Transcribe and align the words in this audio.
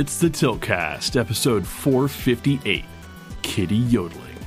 It's 0.00 0.16
the 0.16 0.30
Tiltcast, 0.30 1.20
episode 1.20 1.66
458 1.66 2.86
Kitty 3.42 3.76
Yodeling. 3.76 4.38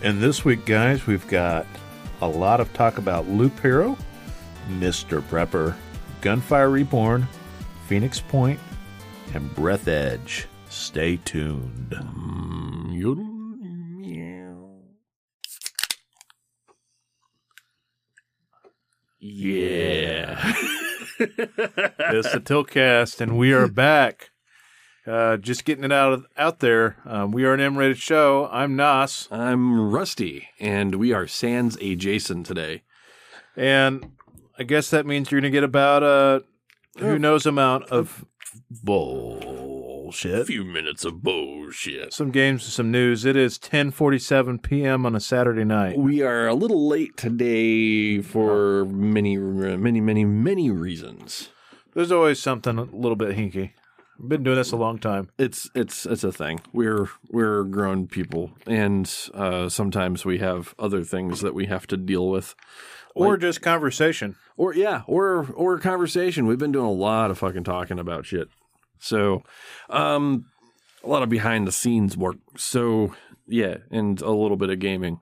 And 0.00 0.20
this 0.20 0.44
week, 0.44 0.64
guys, 0.64 1.08
we've 1.08 1.26
got 1.26 1.66
a 2.20 2.28
lot 2.28 2.60
of 2.60 2.72
talk 2.72 2.96
about 2.96 3.28
Loop 3.28 3.58
Hero, 3.58 3.98
Mr. 4.78 5.22
Prepper, 5.22 5.74
Gunfire 6.20 6.70
Reborn, 6.70 7.26
Phoenix 7.88 8.20
Point, 8.20 8.60
and 9.34 9.52
Breathedge. 9.56 10.46
Stay 10.68 11.16
tuned. 11.16 11.90
Mm, 11.90 12.96
Yodel. 12.96 13.26
Yeah. 19.18 20.54
it's 21.18 22.32
the 22.32 22.40
Tiltcast, 22.40 23.20
and 23.20 23.36
we 23.36 23.52
are 23.52 23.66
back. 23.66 24.30
Uh, 25.06 25.36
just 25.36 25.64
getting 25.64 25.84
it 25.84 25.92
out 25.92 26.12
of, 26.12 26.26
out 26.36 26.58
there. 26.58 26.96
Um, 27.04 27.30
we 27.30 27.44
are 27.44 27.54
an 27.54 27.60
M-rated 27.60 27.98
show. 27.98 28.48
I'm 28.50 28.74
Nas, 28.74 29.28
I'm 29.30 29.90
Rusty, 29.90 30.48
and 30.58 30.96
we 30.96 31.12
are 31.12 31.28
Sans 31.28 31.78
A 31.80 31.94
Jason 31.94 32.42
today. 32.42 32.82
and 33.56 34.10
I 34.58 34.64
guess 34.64 34.90
that 34.90 35.06
means 35.06 35.30
you're 35.30 35.40
going 35.40 35.52
to 35.52 35.56
get 35.56 35.64
about 35.64 36.02
a 36.02 36.42
who 36.98 37.18
knows 37.18 37.46
amount 37.46 37.84
of 37.84 38.24
bullshit. 38.82 40.40
A 40.40 40.44
few 40.46 40.64
minutes 40.64 41.04
of 41.04 41.22
bullshit. 41.22 42.12
Some 42.12 42.30
games, 42.30 42.64
and 42.64 42.72
some 42.72 42.90
news. 42.90 43.24
It 43.24 43.36
is 43.36 43.58
10:47 43.58 44.62
p.m. 44.62 45.04
on 45.04 45.14
a 45.14 45.20
Saturday 45.20 45.64
night. 45.64 45.98
We 45.98 46.22
are 46.22 46.46
a 46.46 46.54
little 46.54 46.88
late 46.88 47.16
today 47.16 48.22
for 48.22 48.86
many, 48.86 49.36
many, 49.36 50.00
many, 50.00 50.24
many 50.24 50.70
reasons. 50.70 51.50
There's 51.94 52.12
always 52.12 52.40
something 52.40 52.78
a 52.78 52.84
little 52.84 53.16
bit 53.16 53.36
hinky. 53.36 53.72
I've 54.18 54.28
been 54.28 54.42
doing 54.42 54.56
this 54.56 54.72
a 54.72 54.76
long 54.76 54.98
time. 54.98 55.28
It's 55.38 55.68
it's 55.74 56.06
it's 56.06 56.24
a 56.24 56.32
thing. 56.32 56.60
We're 56.72 57.08
we're 57.28 57.64
grown 57.64 58.06
people, 58.06 58.52
and 58.66 59.12
uh, 59.34 59.68
sometimes 59.68 60.24
we 60.24 60.38
have 60.38 60.74
other 60.78 61.04
things 61.04 61.40
that 61.40 61.54
we 61.54 61.66
have 61.66 61.86
to 61.88 61.96
deal 61.96 62.28
with. 62.28 62.54
Or 63.14 63.36
just 63.38 63.62
conversation. 63.62 64.36
Or 64.56 64.74
yeah, 64.74 65.02
or 65.06 65.46
or 65.54 65.78
conversation. 65.78 66.46
We've 66.46 66.58
been 66.58 66.72
doing 66.72 66.86
a 66.86 66.92
lot 66.92 67.30
of 67.30 67.38
fucking 67.38 67.64
talking 67.64 67.98
about 67.98 68.26
shit. 68.26 68.48
So, 68.98 69.42
um, 69.90 70.46
a 71.04 71.08
lot 71.08 71.22
of 71.22 71.28
behind 71.28 71.66
the 71.66 71.72
scenes 71.72 72.16
work. 72.16 72.36
So 72.56 73.14
yeah, 73.46 73.78
and 73.90 74.20
a 74.20 74.30
little 74.30 74.56
bit 74.56 74.70
of 74.70 74.78
gaming. 74.78 75.20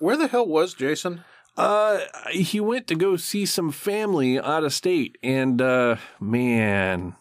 Where 0.00 0.16
the 0.16 0.28
hell 0.28 0.46
was 0.46 0.74
Jason? 0.74 1.24
Uh, 1.56 2.00
he 2.30 2.58
went 2.58 2.86
to 2.88 2.96
go 2.96 3.16
see 3.16 3.46
some 3.46 3.70
family 3.70 4.40
out 4.40 4.64
of 4.64 4.72
state, 4.72 5.16
and 5.22 5.62
uh, 5.62 5.96
man, 6.20 7.14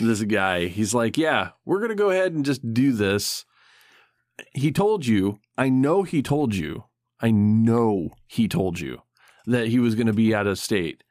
this 0.00 0.22
guy, 0.22 0.66
he's 0.66 0.94
like, 0.94 1.16
yeah, 1.18 1.50
we're 1.64 1.80
gonna 1.80 1.94
go 1.94 2.10
ahead 2.10 2.32
and 2.32 2.44
just 2.44 2.72
do 2.74 2.92
this. 2.92 3.44
He 4.52 4.72
told 4.72 5.06
you, 5.06 5.38
I 5.56 5.68
know 5.68 6.02
he 6.02 6.22
told 6.22 6.54
you, 6.54 6.84
I 7.20 7.30
know 7.30 8.10
he 8.26 8.48
told 8.48 8.80
you 8.80 9.02
that 9.46 9.68
he 9.68 9.78
was 9.78 9.94
gonna 9.94 10.12
be 10.12 10.34
out 10.34 10.46
of 10.46 10.58
state, 10.58 11.04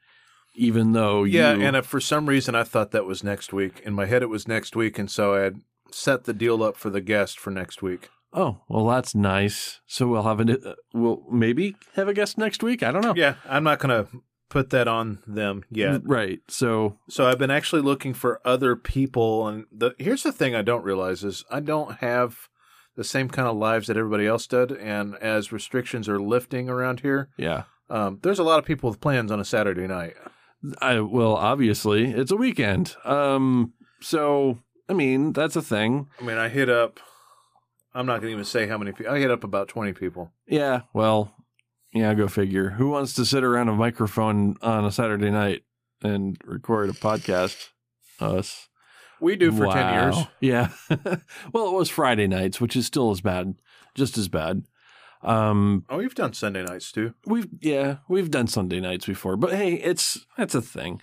even 0.54 0.92
though 0.92 1.24
Yeah, 1.24 1.54
you, 1.54 1.62
and 1.62 1.76
uh, 1.76 1.82
for 1.82 2.00
some 2.00 2.26
reason 2.26 2.54
I 2.54 2.64
thought 2.64 2.90
that 2.90 3.06
was 3.06 3.24
next 3.24 3.52
week. 3.52 3.80
In 3.84 3.94
my 3.94 4.06
head, 4.06 4.22
it 4.22 4.28
was 4.28 4.46
next 4.48 4.76
week, 4.76 4.98
and 4.98 5.10
so 5.10 5.34
I 5.34 5.40
had 5.40 5.60
set 5.90 6.24
the 6.24 6.34
deal 6.34 6.62
up 6.62 6.76
for 6.76 6.90
the 6.90 7.00
guest 7.00 7.38
for 7.38 7.50
next 7.50 7.82
week. 7.82 8.10
oh, 8.32 8.58
well, 8.68 8.86
that's 8.88 9.14
nice. 9.14 9.80
So 9.86 10.08
we'll 10.08 10.24
have 10.24 10.40
a, 10.40 10.70
uh, 10.70 10.74
we'll 10.92 11.22
maybe 11.30 11.76
have 11.94 12.08
a 12.08 12.14
guest 12.14 12.36
next 12.36 12.62
week. 12.64 12.82
I 12.82 12.90
don't 12.90 13.02
know. 13.02 13.14
Yeah, 13.16 13.36
I'm 13.48 13.62
not 13.64 13.78
gonna 13.78 14.08
put 14.54 14.70
that 14.70 14.86
on 14.86 15.18
them 15.26 15.64
yet. 15.68 16.02
Right. 16.04 16.38
So 16.46 16.96
So 17.08 17.26
I've 17.26 17.40
been 17.40 17.50
actually 17.50 17.82
looking 17.82 18.14
for 18.14 18.40
other 18.44 18.76
people, 18.76 19.48
and 19.48 19.66
the 19.72 19.96
here's 19.98 20.22
the 20.22 20.30
thing 20.30 20.54
I 20.54 20.62
don't 20.62 20.84
realize 20.84 21.24
is 21.24 21.44
I 21.50 21.58
don't 21.58 21.96
have 21.96 22.48
the 22.94 23.02
same 23.02 23.28
kind 23.28 23.48
of 23.48 23.56
lives 23.56 23.88
that 23.88 23.96
everybody 23.96 24.28
else 24.28 24.46
did, 24.46 24.70
and 24.70 25.16
as 25.16 25.50
restrictions 25.50 26.08
are 26.08 26.20
lifting 26.20 26.68
around 26.68 27.00
here, 27.00 27.30
yeah. 27.36 27.64
um, 27.90 28.20
there's 28.22 28.38
a 28.38 28.44
lot 28.44 28.60
of 28.60 28.64
people 28.64 28.88
with 28.88 29.00
plans 29.00 29.32
on 29.32 29.40
a 29.40 29.44
Saturday 29.44 29.88
night. 29.88 30.14
I 30.80 31.00
well, 31.00 31.34
obviously, 31.34 32.12
it's 32.12 32.30
a 32.30 32.36
weekend. 32.36 32.94
Um, 33.04 33.72
so 34.00 34.60
I 34.88 34.92
mean, 34.92 35.32
that's 35.32 35.56
a 35.56 35.62
thing. 35.62 36.08
I 36.20 36.24
mean, 36.24 36.38
I 36.38 36.48
hit 36.48 36.70
up. 36.70 37.00
I'm 37.92 38.06
not 38.06 38.20
going 38.20 38.28
to 38.28 38.32
even 38.34 38.44
say 38.44 38.68
how 38.68 38.78
many 38.78 38.92
people. 38.92 39.12
I 39.12 39.18
hit 39.18 39.32
up 39.32 39.42
about 39.42 39.66
20 39.66 39.92
people. 39.94 40.32
Yeah, 40.46 40.82
well, 40.92 41.32
yeah, 41.94 42.12
go 42.14 42.28
figure. 42.28 42.70
Who 42.70 42.90
wants 42.90 43.14
to 43.14 43.24
sit 43.24 43.44
around 43.44 43.68
a 43.68 43.74
microphone 43.74 44.56
on 44.60 44.84
a 44.84 44.92
Saturday 44.92 45.30
night 45.30 45.62
and 46.02 46.36
record 46.44 46.90
a 46.90 46.92
podcast? 46.92 47.68
Us. 48.20 48.68
We 49.20 49.36
do 49.36 49.50
for 49.52 49.66
10 49.66 49.94
years. 49.94 50.16
Yeah. 50.40 50.68
well, 51.52 51.68
it 51.68 51.72
was 51.72 51.88
Friday 51.88 52.26
nights, 52.26 52.60
which 52.60 52.76
is 52.76 52.84
still 52.84 53.10
as 53.10 53.20
bad, 53.20 53.54
just 53.94 54.18
as 54.18 54.28
bad. 54.28 54.64
Um, 55.22 55.84
Oh, 55.88 56.00
you've 56.00 56.14
done 56.14 56.34
Sunday 56.34 56.62
nights 56.62 56.92
too. 56.92 57.14
we've 57.26 57.48
yeah, 57.60 57.98
we've 58.08 58.30
done 58.30 58.46
Sunday 58.46 58.80
nights 58.80 59.06
before, 59.06 59.36
but 59.36 59.54
hey, 59.54 59.74
it's 59.74 60.26
that's 60.36 60.54
a 60.54 60.60
thing. 60.60 61.00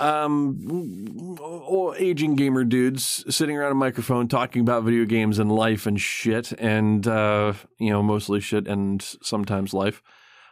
Um, 0.00 1.36
old 1.40 1.96
aging 1.98 2.34
gamer 2.36 2.64
dudes 2.64 3.24
sitting 3.34 3.56
around 3.56 3.72
a 3.72 3.76
microphone 3.76 4.28
talking 4.28 4.62
about 4.62 4.84
video 4.84 5.04
games 5.04 5.38
and 5.38 5.52
life 5.52 5.86
and 5.86 6.00
shit, 6.00 6.52
and 6.52 7.06
uh, 7.06 7.52
you 7.78 7.90
know, 7.90 8.02
mostly 8.02 8.40
shit 8.40 8.66
and 8.66 9.02
sometimes 9.22 9.74
life. 9.74 10.02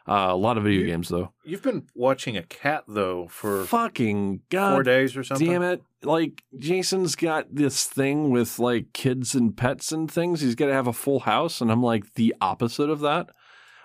Uh, 0.06 0.28
a 0.30 0.36
lot 0.36 0.56
of 0.56 0.64
video 0.64 0.80
You- 0.80 0.86
games 0.86 1.08
though. 1.08 1.32
You've 1.44 1.62
been 1.62 1.86
watching 1.94 2.36
a 2.36 2.42
cat 2.42 2.84
though 2.88 3.26
for 3.28 3.64
Fucking 3.64 4.40
god, 4.48 4.74
four 4.74 4.82
days 4.82 5.16
or 5.16 5.22
something. 5.24 5.46
Damn 5.46 5.62
it. 5.62 5.82
Like, 6.02 6.44
Jason's 6.58 7.14
got 7.16 7.46
this 7.54 7.84
thing 7.84 8.30
with 8.30 8.58
like 8.58 8.92
kids 8.94 9.34
and 9.34 9.54
pets 9.56 9.92
and 9.92 10.10
things. 10.10 10.40
He's 10.40 10.54
got 10.54 10.66
to 10.66 10.72
have 10.72 10.86
a 10.86 10.92
full 10.94 11.20
house. 11.20 11.60
And 11.60 11.70
I'm 11.70 11.82
like 11.82 12.14
the 12.14 12.34
opposite 12.40 12.88
of 12.88 13.00
that. 13.00 13.30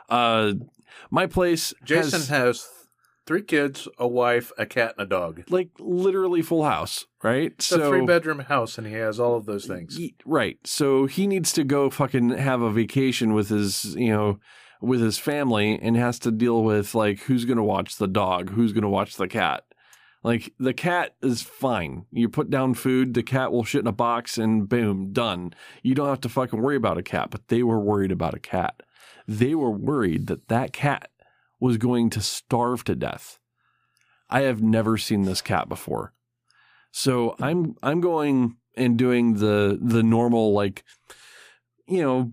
Uh, 0.07 0.53
my 1.09 1.25
place 1.25 1.73
Jason 1.83 2.19
has, 2.21 2.27
has 2.29 2.69
three 3.25 3.41
kids, 3.41 3.87
a 3.97 4.07
wife, 4.07 4.51
a 4.57 4.65
cat, 4.65 4.95
and 4.97 5.05
a 5.05 5.09
dog. 5.09 5.43
like 5.49 5.69
literally 5.79 6.41
full 6.41 6.63
house, 6.63 7.05
right? 7.23 7.53
It's 7.53 7.71
a 7.71 7.87
three 7.87 8.05
bedroom 8.05 8.39
house, 8.39 8.77
and 8.77 8.87
he 8.87 8.93
has 8.93 9.19
all 9.19 9.35
of 9.35 9.45
those 9.45 9.65
things. 9.65 9.97
Ye- 9.97 10.15
right. 10.25 10.57
So 10.65 11.05
he 11.05 11.27
needs 11.27 11.51
to 11.53 11.63
go 11.63 11.89
fucking 11.89 12.29
have 12.29 12.61
a 12.61 12.71
vacation 12.71 13.33
with 13.33 13.49
his, 13.49 13.95
you 13.95 14.11
know, 14.11 14.39
with 14.81 15.01
his 15.01 15.17
family 15.17 15.79
and 15.81 15.95
has 15.95 16.19
to 16.19 16.31
deal 16.31 16.63
with 16.63 16.93
like 16.93 17.19
who's 17.21 17.45
going 17.45 17.57
to 17.57 17.63
watch 17.63 17.97
the 17.97 18.07
dog, 18.07 18.49
who's 18.51 18.73
going 18.73 18.83
to 18.83 18.89
watch 18.89 19.15
the 19.15 19.27
cat. 19.27 19.63
Like 20.23 20.53
the 20.57 20.73
cat 20.73 21.15
is 21.21 21.41
fine. 21.41 22.05
You 22.11 22.29
put 22.29 22.49
down 22.49 22.75
food, 22.75 23.13
the 23.13 23.23
cat 23.23 23.51
will 23.51 23.65
shit 23.65 23.81
in 23.81 23.87
a 23.87 23.91
box 23.93 24.37
and 24.37 24.67
boom, 24.69 25.11
done. 25.11 25.53
You 25.81 25.95
don't 25.95 26.07
have 26.07 26.21
to 26.21 26.29
fucking 26.29 26.61
worry 26.61 26.77
about 26.77 26.97
a 26.97 27.03
cat, 27.03 27.29
but 27.29 27.47
they 27.49 27.61
were 27.63 27.79
worried 27.79 28.11
about 28.11 28.33
a 28.33 28.39
cat. 28.39 28.83
They 29.27 29.53
were 29.55 29.71
worried 29.71 30.27
that 30.27 30.47
that 30.49 30.73
cat 30.73 31.09
was 31.63 31.77
going 31.77 32.09
to 32.09 32.19
starve 32.19 32.83
to 32.83 32.93
death. 32.93 33.39
I 34.29 34.41
have 34.41 34.61
never 34.61 34.97
seen 34.97 35.21
this 35.21 35.41
cat 35.41 35.69
before. 35.69 36.11
So 36.91 37.37
I'm 37.39 37.75
I'm 37.81 38.01
going 38.01 38.57
and 38.75 38.97
doing 38.97 39.35
the 39.35 39.79
the 39.81 40.03
normal 40.03 40.51
like 40.51 40.83
you 41.87 42.01
know 42.01 42.31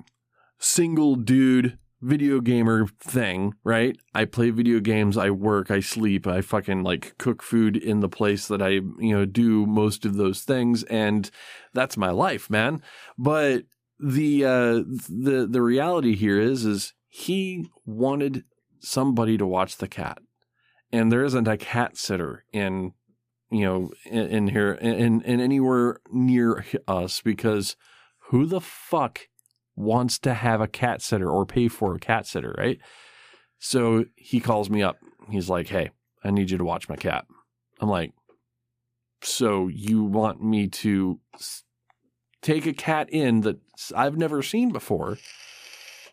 single 0.58 1.14
dude 1.14 1.78
video 2.02 2.40
gamer 2.40 2.88
thing, 2.98 3.54
right? 3.62 3.96
I 4.14 4.24
play 4.24 4.50
video 4.50 4.80
games, 4.80 5.16
I 5.16 5.30
work, 5.30 5.70
I 5.70 5.78
sleep, 5.78 6.26
I 6.26 6.40
fucking 6.40 6.82
like 6.82 7.16
cook 7.18 7.40
food 7.40 7.76
in 7.76 8.00
the 8.00 8.08
place 8.08 8.48
that 8.48 8.60
I, 8.60 8.70
you 8.70 9.14
know, 9.14 9.26
do 9.26 9.64
most 9.64 10.04
of 10.04 10.16
those 10.16 10.40
things 10.40 10.82
and 10.84 11.30
that's 11.72 11.96
my 11.96 12.10
life, 12.10 12.50
man. 12.50 12.82
But 13.16 13.62
the 14.00 14.44
uh 14.44 14.82
the 15.08 15.46
the 15.48 15.62
reality 15.62 16.16
here 16.16 16.40
is 16.40 16.64
is 16.64 16.94
he 17.08 17.68
wanted 17.84 18.44
somebody 18.80 19.36
to 19.38 19.46
watch 19.46 19.76
the 19.76 19.88
cat. 19.88 20.18
And 20.92 21.10
there 21.10 21.24
isn't 21.24 21.48
a 21.48 21.56
cat 21.56 21.96
sitter 21.96 22.44
in 22.52 22.92
you 23.50 23.64
know 23.64 23.90
in, 24.04 24.26
in 24.26 24.48
here 24.48 24.72
in, 24.72 25.22
in 25.22 25.40
anywhere 25.40 26.00
near 26.10 26.64
us 26.88 27.20
because 27.20 27.76
who 28.30 28.46
the 28.46 28.60
fuck 28.60 29.28
wants 29.76 30.18
to 30.20 30.34
have 30.34 30.60
a 30.60 30.68
cat 30.68 31.02
sitter 31.02 31.30
or 31.30 31.46
pay 31.46 31.68
for 31.68 31.94
a 31.94 32.00
cat 32.00 32.26
sitter, 32.26 32.54
right? 32.58 32.78
So 33.58 34.06
he 34.16 34.40
calls 34.40 34.70
me 34.70 34.82
up. 34.82 34.96
He's 35.30 35.48
like, 35.48 35.68
"Hey, 35.68 35.90
I 36.24 36.30
need 36.30 36.50
you 36.50 36.58
to 36.58 36.64
watch 36.64 36.88
my 36.88 36.96
cat." 36.96 37.26
I'm 37.80 37.88
like, 37.88 38.12
"So 39.22 39.68
you 39.68 40.02
want 40.02 40.42
me 40.42 40.68
to 40.68 41.20
take 42.42 42.66
a 42.66 42.72
cat 42.72 43.08
in 43.10 43.42
that 43.42 43.58
I've 43.94 44.16
never 44.16 44.42
seen 44.42 44.70
before, 44.70 45.18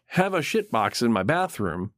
have 0.08 0.34
a 0.34 0.42
shit 0.42 0.72
box 0.72 1.02
in 1.02 1.12
my 1.12 1.24
bathroom, 1.24 1.94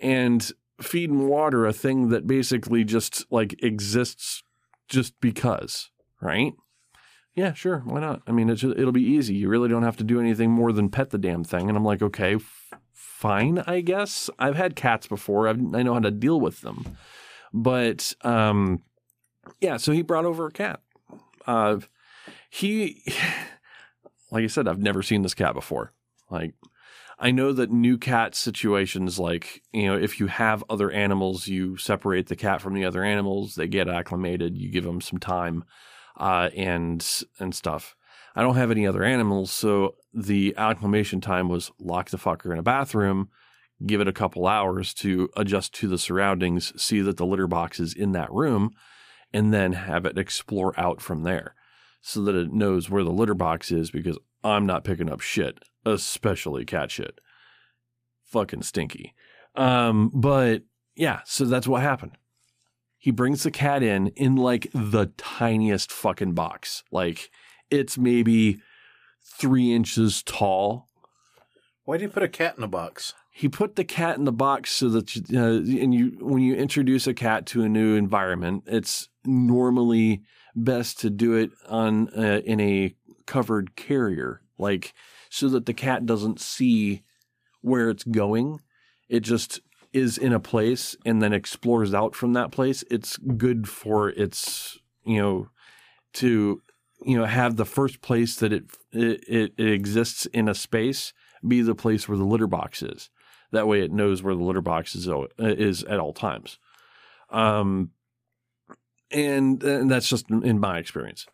and 0.00 0.50
feed 0.80 1.10
and 1.10 1.28
water 1.28 1.66
a 1.66 1.72
thing 1.72 2.10
that 2.10 2.26
basically 2.26 2.84
just 2.84 3.24
like 3.30 3.62
exists 3.62 4.42
just 4.88 5.18
because, 5.20 5.90
right?" 6.20 6.52
Yeah, 7.36 7.52
sure. 7.52 7.82
Why 7.84 8.00
not? 8.00 8.22
I 8.26 8.32
mean, 8.32 8.48
it's, 8.48 8.64
it'll 8.64 8.92
be 8.92 9.02
easy. 9.02 9.34
You 9.34 9.50
really 9.50 9.68
don't 9.68 9.82
have 9.82 9.98
to 9.98 10.04
do 10.04 10.18
anything 10.18 10.50
more 10.50 10.72
than 10.72 10.88
pet 10.88 11.10
the 11.10 11.18
damn 11.18 11.44
thing. 11.44 11.68
And 11.68 11.76
I'm 11.76 11.84
like, 11.84 12.00
okay, 12.00 12.36
f- 12.36 12.72
fine, 12.94 13.62
I 13.66 13.82
guess. 13.82 14.30
I've 14.38 14.56
had 14.56 14.74
cats 14.74 15.06
before. 15.06 15.46
I've, 15.46 15.58
I 15.74 15.82
know 15.82 15.92
how 15.92 16.00
to 16.00 16.10
deal 16.10 16.40
with 16.40 16.62
them. 16.62 16.96
But 17.52 18.14
um, 18.22 18.82
yeah, 19.60 19.76
so 19.76 19.92
he 19.92 20.00
brought 20.00 20.24
over 20.24 20.46
a 20.46 20.50
cat. 20.50 20.80
Uh, 21.46 21.80
he, 22.48 23.02
like 24.30 24.44
I 24.44 24.48
said, 24.48 24.66
I've 24.66 24.78
never 24.78 25.02
seen 25.02 25.20
this 25.20 25.34
cat 25.34 25.52
before. 25.52 25.92
Like, 26.30 26.54
I 27.18 27.30
know 27.30 27.52
that 27.52 27.70
new 27.70 27.96
cat 27.96 28.34
situations, 28.34 29.18
like, 29.18 29.62
you 29.72 29.86
know, 29.86 29.96
if 29.96 30.20
you 30.20 30.26
have 30.26 30.62
other 30.68 30.90
animals, 30.90 31.48
you 31.48 31.76
separate 31.78 32.26
the 32.26 32.36
cat 32.36 32.60
from 32.60 32.74
the 32.74 32.84
other 32.84 33.02
animals, 33.02 33.54
they 33.54 33.68
get 33.68 33.88
acclimated, 33.88 34.58
you 34.58 34.70
give 34.70 34.84
them 34.84 35.00
some 35.00 35.18
time, 35.18 35.64
uh, 36.18 36.50
and, 36.54 37.06
and 37.38 37.54
stuff. 37.54 37.96
I 38.34 38.42
don't 38.42 38.56
have 38.56 38.70
any 38.70 38.86
other 38.86 39.02
animals, 39.02 39.50
so 39.50 39.94
the 40.12 40.54
acclimation 40.58 41.22
time 41.22 41.48
was 41.48 41.70
lock 41.78 42.10
the 42.10 42.18
fucker 42.18 42.52
in 42.52 42.58
a 42.58 42.62
bathroom, 42.62 43.30
give 43.86 44.02
it 44.02 44.08
a 44.08 44.12
couple 44.12 44.46
hours 44.46 44.92
to 44.94 45.30
adjust 45.38 45.72
to 45.76 45.88
the 45.88 45.98
surroundings, 45.98 46.72
see 46.80 47.00
that 47.00 47.16
the 47.16 47.24
litter 47.24 47.46
box 47.46 47.80
is 47.80 47.94
in 47.94 48.12
that 48.12 48.30
room, 48.30 48.72
and 49.32 49.54
then 49.54 49.72
have 49.72 50.04
it 50.04 50.18
explore 50.18 50.78
out 50.78 51.00
from 51.00 51.22
there 51.22 51.54
so 52.02 52.22
that 52.22 52.34
it 52.34 52.52
knows 52.52 52.90
where 52.90 53.02
the 53.04 53.10
litter 53.10 53.34
box 53.34 53.72
is 53.72 53.90
because 53.90 54.18
I'm 54.44 54.66
not 54.66 54.84
picking 54.84 55.10
up 55.10 55.20
shit, 55.20 55.58
especially 55.86 56.64
cat 56.64 56.90
shit. 56.90 57.20
Fucking 58.24 58.62
stinky. 58.62 59.14
Um, 59.54 60.10
but 60.12 60.64
yeah, 60.94 61.20
so 61.24 61.44
that's 61.44 61.68
what 61.68 61.82
happened. 61.82 62.18
He 62.98 63.10
brings 63.10 63.44
the 63.44 63.50
cat 63.50 63.82
in 63.82 64.08
in 64.08 64.36
like 64.36 64.68
the 64.74 65.12
tiniest 65.16 65.92
fucking 65.92 66.34
box. 66.34 66.82
Like 66.90 67.30
it's 67.70 67.96
maybe 67.96 68.60
three 69.22 69.72
inches 69.72 70.22
tall. 70.22 70.88
Why 71.84 71.98
do 71.98 72.02
you 72.02 72.08
put 72.08 72.24
a 72.24 72.28
cat 72.28 72.56
in 72.58 72.64
a 72.64 72.68
box? 72.68 73.14
He 73.30 73.48
put 73.48 73.76
the 73.76 73.84
cat 73.84 74.16
in 74.16 74.24
the 74.24 74.32
box 74.32 74.72
so 74.72 74.88
that 74.88 75.14
you, 75.14 75.22
uh, 75.38 75.58
and 75.58 75.94
you 75.94 76.16
when 76.20 76.42
you 76.42 76.54
introduce 76.54 77.06
a 77.06 77.14
cat 77.14 77.46
to 77.46 77.62
a 77.62 77.68
new 77.68 77.94
environment, 77.94 78.64
it's 78.66 79.08
normally 79.24 80.22
best 80.56 80.98
to 81.00 81.10
do 81.10 81.34
it 81.34 81.50
on 81.68 82.08
uh, 82.16 82.40
in 82.44 82.60
a 82.60 82.94
covered 83.26 83.76
carrier, 83.76 84.40
like 84.58 84.94
so 85.30 85.48
that 85.48 85.66
the 85.66 85.74
cat 85.74 86.06
doesn't 86.06 86.40
see 86.40 87.02
where 87.60 87.90
it's 87.90 88.04
going. 88.04 88.60
It 89.08 89.20
just 89.20 89.60
is 89.92 90.18
in 90.18 90.32
a 90.32 90.40
place 90.40 90.96
and 91.04 91.22
then 91.22 91.32
explores 91.32 91.94
out 91.94 92.14
from 92.14 92.32
that 92.34 92.50
place. 92.50 92.84
It's 92.90 93.16
good 93.16 93.68
for 93.68 94.10
its 94.10 94.78
you 95.04 95.20
know 95.20 95.48
to 96.14 96.62
you 97.04 97.18
know 97.18 97.24
have 97.24 97.56
the 97.56 97.64
first 97.64 98.00
place 98.00 98.36
that 98.36 98.52
it, 98.52 98.64
it 98.92 99.52
it 99.56 99.68
exists 99.68 100.26
in 100.26 100.48
a 100.48 100.54
space 100.54 101.12
be 101.46 101.62
the 101.62 101.74
place 101.74 102.08
where 102.08 102.18
the 102.18 102.24
litter 102.24 102.46
box 102.46 102.82
is. 102.82 103.10
That 103.52 103.68
way, 103.68 103.80
it 103.80 103.92
knows 103.92 104.22
where 104.22 104.34
the 104.34 104.42
litter 104.42 104.60
box 104.60 104.94
is 104.94 105.08
is 105.38 105.84
at 105.84 106.00
all 106.00 106.12
times. 106.12 106.58
Um, 107.30 107.90
and 109.10 109.62
and 109.62 109.90
that's 109.90 110.08
just 110.08 110.30
in 110.30 110.58
my 110.58 110.78
experience. 110.78 111.26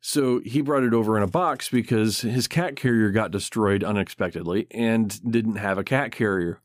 So 0.00 0.40
he 0.44 0.60
brought 0.60 0.84
it 0.84 0.94
over 0.94 1.16
in 1.16 1.22
a 1.22 1.28
box 1.28 1.68
because 1.68 2.20
his 2.20 2.46
cat 2.46 2.76
carrier 2.76 3.10
got 3.10 3.30
destroyed 3.30 3.82
unexpectedly 3.82 4.66
and 4.70 5.20
didn't 5.30 5.56
have 5.56 5.76
a 5.76 5.84
cat 5.84 6.12
carrier. 6.12 6.60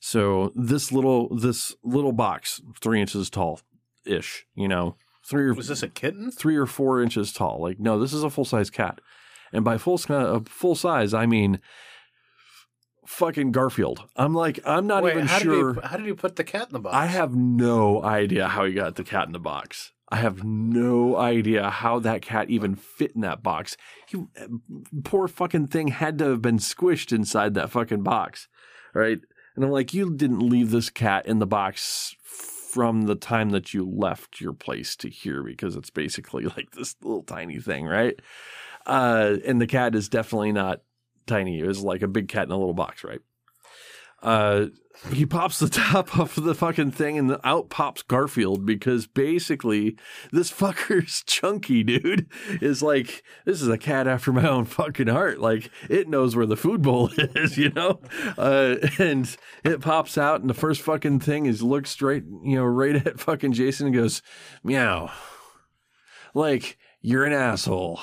So 0.00 0.52
this 0.54 0.92
little 0.92 1.34
this 1.34 1.74
little 1.82 2.12
box, 2.12 2.60
three 2.80 3.00
inches 3.00 3.30
tall, 3.30 3.60
ish, 4.04 4.46
you 4.54 4.68
know, 4.68 4.96
three 5.24 5.44
or 5.44 5.54
Was 5.54 5.68
this 5.68 5.82
a 5.82 5.88
kitten? 5.88 6.30
three 6.30 6.56
or 6.56 6.66
four 6.66 7.02
inches 7.02 7.32
tall. 7.32 7.60
Like, 7.60 7.78
no, 7.78 7.98
this 7.98 8.12
is 8.12 8.22
a 8.22 8.30
full 8.30 8.44
size 8.44 8.70
cat, 8.70 9.00
and 9.52 9.64
by 9.64 9.78
full 9.78 10.00
uh, 10.08 10.40
full 10.46 10.74
size, 10.74 11.14
I 11.14 11.26
mean 11.26 11.60
fucking 13.06 13.52
Garfield. 13.52 14.04
I'm 14.16 14.34
like, 14.34 14.60
I'm 14.64 14.86
not 14.86 15.02
Wait, 15.02 15.12
even 15.12 15.26
how 15.26 15.38
sure. 15.38 15.72
Did 15.72 15.82
he, 15.82 15.88
how 15.88 15.96
did 15.96 16.06
he 16.06 16.12
put 16.12 16.36
the 16.36 16.44
cat 16.44 16.68
in 16.68 16.74
the 16.74 16.80
box? 16.80 16.94
I 16.94 17.06
have 17.06 17.34
no 17.34 18.02
idea 18.02 18.48
how 18.48 18.64
he 18.66 18.74
got 18.74 18.96
the 18.96 19.04
cat 19.04 19.26
in 19.26 19.32
the 19.32 19.38
box. 19.40 19.92
I 20.10 20.16
have 20.16 20.42
no 20.42 21.16
idea 21.16 21.68
how 21.68 21.98
that 21.98 22.22
cat 22.22 22.48
even 22.48 22.76
fit 22.76 23.12
in 23.14 23.20
that 23.20 23.42
box. 23.42 23.76
He, 24.06 24.24
poor 25.04 25.28
fucking 25.28 25.68
thing 25.68 25.88
had 25.88 26.18
to 26.18 26.30
have 26.30 26.42
been 26.42 26.58
squished 26.58 27.12
inside 27.12 27.54
that 27.54 27.70
fucking 27.70 28.02
box, 28.02 28.48
right? 28.94 29.18
And 29.54 29.64
I'm 29.64 29.70
like, 29.70 29.92
you 29.92 30.14
didn't 30.14 30.48
leave 30.48 30.70
this 30.70 30.88
cat 30.88 31.26
in 31.26 31.40
the 31.40 31.46
box 31.46 32.14
from 32.22 33.02
the 33.02 33.16
time 33.16 33.50
that 33.50 33.74
you 33.74 33.84
left 33.84 34.40
your 34.40 34.52
place 34.52 34.94
to 34.96 35.10
here 35.10 35.42
because 35.42 35.76
it's 35.76 35.90
basically 35.90 36.44
like 36.56 36.70
this 36.72 36.96
little 37.02 37.22
tiny 37.22 37.60
thing, 37.60 37.84
right? 37.84 38.18
Uh, 38.86 39.36
and 39.44 39.60
the 39.60 39.66
cat 39.66 39.94
is 39.94 40.08
definitely 40.08 40.52
not 40.52 40.80
tiny. 41.26 41.60
It 41.60 41.66
was 41.66 41.82
like 41.82 42.02
a 42.02 42.08
big 42.08 42.28
cat 42.28 42.46
in 42.46 42.52
a 42.52 42.56
little 42.56 42.74
box, 42.74 43.04
right? 43.04 43.20
Uh, 44.22 44.66
he 45.12 45.24
pops 45.24 45.58
the 45.58 45.68
top 45.68 46.18
off 46.18 46.36
of 46.36 46.44
the 46.44 46.54
fucking 46.54 46.90
thing 46.90 47.18
and 47.18 47.36
out 47.44 47.70
pops 47.70 48.02
Garfield 48.02 48.66
because 48.66 49.06
basically 49.06 49.96
this 50.32 50.50
fucker's 50.58 51.22
chunky, 51.24 51.82
dude. 51.82 52.26
Is 52.60 52.82
like, 52.82 53.22
this 53.44 53.62
is 53.62 53.68
a 53.68 53.78
cat 53.78 54.06
after 54.06 54.32
my 54.32 54.48
own 54.48 54.64
fucking 54.64 55.08
heart. 55.08 55.40
Like, 55.40 55.70
it 55.88 56.08
knows 56.08 56.34
where 56.34 56.46
the 56.46 56.56
food 56.56 56.82
bowl 56.82 57.10
is, 57.18 57.56
you 57.56 57.70
know? 57.70 58.00
Uh, 58.36 58.76
and 58.98 59.36
it 59.64 59.80
pops 59.80 60.18
out 60.18 60.40
and 60.40 60.50
the 60.50 60.54
first 60.54 60.82
fucking 60.82 61.20
thing 61.20 61.46
is 61.46 61.62
looks 61.62 61.90
straight, 61.90 62.24
you 62.42 62.56
know, 62.56 62.64
right 62.64 63.06
at 63.06 63.20
fucking 63.20 63.52
Jason 63.52 63.86
and 63.86 63.96
goes, 63.96 64.22
meow. 64.64 65.10
Like, 66.34 66.78
you're 67.00 67.24
an 67.24 67.32
asshole. 67.32 68.00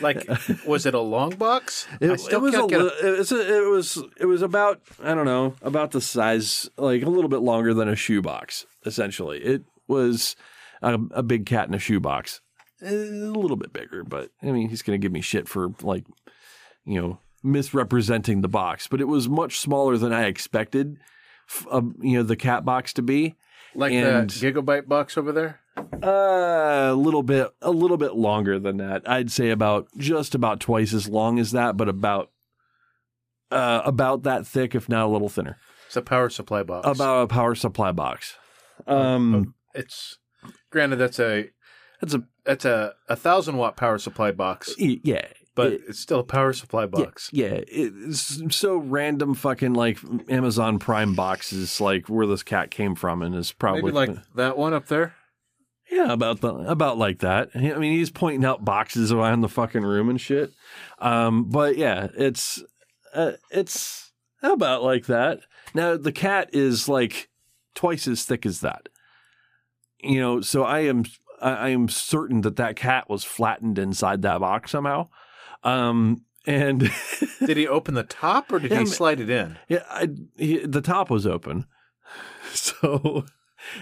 Like, 0.00 0.28
was 0.66 0.86
it 0.86 0.94
a 0.94 1.00
long 1.00 1.30
box? 1.36 1.86
It, 2.00 2.10
it 2.32 2.40
was 2.40 2.54
a, 2.54 2.58
can't 2.58 2.70
get 2.70 2.80
li- 2.82 2.90
it 3.02 3.18
was 3.18 3.32
a, 3.32 3.56
it 3.64 3.70
was 3.70 4.04
it 4.20 4.26
was 4.26 4.42
about 4.42 4.80
I 5.02 5.14
don't 5.14 5.24
know 5.26 5.54
about 5.62 5.90
the 5.92 6.00
size 6.00 6.68
like 6.76 7.02
a 7.02 7.08
little 7.10 7.28
bit 7.30 7.40
longer 7.40 7.72
than 7.74 7.88
a 7.88 7.96
shoebox 7.96 8.66
essentially. 8.84 9.38
It 9.38 9.64
was 9.88 10.36
a, 10.82 10.98
a 11.12 11.22
big 11.22 11.46
cat 11.46 11.68
in 11.68 11.74
a 11.74 11.78
shoebox, 11.78 12.40
a 12.82 12.90
little 12.92 13.56
bit 13.56 13.72
bigger, 13.72 14.04
but 14.04 14.30
I 14.42 14.46
mean 14.46 14.68
he's 14.68 14.82
gonna 14.82 14.98
give 14.98 15.12
me 15.12 15.20
shit 15.20 15.48
for 15.48 15.68
like 15.82 16.04
you 16.84 17.00
know 17.00 17.18
misrepresenting 17.42 18.40
the 18.42 18.48
box, 18.48 18.86
but 18.88 19.00
it 19.00 19.08
was 19.08 19.28
much 19.28 19.58
smaller 19.58 19.96
than 19.96 20.12
I 20.12 20.24
expected. 20.26 20.98
f- 21.48 21.66
Uh, 21.70 21.82
you 22.00 22.16
know 22.18 22.22
the 22.22 22.36
cat 22.36 22.64
box 22.64 22.92
to 22.94 23.02
be 23.02 23.34
like 23.76 23.92
and- 23.92 24.30
that 24.30 24.54
gigabyte 24.54 24.88
box 24.88 25.16
over 25.16 25.32
there. 25.32 25.60
uh, 26.02 26.88
a 26.90 26.94
little 26.94 27.22
bit 27.22 27.48
a 27.62 27.70
little 27.70 27.96
bit 27.96 28.14
longer 28.14 28.58
than 28.58 28.78
that. 28.78 29.08
I'd 29.08 29.30
say 29.30 29.50
about 29.50 29.88
just 29.96 30.34
about 30.34 30.60
twice 30.60 30.92
as 30.94 31.08
long 31.08 31.38
as 31.38 31.52
that, 31.52 31.76
but 31.76 31.88
about 31.88 32.30
uh 33.50 33.82
about 33.84 34.22
that 34.24 34.46
thick, 34.46 34.74
if 34.74 34.88
not 34.88 35.06
a 35.06 35.08
little 35.08 35.28
thinner. 35.28 35.56
It's 35.86 35.96
a 35.96 36.02
power 36.02 36.28
supply 36.30 36.62
box. 36.62 36.86
About 36.86 37.22
a 37.22 37.26
power 37.28 37.54
supply 37.54 37.92
box. 37.92 38.36
Um, 38.86 39.54
it's 39.74 40.18
granted 40.70 40.96
that's 40.96 41.20
a 41.20 41.50
that's 42.00 42.14
a 42.14 42.24
that's 42.44 42.64
a 42.64 42.94
a 43.08 43.16
thousand 43.16 43.56
watt 43.56 43.76
power 43.76 43.98
supply 43.98 44.32
box, 44.32 44.74
yeah, 44.78 45.28
but 45.56 45.72
it- 45.72 45.80
it's 45.88 45.98
still 45.98 46.20
a 46.20 46.24
power 46.24 46.52
supply 46.52 46.86
box. 46.86 47.28
Yeah, 47.32 47.60
it's 47.66 48.40
so 48.56 48.76
random. 48.76 49.34
Fucking 49.34 49.74
like 49.74 49.98
Amazon 50.28 50.78
Prime 50.78 51.14
boxes, 51.14 51.80
like 51.80 52.08
where 52.08 52.26
this 52.26 52.44
cat 52.44 52.70
came 52.70 52.94
from, 52.94 53.22
and 53.22 53.34
is 53.34 53.50
probably 53.50 53.82
Maybe 53.90 53.94
like 54.12 54.18
that 54.36 54.56
one 54.56 54.72
up 54.72 54.86
there. 54.86 55.14
Yeah, 55.90 56.12
about 56.12 56.40
the 56.40 56.52
about 56.54 56.98
like 56.98 57.18
that. 57.20 57.50
I 57.54 57.58
mean, 57.58 57.92
he's 57.92 58.10
pointing 58.10 58.44
out 58.44 58.64
boxes 58.64 59.12
around 59.12 59.40
the 59.40 59.48
fucking 59.48 59.82
room 59.84 60.08
and 60.08 60.20
shit. 60.20 60.52
Um, 60.98 61.44
but 61.48 61.76
yeah, 61.76 62.08
it's 62.16 62.62
uh, 63.14 63.32
it's 63.50 64.12
about 64.42 64.82
like 64.82 65.06
that. 65.06 65.40
Now 65.74 65.96
the 65.96 66.12
cat 66.12 66.50
is 66.52 66.88
like 66.88 67.28
twice 67.74 68.06
as 68.08 68.24
thick 68.24 68.44
as 68.46 68.60
that. 68.60 68.88
You 70.02 70.20
know, 70.20 70.40
so 70.40 70.64
I 70.64 70.80
am 70.80 71.04
I, 71.40 71.50
I 71.52 71.68
am 71.68 71.88
certain 71.88 72.40
that 72.42 72.56
that 72.56 72.74
cat 72.76 73.08
was 73.08 73.22
flattened 73.24 73.78
inside 73.78 74.22
that 74.22 74.40
box 74.40 74.72
somehow. 74.72 75.08
Um, 75.66 76.22
and 76.46 76.80
Did 77.44 77.56
he 77.56 77.66
open 77.66 77.94
the 77.94 78.04
top 78.04 78.52
or 78.52 78.58
did 78.60 78.70
Yeah, 78.70 78.80
he 78.80 78.86
slide 78.86 79.20
it 79.20 79.28
in? 79.30 79.58
yeah, 79.68 79.82
I, 79.90 80.08
he, 80.36 80.58
the 80.64 80.80
top 80.80 81.10
was 81.10 81.26
open, 81.26 81.66
so 82.52 83.24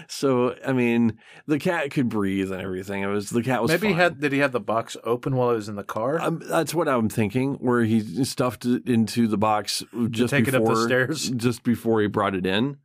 so 0.07 0.55
I 0.65 0.73
mean 0.73 1.19
the 1.45 1.59
cat 1.59 1.91
could 1.91 2.09
breathe 2.09 2.51
and 2.51 2.61
everything. 2.61 3.03
It 3.03 3.07
was 3.07 3.29
the 3.29 3.43
cat 3.43 3.61
was 3.61 3.69
Maybe 3.69 3.87
he 3.87 3.93
fine. 3.93 4.01
had 4.01 4.19
did 4.19 4.31
he 4.31 4.39
have 4.39 4.51
the 4.51 4.59
box 4.59 4.97
open 5.03 5.35
while 5.35 5.49
he 5.51 5.55
was 5.57 5.69
in 5.69 5.75
the 5.75 5.83
car? 5.83 6.19
Um, 6.19 6.41
that's 6.43 6.73
what 6.73 6.87
I'm 6.87 7.07
thinking. 7.09 7.55
Where 7.55 7.83
he 7.83 8.23
stuffed 8.25 8.65
it 8.65 8.89
into 8.89 9.27
the 9.27 9.37
box 9.37 9.83
just 10.09 10.31
take 10.31 10.47
it 10.47 10.55
up 10.55 10.63
before 10.65 11.07
just 11.13 11.63
before 11.63 12.01
he 12.01 12.07
brought 12.07 12.33
it 12.33 12.47
in, 12.47 12.77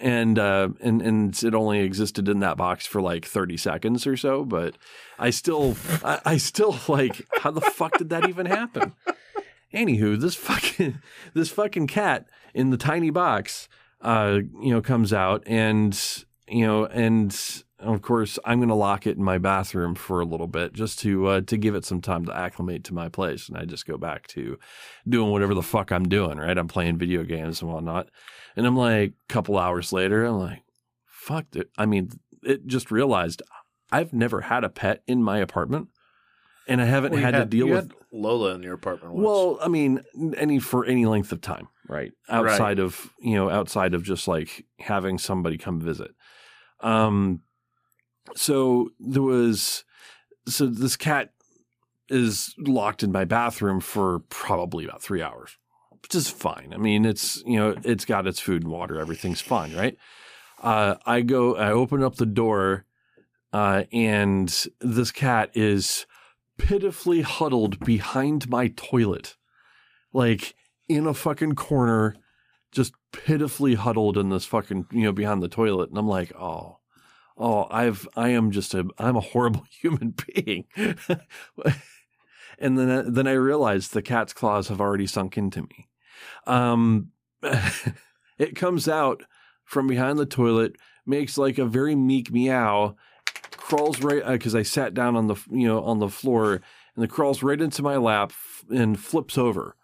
and 0.00 0.38
uh, 0.38 0.68
and 0.80 1.02
and 1.02 1.42
it 1.42 1.54
only 1.54 1.80
existed 1.80 2.28
in 2.28 2.40
that 2.40 2.56
box 2.56 2.86
for 2.86 3.00
like 3.00 3.24
30 3.24 3.56
seconds 3.56 4.06
or 4.06 4.16
so. 4.16 4.44
But 4.44 4.76
I 5.18 5.30
still, 5.30 5.76
I, 6.04 6.20
I 6.24 6.36
still 6.36 6.78
like, 6.88 7.26
how 7.38 7.50
the 7.50 7.60
fuck 7.60 7.98
did 7.98 8.10
that 8.10 8.28
even 8.28 8.46
happen? 8.46 8.92
Anywho, 9.74 10.20
this 10.20 10.34
fucking 10.34 11.00
this 11.34 11.50
fucking 11.50 11.88
cat 11.88 12.28
in 12.54 12.70
the 12.70 12.76
tiny 12.76 13.10
box, 13.10 13.68
uh, 14.00 14.38
you 14.60 14.70
know, 14.70 14.80
comes 14.80 15.12
out 15.12 15.42
and 15.46 16.24
you 16.48 16.66
know, 16.66 16.86
and 16.86 17.36
of 17.80 18.02
course, 18.02 18.38
I'm 18.44 18.58
going 18.58 18.70
to 18.70 18.74
lock 18.74 19.06
it 19.06 19.16
in 19.16 19.22
my 19.22 19.38
bathroom 19.38 19.94
for 19.94 20.20
a 20.20 20.24
little 20.24 20.48
bit 20.48 20.72
just 20.72 20.98
to 21.00 21.26
uh, 21.26 21.40
to 21.42 21.56
give 21.56 21.74
it 21.74 21.84
some 21.84 22.00
time 22.00 22.24
to 22.26 22.36
acclimate 22.36 22.84
to 22.84 22.94
my 22.94 23.08
place, 23.08 23.48
and 23.48 23.56
I 23.56 23.64
just 23.64 23.86
go 23.86 23.96
back 23.96 24.26
to 24.28 24.58
doing 25.08 25.30
whatever 25.30 25.54
the 25.54 25.62
fuck 25.62 25.92
I'm 25.92 26.08
doing. 26.08 26.38
Right, 26.38 26.58
I'm 26.58 26.68
playing 26.68 26.98
video 26.98 27.22
games 27.22 27.62
and 27.62 27.70
whatnot, 27.70 28.08
and 28.58 28.66
I'm 28.66 28.76
like, 28.76 29.10
a 29.10 29.32
couple 29.32 29.56
hours 29.56 29.92
later, 29.92 30.24
I'm 30.24 30.40
like, 30.40 30.64
fuck 31.06 31.46
it. 31.54 31.70
I 31.78 31.86
mean, 31.86 32.10
it 32.42 32.66
just 32.66 32.90
realized 32.90 33.40
I've 33.92 34.12
never 34.12 34.40
had 34.40 34.64
a 34.64 34.68
pet 34.68 35.04
in 35.06 35.22
my 35.22 35.38
apartment, 35.38 35.88
and 36.66 36.82
I 36.82 36.84
haven't 36.84 37.12
Well, 37.12 37.20
you 37.20 37.24
had, 37.26 37.30
to 37.36 37.44
deal 37.44 37.68
you 37.68 37.72
with. 37.74 37.84
had 37.84 37.94
Lola 38.10 38.56
in 38.56 38.64
your 38.64 38.74
apartment. 38.74 39.14
Once. 39.14 39.24
Well, 39.24 39.58
I 39.62 39.68
mean, 39.68 40.02
any 40.36 40.58
for 40.58 40.84
any 40.84 41.06
length 41.06 41.30
of 41.30 41.40
time, 41.40 41.68
right? 41.88 42.10
Outside 42.28 42.80
of 42.80 43.12
you 43.20 43.36
know, 43.36 43.48
outside 43.48 43.94
of 43.94 44.02
just 44.02 44.26
like 44.26 44.66
having 44.80 45.18
somebody 45.18 45.56
come 45.56 45.80
visit. 45.80 46.10
Um, 46.80 47.42
so 48.34 48.90
there 48.98 49.22
was, 49.22 49.84
so 50.48 50.66
this 50.66 50.96
cat 50.96 51.30
is 52.08 52.56
locked 52.58 53.04
in 53.04 53.12
my 53.12 53.24
bathroom 53.24 53.78
for 53.78 54.18
probably 54.30 54.84
about 54.84 55.00
three 55.00 55.22
hours, 55.22 55.56
which 56.02 56.14
is 56.14 56.28
fine. 56.30 56.72
I 56.74 56.76
mean, 56.76 57.04
it's 57.04 57.42
you 57.46 57.58
know, 57.58 57.76
it's 57.84 58.04
got 58.04 58.26
its 58.26 58.40
food 58.40 58.62
and 58.62 58.72
water, 58.72 59.00
everything's 59.00 59.40
fine, 59.40 59.74
right? 59.74 59.96
Uh, 60.62 60.96
I 61.06 61.20
go, 61.20 61.56
I 61.56 61.70
open 61.70 62.02
up 62.02 62.16
the 62.16 62.26
door, 62.26 62.84
uh, 63.52 63.84
and 63.92 64.66
this 64.80 65.12
cat 65.12 65.50
is 65.54 66.06
pitifully 66.58 67.22
huddled 67.22 67.78
behind 67.84 68.48
my 68.50 68.68
toilet, 68.68 69.36
like 70.12 70.54
in 70.88 71.06
a 71.06 71.14
fucking 71.14 71.54
corner, 71.54 72.16
just 72.72 72.92
pitifully 73.12 73.74
huddled 73.74 74.18
in 74.18 74.28
this 74.30 74.44
fucking 74.44 74.86
you 74.92 75.02
know 75.02 75.12
behind 75.12 75.42
the 75.42 75.48
toilet, 75.48 75.90
and 75.90 75.98
I'm 75.98 76.08
like, 76.08 76.34
oh, 76.34 76.78
oh, 77.36 77.66
I've 77.70 78.08
I 78.16 78.30
am 78.30 78.50
just 78.50 78.74
a 78.74 78.88
I'm 78.98 79.16
a 79.16 79.20
horrible 79.20 79.64
human 79.80 80.14
being, 80.26 80.64
and 82.58 82.78
then 82.78 83.12
then 83.12 83.26
I 83.26 83.32
realized 83.32 83.92
the 83.92 84.02
cat's 84.02 84.32
claws 84.32 84.68
have 84.68 84.80
already 84.80 85.06
sunk 85.06 85.38
into 85.38 85.62
me. 85.62 85.87
Um, 86.46 87.12
it 88.38 88.56
comes 88.56 88.88
out 88.88 89.22
from 89.64 89.86
behind 89.86 90.18
the 90.18 90.26
toilet, 90.26 90.76
makes 91.06 91.36
like 91.36 91.58
a 91.58 91.66
very 91.66 91.94
meek 91.94 92.32
meow, 92.32 92.96
crawls 93.52 94.00
right 94.00 94.26
because 94.26 94.54
I 94.54 94.62
sat 94.62 94.94
down 94.94 95.14
on 95.14 95.26
the 95.26 95.36
you 95.50 95.68
know 95.68 95.82
on 95.82 95.98
the 95.98 96.08
floor 96.08 96.62
and 96.94 97.04
it 97.04 97.10
crawls 97.10 97.42
right 97.42 97.60
into 97.60 97.82
my 97.82 97.96
lap 97.96 98.32
and 98.70 98.98
flips 98.98 99.36
over, 99.36 99.76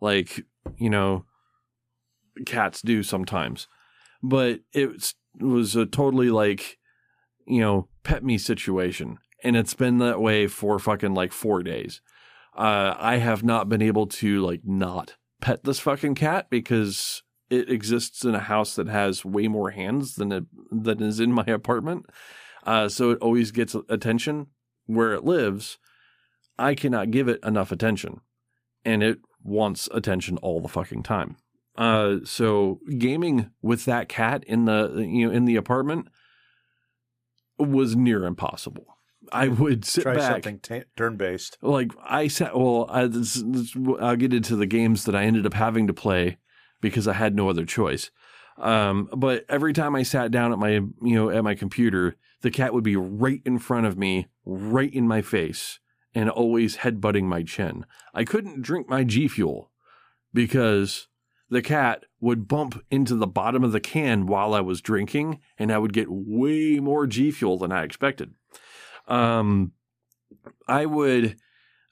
like 0.00 0.44
you 0.78 0.88
know, 0.88 1.24
cats 2.46 2.82
do 2.82 3.02
sometimes. 3.02 3.68
But 4.22 4.60
it 4.72 4.92
was, 4.92 5.14
was 5.38 5.76
a 5.76 5.86
totally 5.86 6.30
like 6.30 6.78
you 7.46 7.60
know 7.60 7.88
pet 8.04 8.24
me 8.24 8.38
situation, 8.38 9.18
and 9.42 9.56
it's 9.56 9.74
been 9.74 9.98
that 9.98 10.20
way 10.20 10.46
for 10.46 10.78
fucking 10.78 11.14
like 11.14 11.32
four 11.32 11.62
days. 11.62 12.00
Uh, 12.56 12.94
I 12.96 13.16
have 13.16 13.44
not 13.44 13.68
been 13.68 13.82
able 13.82 14.06
to 14.06 14.40
like 14.40 14.62
not 14.64 15.16
pet 15.40 15.64
this 15.64 15.78
fucking 15.80 16.14
cat 16.14 16.48
because 16.50 17.22
it 17.50 17.70
exists 17.70 18.24
in 18.24 18.34
a 18.34 18.40
house 18.40 18.74
that 18.76 18.88
has 18.88 19.24
way 19.24 19.48
more 19.48 19.70
hands 19.70 20.16
than 20.16 20.32
it 20.32 20.44
than 20.70 21.02
is 21.02 21.20
in 21.20 21.32
my 21.32 21.44
apartment. 21.46 22.06
Uh, 22.64 22.88
so 22.88 23.10
it 23.10 23.18
always 23.20 23.52
gets 23.52 23.76
attention 23.88 24.48
where 24.86 25.12
it 25.12 25.24
lives. 25.24 25.78
I 26.58 26.74
cannot 26.74 27.10
give 27.10 27.28
it 27.28 27.38
enough 27.44 27.70
attention, 27.70 28.20
and 28.84 29.02
it 29.02 29.18
wants 29.42 29.88
attention 29.92 30.38
all 30.38 30.60
the 30.60 30.68
fucking 30.68 31.02
time. 31.02 31.36
Uh, 31.76 32.16
so 32.24 32.80
gaming 32.98 33.50
with 33.60 33.84
that 33.84 34.08
cat 34.08 34.42
in 34.44 34.64
the 34.64 35.06
you 35.06 35.26
know 35.26 35.32
in 35.32 35.44
the 35.44 35.56
apartment 35.56 36.08
was 37.58 37.94
near 37.94 38.24
impossible. 38.24 38.95
I 39.32 39.48
would 39.48 39.84
sit 39.84 40.02
try 40.02 40.14
back 40.14 40.32
something 40.32 40.58
t- 40.60 40.82
turn 40.96 41.16
based. 41.16 41.58
like 41.62 41.92
I 42.04 42.28
said, 42.28 42.50
well, 42.54 42.86
I, 42.88 43.06
this, 43.06 43.42
this, 43.46 43.76
I'll 44.00 44.16
get 44.16 44.34
into 44.34 44.56
the 44.56 44.66
games 44.66 45.04
that 45.04 45.14
I 45.14 45.24
ended 45.24 45.46
up 45.46 45.54
having 45.54 45.86
to 45.86 45.94
play 45.94 46.38
because 46.80 47.08
I 47.08 47.14
had 47.14 47.34
no 47.34 47.48
other 47.48 47.64
choice. 47.64 48.10
Um, 48.58 49.08
but 49.14 49.44
every 49.48 49.72
time 49.72 49.94
I 49.94 50.02
sat 50.02 50.30
down 50.30 50.52
at 50.52 50.58
my, 50.58 50.70
you 50.70 50.94
know, 51.02 51.30
at 51.30 51.44
my 51.44 51.54
computer, 51.54 52.16
the 52.42 52.50
cat 52.50 52.72
would 52.72 52.84
be 52.84 52.96
right 52.96 53.42
in 53.44 53.58
front 53.58 53.86
of 53.86 53.98
me, 53.98 54.28
right 54.44 54.92
in 54.92 55.06
my 55.06 55.20
face, 55.22 55.78
and 56.14 56.30
always 56.30 56.78
headbutting 56.78 57.24
my 57.24 57.42
chin. 57.42 57.84
I 58.14 58.24
couldn't 58.24 58.62
drink 58.62 58.88
my 58.88 59.04
G 59.04 59.28
Fuel 59.28 59.70
because 60.32 61.08
the 61.50 61.62
cat 61.62 62.04
would 62.20 62.48
bump 62.48 62.82
into 62.90 63.14
the 63.14 63.26
bottom 63.26 63.62
of 63.62 63.72
the 63.72 63.80
can 63.80 64.26
while 64.26 64.54
I 64.54 64.60
was 64.60 64.80
drinking, 64.80 65.40
and 65.58 65.70
I 65.70 65.78
would 65.78 65.92
get 65.92 66.08
way 66.08 66.80
more 66.80 67.06
G 67.06 67.30
Fuel 67.30 67.58
than 67.58 67.72
I 67.72 67.82
expected. 67.84 68.34
Um, 69.06 69.72
I 70.68 70.86
would, 70.86 71.36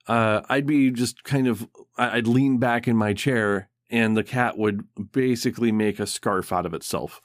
uh, 0.07 0.43
I'd 0.49 0.67
be 0.67 0.91
just 0.91 1.25
kind 1.25 1.47
of, 1.47 1.67
I'd 1.97 2.27
lean 2.27 2.59
back 2.59 2.89
in 2.89 2.97
my 2.97 3.13
chair 3.15 3.69
and 3.91 4.17
the 4.17 4.25
cat 4.25 4.59
would 4.59 4.85
basically 5.13 5.73
make 5.73 5.99
a 5.99 6.07
scarf 6.07 6.53
out 6.53 6.67
of 6.67 6.75
itself 6.75 7.21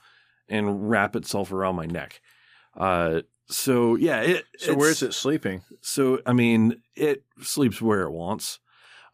and 0.47 0.89
wrap 0.89 1.15
itself 1.15 1.51
around 1.51 1.75
my 1.75 1.85
neck. 1.85 2.21
Uh, 2.77 3.21
so 3.49 3.95
yeah, 3.95 4.21
it, 4.21 4.45
So 4.59 4.75
where's 4.75 5.01
it 5.01 5.13
sleeping? 5.13 5.63
So 5.81 6.19
I 6.25 6.33
mean, 6.33 6.81
it 6.95 7.23
sleeps 7.41 7.81
where 7.81 8.01
it 8.01 8.11
wants. 8.11 8.59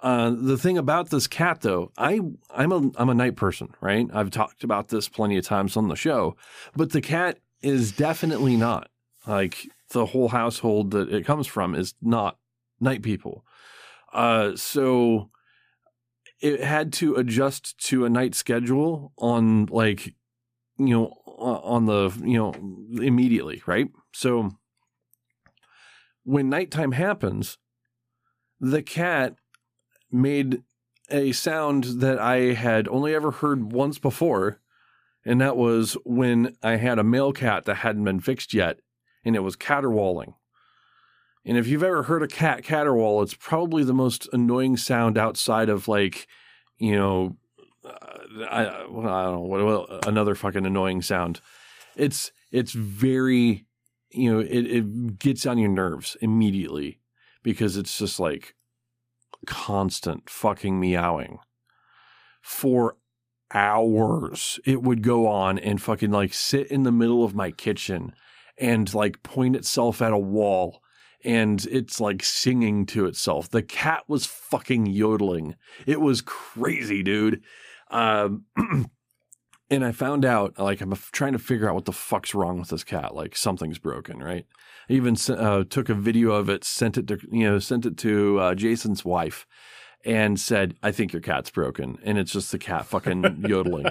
Uh, 0.02 0.36
the 0.38 0.58
thing 0.58 0.78
about 0.78 1.10
this 1.10 1.26
cat, 1.26 1.62
though, 1.62 1.92
I 1.98 2.20
I'm 2.54 2.72
a 2.72 2.92
I'm 2.98 3.10
a 3.10 3.14
night 3.14 3.38
person, 3.38 3.74
right? 3.82 4.08
I've 4.14 4.32
talked 4.32 4.64
about 4.64 4.90
this 4.90 5.08
plenty 5.08 5.38
of 5.38 5.46
times 5.46 5.78
on 5.78 5.88
the 5.88 5.96
show, 5.96 6.36
but 6.76 6.92
the 6.92 7.02
cat 7.02 7.40
is 7.62 7.92
definitely 7.94 8.58
not 8.58 8.90
like 9.26 9.70
the 9.90 10.08
whole 10.08 10.30
household 10.30 10.92
that 10.92 11.12
it 11.12 11.26
comes 11.26 11.48
from 11.48 11.76
is 11.76 11.94
not 12.02 12.38
night 12.80 13.02
people. 13.02 13.46
Uh, 14.14 14.56
so 14.56 15.30
it 16.42 16.62
had 16.62 16.94
to 16.94 17.16
adjust 17.16 17.78
to 17.88 18.06
a 18.06 18.10
night 18.10 18.36
schedule 18.36 19.14
on 19.18 19.66
like 19.68 20.14
you 20.78 20.90
know 20.90 21.06
on 21.38 21.86
the 21.86 22.12
you 22.24 22.38
know 22.38 22.54
immediately, 23.02 23.62
right? 23.66 23.88
So 24.14 24.52
when 26.24 26.50
nighttime 26.50 26.94
happens, 26.94 27.58
the 28.60 28.82
cat 28.82 29.36
made 30.12 30.64
a 31.10 31.32
sound 31.34 31.84
that 32.02 32.20
I 32.20 32.54
had 32.54 32.88
only 32.88 33.14
ever 33.14 33.32
heard 33.32 33.72
once 33.72 34.00
before, 34.00 34.62
and 35.24 35.40
that 35.42 35.56
was 35.56 35.98
when 36.04 36.56
I 36.64 36.78
had 36.78 37.00
a 37.00 37.04
male 37.04 37.32
cat 37.32 37.66
that 37.66 37.76
hadn't 37.76 38.06
been 38.06 38.20
fixed 38.20 38.54
yet, 38.54 38.80
and 39.26 39.36
it 39.36 39.44
was 39.44 39.56
caterwauling. 39.56 40.36
And 41.44 41.58
if 41.58 41.68
you've 41.68 41.84
ever 41.84 42.04
heard 42.04 42.24
a 42.24 42.28
cat 42.28 42.64
caterwaul, 42.64 43.22
it's 43.22 43.36
probably 43.36 43.84
the 43.84 43.94
most 43.94 44.30
annoying 44.32 44.78
sound 44.78 45.18
outside 45.18 45.70
of 45.70 45.88
like, 45.88 46.28
you 46.78 46.96
know, 46.96 47.38
uh, 47.84 48.46
I, 48.50 48.62
I 48.62 48.84
don't 48.84 49.04
know 49.04 49.40
what, 49.40 49.64
what 49.64 50.08
another 50.08 50.36
fucking 50.36 50.66
annoying 50.66 51.02
sound. 51.02 51.42
It's 51.96 52.32
it's 52.52 52.72
very, 52.72 53.66
you 54.10 54.34
know, 54.34 54.40
it 54.40 54.66
it 54.66 55.20
gets 55.20 55.46
on 55.46 55.58
your 55.58 55.70
nerves 55.70 56.18
immediately 56.20 57.00
because 57.44 57.78
it's 57.78 57.98
just 57.98 58.20
like 58.20 58.56
constant 59.46 60.30
fucking 60.30 60.80
meowing 60.80 61.38
for 62.42 62.98
hours. 63.54 64.60
It 64.66 64.82
would 64.82 65.04
go 65.04 65.28
on 65.28 65.60
and 65.60 65.80
fucking 65.80 66.12
like 66.12 66.34
sit 66.34 66.68
in 66.72 66.84
the 66.84 66.92
middle 66.92 67.24
of 67.24 67.36
my 67.36 67.52
kitchen 67.52 68.14
and 68.58 68.94
like 68.94 69.24
point 69.24 69.56
itself 69.56 70.02
at 70.02 70.14
a 70.14 70.18
wall 70.18 70.82
and 71.26 71.66
it's 71.72 72.00
like 72.00 72.24
singing 72.24 72.86
to 72.86 73.08
itself. 73.08 73.50
The 73.50 73.64
cat 73.64 74.04
was 74.08 74.26
fucking 74.28 74.86
yodeling. 74.86 75.56
It 75.88 76.00
was 76.00 76.22
crazy, 76.22 77.02
dude. 77.02 77.42
Um, 77.90 78.46
and 79.70 79.84
I 79.84 79.92
found 79.92 80.24
out, 80.24 80.60
like, 80.60 80.82
I'm 80.82 80.94
trying 81.12 81.34
to 81.34 81.40
figure 81.40 81.68
out 81.68 81.76
what 81.76 81.86
the 81.86 81.92
fuck's 81.92 82.36
wrong 82.36 82.60
with 82.60 82.70
this 82.70 82.84
cat. 82.84 83.16
Like, 83.16 83.36
something's 83.36 83.80
broken, 83.80 84.22
right? 84.22 84.46
I 84.88 84.94
even 84.94 85.18
uh, 85.30 85.64
took 85.68 85.90
a 85.90 85.96
video 85.96 86.32
of 86.32 86.48
it, 86.48 86.64
sent 86.64 86.98
it 86.98 87.08
to, 87.08 87.18
you 87.32 87.50
know, 87.50 87.58
sent 87.58 87.88
it 87.88 87.98
to 87.98 88.40
uh, 88.40 88.56
Jason's 88.56 89.04
wife, 89.04 89.48
and 90.06 90.40
said, 90.40 90.76
"I 90.84 90.92
think 90.92 91.12
your 91.12 91.24
cat's 91.24 91.50
broken," 91.50 91.98
and 92.04 92.20
it's 92.20 92.32
just 92.32 92.52
the 92.52 92.60
cat 92.60 92.86
fucking 92.86 93.46
yodeling. 93.48 93.88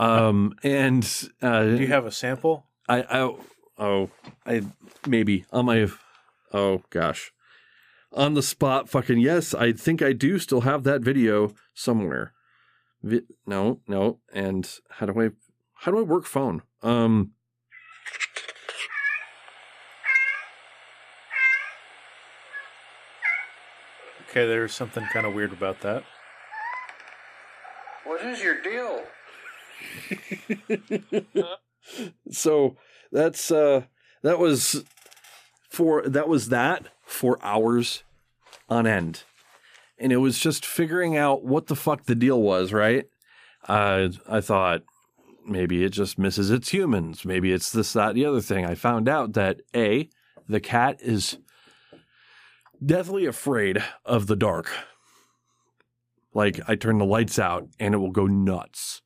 Um, 0.00 0.54
and 0.64 1.08
uh, 1.40 1.62
Do 1.62 1.76
you 1.76 1.86
have 1.86 2.06
a 2.06 2.10
sample? 2.10 2.66
I, 2.88 3.02
I 3.02 3.34
oh 3.78 4.10
I 4.44 4.62
maybe 5.06 5.44
on 5.52 5.66
my 5.66 5.88
oh 6.52 6.82
gosh 6.90 7.32
on 8.12 8.34
the 8.34 8.42
spot 8.42 8.88
fucking 8.88 9.18
yes 9.18 9.54
I 9.54 9.72
think 9.72 10.02
I 10.02 10.12
do 10.12 10.38
still 10.38 10.62
have 10.62 10.84
that 10.84 11.02
video 11.02 11.54
somewhere. 11.74 12.32
Vi- 13.02 13.26
no 13.46 13.80
no 13.86 14.20
and 14.32 14.68
how 14.90 15.06
do 15.06 15.20
I 15.20 15.30
how 15.74 15.92
do 15.92 15.98
I 15.98 16.02
work 16.02 16.24
phone? 16.24 16.62
Um 16.82 17.32
Okay, 24.30 24.46
there's 24.46 24.74
something 24.74 25.04
kind 25.14 25.24
of 25.24 25.32
weird 25.32 25.52
about 25.52 25.80
that. 25.80 26.04
What 28.04 28.22
is 28.24 28.42
your 28.42 28.60
deal? 28.60 29.02
so 32.30 32.76
that's 33.12 33.50
uh 33.50 33.82
that 34.22 34.38
was 34.38 34.84
for 35.68 36.02
that 36.02 36.28
was 36.28 36.48
that 36.48 36.86
for 37.04 37.38
hours 37.42 38.02
on 38.68 38.86
end 38.86 39.22
and 39.98 40.12
it 40.12 40.18
was 40.18 40.38
just 40.38 40.66
figuring 40.66 41.16
out 41.16 41.44
what 41.44 41.66
the 41.66 41.76
fuck 41.76 42.04
the 42.04 42.14
deal 42.14 42.40
was 42.40 42.72
right 42.72 43.06
uh 43.68 44.08
i 44.28 44.40
thought 44.40 44.82
maybe 45.46 45.84
it 45.84 45.90
just 45.90 46.18
misses 46.18 46.50
its 46.50 46.70
humans 46.70 47.24
maybe 47.24 47.52
it's 47.52 47.70
this 47.70 47.92
that 47.92 48.14
the 48.14 48.24
other 48.24 48.40
thing 48.40 48.64
i 48.64 48.74
found 48.74 49.08
out 49.08 49.34
that 49.34 49.60
a 49.74 50.08
the 50.48 50.60
cat 50.60 50.98
is 51.00 51.38
deathly 52.84 53.26
afraid 53.26 53.82
of 54.04 54.26
the 54.26 54.36
dark. 54.36 54.70
Like 56.34 56.60
I 56.68 56.76
turn 56.76 56.98
the 56.98 57.04
lights 57.04 57.38
out 57.38 57.68
and 57.80 57.94
it 57.94 57.98
will 57.98 58.10
go 58.10 58.26
nuts. 58.26 59.02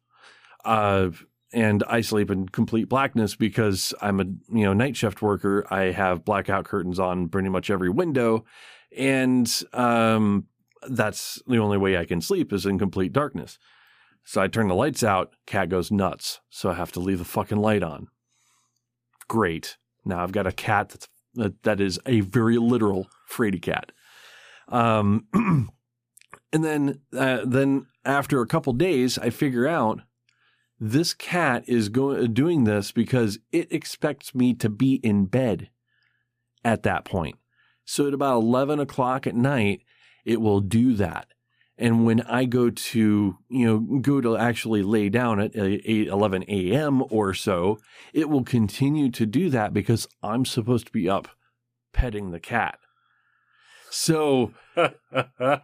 Uh, 0.64 1.10
and 1.52 1.82
I 1.88 2.00
sleep 2.00 2.30
in 2.30 2.48
complete 2.48 2.88
blackness 2.88 3.34
because 3.34 3.92
I'm 4.00 4.20
a 4.20 4.24
you 4.24 4.64
know 4.64 4.72
night 4.72 4.96
shift 4.96 5.22
worker. 5.22 5.66
I 5.70 5.90
have 5.92 6.24
blackout 6.24 6.64
curtains 6.64 6.98
on 6.98 7.28
pretty 7.28 7.48
much 7.48 7.70
every 7.70 7.90
window, 7.90 8.44
and 8.96 9.50
um, 9.72 10.46
that's 10.88 11.42
the 11.46 11.58
only 11.58 11.78
way 11.78 11.96
I 11.96 12.04
can 12.04 12.20
sleep 12.20 12.52
is 12.52 12.66
in 12.66 12.78
complete 12.78 13.12
darkness. 13.12 13.58
So 14.24 14.40
I 14.40 14.48
turn 14.48 14.68
the 14.68 14.74
lights 14.74 15.02
out. 15.02 15.34
Cat 15.46 15.68
goes 15.68 15.90
nuts. 15.90 16.40
So 16.50 16.70
I 16.70 16.74
have 16.74 16.92
to 16.92 17.00
leave 17.00 17.18
the 17.18 17.24
fucking 17.24 17.58
light 17.58 17.82
on. 17.82 18.08
Great. 19.28 19.76
Now 20.04 20.22
I've 20.22 20.32
got 20.32 20.46
a 20.46 20.52
cat 20.52 20.90
that's 20.90 21.08
that, 21.62 21.80
is 21.80 22.00
a 22.06 22.20
very 22.20 22.58
literal 22.58 23.08
fraidy 23.30 23.62
cat. 23.62 23.92
Um, 24.68 25.26
and 25.32 26.64
then 26.64 27.00
uh, 27.16 27.40
then 27.44 27.86
after 28.04 28.40
a 28.40 28.46
couple 28.46 28.72
days, 28.72 29.18
I 29.18 29.30
figure 29.30 29.68
out 29.68 30.00
this 30.80 31.12
cat 31.12 31.62
is 31.66 31.90
going 31.90 32.24
uh, 32.24 32.26
doing 32.26 32.64
this 32.64 32.90
because 32.90 33.38
it 33.52 33.70
expects 33.70 34.34
me 34.34 34.54
to 34.54 34.70
be 34.70 34.94
in 34.94 35.26
bed 35.26 35.68
at 36.64 36.82
that 36.82 37.04
point. 37.04 37.36
So 37.84 38.08
at 38.08 38.14
about 38.14 38.38
eleven 38.38 38.80
o'clock 38.80 39.26
at 39.26 39.34
night, 39.34 39.82
it 40.24 40.40
will 40.40 40.60
do 40.60 40.94
that. 40.94 41.28
And 41.76 42.04
when 42.04 42.20
I 42.22 42.44
go 42.44 42.68
to, 42.68 43.38
you 43.48 43.66
know, 43.66 44.00
go 44.00 44.20
to 44.20 44.36
actually 44.36 44.82
lay 44.82 45.08
down 45.08 45.40
at 45.40 45.56
uh, 45.56 45.62
8, 45.62 46.08
11 46.08 46.44
a.m. 46.46 47.02
or 47.08 47.32
so, 47.32 47.78
it 48.12 48.28
will 48.28 48.44
continue 48.44 49.10
to 49.12 49.24
do 49.24 49.48
that 49.48 49.72
because 49.72 50.06
I'm 50.22 50.44
supposed 50.44 50.86
to 50.86 50.92
be 50.92 51.08
up 51.08 51.28
petting 51.94 52.32
the 52.32 52.40
cat. 52.40 52.78
So, 53.90 54.52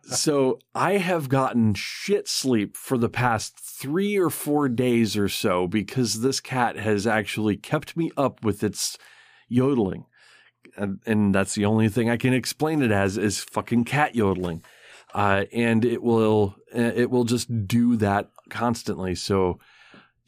so 0.03 0.59
I 0.75 0.99
have 0.99 1.29
gotten 1.29 1.75
shit 1.75 2.29
sleep 2.29 2.77
for 2.77 2.99
the 2.99 3.09
past 3.09 3.59
three 3.59 4.17
or 4.17 4.31
four 4.31 4.69
days 4.69 5.17
or 5.17 5.29
so 5.29 5.67
because 5.67 6.21
this 6.21 6.41
cat 6.41 6.77
has 6.77 7.07
actually 7.07 7.57
kept 7.57 7.97
me 7.97 8.11
up 8.17 8.45
with 8.45 8.65
its 8.65 8.99
yodeling. 9.49 10.07
And, 10.77 11.01
and 11.07 11.35
that's 11.35 11.55
the 11.55 11.65
only 11.65 11.89
thing 11.89 12.11
I 12.11 12.17
can 12.17 12.35
explain 12.35 12.83
it 12.83 12.91
as 12.91 13.17
is 13.17 13.39
fucking 13.41 13.85
cat 13.85 14.15
yodeling 14.15 14.63
uh, 15.17 15.47
and 15.53 15.85
it 15.85 16.03
will 16.03 16.57
uh, 16.77 16.93
it 16.95 17.11
will 17.11 17.25
just 17.25 17.67
do 17.67 17.97
that 17.97 18.31
constantly. 18.51 19.15
So, 19.15 19.59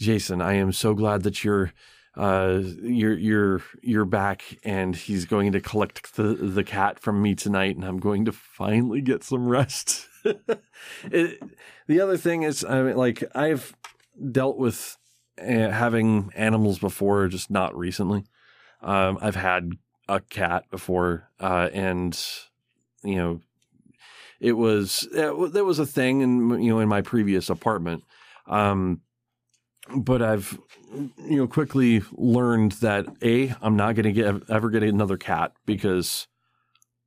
Jason, 0.00 0.40
I 0.40 0.54
am 0.54 0.72
so 0.72 0.94
glad 0.94 1.24
that 1.24 1.44
you're 1.44 1.72
uh, 2.18 2.60
you're 2.82 3.16
you're 3.16 3.62
you're 3.80 4.04
back, 4.04 4.42
and 4.64 4.96
he's 4.96 5.24
going 5.24 5.52
to 5.52 5.60
collect 5.60 6.16
the 6.16 6.34
the 6.34 6.64
cat 6.64 6.98
from 6.98 7.22
me 7.22 7.36
tonight, 7.36 7.76
and 7.76 7.84
I'm 7.84 8.00
going 8.00 8.24
to 8.24 8.32
finally 8.32 9.00
get 9.00 9.22
some 9.22 9.46
rest. 9.46 10.08
it, 10.24 11.40
the 11.86 12.00
other 12.00 12.16
thing 12.16 12.42
is, 12.42 12.64
I 12.64 12.82
mean, 12.82 12.96
like 12.96 13.22
I've 13.36 13.72
dealt 14.32 14.58
with 14.58 14.96
uh, 15.40 15.70
having 15.70 16.32
animals 16.34 16.80
before, 16.80 17.28
just 17.28 17.52
not 17.52 17.78
recently. 17.78 18.24
Um, 18.82 19.18
I've 19.20 19.36
had 19.36 19.74
a 20.08 20.18
cat 20.18 20.64
before, 20.70 21.30
uh, 21.38 21.68
and 21.72 22.20
you 23.04 23.14
know 23.14 23.40
it 24.40 24.54
was 24.54 25.06
there 25.12 25.64
was 25.64 25.78
a 25.78 25.86
thing 25.86 26.20
in 26.22 26.62
you 26.62 26.70
know 26.70 26.80
in 26.80 26.88
my 26.88 27.00
previous 27.00 27.48
apartment 27.48 28.02
um, 28.48 29.02
but 29.96 30.22
I've 30.22 30.58
you 30.92 31.36
know 31.36 31.46
quickly 31.46 32.02
learned 32.12 32.72
that 32.72 33.06
a 33.22 33.54
I'm 33.60 33.76
not 33.76 33.94
going 33.94 34.04
to 34.04 34.12
get 34.12 34.50
ever 34.50 34.70
get 34.70 34.82
another 34.82 35.16
cat 35.16 35.52
because 35.66 36.26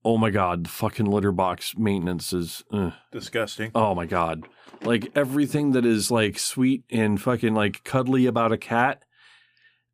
oh 0.03 0.17
my 0.17 0.29
god, 0.29 0.65
the 0.65 0.69
fucking 0.69 1.05
litter 1.05 1.31
box 1.31 1.77
maintenance 1.77 2.33
is 2.33 2.63
uh, 2.71 2.91
disgusting. 3.11 3.71
Oh 3.75 3.93
my 3.95 4.05
god, 4.05 4.47
like 4.83 5.11
everything 5.15 5.71
that 5.71 5.85
is 5.85 6.11
like 6.11 6.39
sweet 6.39 6.83
and 6.89 7.21
fucking 7.21 7.53
like 7.53 7.83
cuddly 7.83 8.25
about 8.25 8.51
a 8.51 8.57
cat, 8.57 9.03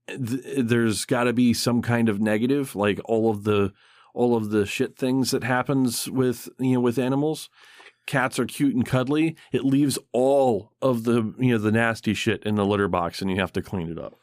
th- 0.08 0.42
there's 0.58 1.06
got 1.06 1.26
to 1.26 1.34
be 1.34 1.54
some 1.54 1.82
kind 1.82 2.10
of 2.10 2.20
negative. 2.20 2.76
Like 2.76 3.00
all 3.06 3.30
of 3.30 3.44
the 3.44 3.74
all 4.14 4.36
of 4.36 4.50
the 4.50 4.66
shit 4.66 4.98
things 4.98 5.32
that 5.32 5.44
happens 5.44 6.10
with 6.10 6.50
you 6.60 6.74
know 6.74 6.80
with 6.80 6.98
animals. 6.98 7.50
Cats 8.08 8.40
are 8.40 8.46
cute 8.46 8.74
and 8.74 8.86
cuddly. 8.86 9.36
It 9.52 9.64
leaves 9.64 10.00
all 10.12 10.72
of 10.82 11.04
the 11.04 11.34
you 11.38 11.52
know 11.52 11.58
the 11.60 11.72
nasty 11.72 12.14
shit 12.14 12.42
in 12.44 12.56
the 12.56 12.66
litter 12.66 12.88
box, 12.88 13.22
and 13.22 13.30
you 13.30 13.38
have 13.38 13.54
to 13.54 13.62
clean 13.62 13.92
it 13.92 14.00
up. 14.00 14.16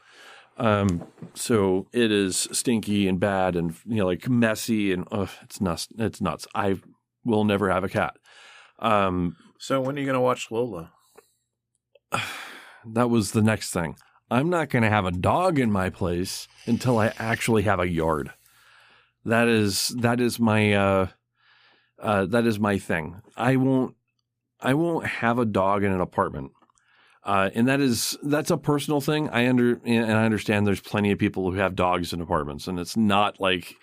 Um, 0.56 1.06
so 1.34 1.86
it 1.92 2.10
is 2.10 2.48
stinky 2.50 3.06
and 3.06 3.20
bad, 3.20 3.54
and 3.54 3.74
you 3.86 3.96
know 3.96 4.06
like 4.06 4.28
messy, 4.28 4.92
and 4.92 5.06
uh, 5.12 5.26
it's 5.42 5.60
nuts. 5.60 5.88
It's 5.98 6.20
nuts. 6.20 6.46
I 6.54 6.80
will 7.24 7.44
never 7.44 7.70
have 7.70 7.84
a 7.84 7.88
cat. 7.88 8.16
Um, 8.80 9.36
so 9.58 9.80
when 9.80 9.96
are 9.96 10.00
you 10.00 10.06
going 10.06 10.14
to 10.14 10.20
watch 10.20 10.50
Lola? 10.50 10.92
That 12.86 13.08
was 13.08 13.32
the 13.32 13.40
next 13.40 13.70
thing. 13.70 13.96
I'm 14.30 14.50
not 14.50 14.68
going 14.68 14.82
to 14.82 14.90
have 14.90 15.06
a 15.06 15.10
dog 15.10 15.58
in 15.58 15.72
my 15.72 15.88
place 15.88 16.46
until 16.66 16.98
I 16.98 17.14
actually 17.18 17.62
have 17.62 17.80
a 17.80 17.88
yard. 17.88 18.32
That 19.24 19.48
is 19.48 19.88
that 20.00 20.20
is 20.20 20.38
my 20.38 20.74
uh, 20.74 21.06
uh, 22.04 22.26
that 22.26 22.46
is 22.46 22.60
my 22.60 22.78
thing. 22.78 23.20
I 23.36 23.56
won't 23.56 23.96
I 24.60 24.74
won't 24.74 25.06
have 25.06 25.38
a 25.38 25.44
dog 25.44 25.82
in 25.84 25.92
an 25.92 26.00
apartment. 26.00 26.52
Uh, 27.24 27.48
and 27.54 27.66
that 27.68 27.80
is 27.80 28.16
that's 28.22 28.50
a 28.50 28.56
personal 28.58 29.00
thing. 29.00 29.28
I 29.30 29.48
under 29.48 29.80
and 29.84 30.12
I 30.12 30.24
understand 30.24 30.66
there's 30.66 30.80
plenty 30.80 31.10
of 31.10 31.18
people 31.18 31.50
who 31.50 31.56
have 31.56 31.74
dogs 31.74 32.12
in 32.12 32.20
apartments, 32.20 32.68
and 32.68 32.78
it's 32.78 32.96
not 32.96 33.40
like 33.40 33.74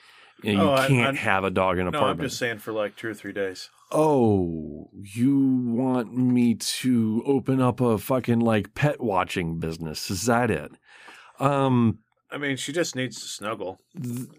you, 0.43 0.55
know, 0.57 0.71
Oh, 0.71 0.75
you 0.75 0.81
I- 0.83 0.87
can't 0.87 1.17
I- 1.17 1.21
have 1.21 1.43
a 1.43 1.49
dog 1.49 1.77
in 1.79 1.87
an 1.87 1.93
No, 1.93 1.99
I'm 2.05 2.19
just 2.19 2.37
saying 2.37 2.59
for 2.59 2.71
like 2.71 2.95
two 2.95 3.09
or 3.09 3.13
three 3.13 3.33
days. 3.33 3.69
Oh, 3.91 4.89
you 4.93 5.37
want 5.65 6.15
me 6.15 6.53
to 6.55 7.23
open 7.25 7.59
up 7.59 7.81
a 7.81 7.97
fucking 7.97 8.39
like 8.39 8.73
pet 8.75 9.01
watching 9.01 9.59
business? 9.59 10.09
Is 10.11 10.25
that 10.27 10.49
it? 10.49 10.71
Um, 11.39 11.99
I 12.31 12.37
mean, 12.37 12.55
she 12.55 12.71
just 12.71 12.95
needs 12.95 13.19
to 13.21 13.27
snuggle. 13.27 13.81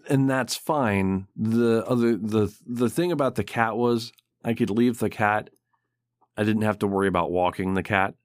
and 0.09 0.29
that's 0.29 0.55
fine. 0.55 1.27
The 1.35 1.85
other 1.85 2.17
the 2.17 2.53
the 2.65 2.89
thing 2.89 3.11
about 3.11 3.35
the 3.35 3.43
cat 3.43 3.77
was 3.77 4.11
I 4.43 4.53
could 4.53 4.69
leave 4.69 4.99
the 4.99 5.09
cat. 5.09 5.49
I 6.35 6.43
didn't 6.43 6.63
have 6.63 6.79
to 6.79 6.87
worry 6.87 7.07
about 7.07 7.31
walking 7.31 7.73
the 7.73 7.83
cat. 7.83 8.15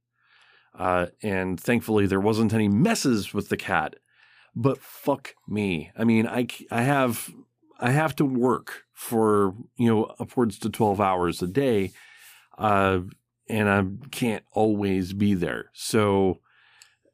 Uh, 0.78 1.06
and 1.22 1.60
thankfully 1.60 2.06
there 2.06 2.20
wasn't 2.20 2.54
any 2.54 2.68
messes 2.68 3.34
with 3.34 3.48
the 3.48 3.56
cat. 3.56 3.96
But 4.54 4.78
fuck 4.78 5.34
me. 5.46 5.92
I 5.96 6.04
mean, 6.04 6.26
I 6.26 6.46
I 6.70 6.82
have 6.82 7.30
I 7.78 7.90
have 7.90 8.16
to 8.16 8.24
work 8.24 8.84
for, 8.92 9.54
you 9.76 9.88
know, 9.88 10.04
upwards 10.18 10.58
to 10.60 10.70
12 10.70 11.00
hours 11.00 11.42
a 11.42 11.46
day. 11.46 11.92
Uh, 12.56 13.00
and 13.48 13.68
I 13.68 13.84
can't 14.10 14.44
always 14.52 15.12
be 15.12 15.34
there. 15.34 15.70
So 15.72 16.40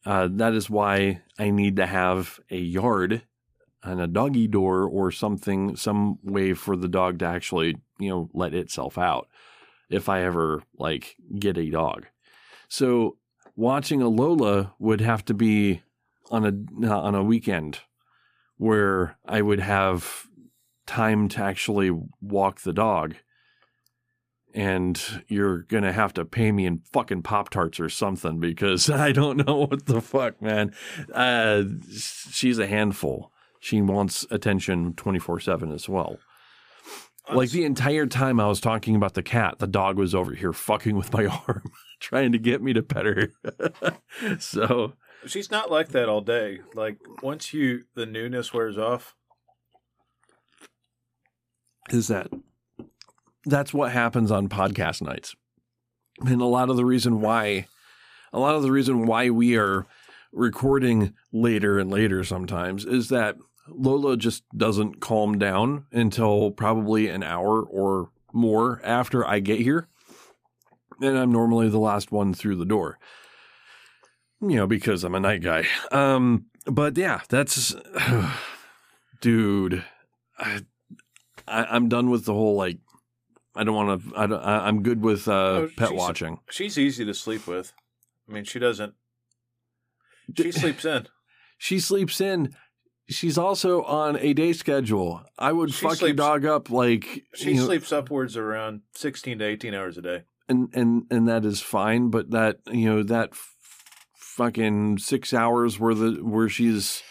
uh, 0.06 0.28
that 0.32 0.54
is 0.54 0.68
why 0.68 1.22
I 1.38 1.50
need 1.50 1.76
to 1.76 1.86
have 1.86 2.40
a 2.50 2.58
yard 2.58 3.22
and 3.82 4.00
a 4.00 4.06
doggy 4.06 4.48
door 4.48 4.84
or 4.84 5.10
something, 5.10 5.76
some 5.76 6.18
way 6.22 6.54
for 6.54 6.76
the 6.76 6.88
dog 6.88 7.18
to 7.18 7.26
actually, 7.26 7.76
you 7.98 8.08
know, 8.08 8.30
let 8.32 8.54
itself 8.54 8.98
out 8.98 9.28
if 9.90 10.08
I 10.08 10.22
ever 10.22 10.62
like 10.78 11.16
get 11.38 11.58
a 11.58 11.70
dog. 11.70 12.06
So 12.68 13.18
watching 13.56 14.02
a 14.02 14.08
Lola 14.08 14.74
would 14.78 15.00
have 15.00 15.24
to 15.26 15.34
be 15.34 15.82
on 16.30 16.44
a 16.44 16.88
on 16.88 17.14
a 17.14 17.22
weekend 17.22 17.80
where 18.56 19.18
I 19.26 19.42
would 19.42 19.60
have 19.60 20.26
time 20.86 21.28
to 21.30 21.42
actually 21.42 21.90
walk 22.20 22.60
the 22.60 22.72
dog. 22.72 23.14
And 24.54 25.24
you're 25.26 25.62
gonna 25.62 25.92
have 25.92 26.14
to 26.14 26.24
pay 26.24 26.52
me 26.52 26.64
in 26.64 26.82
fucking 26.92 27.22
Pop 27.22 27.50
Tarts 27.50 27.80
or 27.80 27.88
something 27.88 28.38
because 28.38 28.88
I 28.90 29.12
don't 29.12 29.44
know 29.46 29.66
what 29.66 29.86
the 29.86 30.00
fuck, 30.00 30.40
man. 30.40 30.72
Uh, 31.12 31.64
she's 31.90 32.58
a 32.58 32.66
handful. 32.66 33.32
She 33.60 33.80
wants 33.80 34.26
attention 34.30 34.94
24 34.94 35.40
7 35.40 35.72
as 35.72 35.88
well. 35.88 36.18
Like 37.32 37.50
the 37.50 37.64
entire 37.64 38.06
time 38.06 38.38
I 38.38 38.46
was 38.46 38.60
talking 38.60 38.94
about 38.96 39.14
the 39.14 39.22
cat, 39.22 39.58
the 39.58 39.66
dog 39.66 39.96
was 39.96 40.14
over 40.14 40.34
here 40.34 40.52
fucking 40.52 40.94
with 40.94 41.12
my 41.12 41.26
arm, 41.48 41.72
trying 41.98 42.32
to 42.32 42.38
get 42.38 42.62
me 42.62 42.74
to 42.74 42.82
pet 42.82 43.06
her. 43.06 43.32
so, 44.38 44.92
She's 45.26 45.50
not 45.50 45.70
like 45.70 45.88
that 45.88 46.08
all 46.10 46.20
day. 46.20 46.60
Like 46.74 46.98
once 47.22 47.54
you 47.54 47.84
the 47.94 48.04
newness 48.04 48.52
wears 48.52 48.76
off. 48.76 49.14
is 51.90 52.08
that 52.08 52.28
that's 53.46 53.74
what 53.74 53.92
happens 53.92 54.30
on 54.30 54.48
podcast 54.48 55.02
nights. 55.02 55.34
And 56.20 56.40
a 56.40 56.46
lot 56.46 56.70
of 56.70 56.76
the 56.76 56.84
reason 56.84 57.20
why 57.20 57.66
a 58.32 58.38
lot 58.38 58.56
of 58.56 58.62
the 58.62 58.72
reason 58.72 59.06
why 59.06 59.30
we 59.30 59.56
are 59.56 59.86
recording 60.32 61.14
later 61.32 61.78
and 61.78 61.90
later 61.90 62.24
sometimes 62.24 62.84
is 62.84 63.08
that 63.08 63.36
Lola 63.68 64.16
just 64.16 64.42
doesn't 64.54 65.00
calm 65.00 65.38
down 65.38 65.86
until 65.92 66.50
probably 66.50 67.08
an 67.08 67.22
hour 67.22 67.62
or 67.62 68.10
more 68.32 68.80
after 68.84 69.26
I 69.26 69.38
get 69.38 69.60
here. 69.60 69.88
And 71.00 71.16
I'm 71.16 71.32
normally 71.32 71.68
the 71.68 71.78
last 71.78 72.12
one 72.12 72.34
through 72.34 72.56
the 72.56 72.64
door. 72.64 72.98
You 74.40 74.56
know, 74.56 74.66
because 74.66 75.04
I'm 75.04 75.14
a 75.14 75.20
night 75.20 75.42
guy. 75.42 75.66
Um, 75.90 76.46
but 76.66 76.98
yeah, 76.98 77.20
that's 77.28 77.74
dude. 79.20 79.84
I, 80.38 80.62
I, 81.46 81.64
I'm 81.66 81.88
done 81.88 82.10
with 82.10 82.24
the 82.24 82.34
whole 82.34 82.56
like. 82.56 82.78
I 83.54 83.62
don't 83.64 83.74
want 83.74 84.02
to. 84.02 84.16
I 84.16 84.26
don't, 84.26 84.44
I'm 84.44 84.82
good 84.82 85.02
with 85.02 85.28
uh, 85.28 85.32
Oh, 85.32 85.68
pet 85.76 85.88
she's- 85.88 85.98
watching. 85.98 86.40
She's 86.50 86.78
easy 86.78 87.04
to 87.04 87.14
sleep 87.14 87.46
with. 87.46 87.72
I 88.28 88.32
mean, 88.32 88.44
she 88.44 88.58
doesn't. 88.58 88.94
She 90.36 90.52
sleeps 90.52 90.84
in. 90.84 91.06
She 91.56 91.78
sleeps 91.78 92.20
in. 92.20 92.54
She's 93.08 93.38
also 93.38 93.84
on 93.84 94.16
a 94.18 94.32
day 94.34 94.52
schedule. 94.52 95.22
I 95.38 95.52
would 95.52 95.72
She 95.72 95.86
fuck 95.86 96.00
your 96.00 96.12
dog 96.12 96.44
up 96.44 96.68
like 96.68 97.22
She 97.34 97.50
you 97.52 97.56
know, 97.58 97.66
sleeps 97.66 97.92
upwards 97.92 98.36
around 98.36 98.80
sixteen 98.92 99.38
to 99.38 99.44
eighteen 99.46 99.72
hours 99.72 99.96
a 99.96 100.02
day. 100.02 100.22
and 100.48 100.68
and 100.74 101.04
and 101.10 101.28
that 101.28 101.44
is 101.44 101.60
fine. 101.60 102.10
But 102.10 102.32
that 102.32 102.58
you 102.70 102.86
know 102.86 103.02
that 103.04 103.30
f- 103.32 103.54
fucking 104.16 104.98
six 104.98 105.32
hours 105.32 105.78
where 105.78 105.94
the 105.94 106.18
where 106.24 106.48
she's 106.48 107.02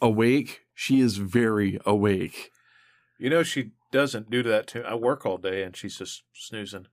awake, 0.00 0.60
she 0.74 1.00
is 1.00 1.16
very 1.16 1.78
awake. 1.86 2.50
You 3.18 3.30
know, 3.30 3.42
she 3.42 3.70
doesn't 3.90 4.30
do 4.30 4.42
that 4.44 4.66
too. 4.66 4.82
I 4.84 4.94
work 4.94 5.24
all 5.26 5.38
day 5.38 5.62
and 5.62 5.76
she's 5.76 5.98
just 5.98 6.22
snoozing. 6.32 6.86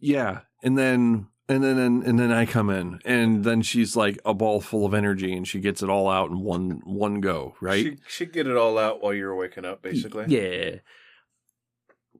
Yeah, 0.00 0.40
and 0.62 0.76
then 0.76 1.28
and 1.48 1.62
then 1.62 1.78
and, 1.78 2.02
and 2.04 2.18
then 2.18 2.32
I 2.32 2.46
come 2.46 2.68
in, 2.68 2.98
and 3.04 3.44
then 3.44 3.62
she's 3.62 3.94
like 3.96 4.18
a 4.24 4.34
ball 4.34 4.60
full 4.60 4.84
of 4.84 4.92
energy, 4.92 5.32
and 5.32 5.46
she 5.46 5.60
gets 5.60 5.82
it 5.82 5.88
all 5.88 6.08
out 6.08 6.30
in 6.30 6.40
one 6.40 6.80
one 6.84 7.20
go. 7.20 7.54
Right? 7.60 7.84
She 7.84 7.96
she'd 8.08 8.32
get 8.32 8.46
it 8.46 8.56
all 8.56 8.76
out 8.78 9.00
while 9.02 9.14
you're 9.14 9.36
waking 9.36 9.64
up, 9.64 9.82
basically. 9.82 10.24
Yeah. 10.28 10.76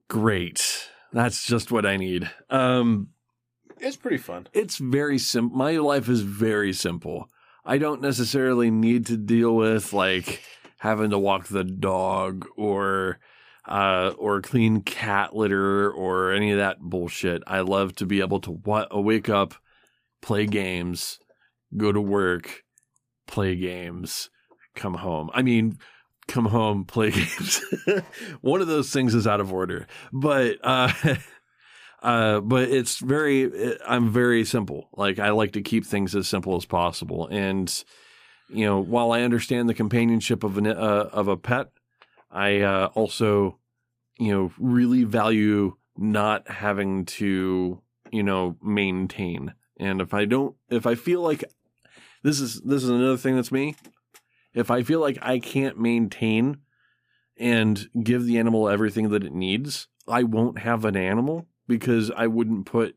Great. 0.09 0.89
That's 1.13 1.45
just 1.47 1.71
what 1.71 1.85
I 1.87 1.97
need. 1.97 2.31
Um, 2.51 3.09
It's 3.79 3.97
pretty 3.97 4.19
fun. 4.19 4.49
it's 4.53 4.79
very 4.79 5.19
simple. 5.19 5.57
My 5.57 5.73
life 5.77 6.09
is 6.09 6.23
very 6.23 6.73
simple. 6.73 7.29
I 7.65 7.79
don't 7.79 8.01
necessarily 8.01 8.71
need 8.71 9.07
to 9.07 9.17
deal 9.17 9.55
with 9.55 9.93
like 9.93 10.43
having 10.79 11.11
to 11.11 11.19
walk 11.19 11.49
the 11.49 11.65
dog 11.65 12.47
or 12.57 13.19
uh, 13.69 14.15
or 14.19 14.41
clean 14.41 14.81
cat 14.81 15.37
litter 15.37 15.91
or 15.91 16.33
any 16.33 16.53
of 16.53 16.59
that 16.59 16.81
bullshit. 16.81 17.43
I 17.47 17.61
love 17.61 17.95
to 17.97 18.07
be 18.07 18.21
able 18.21 18.41
to 18.41 18.51
wa- 18.51 18.89
wake 18.93 19.29
up, 19.29 19.55
play 20.23 20.47
games, 20.47 21.19
go 21.77 21.93
to 21.93 22.01
work, 22.01 22.65
play 23.27 23.57
games, 23.57 24.31
come 24.75 24.95
home. 24.95 25.31
I 25.35 25.43
mean, 25.43 25.79
come 26.27 26.47
home, 26.47 26.85
play 26.87 27.11
games. 27.11 27.61
One 28.41 28.61
of 28.61 28.69
those 28.69 28.91
things 28.91 29.15
is 29.15 29.27
out 29.27 29.41
of 29.41 29.53
order, 29.53 29.87
but 30.13 30.59
uh, 30.63 30.93
uh, 32.03 32.41
but 32.41 32.69
it's 32.71 32.99
very. 32.99 33.79
I'm 33.87 34.11
very 34.11 34.45
simple. 34.45 34.89
Like 34.97 35.19
I 35.19 35.31
like 35.31 35.53
to 35.53 35.63
keep 35.63 35.85
things 35.85 36.17
as 36.17 36.27
simple 36.27 36.57
as 36.57 36.65
possible, 36.65 37.29
and 37.31 37.73
you 38.49 38.65
know, 38.65 38.81
while 38.81 39.13
I 39.13 39.23
understand 39.23 39.69
the 39.69 39.75
companionship 39.75 40.43
of 40.43 40.57
an 40.59 40.67
uh, 40.67 41.11
of 41.13 41.29
a 41.29 41.37
pet, 41.37 41.69
I 42.31 42.61
uh, 42.61 42.91
also 42.95 43.59
you 44.19 44.33
know 44.33 44.53
really 44.59 45.05
value 45.05 45.77
not 45.97 46.49
having 46.49 47.05
to 47.05 47.81
you 48.11 48.23
know 48.23 48.57
maintain. 48.63 49.55
And 49.81 50.01
if 50.01 50.13
I 50.13 50.25
don't, 50.25 50.57
if 50.71 50.87
I 50.87 50.95
feel 50.95 51.23
like 51.23 51.45
this 52.23 52.41
is 52.41 52.61
this 52.63 52.83
is 52.83 52.91
another 52.91 53.17
thing 53.17 53.37
that's 53.37 53.53
me. 53.53 53.77
If 54.55 54.71
I 54.71 54.83
feel 54.83 55.01
like 55.01 55.19
I 55.23 55.39
can't 55.39 55.79
maintain 55.79 56.59
and 57.37 57.89
give 58.03 58.25
the 58.25 58.39
animal 58.39 58.69
everything 58.69 59.11
that 59.11 59.23
it 59.23 59.33
needs, 59.33 59.87
I 60.09 60.25
won't 60.25 60.59
have 60.59 60.85
an 60.85 60.97
animal 60.97 61.47
because 61.69 62.11
I 62.11 62.27
wouldn't 62.27 62.67
put 62.67 62.97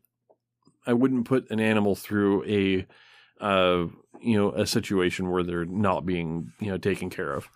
I 0.86 0.92
wouldn't 0.92 1.26
put 1.26 1.50
an 1.50 1.60
animal 1.60 1.94
through 1.94 2.44
a 2.46 2.86
uh 3.40 3.86
you 4.20 4.36
know 4.36 4.52
a 4.52 4.66
situation 4.66 5.30
where 5.30 5.42
they're 5.42 5.64
not 5.64 6.06
being 6.06 6.52
you 6.58 6.70
know 6.70 6.78
taken 6.78 7.10
care 7.10 7.32
of. 7.32 7.48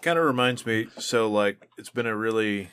Kind 0.00 0.18
of 0.18 0.24
reminds 0.24 0.66
me. 0.66 0.86
So 0.98 1.30
like, 1.30 1.68
it's 1.78 1.90
been 1.90 2.06
a 2.06 2.16
really 2.16 2.70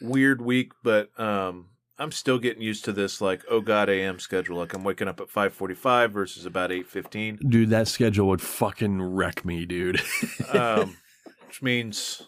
weird 0.00 0.40
week, 0.40 0.72
but 0.82 1.08
um, 1.18 1.70
I'm 1.98 2.12
still 2.12 2.38
getting 2.38 2.62
used 2.62 2.84
to 2.84 2.92
this 2.92 3.20
like 3.20 3.42
oh 3.50 3.60
god 3.60 3.88
AM 3.88 4.18
schedule. 4.18 4.58
Like 4.58 4.74
I'm 4.74 4.84
waking 4.84 5.08
up 5.08 5.20
at 5.20 5.28
5:45 5.28 6.10
versus 6.10 6.46
about 6.46 6.70
8:15. 6.70 7.48
Dude, 7.48 7.70
that 7.70 7.88
schedule 7.88 8.28
would 8.28 8.40
fucking 8.40 9.02
wreck 9.02 9.44
me, 9.44 9.66
dude. 9.66 10.00
um, 10.52 10.96
which 11.46 11.62
means 11.62 12.22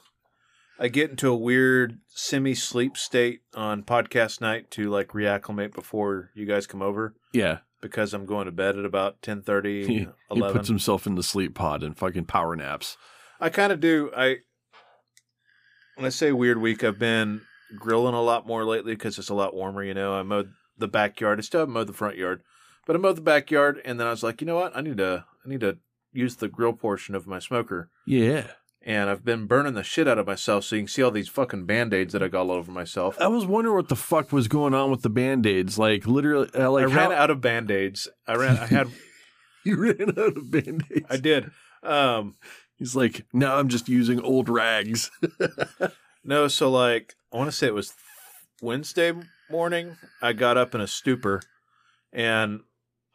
I 0.79 0.89
get 0.89 1.11
into 1.11 1.29
a 1.29 1.37
weird 1.37 1.99
semi 2.09 2.55
sleep 2.55 2.97
state 2.97 3.41
on 3.55 3.83
podcast 3.83 4.41
night 4.41 4.71
to 4.73 4.91
like 4.91 5.09
reacclimate 5.09 5.75
before 5.75 6.31
you 6.35 6.47
guys 6.47 6.67
come 6.67 6.83
over 6.83 7.15
yeah. 7.37 7.59
Because 7.87 8.15
I'm 8.15 8.27
going 8.27 8.47
to 8.47 8.53
bed 8.53 8.79
at 8.79 8.85
about 8.85 9.23
10 9.23 9.43
He, 9.65 9.85
he 9.87 10.09
11. 10.31 10.57
puts 10.57 10.69
himself 10.69 11.07
in 11.07 11.15
the 11.15 11.23
sleep 11.23 11.55
pod 11.55 11.83
and 11.83 11.97
fucking 11.97 12.25
power 12.27 12.55
naps. 12.57 12.97
I 13.41 13.49
kind 13.49 13.73
of 13.73 13.81
do. 13.81 14.11
I 14.17 14.39
when 15.97 16.07
I 16.07 16.11
say 16.11 16.33
weird 16.33 16.59
week, 16.59 16.85
I've 16.85 16.99
been 16.99 17.43
grilling 17.79 18.15
a 18.15 18.23
lot 18.23 18.47
more 18.47 18.65
lately 18.65 18.95
because 18.95 19.19
it's 19.19 19.29
a 19.29 19.35
lot 19.35 19.55
warmer. 19.55 19.83
You 19.83 19.95
know, 19.95 20.15
I 20.15 20.23
mowed 20.23 20.51
the 20.79 20.89
backyard. 20.89 21.39
I 21.39 21.43
still 21.43 21.61
haven't 21.61 21.75
mowed 21.75 21.87
the 21.87 21.93
front 21.93 22.17
yard, 22.17 22.43
but 22.87 22.97
I 22.97 22.99
mowed 22.99 23.17
the 23.17 23.23
backyard, 23.23 23.81
and 23.85 23.99
then 23.99 24.07
I 24.07 24.11
was 24.11 24.23
like, 24.23 24.41
you 24.41 24.47
know 24.47 24.57
what? 24.57 24.77
I 24.77 24.81
need 24.81 24.99
to 24.99 25.25
I 25.45 25.49
need 25.49 25.61
to 25.61 25.79
use 26.13 26.37
the 26.37 26.49
grill 26.49 26.73
portion 26.73 27.15
of 27.15 27.27
my 27.27 27.39
smoker. 27.39 27.91
Yeah. 28.07 28.49
And 28.87 29.11
I've 29.11 29.25
been 29.25 29.47
burning 29.47 29.75
the 29.75 29.83
shit 29.83 30.07
out 30.07 30.17
of 30.17 30.29
myself. 30.29 30.65
So 30.65 30.77
you 30.77 30.83
can 30.83 30.89
see 30.89 31.03
all 31.03 31.11
these 31.11 31.29
fucking 31.29 31.67
band 31.67 31.93
aids 31.93 32.13
that 32.13 32.23
I 32.23 32.29
got 32.29 32.43
all 32.43 32.53
over 32.53 32.71
myself. 32.71 33.19
I 33.21 33.27
was 33.27 33.45
wondering 33.45 33.75
what 33.77 33.89
the 33.89 33.97
fuck 33.97 34.33
was 34.33 34.47
going 34.47 34.73
on 34.75 34.93
with 34.93 35.03
the 35.03 35.11
band-aids. 35.11 35.77
Like 35.77 36.07
literally 36.07 36.49
uh, 36.55 36.71
like 36.71 36.85
I 36.85 36.87
ran 36.87 37.11
how- 37.11 37.17
out 37.17 37.31
of 37.31 37.41
band 37.41 37.71
aids. 37.71 38.09
I 38.27 38.37
ran. 38.37 38.57
I 38.57 38.67
had. 38.67 38.89
you 39.65 39.77
ran 39.77 40.11
out 40.11 40.37
of 40.37 40.51
band-aids. 40.51 41.07
I 41.11 41.17
did. 41.17 41.51
Um, 41.83 42.37
He's 42.77 42.95
like, 42.95 43.25
now 43.33 43.57
I'm 43.57 43.69
just 43.69 43.89
using 43.89 44.21
old 44.21 44.49
rags. 44.51 45.11
no, 46.25 46.47
so 46.47 46.71
like 46.71 47.15
I 47.33 47.37
want 47.39 47.51
to 47.51 47.57
say 47.57 47.67
it 47.67 47.75
was 47.75 47.95
Wednesday 48.61 49.13
morning. 49.51 49.97
I 50.23 50.33
got 50.35 50.59
up 50.59 50.75
in 50.75 50.81
a 50.83 50.87
stupor, 50.87 51.41
and 52.13 52.61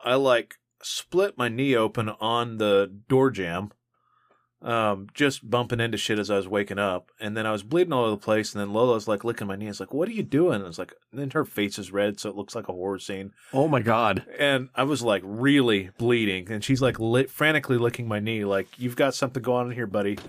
I 0.03 0.15
like 0.15 0.55
split 0.81 1.38
my 1.38 1.47
knee 1.47 1.75
open 1.75 2.10
on 2.10 2.57
the 2.57 2.91
door 3.07 3.29
jamb. 3.29 3.71
Um, 4.63 5.08
just 5.15 5.50
bumping 5.50 5.80
into 5.80 5.97
shit 5.97 6.19
as 6.19 6.30
I 6.30 6.36
was 6.38 6.47
waking 6.47 6.78
up, 6.78 7.10
and 7.19 7.36
then 7.36 7.47
I 7.47 7.52
was 7.52 7.63
bleeding 7.63 7.93
all 7.93 8.04
over 8.04 8.12
the 8.12 8.17
place. 8.17 8.54
And 8.54 8.62
then 8.62 8.74
Lola's 8.74 9.08
like 9.08 9.24
licking 9.24 9.47
my 9.47 9.56
knee. 9.56 9.67
It's 9.67 9.80
like, 9.80 9.91
"What 9.93 10.08
are 10.08 10.12
you 10.12 10.21
doing?" 10.21 10.56
And 10.56 10.65
it's 10.67 10.78
like, 10.78 10.93
and 11.12 11.19
then 11.19 11.32
her 11.32 11.45
face 11.45 11.80
is 11.80 11.91
red, 11.91 12.19
so 12.19 12.30
it 12.30 12.36
looks 12.36 12.54
like 12.54 12.69
a 12.69 12.74
horror 12.74 13.00
scene. 13.00 13.32
Oh 13.54 13.67
my 13.67 13.82
god. 13.82 14.24
and 14.38 14.69
I 14.76 14.84
was 14.84 15.02
like 15.02 15.24
really 15.26 15.89
bleeding, 15.97 16.52
and 16.52 16.63
she's 16.63 16.82
like 16.82 17.00
lit, 17.00 17.32
frantically 17.32 17.78
licking 17.80 18.08
my 18.08 18.19
knee, 18.19 18.45
like 18.45 18.67
you've 18.78 18.95
got 18.95 19.15
something 19.15 19.41
going 19.41 19.67
on 19.67 19.71
here, 19.74 19.88
buddy. 19.88 20.19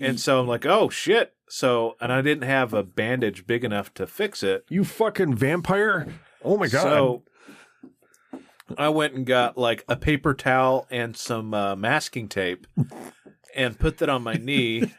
And 0.00 0.18
so 0.18 0.40
I'm 0.40 0.48
like, 0.48 0.64
oh 0.66 0.88
shit. 0.88 1.34
So 1.46 1.96
and 2.00 2.12
I 2.12 2.22
didn't 2.22 2.48
have 2.48 2.72
a 2.72 2.82
bandage 2.82 3.46
big 3.46 3.62
enough 3.62 3.92
to 3.94 4.06
fix 4.06 4.42
it. 4.42 4.64
You 4.70 4.84
fucking 4.84 5.34
vampire. 5.36 6.08
Oh 6.42 6.56
my 6.56 6.66
god. 6.66 6.82
So 6.82 7.22
I 8.78 8.88
went 8.88 9.14
and 9.14 9.26
got 9.26 9.56
like 9.58 9.84
a 9.88 9.96
paper 9.96 10.34
towel 10.34 10.86
and 10.90 11.16
some 11.16 11.52
uh, 11.54 11.76
masking 11.76 12.28
tape, 12.28 12.66
and 13.54 13.78
put 13.78 13.98
that 13.98 14.08
on 14.08 14.22
my 14.22 14.34
knee, 14.34 14.92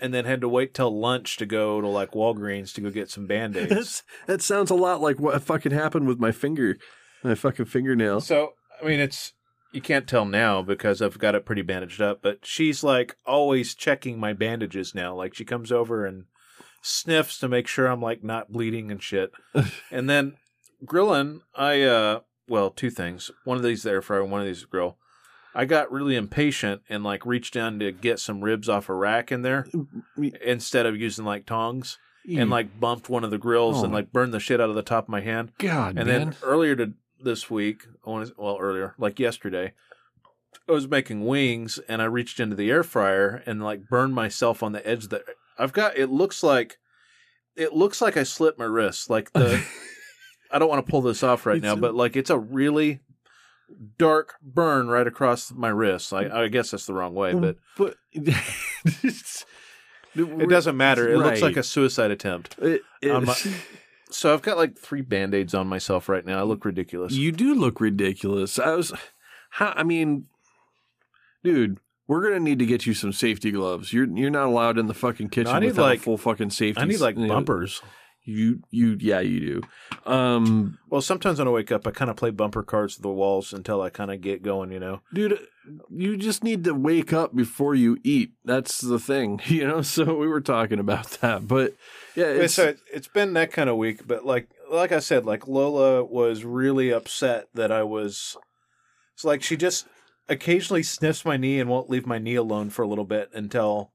and 0.00 0.14
then 0.14 0.24
had 0.24 0.40
to 0.40 0.48
wait 0.48 0.74
till 0.74 0.98
lunch 0.98 1.36
to 1.38 1.46
go 1.46 1.80
to 1.80 1.88
like 1.88 2.12
Walgreens 2.12 2.72
to 2.74 2.80
go 2.80 2.90
get 2.90 3.10
some 3.10 3.26
band 3.26 3.56
aids. 3.56 3.70
That's, 3.70 4.02
that 4.26 4.42
sounds 4.42 4.70
a 4.70 4.74
lot 4.74 5.00
like 5.00 5.18
what 5.18 5.42
fucking 5.42 5.72
happened 5.72 6.06
with 6.06 6.18
my 6.18 6.32
finger, 6.32 6.78
my 7.22 7.34
fucking 7.34 7.66
fingernail. 7.66 8.20
So, 8.20 8.52
I 8.80 8.86
mean, 8.86 9.00
it's 9.00 9.32
you 9.72 9.80
can't 9.80 10.06
tell 10.06 10.24
now 10.24 10.62
because 10.62 11.02
I've 11.02 11.18
got 11.18 11.34
it 11.34 11.44
pretty 11.44 11.62
bandaged 11.62 12.00
up, 12.00 12.20
but 12.22 12.46
she's 12.46 12.84
like 12.84 13.16
always 13.26 13.74
checking 13.74 14.20
my 14.20 14.32
bandages 14.32 14.94
now. 14.94 15.14
Like 15.16 15.34
she 15.34 15.44
comes 15.44 15.72
over 15.72 16.06
and 16.06 16.26
sniffs 16.80 17.38
to 17.38 17.48
make 17.48 17.66
sure 17.66 17.86
I'm 17.86 18.00
like 18.00 18.22
not 18.22 18.52
bleeding 18.52 18.92
and 18.92 19.02
shit. 19.02 19.32
and 19.90 20.08
then 20.08 20.36
grilling, 20.84 21.40
I 21.56 21.82
uh 21.82 22.20
well, 22.46 22.70
two 22.70 22.90
things. 22.90 23.30
One 23.44 23.56
of 23.56 23.62
these 23.62 23.82
there 23.82 24.00
for 24.00 24.24
one 24.24 24.40
of 24.40 24.46
these 24.46 24.64
grill. 24.64 24.96
I 25.54 25.64
got 25.66 25.92
really 25.92 26.16
impatient 26.16 26.82
and 26.88 27.04
like 27.04 27.24
reached 27.24 27.54
down 27.54 27.78
to 27.78 27.92
get 27.92 28.18
some 28.18 28.42
ribs 28.42 28.68
off 28.68 28.88
a 28.88 28.94
rack 28.94 29.30
in 29.30 29.42
there 29.42 29.66
mm, 29.72 30.36
instead 30.42 30.84
of 30.86 30.96
using 30.96 31.24
like 31.24 31.46
tongs 31.46 31.98
and 32.28 32.50
like 32.50 32.80
bumped 32.80 33.08
one 33.08 33.22
of 33.22 33.30
the 33.30 33.38
grills 33.38 33.80
Oh 33.80 33.84
and 33.84 33.92
like 33.92 34.12
burned 34.12 34.32
the 34.34 34.40
shit 34.40 34.60
out 34.60 34.68
of 34.70 34.74
the 34.74 34.82
top 34.82 35.04
of 35.04 35.08
my 35.10 35.20
hand. 35.20 35.52
God, 35.58 35.96
And 35.98 36.08
man. 36.08 36.20
then 36.30 36.36
earlier 36.42 36.74
to 36.76 36.92
this 37.22 37.48
week, 37.50 37.82
I 38.06 38.10
want 38.10 38.26
to, 38.28 38.34
well, 38.36 38.56
earlier, 38.58 38.94
like 38.98 39.20
yesterday, 39.20 39.74
I 40.68 40.72
was 40.72 40.88
making 40.88 41.24
wings 41.26 41.78
and 41.88 42.00
I 42.02 42.06
reached 42.06 42.40
into 42.40 42.56
the 42.56 42.70
air 42.70 42.82
fryer 42.82 43.42
and 43.46 43.62
like 43.62 43.88
burned 43.88 44.14
myself 44.14 44.62
on 44.62 44.72
the 44.72 44.86
edge 44.86 45.04
of 45.04 45.10
the. 45.10 45.22
I've 45.58 45.72
got. 45.72 45.96
It 45.96 46.10
looks 46.10 46.42
like, 46.42 46.78
it 47.56 47.72
looks 47.74 48.00
like 48.00 48.16
I 48.16 48.22
slipped 48.24 48.58
my 48.58 48.64
wrist. 48.64 49.08
Like 49.10 49.32
the. 49.34 49.62
I 50.50 50.58
don't 50.58 50.68
want 50.68 50.84
to 50.86 50.90
pull 50.90 51.02
this 51.02 51.22
off 51.22 51.46
right 51.46 51.56
It's 51.56 51.62
now, 51.64 51.72
a- 51.74 51.76
but 51.76 51.94
like 51.94 52.16
it's 52.16 52.30
a 52.30 52.38
really 52.38 53.00
dark 53.98 54.34
burn 54.42 54.88
right 54.88 55.06
across 55.06 55.52
my 55.52 55.68
wrist. 55.68 56.12
I, 56.12 56.42
I 56.44 56.48
guess 56.48 56.70
that's 56.70 56.86
the 56.86 56.94
wrong 56.94 57.14
way, 57.14 57.34
but 57.34 57.56
but 57.76 57.96
it 60.14 60.48
doesn't 60.48 60.76
matter. 60.76 61.10
It 61.10 61.18
looks 61.18 61.42
like 61.42 61.56
a 61.56 61.62
suicide 61.62 62.10
attempt. 62.10 62.56
It, 62.58 62.82
my- 63.02 63.36
So 64.10 64.32
I've 64.32 64.42
got 64.42 64.56
like 64.56 64.78
three 64.78 65.00
band 65.00 65.34
aids 65.34 65.54
on 65.54 65.66
myself 65.66 66.08
right 66.08 66.24
now. 66.24 66.38
I 66.38 66.42
look 66.44 66.64
ridiculous. 66.64 67.14
you 67.14 67.32
do 67.32 67.52
look 67.52 67.80
ridiculous. 67.80 68.60
I 68.60 68.74
was, 68.76 68.92
how, 69.50 69.72
I 69.76 69.82
mean, 69.82 70.26
dude, 71.42 71.78
We're 72.06 72.22
gonna 72.22 72.38
need 72.38 72.60
to 72.60 72.66
get 72.66 72.86
you 72.86 72.94
some 72.94 73.12
safety 73.12 73.50
gloves. 73.50 73.92
You're 73.92 74.06
you're 74.06 74.30
not 74.30 74.46
allowed 74.46 74.78
in 74.78 74.86
the 74.86 74.94
fucking 74.94 75.30
kitchen 75.30 75.52
I 75.52 75.58
need, 75.58 75.66
without 75.68 75.82
like- 75.82 75.98
a 75.98 76.02
full 76.02 76.18
fucking 76.18 76.50
safety. 76.50 76.80
I 76.80 76.84
need 76.84 77.00
like 77.00 77.16
you 77.16 77.26
know, 77.26 77.34
bumpers. 77.34 77.82
You 78.24 78.62
you 78.70 78.96
yeah 79.00 79.20
you 79.20 79.40
do. 80.06 80.10
Um, 80.10 80.78
Well, 80.88 81.02
sometimes 81.02 81.38
when 81.38 81.48
I 81.48 81.50
wake 81.50 81.70
up, 81.70 81.86
I 81.86 81.90
kind 81.90 82.10
of 82.10 82.16
play 82.16 82.30
bumper 82.30 82.62
cars 82.62 82.96
to 82.96 83.02
the 83.02 83.10
walls 83.10 83.52
until 83.52 83.82
I 83.82 83.90
kind 83.90 84.10
of 84.10 84.20
get 84.22 84.42
going. 84.42 84.72
You 84.72 84.80
know. 84.80 85.00
dude, 85.12 85.38
you 85.90 86.16
just 86.16 86.42
need 86.42 86.64
to 86.64 86.74
wake 86.74 87.12
up 87.12 87.34
before 87.36 87.74
you 87.74 87.98
eat. 88.02 88.32
That's 88.44 88.80
the 88.80 88.98
thing, 88.98 89.40
you 89.46 89.66
know. 89.66 89.82
So 89.82 90.16
we 90.16 90.26
were 90.26 90.40
talking 90.40 90.78
about 90.78 91.10
that, 91.20 91.46
but 91.46 91.74
yeah, 92.16 92.26
It's, 92.26 92.44
it's, 92.44 92.54
so 92.54 92.64
it, 92.68 92.78
it's 92.92 93.08
been 93.08 93.34
that 93.34 93.52
kind 93.52 93.68
of 93.68 93.76
week, 93.76 94.06
but 94.06 94.24
like 94.24 94.48
like 94.70 94.92
I 94.92 95.00
said, 95.00 95.26
like 95.26 95.46
Lola 95.46 96.02
was 96.02 96.44
really 96.44 96.90
upset 96.90 97.48
that 97.54 97.70
I 97.70 97.82
was. 97.82 98.36
It's 99.14 99.24
like 99.24 99.42
she 99.42 99.56
just 99.56 99.86
occasionally 100.30 100.82
sniffs 100.82 101.26
my 101.26 101.36
knee 101.36 101.60
and 101.60 101.68
won't 101.68 101.90
leave 101.90 102.06
my 102.06 102.18
knee 102.18 102.36
alone 102.36 102.70
for 102.70 102.82
a 102.82 102.88
little 102.88 103.04
bit 103.04 103.28
until. 103.34 103.90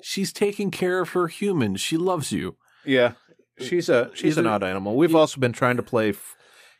she's 0.00 0.32
taking 0.32 0.70
care 0.70 1.00
of 1.00 1.10
her 1.10 1.26
human. 1.26 1.74
She 1.74 1.96
loves 1.96 2.30
you. 2.30 2.56
Yeah, 2.84 3.12
she's 3.60 3.88
a 3.88 4.10
she's 4.14 4.38
an 4.38 4.46
odd 4.46 4.62
animal. 4.62 4.96
We've 4.96 5.14
also 5.14 5.40
been 5.40 5.52
trying 5.52 5.76
to 5.76 5.82
play 5.82 6.10
f- 6.10 6.36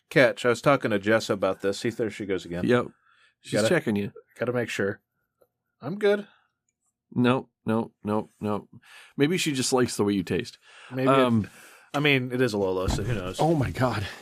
catch. 0.08 0.44
I 0.44 0.48
was 0.48 0.60
talking 0.62 0.90
to 0.90 0.98
Jess 0.98 1.30
about 1.30 1.60
this. 1.60 1.78
See, 1.80 1.90
there 1.90 2.10
she 2.10 2.26
goes 2.26 2.44
again. 2.44 2.64
Yep, 2.66 2.86
she's 3.40 3.52
Gotta- 3.60 3.68
checking 3.68 3.96
you. 3.96 4.12
Got 4.38 4.46
to 4.46 4.52
make 4.52 4.68
sure. 4.70 5.00
I'm 5.82 5.98
good. 5.98 6.26
No, 7.12 7.48
no, 7.66 7.90
no, 8.04 8.30
no. 8.40 8.68
Maybe 9.16 9.36
she 9.36 9.52
just 9.52 9.72
likes 9.72 9.96
the 9.96 10.04
way 10.04 10.12
you 10.14 10.22
taste. 10.22 10.58
Maybe. 10.92 11.08
it- 11.10 11.18
Um, 11.18 11.48
I 11.92 11.98
mean, 12.00 12.30
it 12.32 12.40
is 12.40 12.52
a 12.52 12.58
Lola, 12.58 12.88
so 12.88 13.02
who 13.02 13.14
knows? 13.14 13.38
oh 13.40 13.54
my 13.54 13.70
god. 13.70 14.06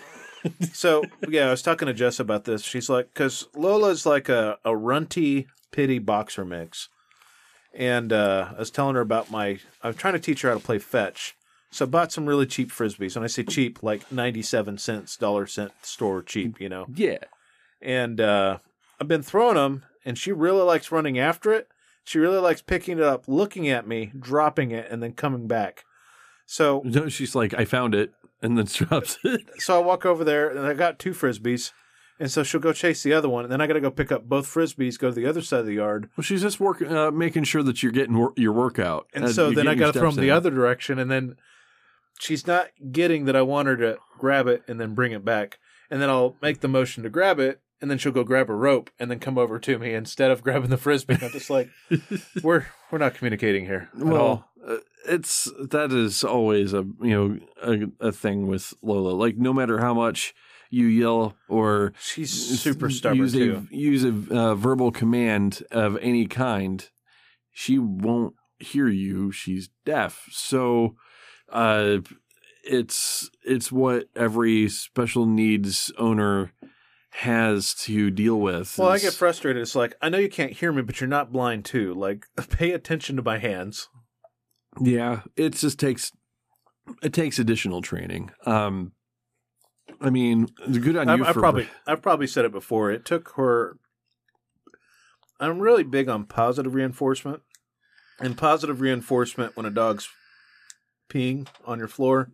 So 0.72 1.02
yeah, 1.28 1.48
I 1.48 1.50
was 1.50 1.62
talking 1.62 1.86
to 1.86 1.92
Jess 1.92 2.20
about 2.20 2.44
this. 2.44 2.62
She's 2.62 2.88
like, 2.88 3.08
because 3.12 3.48
Lola's 3.56 4.06
like 4.06 4.28
a 4.28 4.56
a 4.64 4.74
runty 4.74 5.48
pity 5.72 5.98
boxer 5.98 6.44
mix, 6.44 6.88
and 7.74 8.12
uh, 8.12 8.50
I 8.54 8.58
was 8.60 8.70
telling 8.70 8.94
her 8.94 9.00
about 9.00 9.32
my. 9.32 9.58
I'm 9.82 9.94
trying 9.94 10.14
to 10.14 10.20
teach 10.20 10.42
her 10.42 10.48
how 10.50 10.54
to 10.56 10.64
play 10.64 10.78
fetch. 10.78 11.34
So 11.70 11.84
I 11.84 11.88
bought 11.88 12.12
some 12.12 12.26
really 12.26 12.46
cheap 12.46 12.70
frisbees. 12.70 13.14
And 13.16 13.24
I 13.24 13.28
say 13.28 13.42
cheap, 13.44 13.82
like 13.82 14.10
ninety 14.10 14.42
seven 14.42 14.78
cents, 14.78 15.16
dollar 15.16 15.46
cent 15.46 15.72
store 15.82 16.22
cheap, 16.22 16.60
you 16.60 16.68
know. 16.68 16.86
Yeah. 16.94 17.18
And 17.82 18.20
uh, 18.20 18.58
I've 19.00 19.08
been 19.08 19.22
throwing 19.22 19.54
them, 19.56 19.84
and 20.04 20.16
she 20.18 20.32
really 20.32 20.62
likes 20.62 20.90
running 20.90 21.18
after 21.18 21.52
it. 21.52 21.68
She 22.04 22.18
really 22.18 22.38
likes 22.38 22.62
picking 22.62 22.98
it 22.98 23.04
up, 23.04 23.24
looking 23.28 23.68
at 23.68 23.86
me, 23.86 24.10
dropping 24.18 24.70
it, 24.70 24.90
and 24.90 25.02
then 25.02 25.12
coming 25.12 25.46
back. 25.46 25.84
So 26.46 26.80
No, 26.84 27.08
she's 27.10 27.34
like, 27.34 27.52
I 27.54 27.64
found 27.66 27.94
it, 27.94 28.12
and 28.40 28.56
then 28.56 28.64
drops 28.72 29.18
it. 29.24 29.42
so 29.58 29.76
I 29.80 29.84
walk 29.84 30.06
over 30.06 30.24
there 30.24 30.48
and 30.48 30.66
I 30.66 30.72
got 30.74 30.98
two 30.98 31.12
frisbees. 31.12 31.72
And 32.20 32.30
so 32.32 32.42
she'll 32.42 32.60
go 32.60 32.72
chase 32.72 33.04
the 33.04 33.12
other 33.12 33.28
one, 33.28 33.44
and 33.44 33.52
then 33.52 33.60
I 33.60 33.68
got 33.68 33.74
to 33.74 33.80
go 33.80 33.92
pick 33.92 34.10
up 34.10 34.24
both 34.28 34.52
frisbees, 34.52 34.98
go 34.98 35.10
to 35.10 35.14
the 35.14 35.26
other 35.26 35.40
side 35.42 35.60
of 35.60 35.66
the 35.66 35.74
yard, 35.74 36.08
Well, 36.16 36.24
she's 36.24 36.42
just 36.42 36.58
working, 36.58 36.90
uh, 36.92 37.12
making 37.12 37.44
sure 37.44 37.62
that 37.62 37.80
you're 37.80 37.92
getting 37.92 38.16
wor- 38.16 38.32
your 38.36 38.52
workout. 38.52 39.06
and 39.14 39.30
so 39.30 39.52
then 39.52 39.68
I 39.68 39.76
got 39.76 39.92
to 39.92 40.00
throw 40.00 40.10
them 40.10 40.20
the 40.20 40.32
other 40.32 40.50
direction, 40.50 40.98
and 40.98 41.08
then 41.08 41.36
she's 42.18 42.46
not 42.46 42.68
getting 42.92 43.24
that 43.26 43.36
I 43.36 43.42
want 43.42 43.68
her 43.68 43.76
to 43.76 43.98
grab 44.18 44.46
it 44.46 44.62
and 44.68 44.80
then 44.80 44.94
bring 44.94 45.12
it 45.12 45.24
back, 45.24 45.58
and 45.90 46.00
then 46.00 46.10
I'll 46.10 46.36
make 46.42 46.60
the 46.60 46.68
motion 46.68 47.02
to 47.02 47.10
grab 47.10 47.38
it, 47.38 47.60
and 47.80 47.90
then 47.90 47.98
she'll 47.98 48.12
go 48.12 48.24
grab 48.24 48.50
a 48.50 48.54
rope 48.54 48.90
and 48.98 49.10
then 49.10 49.18
come 49.18 49.38
over 49.38 49.58
to 49.58 49.78
me 49.78 49.94
instead 49.94 50.30
of 50.30 50.42
grabbing 50.44 50.70
the 50.70 50.76
frisbee. 50.76 51.18
I'm 51.20 51.30
just 51.30 51.50
like, 51.50 51.68
we're 52.42 52.66
we're 52.90 52.98
not 52.98 53.14
communicating 53.14 53.66
here 53.66 53.88
at 53.96 54.02
all. 54.02 54.08
Well, 54.08 54.48
uh, 54.66 54.76
it's 55.08 55.50
that 55.70 55.92
is 55.92 56.24
always 56.24 56.72
a 56.74 56.84
you 57.00 57.10
know 57.10 57.38
a, 58.00 58.08
a 58.08 58.12
thing 58.12 58.46
with 58.46 58.74
Lola. 58.82 59.10
Like 59.10 59.36
no 59.36 59.52
matter 59.52 59.78
how 59.78 59.94
much 59.94 60.34
you 60.70 60.86
yell 60.86 61.34
or 61.48 61.92
She's 62.00 62.30
super 62.60 62.90
stubborn 62.90 63.18
use 63.18 63.32
too. 63.32 63.66
a 63.70 63.74
use 63.74 64.04
a 64.04 64.36
uh, 64.36 64.54
verbal 64.54 64.90
command 64.90 65.62
of 65.70 65.96
any 66.02 66.26
kind, 66.26 66.88
she 67.52 67.78
won't 67.78 68.34
hear 68.58 68.88
you. 68.88 69.32
She's 69.32 69.70
deaf. 69.84 70.26
So, 70.30 70.96
uh, 71.52 71.98
it's 72.64 73.30
it's 73.44 73.72
what 73.72 74.08
every 74.14 74.68
special 74.68 75.26
needs 75.26 75.92
owner 75.98 76.52
has 77.10 77.74
to 77.74 78.10
deal 78.10 78.38
with. 78.38 78.76
Well, 78.78 78.90
I 78.90 78.98
get 78.98 79.14
frustrated. 79.14 79.60
It's 79.62 79.74
like 79.74 79.96
I 80.00 80.08
know 80.08 80.18
you 80.18 80.28
can't 80.28 80.52
hear 80.52 80.72
me, 80.72 80.82
but 80.82 81.00
you're 81.00 81.08
not 81.08 81.32
blind 81.32 81.64
too. 81.64 81.94
Like, 81.94 82.26
pay 82.50 82.72
attention 82.72 83.16
to 83.16 83.22
my 83.22 83.38
hands. 83.38 83.88
Yeah, 84.80 85.22
it 85.36 85.54
just 85.54 85.78
takes 85.78 86.12
it 87.02 87.12
takes 87.12 87.38
additional 87.38 87.82
training. 87.82 88.30
Um, 88.46 88.92
I 90.00 90.10
mean, 90.10 90.48
good 90.70 90.96
on 90.96 91.08
I've, 91.08 91.18
you 91.18 91.24
I've 91.24 91.34
for 91.34 91.40
probably 91.40 91.68
I've 91.86 92.02
probably 92.02 92.26
said 92.26 92.44
it 92.44 92.52
before. 92.52 92.90
It 92.90 93.04
took 93.04 93.32
her. 93.36 93.78
I'm 95.40 95.60
really 95.60 95.84
big 95.84 96.08
on 96.08 96.24
positive 96.24 96.74
reinforcement, 96.74 97.42
and 98.20 98.36
positive 98.36 98.80
reinforcement 98.80 99.56
when 99.56 99.66
a 99.66 99.70
dog's 99.70 100.08
peeing 101.08 101.46
on 101.64 101.78
your 101.78 101.88
floor. 101.88 102.30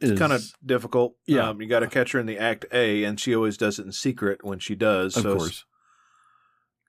It's 0.00 0.18
kind 0.18 0.32
of 0.32 0.42
difficult. 0.66 1.14
Yeah. 1.26 1.50
um, 1.50 1.60
you 1.62 1.68
got 1.68 1.80
to 1.80 1.86
catch 1.86 2.10
her 2.12 2.18
in 2.18 2.26
the 2.26 2.36
act 2.38 2.64
A, 2.72 3.04
and 3.04 3.20
she 3.20 3.36
always 3.36 3.56
does 3.56 3.78
it 3.78 3.86
in 3.86 3.92
secret 3.92 4.44
when 4.44 4.58
she 4.58 4.74
does. 4.74 5.16
of 5.16 5.22
so 5.22 5.36
course. 5.36 5.64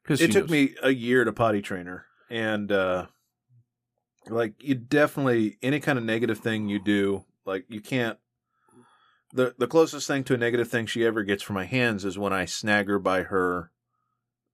it 0.09 0.31
took 0.31 0.45
knows. 0.45 0.49
me 0.49 0.75
a 0.81 0.89
year 0.89 1.23
to 1.23 1.31
potty 1.31 1.61
train 1.61 1.85
her, 1.85 2.05
and 2.31 2.71
uh, 2.71 3.05
like 4.27 4.55
you 4.63 4.73
definitely 4.73 5.57
any 5.61 5.79
kind 5.79 5.99
of 5.99 6.05
negative 6.05 6.39
thing 6.39 6.69
you 6.69 6.79
do, 6.79 7.23
like 7.45 7.65
you 7.69 7.81
can't. 7.81 8.17
the 9.31 9.53
The 9.59 9.67
closest 9.67 10.07
thing 10.07 10.23
to 10.23 10.33
a 10.33 10.37
negative 10.37 10.67
thing 10.69 10.87
she 10.87 11.05
ever 11.05 11.23
gets 11.23 11.43
from 11.43 11.53
my 11.53 11.65
hands 11.65 12.05
is 12.05 12.17
when 12.17 12.33
I 12.33 12.45
snag 12.45 12.87
her 12.87 12.97
by 12.97 13.23
her 13.23 13.69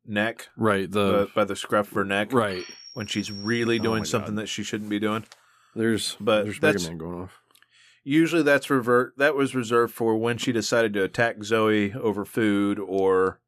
neck, 0.06 0.50
right. 0.58 0.92
The 0.92 1.22
uh, 1.22 1.26
by 1.34 1.46
the 1.46 1.56
scruff 1.56 1.88
of 1.88 1.94
her 1.94 2.04
neck, 2.06 2.34
right. 2.34 2.66
when 2.94 3.08
she's 3.08 3.32
really 3.32 3.80
Oh 3.80 3.84
doing 3.84 4.00
my 4.00 4.06
something 4.06 4.36
God. 4.36 4.42
that 4.44 4.48
she 4.48 4.64
shouldn't 4.64 4.90
be 4.90 5.00
doing. 5.00 5.24
There's 5.80 6.18
But 6.20 6.44
there's 6.44 6.62
Mega 6.62 6.84
Man 6.84 6.98
going 6.98 7.22
off. 7.22 7.42
Usually, 8.04 8.44
that's 8.44 8.70
revert. 8.70 9.14
That 9.18 9.34
was 9.34 9.56
reserved 9.56 9.94
for 9.94 10.18
when 10.18 10.38
she 10.38 10.52
decided 10.52 10.94
to 10.94 11.04
attack 11.06 11.42
Zoe 11.42 11.94
over 11.94 12.26
food, 12.26 12.80
or 12.80 13.40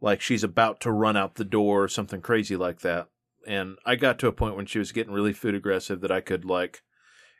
like 0.00 0.22
she's 0.22 0.42
about 0.42 0.80
to 0.80 0.90
run 0.90 1.18
out 1.18 1.34
the 1.34 1.44
door, 1.44 1.84
or 1.84 1.88
something 1.88 2.22
crazy 2.22 2.56
like 2.56 2.80
that. 2.80 3.08
And 3.46 3.76
I 3.84 3.96
got 3.96 4.18
to 4.20 4.26
a 4.26 4.32
point 4.32 4.56
when 4.56 4.64
she 4.64 4.78
was 4.78 4.90
getting 4.90 5.12
really 5.12 5.34
food 5.34 5.54
aggressive 5.54 6.00
that 6.00 6.10
I 6.10 6.22
could 6.22 6.46
like. 6.46 6.82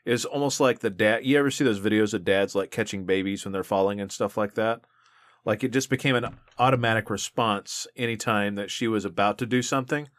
It's 0.05 0.25
almost 0.25 0.59
like 0.59 0.79
the 0.79 0.91
dad. 0.91 1.25
You 1.25 1.39
ever 1.39 1.49
see 1.49 1.63
those 1.63 1.79
videos 1.79 2.13
of 2.13 2.23
dads 2.23 2.53
like 2.53 2.69
catching 2.69 3.07
babies 3.07 3.43
when 3.43 3.53
they're 3.53 3.63
falling 3.63 3.99
and 3.99 4.11
stuff 4.11 4.37
like 4.37 4.53
that? 4.53 4.81
Like 5.45 5.63
it 5.63 5.73
just 5.73 5.89
became 5.89 6.15
an 6.15 6.37
automatic 6.59 7.09
response 7.09 7.87
anytime 7.95 8.53
that 8.53 8.69
she 8.69 8.87
was 8.87 9.03
about 9.03 9.39
to 9.39 9.47
do 9.47 9.63
something. 9.63 10.09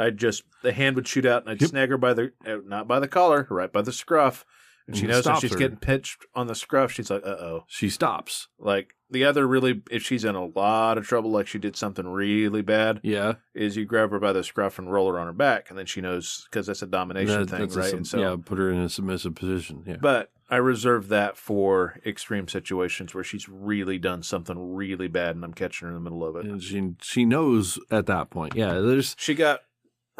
I'd 0.00 0.16
just 0.16 0.42
the 0.62 0.72
hand 0.72 0.96
would 0.96 1.06
shoot 1.06 1.26
out 1.26 1.42
and 1.42 1.50
I'd 1.50 1.60
Yep. 1.60 1.70
snag 1.70 1.88
her 1.90 1.98
by 1.98 2.14
the 2.14 2.32
uh, 2.46 2.56
not 2.66 2.88
by 2.88 2.98
the 3.00 3.08
collar, 3.08 3.46
right 3.50 3.72
by 3.72 3.82
the 3.82 3.92
scruff, 3.92 4.44
and 4.86 4.96
she 4.96 5.02
And 5.02 5.10
knows 5.12 5.24
stops 5.24 5.40
she's 5.42 5.52
her. 5.52 5.58
getting 5.58 5.76
pitched 5.76 6.24
on 6.34 6.46
the 6.46 6.54
scruff. 6.54 6.90
She's 6.92 7.10
like, 7.10 7.22
"Uh 7.24 7.28
oh." 7.38 7.64
She 7.68 7.88
stops. 7.90 8.48
Like 8.58 8.94
the 9.10 9.24
other 9.24 9.46
really, 9.46 9.82
if 9.90 10.02
she's 10.04 10.24
in 10.24 10.34
a 10.36 10.46
lot 10.46 10.96
of 10.96 11.06
trouble, 11.06 11.30
like 11.30 11.46
she 11.48 11.58
did 11.58 11.76
something 11.76 12.06
really 12.08 12.62
bad, 12.62 13.00
Yeah, 13.02 13.34
is 13.54 13.76
you 13.76 13.84
grab 13.84 14.10
her 14.12 14.20
by 14.20 14.32
the 14.32 14.44
scruff 14.44 14.78
and 14.78 14.92
roll 14.92 15.10
her 15.12 15.18
on 15.18 15.26
her 15.26 15.32
back, 15.32 15.68
and 15.68 15.78
then 15.78 15.86
she 15.86 16.00
knows 16.00 16.46
because 16.50 16.66
that's 16.66 16.82
a 16.82 16.86
domination 16.86 17.40
That- 17.40 17.50
thing, 17.50 17.60
that's 17.60 17.76
a 17.76 17.78
right? 17.80 17.88
sub- 17.90 17.96
and 17.98 18.06
so, 18.06 18.20
yeah, 18.20 18.36
put 18.44 18.58
her 18.58 18.70
in 18.70 18.78
a 18.78 18.88
submissive 18.88 19.34
position. 19.34 19.82
Yeah, 19.86 19.96
but 20.00 20.30
I 20.48 20.56
reserve 20.56 21.08
that 21.08 21.36
for 21.36 22.00
extreme 22.04 22.48
situations 22.48 23.14
where 23.14 23.22
she's 23.24 23.48
really 23.48 23.98
done 23.98 24.22
something 24.24 24.74
really 24.74 25.06
bad, 25.08 25.36
and 25.36 25.44
I'm 25.44 25.54
catching 25.54 25.86
her 25.86 25.94
in 25.96 26.02
the 26.02 26.08
middle 26.10 26.24
of 26.24 26.36
it. 26.36 26.44
and 26.46 26.62
she 26.62 26.94
she 27.02 27.24
knows 27.24 27.78
at 27.90 28.06
that 28.06 28.30
point. 28.30 28.54
Yeah, 28.56 28.74
there's 28.80 29.14
She 29.18 29.34
got 29.34 29.60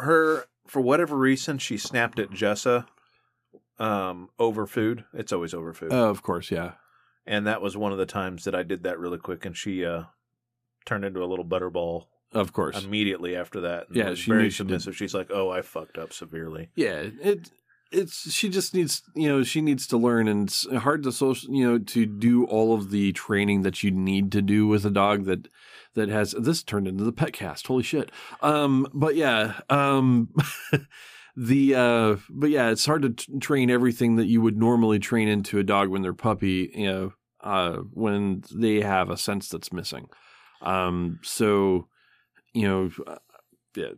her 0.01 0.45
for 0.67 0.81
whatever 0.81 1.17
reason. 1.17 1.59
She 1.59 1.77
snapped 1.77 2.19
at 2.19 2.31
Jessa 2.31 2.87
um, 3.79 4.29
over 4.39 4.67
food. 4.67 5.05
It's 5.15 5.33
always 5.33 5.55
over 5.55 5.73
food, 5.73 5.93
uh, 5.93 6.09
of 6.09 6.23
course, 6.23 6.51
yeah. 6.51 6.73
and 7.27 7.47
that 7.47 7.63
was 7.63 7.77
one 7.77 7.93
of 7.93 7.99
the 7.99 8.07
times 8.07 8.45
that 8.45 8.55
I 8.55 8.63
did 8.63 8.83
that 8.85 8.99
really 8.99 9.19
quick, 9.19 9.45
and 9.45 9.57
she 9.57 9.85
uh, 9.85 10.05
turned 10.85 11.05
into 11.05 11.23
a 11.23 11.27
little 11.27 11.45
butterball 11.45 12.07
Of 12.33 12.53
course. 12.53 12.83
immediately 12.85 13.37
after 13.37 13.63
that. 13.63 13.87
Yeah, 13.93 14.15
she 14.15 14.31
very 14.31 14.45
knew 14.45 14.51
she 14.51 14.65
did. 14.65 14.69
submissive. 14.69 14.97
She's 14.97 15.15
like, 15.15 15.31
"Oh, 15.33 15.51
I 15.51 15.63
fucked 15.63 15.99
up 15.99 16.13
severely." 16.13 16.71
yeah, 16.75 17.03
it 17.23 17.51
it's 17.93 18.33
she 18.33 18.49
just 18.49 18.75
needs 18.75 19.03
you 19.15 19.29
know 19.29 19.43
she 19.43 19.61
needs 19.61 19.87
to 19.87 19.97
learn 19.97 20.29
and 20.29 20.49
it's 20.49 20.71
hard 20.79 21.03
to 21.03 21.13
social 21.13 21.53
you 21.55 21.69
know 21.69 21.79
to 21.79 22.07
do 22.07 22.45
all 22.45 22.75
of 22.75 22.91
the 22.91 23.13
training 23.13 23.63
that 23.63 23.83
you 23.83 23.91
need 23.91 24.31
to 24.33 24.43
do 24.43 24.67
with 24.67 24.85
a 24.85 24.91
dog 24.91 25.25
that 25.25 25.49
that 25.95 26.09
has 26.09 26.33
this 26.39 26.63
turned 26.63 26.87
into 26.87 27.03
the 27.03 27.13
pet 27.13 27.33
cast 27.33 27.67
holy 27.67 27.83
shit. 27.83 28.11
Um 28.43 28.87
but 28.95 29.17
yeah 29.17 29.61
um 29.69 30.33
the 31.37 31.75
uh 31.75 32.17
but 32.29 32.51
yeah 32.51 32.71
it's 32.71 32.87
hard 32.87 33.03
to 33.03 33.11
t- 33.11 33.39
train 33.39 33.71
everything 33.71 34.17
that 34.17 34.27
you 34.27 34.41
would 34.41 34.57
normally 34.57 34.99
train 34.99 35.29
into 35.29 35.59
a 35.59 35.65
dog 35.65 35.89
when 35.89 36.03
they're 36.03 36.13
puppy 36.13 36.71
you 36.75 36.87
know 36.87 37.13
uh 37.43 37.77
when 37.93 38.45
they 38.55 38.81
have 38.81 39.11
a 39.11 39.17
sense 39.17 39.49
that's 39.49 39.73
missing. 39.73 40.09
Um 40.63 41.19
so 41.23 41.89
you 42.53 42.69
know 42.69 42.91
uh, 43.07 43.19
yeah 43.75 43.93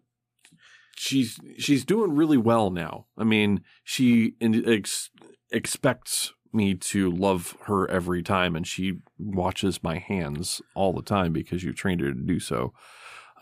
she's 1.02 1.40
she's 1.58 1.84
doing 1.84 2.14
really 2.14 2.36
well 2.36 2.70
now. 2.70 3.06
I 3.18 3.24
mean, 3.24 3.62
she 3.82 4.34
ex, 4.40 5.10
expects 5.50 6.32
me 6.52 6.74
to 6.74 7.10
love 7.10 7.56
her 7.62 7.90
every 7.90 8.22
time, 8.22 8.54
and 8.54 8.66
she 8.66 8.98
watches 9.18 9.82
my 9.82 9.98
hands 9.98 10.62
all 10.76 10.92
the 10.92 11.02
time 11.02 11.32
because 11.32 11.64
you 11.64 11.72
trained 11.72 12.00
her 12.00 12.12
to 12.12 12.20
do 12.20 12.38
so. 12.38 12.72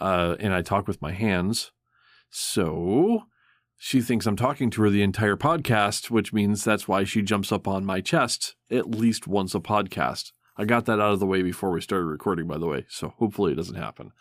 Uh, 0.00 0.36
and 0.40 0.54
I 0.54 0.62
talk 0.62 0.88
with 0.88 1.02
my 1.02 1.12
hands 1.12 1.72
So 2.30 3.24
she 3.76 4.00
thinks 4.00 4.24
I'm 4.26 4.36
talking 4.36 4.70
to 4.70 4.82
her 4.82 4.90
the 4.90 5.02
entire 5.02 5.36
podcast, 5.36 6.10
which 6.10 6.32
means 6.32 6.64
that's 6.64 6.88
why 6.88 7.04
she 7.04 7.20
jumps 7.20 7.52
up 7.52 7.68
on 7.68 7.84
my 7.84 8.00
chest 8.00 8.56
at 8.70 8.90
least 8.90 9.26
once 9.26 9.54
a 9.54 9.60
podcast. 9.60 10.32
I 10.56 10.64
got 10.64 10.86
that 10.86 11.00
out 11.00 11.12
of 11.12 11.20
the 11.20 11.26
way 11.26 11.42
before 11.42 11.70
we 11.70 11.82
started 11.82 12.06
recording, 12.06 12.46
by 12.46 12.56
the 12.56 12.66
way. 12.66 12.86
So 12.88 13.14
hopefully 13.18 13.52
it 13.52 13.56
doesn't 13.56 13.76
happen. 13.76 14.12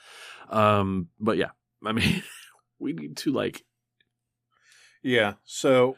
Um, 0.50 1.08
but 1.20 1.38
yeah, 1.38 1.52
I 1.86 1.94
mean, 1.94 2.24
we 2.80 2.94
need 2.94 3.18
to 3.18 3.32
like, 3.32 3.64
Yeah. 5.04 5.34
So, 5.46 5.98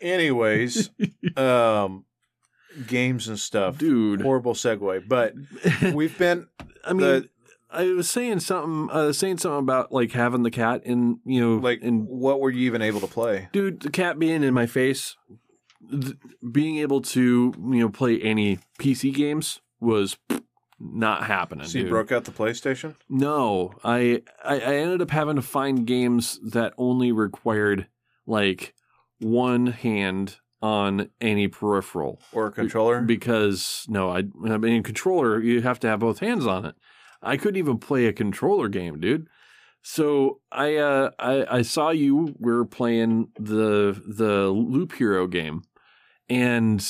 anyways, 0.00 0.90
um, 1.36 2.04
games 2.86 3.28
and 3.28 3.38
stuff. 3.38 3.78
dude. 3.78 4.22
Horrible 4.22 4.54
segue, 4.54 5.06
but 5.08 5.34
we've 5.94 6.16
been. 6.18 6.46
I 6.84 6.92
mean, 6.92 7.00
the- 7.00 7.28
I 7.68 7.90
was 7.92 8.08
saying 8.08 8.40
something, 8.40 8.88
uh, 8.96 9.12
saying 9.12 9.38
something 9.38 9.58
about 9.58 9.90
like 9.92 10.12
having 10.12 10.44
the 10.44 10.52
cat 10.52 10.82
in, 10.84 11.18
you 11.26 11.40
know, 11.40 11.56
Like, 11.56 11.82
in 11.82 12.02
what 12.06 12.40
were 12.40 12.50
you 12.50 12.64
even 12.66 12.80
able 12.80 13.00
to 13.00 13.08
play? 13.08 13.48
dude, 13.52 13.80
the 13.80 13.90
cat 13.90 14.18
being 14.18 14.42
in 14.44 14.54
my 14.54 14.66
face, 14.66 15.16
th- 15.90 16.14
being 16.52 16.78
able 16.78 17.00
to 17.02 17.52
you 17.58 17.80
know 17.80 17.88
play 17.88 18.20
any 18.20 18.60
PC 18.78 19.12
games 19.12 19.60
was 19.80 20.16
not 20.78 21.24
happening. 21.24 21.66
So 21.66 21.78
you 21.78 21.84
dude. 21.84 21.90
broke 21.90 22.12
out 22.12 22.24
the 22.24 22.30
PlayStation? 22.30 22.94
No, 23.08 23.72
I, 23.84 24.22
I 24.44 24.60
I 24.60 24.74
ended 24.76 25.02
up 25.02 25.10
having 25.10 25.36
to 25.36 25.42
find 25.42 25.86
games 25.86 26.38
that 26.52 26.74
only 26.76 27.12
required 27.12 27.86
like 28.26 28.74
one 29.18 29.68
hand 29.68 30.36
on 30.62 31.10
any 31.20 31.48
peripheral 31.48 32.20
Or 32.32 32.46
a 32.48 32.52
controller? 32.52 33.00
because 33.02 33.84
no, 33.88 34.10
I 34.10 34.24
I 34.44 34.56
mean 34.58 34.82
controller 34.82 35.40
you 35.40 35.62
have 35.62 35.78
to 35.80 35.88
have 35.88 36.00
both 36.00 36.18
hands 36.20 36.46
on 36.46 36.64
it. 36.64 36.74
I 37.22 37.36
couldn't 37.36 37.56
even 37.58 37.78
play 37.78 38.06
a 38.06 38.12
controller 38.12 38.68
game, 38.68 39.00
dude. 39.00 39.28
So 39.82 40.40
I 40.50 40.76
uh 40.76 41.10
I, 41.18 41.58
I 41.58 41.62
saw 41.62 41.90
you 41.90 42.34
were 42.38 42.64
playing 42.64 43.28
the 43.38 44.02
the 44.06 44.48
Loop 44.48 44.94
Hero 44.94 45.26
game, 45.26 45.62
and 46.28 46.84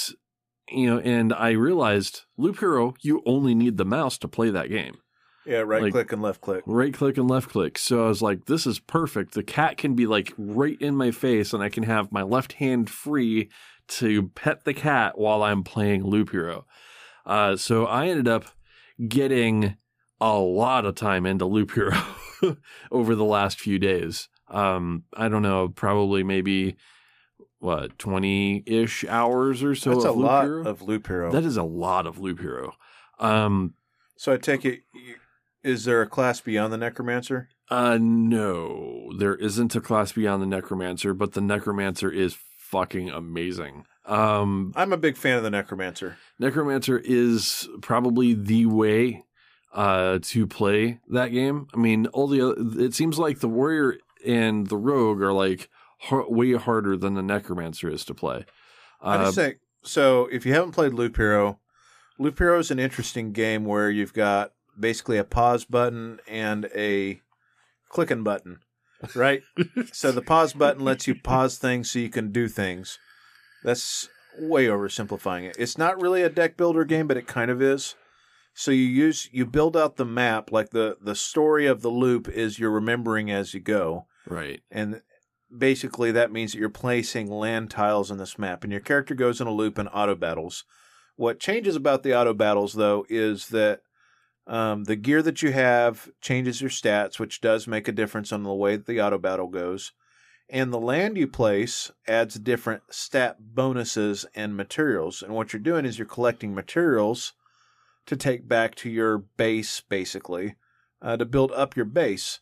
you 0.70 0.86
know, 0.86 0.98
and 0.98 1.32
I 1.32 1.50
realized 1.50 2.22
Loop 2.36 2.58
Hero 2.58 2.94
you 3.02 3.22
only 3.26 3.54
need 3.54 3.76
the 3.76 3.84
mouse 3.84 4.18
to 4.18 4.28
play 4.28 4.50
that 4.50 4.68
game 4.68 4.98
yeah, 5.46 5.58
right 5.58 5.82
like- 5.82 5.92
click 5.92 6.12
and 6.12 6.20
left 6.20 6.40
click. 6.40 6.62
right 6.66 6.92
click 6.92 7.16
and 7.16 7.30
left 7.30 7.48
click. 7.50 7.78
So 7.78 8.04
I 8.04 8.08
was 8.08 8.20
like, 8.20 8.46
this 8.46 8.66
is 8.66 8.78
perfect. 8.78 9.34
The 9.34 9.42
cat 9.42 9.76
can 9.76 9.94
be 9.94 10.06
like 10.06 10.34
right 10.36 10.80
in 10.80 10.96
my 10.96 11.12
face, 11.12 11.52
and 11.52 11.62
I 11.62 11.68
can 11.68 11.84
have 11.84 12.12
my 12.12 12.22
left 12.22 12.54
hand 12.54 12.90
free 12.90 13.48
to 13.88 14.28
pet 14.30 14.64
the 14.64 14.74
cat 14.74 15.16
while 15.16 15.44
I'm 15.44 15.62
playing 15.62 16.04
Loop 16.04 16.30
Hero. 16.30 16.66
Uh, 17.24 17.56
so 17.56 17.86
I 17.86 18.08
ended 18.08 18.28
up 18.28 18.46
getting 19.08 19.76
a 20.20 20.36
lot 20.38 20.84
of 20.84 20.96
time 20.96 21.26
into 21.26 21.44
Loop 21.44 21.72
Hero 21.72 21.96
over 22.90 23.14
the 23.14 23.24
last 23.24 23.60
few 23.60 23.78
days. 23.78 24.28
Um, 24.48 25.04
I 25.14 25.28
don't 25.28 25.42
know, 25.42 25.68
probably 25.68 26.22
maybe 26.24 26.76
what 27.66 27.98
twenty 27.98 28.62
ish 28.64 29.04
hours 29.04 29.62
or 29.62 29.74
so. 29.74 29.90
That's 29.90 30.04
a 30.04 30.12
Loop 30.12 30.26
lot 30.26 30.44
Hero. 30.44 30.64
of 30.64 30.82
Loop 30.82 31.06
Hero. 31.08 31.32
That 31.32 31.44
is 31.44 31.56
a 31.56 31.62
lot 31.64 32.06
of 32.06 32.18
Loop 32.20 32.40
Hero. 32.40 32.74
Um, 33.18 33.74
so 34.16 34.32
I 34.32 34.36
take 34.36 34.64
it, 34.64 34.82
is 35.64 35.84
there 35.84 36.00
a 36.00 36.06
class 36.06 36.40
beyond 36.40 36.72
the 36.72 36.78
Necromancer? 36.78 37.48
Uh, 37.68 37.98
no, 38.00 39.10
there 39.18 39.34
isn't 39.34 39.74
a 39.74 39.80
class 39.80 40.12
beyond 40.12 40.40
the 40.40 40.46
Necromancer, 40.46 41.12
but 41.12 41.32
the 41.32 41.40
Necromancer 41.40 42.10
is 42.10 42.36
fucking 42.58 43.10
amazing. 43.10 43.84
Um, 44.04 44.72
I'm 44.76 44.92
a 44.92 44.96
big 44.96 45.16
fan 45.16 45.36
of 45.36 45.42
the 45.42 45.50
Necromancer. 45.50 46.16
Necromancer 46.38 46.98
is 46.98 47.68
probably 47.82 48.34
the 48.34 48.66
way 48.66 49.24
uh 49.72 50.20
to 50.22 50.46
play 50.46 51.00
that 51.08 51.28
game. 51.28 51.66
I 51.74 51.78
mean, 51.78 52.06
all 52.06 52.28
the 52.28 52.52
it 52.78 52.94
seems 52.94 53.18
like 53.18 53.40
the 53.40 53.48
warrior 53.48 53.98
and 54.24 54.68
the 54.68 54.76
rogue 54.76 55.20
are 55.20 55.32
like 55.32 55.68
har- 55.98 56.30
way 56.30 56.52
harder 56.54 56.96
than 56.96 57.14
the 57.14 57.22
Necromancer 57.22 57.88
is 57.90 58.04
to 58.06 58.14
play. 58.14 58.44
I 59.00 59.16
Uh, 59.16 59.24
just 59.24 59.36
think 59.36 59.56
so. 59.82 60.28
If 60.32 60.44
you 60.46 60.52
haven't 60.54 60.72
played 60.72 60.92
Loop 60.94 61.16
Hero, 61.16 61.60
Loop 62.18 62.38
Hero 62.38 62.58
is 62.58 62.70
an 62.70 62.78
interesting 62.78 63.32
game 63.32 63.64
where 63.64 63.90
you've 63.90 64.14
got 64.14 64.52
basically 64.78 65.18
a 65.18 65.24
pause 65.24 65.64
button 65.64 66.18
and 66.28 66.66
a 66.74 67.20
clicking 67.88 68.22
button, 68.22 68.58
right? 69.14 69.42
so 69.92 70.12
the 70.12 70.22
pause 70.22 70.52
button 70.52 70.84
lets 70.84 71.06
you 71.06 71.14
pause 71.14 71.58
things 71.58 71.90
so 71.90 71.98
you 71.98 72.08
can 72.10 72.32
do 72.32 72.48
things. 72.48 72.98
That's 73.64 74.08
way 74.38 74.66
oversimplifying 74.66 75.44
it. 75.48 75.56
It's 75.58 75.78
not 75.78 76.00
really 76.00 76.22
a 76.22 76.28
deck 76.28 76.56
builder 76.56 76.84
game, 76.84 77.06
but 77.06 77.16
it 77.16 77.26
kind 77.26 77.50
of 77.50 77.60
is. 77.62 77.94
So 78.54 78.70
you 78.70 78.84
use 78.84 79.28
you 79.32 79.44
build 79.44 79.76
out 79.76 79.96
the 79.96 80.04
map 80.06 80.50
like 80.50 80.70
the 80.70 80.96
the 81.00 81.14
story 81.14 81.66
of 81.66 81.82
the 81.82 81.90
loop 81.90 82.28
is 82.28 82.58
you're 82.58 82.70
remembering 82.70 83.30
as 83.30 83.52
you 83.52 83.60
go. 83.60 84.06
right. 84.26 84.60
And 84.70 85.02
basically, 85.54 86.12
that 86.12 86.32
means 86.32 86.52
that 86.52 86.58
you're 86.58 86.68
placing 86.68 87.30
land 87.30 87.70
tiles 87.70 88.10
on 88.10 88.18
this 88.18 88.38
map, 88.38 88.64
and 88.64 88.72
your 88.72 88.80
character 88.80 89.14
goes 89.14 89.40
in 89.40 89.46
a 89.46 89.52
loop 89.52 89.78
and 89.78 89.88
auto 89.92 90.14
battles. 90.14 90.64
What 91.16 91.40
changes 91.40 91.76
about 91.76 92.02
the 92.02 92.14
auto 92.14 92.34
battles, 92.34 92.74
though, 92.74 93.06
is 93.08 93.48
that 93.48 93.80
um, 94.46 94.84
the 94.84 94.96
gear 94.96 95.22
that 95.22 95.42
you 95.42 95.52
have 95.52 96.10
changes 96.20 96.60
your 96.60 96.70
stats, 96.70 97.18
which 97.18 97.40
does 97.40 97.66
make 97.66 97.88
a 97.88 97.92
difference 97.92 98.32
on 98.32 98.42
the 98.42 98.54
way 98.54 98.76
that 98.76 98.86
the 98.86 99.00
auto 99.00 99.18
battle 99.18 99.48
goes. 99.48 99.92
And 100.48 100.72
the 100.72 100.78
land 100.78 101.16
you 101.16 101.26
place 101.26 101.90
adds 102.06 102.38
different 102.38 102.82
stat 102.90 103.36
bonuses 103.40 104.24
and 104.34 104.56
materials. 104.56 105.22
And 105.22 105.34
what 105.34 105.52
you're 105.52 105.60
doing 105.60 105.84
is 105.84 105.98
you're 105.98 106.06
collecting 106.06 106.54
materials 106.54 107.32
to 108.06 108.16
take 108.16 108.46
back 108.46 108.76
to 108.76 108.90
your 108.90 109.18
base, 109.18 109.80
basically, 109.80 110.54
uh, 111.02 111.16
to 111.16 111.24
build 111.24 111.50
up 111.52 111.74
your 111.74 111.84
base 111.84 112.38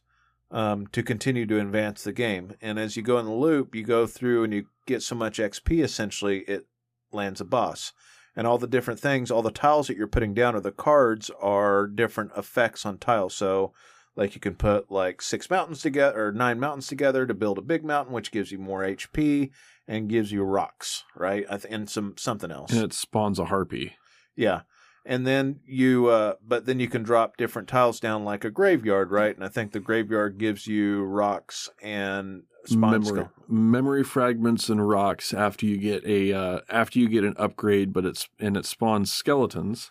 um, 0.54 0.86
to 0.92 1.02
continue 1.02 1.44
to 1.46 1.60
advance 1.60 2.04
the 2.04 2.12
game. 2.12 2.54
And 2.62 2.78
as 2.78 2.96
you 2.96 3.02
go 3.02 3.18
in 3.18 3.26
the 3.26 3.32
loop, 3.32 3.74
you 3.74 3.82
go 3.82 4.06
through 4.06 4.44
and 4.44 4.54
you 4.54 4.66
get 4.86 5.02
so 5.02 5.16
much 5.16 5.38
XP, 5.38 5.82
essentially, 5.82 6.38
it 6.42 6.66
lands 7.12 7.40
a 7.40 7.44
boss. 7.44 7.92
And 8.36 8.46
all 8.46 8.56
the 8.56 8.68
different 8.68 9.00
things, 9.00 9.30
all 9.30 9.42
the 9.42 9.50
tiles 9.50 9.88
that 9.88 9.96
you're 9.96 10.06
putting 10.06 10.32
down 10.32 10.54
or 10.54 10.60
the 10.60 10.70
cards 10.70 11.28
are 11.40 11.88
different 11.88 12.30
effects 12.36 12.86
on 12.86 12.98
tiles. 12.98 13.34
So, 13.34 13.72
like 14.16 14.36
you 14.36 14.40
can 14.40 14.54
put 14.54 14.92
like 14.92 15.20
six 15.20 15.50
mountains 15.50 15.82
together 15.82 16.26
or 16.26 16.32
nine 16.32 16.60
mountains 16.60 16.86
together 16.86 17.26
to 17.26 17.34
build 17.34 17.58
a 17.58 17.62
big 17.62 17.84
mountain, 17.84 18.14
which 18.14 18.30
gives 18.30 18.52
you 18.52 18.58
more 18.58 18.82
HP 18.82 19.50
and 19.88 20.08
gives 20.08 20.30
you 20.30 20.44
rocks, 20.44 21.02
right? 21.16 21.44
And 21.68 21.90
some 21.90 22.14
something 22.16 22.52
else. 22.52 22.72
And 22.72 22.84
it 22.84 22.92
spawns 22.92 23.40
a 23.40 23.46
harpy. 23.46 23.96
Yeah. 24.36 24.62
And 25.06 25.26
then 25.26 25.60
you, 25.66 26.06
uh, 26.06 26.34
but 26.46 26.64
then 26.64 26.80
you 26.80 26.88
can 26.88 27.02
drop 27.02 27.36
different 27.36 27.68
tiles 27.68 28.00
down 28.00 28.24
like 28.24 28.44
a 28.44 28.50
graveyard, 28.50 29.10
right? 29.10 29.34
And 29.34 29.44
I 29.44 29.48
think 29.48 29.72
the 29.72 29.80
graveyard 29.80 30.38
gives 30.38 30.66
you 30.66 31.02
rocks 31.02 31.68
and 31.82 32.44
memory 32.70 33.26
memory 33.46 34.02
fragments 34.02 34.70
and 34.70 34.88
rocks 34.88 35.34
after 35.34 35.66
you 35.66 35.76
get 35.76 36.06
a 36.06 36.32
uh, 36.32 36.60
after 36.70 36.98
you 36.98 37.08
get 37.08 37.24
an 37.24 37.34
upgrade, 37.36 37.92
but 37.92 38.06
it's 38.06 38.28
and 38.40 38.56
it 38.56 38.64
spawns 38.64 39.12
skeletons. 39.12 39.90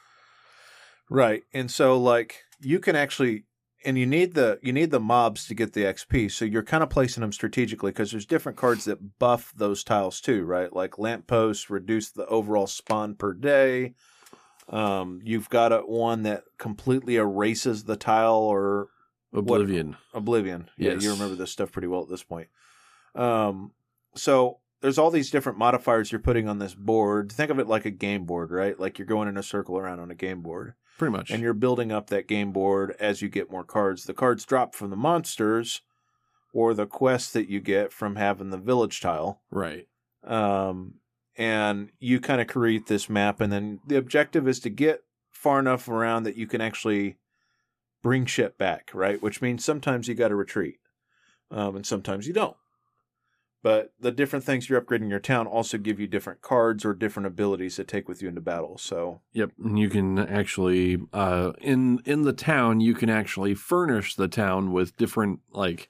Right. 1.10 1.44
And 1.54 1.70
so 1.70 1.96
like 1.98 2.42
you 2.60 2.80
can 2.80 2.96
actually, 2.96 3.44
and 3.86 3.98
you 3.98 4.06
need 4.06 4.34
the, 4.34 4.60
you 4.62 4.74
need 4.74 4.92
the 4.92 5.00
mobs 5.00 5.46
to 5.48 5.54
get 5.54 5.74
the 5.74 5.84
XP. 5.84 6.32
So 6.32 6.46
you're 6.46 6.64
kind 6.64 6.84
of 6.84 6.90
placing 6.90 7.22
them 7.22 7.32
strategically 7.32 7.92
because 7.92 8.12
there's 8.12 8.26
different 8.26 8.58
cards 8.58 8.86
that 8.86 9.20
buff 9.20 9.54
those 9.56 9.84
tiles 9.84 10.22
too, 10.22 10.44
right? 10.46 10.74
Like 10.74 10.98
lampposts 10.98 11.70
reduce 11.70 12.10
the 12.10 12.26
overall 12.28 12.68
spawn 12.68 13.16
per 13.16 13.34
day. 13.34 13.94
Um, 14.70 15.20
you've 15.24 15.50
got 15.50 15.72
a 15.74 15.80
one 15.80 16.24
that 16.24 16.44
completely 16.58 17.16
erases 17.18 17.84
the 17.84 17.96
tile 17.98 18.36
or 18.36 18.90
Oblivion. 19.34 19.98
Oblivion. 20.14 20.70
Yeah, 20.78 20.92
Yes. 20.94 21.04
you 21.04 21.12
remember 21.12 21.36
this 21.36 21.52
stuff 21.52 21.72
pretty 21.72 21.88
well 21.88 22.04
at 22.04 22.10
this 22.10 22.24
point. 22.24 22.48
Um, 23.16 23.72
so 24.16 24.60
there's 24.82 24.98
all 24.98 25.10
these 25.12 25.32
different 25.32 25.58
modifiers 25.58 26.12
you're 26.12 26.22
putting 26.22 26.48
on 26.48 26.60
this 26.60 26.76
board. 26.76 27.32
Think 27.32 27.50
of 27.50 27.60
it 27.60 27.68
like 27.68 27.86
a 27.86 27.92
game 27.92 28.26
board, 28.26 28.52
right? 28.52 28.80
Like 28.80 28.98
you're 29.00 29.08
going 29.08 29.28
in 29.28 29.38
a 29.38 29.44
circle 29.44 29.78
around 29.78 30.00
on 30.00 30.12
a 30.12 30.16
game 30.16 30.42
board, 30.42 30.74
Pretty 30.98 31.12
much. 31.12 31.32
and 31.32 31.42
you're 31.42 31.54
building 31.54 31.92
up 31.92 32.08
that 32.12 32.28
game 32.28 32.52
board 32.52 32.96
as 33.00 33.22
you 33.22 33.30
get 33.30 33.52
more 33.52 33.64
cards. 33.64 34.04
The 34.06 34.14
cards 34.14 34.46
drop 34.46 34.76
from 34.76 34.90
the 34.92 34.96
monsters 34.96 35.82
or 36.54 36.74
the 36.76 36.86
quests 36.86 37.32
that 37.34 37.50
you 37.50 37.60
get 37.60 37.92
from 37.92 38.16
having 38.18 38.50
the 38.52 38.58
village 38.58 39.02
tile. 39.02 39.42
right. 39.52 39.88
Um, 40.24 40.96
and 41.38 41.90
you 42.00 42.20
kind 42.20 42.42
of 42.42 42.48
create 42.48 42.88
this 42.88 43.10
map, 43.10 43.42
and 43.42 43.52
then 43.52 43.80
the 43.88 43.98
objective 43.98 44.48
is 44.48 44.60
to 44.62 44.70
get 44.70 45.04
far 45.32 45.60
enough 45.60 45.90
around 45.90 46.24
that 46.24 46.38
you 46.38 46.48
can 46.48 46.62
actually 46.62 47.18
bring 48.02 48.26
shit 48.26 48.58
back, 48.58 48.92
right? 48.94 49.22
Which 49.22 49.42
means 49.42 49.66
sometimes 49.66 50.08
you 50.08 50.16
got 50.16 50.30
to 50.30 50.36
retreat, 50.36 50.78
um, 51.52 51.76
and 51.76 51.86
sometimes 51.86 52.28
you 52.28 52.34
don't. 52.34 52.58
But 53.64 53.94
the 53.98 54.12
different 54.12 54.44
things 54.44 54.68
you're 54.68 54.82
upgrading 54.82 55.10
your 55.10 55.22
town 55.22 55.48
also 55.48 55.78
give 55.78 55.98
you 55.98 56.06
different 56.06 56.42
cards 56.42 56.84
or 56.84 56.94
different 56.94 57.28
abilities 57.28 57.78
to 57.78 57.86
take 57.86 58.10
with 58.10 58.22
you 58.22 58.28
into 58.28 58.42
battle. 58.42 58.78
So 58.78 59.22
Yep, 59.32 59.52
and 59.64 59.80
you 59.80 59.90
can 59.90 60.20
actually 60.20 60.98
uh, 61.14 61.54
in 61.62 62.00
in 62.06 62.24
the 62.24 62.34
town 62.34 62.82
you 62.82 62.94
can 62.94 63.10
actually 63.10 63.56
furnish 63.56 64.16
the 64.16 64.28
town 64.28 64.74
with 64.74 64.98
different 64.98 65.40
like 65.52 65.90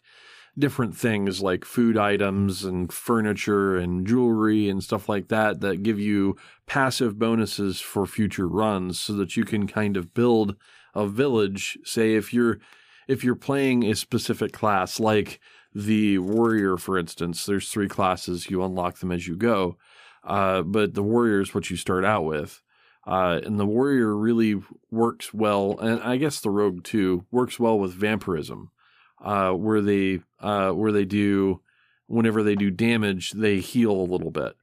different 0.57 0.95
things 0.95 1.41
like 1.41 1.65
food 1.65 1.97
items 1.97 2.63
and 2.63 2.93
furniture 2.93 3.75
and 3.75 4.05
jewelry 4.05 4.69
and 4.69 4.83
stuff 4.83 5.09
like 5.09 5.29
that 5.29 5.61
that 5.61 5.81
give 5.81 5.99
you 5.99 6.35
passive 6.67 7.17
bonuses 7.17 7.79
for 7.79 8.05
future 8.05 8.47
runs 8.47 8.99
so 8.99 9.13
that 9.13 9.35
you 9.35 9.43
can 9.43 9.65
kind 9.65 9.97
of 9.97 10.13
build 10.13 10.55
a 10.93 11.07
village 11.07 11.77
say 11.83 12.13
if 12.13 12.31
you're 12.31 12.59
if 13.07 13.23
you're 13.23 13.35
playing 13.35 13.83
a 13.83 13.95
specific 13.95 14.51
class, 14.53 14.99
like 14.99 15.39
the 15.73 16.19
warrior, 16.19 16.77
for 16.77 16.97
instance, 16.97 17.45
there's 17.45 17.69
three 17.69 17.87
classes. 17.87 18.49
You 18.49 18.63
unlock 18.63 18.99
them 18.99 19.11
as 19.11 19.27
you 19.27 19.35
go. 19.35 19.77
Uh, 20.23 20.61
but 20.61 20.93
the 20.93 21.03
warrior 21.03 21.41
is 21.41 21.53
what 21.53 21.69
you 21.69 21.75
start 21.75 22.05
out 22.05 22.23
with. 22.23 22.61
Uh, 23.05 23.41
and 23.43 23.59
the 23.59 23.65
warrior 23.65 24.15
really 24.15 24.61
works 24.89 25.33
well, 25.33 25.77
and 25.79 26.01
I 26.01 26.15
guess 26.15 26.39
the 26.39 26.49
rogue 26.49 26.85
too 26.85 27.25
works 27.31 27.59
well 27.59 27.77
with 27.77 27.91
vampirism, 27.91 28.71
uh, 29.23 29.51
where 29.51 29.81
they 29.81 30.19
uh, 30.39 30.71
where 30.71 30.91
they 30.91 31.05
do 31.05 31.61
whenever 32.07 32.43
they 32.43 32.55
do 32.55 32.69
damage, 32.69 33.31
they 33.31 33.59
heal 33.59 33.91
a 33.91 34.03
little 34.11 34.29
bit. 34.29 34.55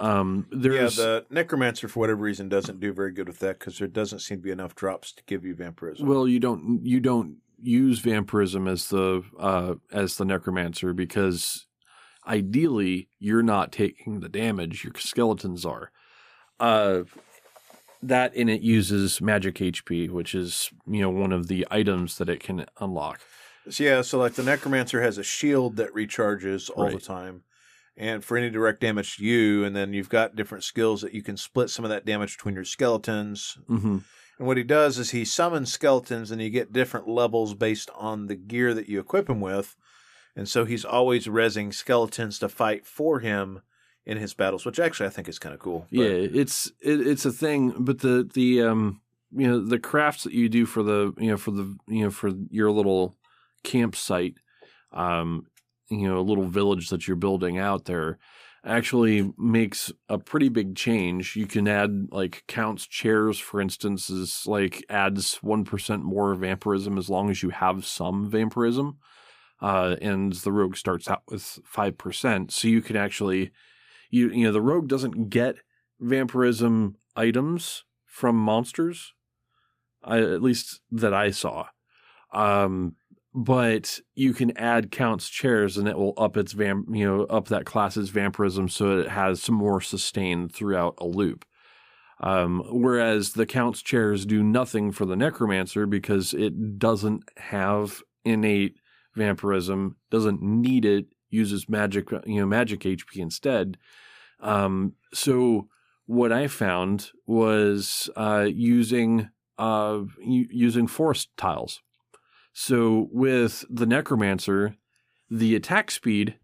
Um, 0.00 0.46
there's 0.52 0.96
yeah, 0.96 1.04
the 1.04 1.26
necromancer 1.28 1.88
for 1.88 2.00
whatever 2.00 2.20
reason 2.20 2.48
doesn't 2.48 2.78
do 2.78 2.92
very 2.92 3.10
good 3.10 3.26
with 3.26 3.40
that 3.40 3.58
because 3.58 3.78
there 3.78 3.88
doesn't 3.88 4.20
seem 4.20 4.38
to 4.38 4.42
be 4.42 4.52
enough 4.52 4.76
drops 4.76 5.12
to 5.12 5.22
give 5.26 5.44
you 5.44 5.54
vampirism. 5.54 6.06
well, 6.06 6.28
you 6.28 6.38
don't 6.38 6.86
you 6.86 7.00
don't 7.00 7.38
use 7.60 7.98
vampirism 7.98 8.68
as 8.68 8.88
the 8.88 9.24
uh, 9.38 9.74
as 9.92 10.16
the 10.16 10.24
necromancer 10.24 10.92
because 10.92 11.66
ideally 12.26 13.08
you're 13.18 13.42
not 13.42 13.72
taking 13.72 14.20
the 14.20 14.28
damage, 14.28 14.84
your 14.84 14.92
skeletons 14.96 15.66
are. 15.66 15.90
Uh, 16.60 17.02
that 18.00 18.32
and 18.36 18.48
it 18.48 18.60
uses 18.60 19.20
magic 19.20 19.56
HP, 19.56 20.08
which 20.08 20.32
is 20.32 20.70
you 20.86 21.00
know 21.00 21.10
one 21.10 21.32
of 21.32 21.48
the 21.48 21.66
items 21.72 22.18
that 22.18 22.28
it 22.28 22.38
can 22.38 22.66
unlock. 22.80 23.20
Yeah, 23.78 24.02
so 24.02 24.18
like 24.18 24.34
the 24.34 24.42
necromancer 24.42 25.00
has 25.02 25.18
a 25.18 25.22
shield 25.24 25.76
that 25.76 25.94
recharges 25.94 26.70
all 26.74 26.84
the 26.90 27.00
time, 27.00 27.42
and 27.96 28.24
for 28.24 28.36
any 28.36 28.50
direct 28.50 28.80
damage 28.80 29.16
to 29.16 29.24
you, 29.24 29.64
and 29.64 29.74
then 29.74 29.92
you've 29.92 30.08
got 30.08 30.36
different 30.36 30.64
skills 30.64 31.00
that 31.02 31.14
you 31.14 31.22
can 31.22 31.36
split 31.36 31.70
some 31.70 31.84
of 31.84 31.90
that 31.90 32.04
damage 32.06 32.36
between 32.36 32.54
your 32.54 32.64
skeletons. 32.64 33.58
hmm 33.66 33.98
And 34.38 34.46
what 34.46 34.56
he 34.56 34.62
does 34.62 34.98
is 34.98 35.10
he 35.10 35.24
summons 35.24 35.72
skeletons, 35.72 36.30
and 36.30 36.40
you 36.40 36.50
get 36.50 36.72
different 36.72 37.08
levels 37.08 37.54
based 37.54 37.90
on 37.96 38.26
the 38.26 38.36
gear 38.36 38.72
that 38.74 38.88
you 38.88 39.00
equip 39.00 39.28
him 39.28 39.40
with. 39.40 39.76
And 40.36 40.48
so 40.48 40.64
he's 40.64 40.84
always 40.84 41.26
resing 41.26 41.74
skeletons 41.74 42.38
to 42.38 42.48
fight 42.48 42.86
for 42.86 43.18
him 43.20 43.60
in 44.06 44.16
his 44.18 44.34
battles, 44.34 44.64
which 44.64 44.78
actually 44.78 45.06
I 45.06 45.10
think 45.10 45.28
is 45.28 45.38
kind 45.40 45.52
of 45.54 45.60
cool. 45.60 45.86
But- 45.90 45.98
Yeah, 45.98 46.40
it's 46.40 46.70
it, 46.80 47.06
it's 47.06 47.24
a 47.26 47.32
thing, 47.32 47.74
but 47.78 47.98
the 47.98 48.28
the 48.32 48.62
um 48.62 49.00
you 49.32 49.46
know 49.48 49.60
the 49.60 49.78
crafts 49.80 50.22
that 50.24 50.32
you 50.32 50.48
do 50.48 50.64
for 50.64 50.82
the 50.82 51.12
you 51.18 51.30
know 51.30 51.36
for 51.36 51.50
the 51.50 51.76
you 51.88 52.04
know 52.04 52.10
for 52.10 52.30
your 52.50 52.70
little 52.70 53.16
campsite, 53.62 54.34
um 54.92 55.46
you 55.90 56.08
know 56.08 56.18
a 56.18 56.28
little 56.28 56.46
village 56.48 56.90
that 56.90 57.06
you're 57.06 57.16
building 57.16 57.58
out 57.58 57.84
there 57.84 58.18
actually 58.64 59.32
makes 59.38 59.92
a 60.08 60.18
pretty 60.18 60.48
big 60.48 60.74
change. 60.74 61.36
You 61.36 61.46
can 61.46 61.68
add 61.68 62.08
like 62.10 62.44
counts 62.48 62.86
chairs, 62.86 63.38
for 63.38 63.60
instance, 63.60 64.10
is 64.10 64.44
like 64.46 64.84
adds 64.90 65.36
one 65.36 65.64
percent 65.64 66.04
more 66.04 66.34
vampirism 66.34 66.98
as 66.98 67.08
long 67.08 67.30
as 67.30 67.42
you 67.42 67.50
have 67.50 67.86
some 67.86 68.28
vampirism. 68.30 68.98
Uh, 69.60 69.96
and 70.00 70.34
the 70.34 70.52
rogue 70.52 70.76
starts 70.76 71.08
out 71.08 71.22
with 71.28 71.58
five 71.64 71.98
percent, 71.98 72.52
so 72.52 72.68
you 72.68 72.80
can 72.82 72.96
actually 72.96 73.50
you 74.10 74.30
you 74.30 74.44
know 74.44 74.52
the 74.52 74.60
rogue 74.60 74.88
doesn't 74.88 75.30
get 75.30 75.56
vampirism 76.00 76.96
items 77.16 77.84
from 78.06 78.36
monsters 78.36 79.12
I, 80.02 80.18
at 80.18 80.42
least 80.42 80.80
that 80.90 81.12
i 81.12 81.30
saw 81.30 81.66
um 82.32 82.94
but 83.34 84.00
you 84.14 84.32
can 84.32 84.56
add 84.56 84.90
counts 84.90 85.28
chairs 85.28 85.76
and 85.76 85.86
it 85.86 85.96
will 85.96 86.14
up 86.16 86.36
its 86.36 86.52
vamp 86.52 86.86
you 86.90 87.04
know 87.04 87.24
up 87.24 87.48
that 87.48 87.66
class's 87.66 88.10
vampirism 88.10 88.68
so 88.68 88.98
it 88.98 89.08
has 89.08 89.42
some 89.42 89.54
more 89.54 89.80
sustain 89.80 90.48
throughout 90.48 90.94
a 90.98 91.06
loop 91.06 91.44
um, 92.20 92.64
whereas 92.70 93.32
the 93.32 93.46
counts 93.46 93.80
chairs 93.80 94.26
do 94.26 94.42
nothing 94.42 94.90
for 94.90 95.04
the 95.04 95.16
necromancer 95.16 95.86
because 95.86 96.34
it 96.34 96.78
doesn't 96.78 97.22
have 97.36 98.02
innate 98.24 98.76
vampirism 99.14 99.96
doesn't 100.10 100.42
need 100.42 100.84
it 100.84 101.06
uses 101.30 101.68
magic 101.68 102.10
you 102.26 102.40
know 102.40 102.46
magic 102.46 102.80
hp 102.80 103.16
instead 103.16 103.76
um, 104.40 104.94
so 105.12 105.68
what 106.08 106.32
I 106.32 106.48
found 106.48 107.10
was 107.26 108.08
uh, 108.16 108.46
using 108.50 109.28
uh, 109.58 110.00
using 110.20 110.86
forest 110.86 111.28
tiles. 111.36 111.82
So 112.60 113.06
with 113.12 113.64
the 113.70 113.86
necromancer, 113.86 114.74
the 115.30 115.54
attack 115.54 115.92
speed 115.92 116.40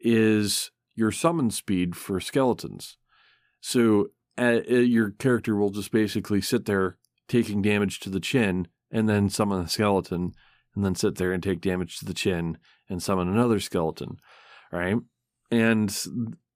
is 0.00 0.72
your 0.96 1.12
summon 1.12 1.52
speed 1.52 1.94
for 1.94 2.18
skeletons. 2.18 2.96
So 3.60 4.08
uh, 4.36 4.62
uh, 4.68 4.74
your 4.74 5.10
character 5.10 5.54
will 5.54 5.70
just 5.70 5.92
basically 5.92 6.40
sit 6.40 6.64
there 6.64 6.98
taking 7.28 7.62
damage 7.62 8.00
to 8.00 8.10
the 8.10 8.18
chin 8.18 8.66
and 8.90 9.08
then 9.08 9.28
summon 9.28 9.60
a 9.60 9.68
skeleton 9.68 10.32
and 10.74 10.84
then 10.84 10.96
sit 10.96 11.18
there 11.18 11.32
and 11.32 11.40
take 11.40 11.60
damage 11.60 12.00
to 12.00 12.04
the 12.04 12.14
chin 12.14 12.58
and 12.90 13.00
summon 13.00 13.28
another 13.28 13.60
skeleton. 13.60 14.16
Right. 14.72 14.96
And 15.52 15.96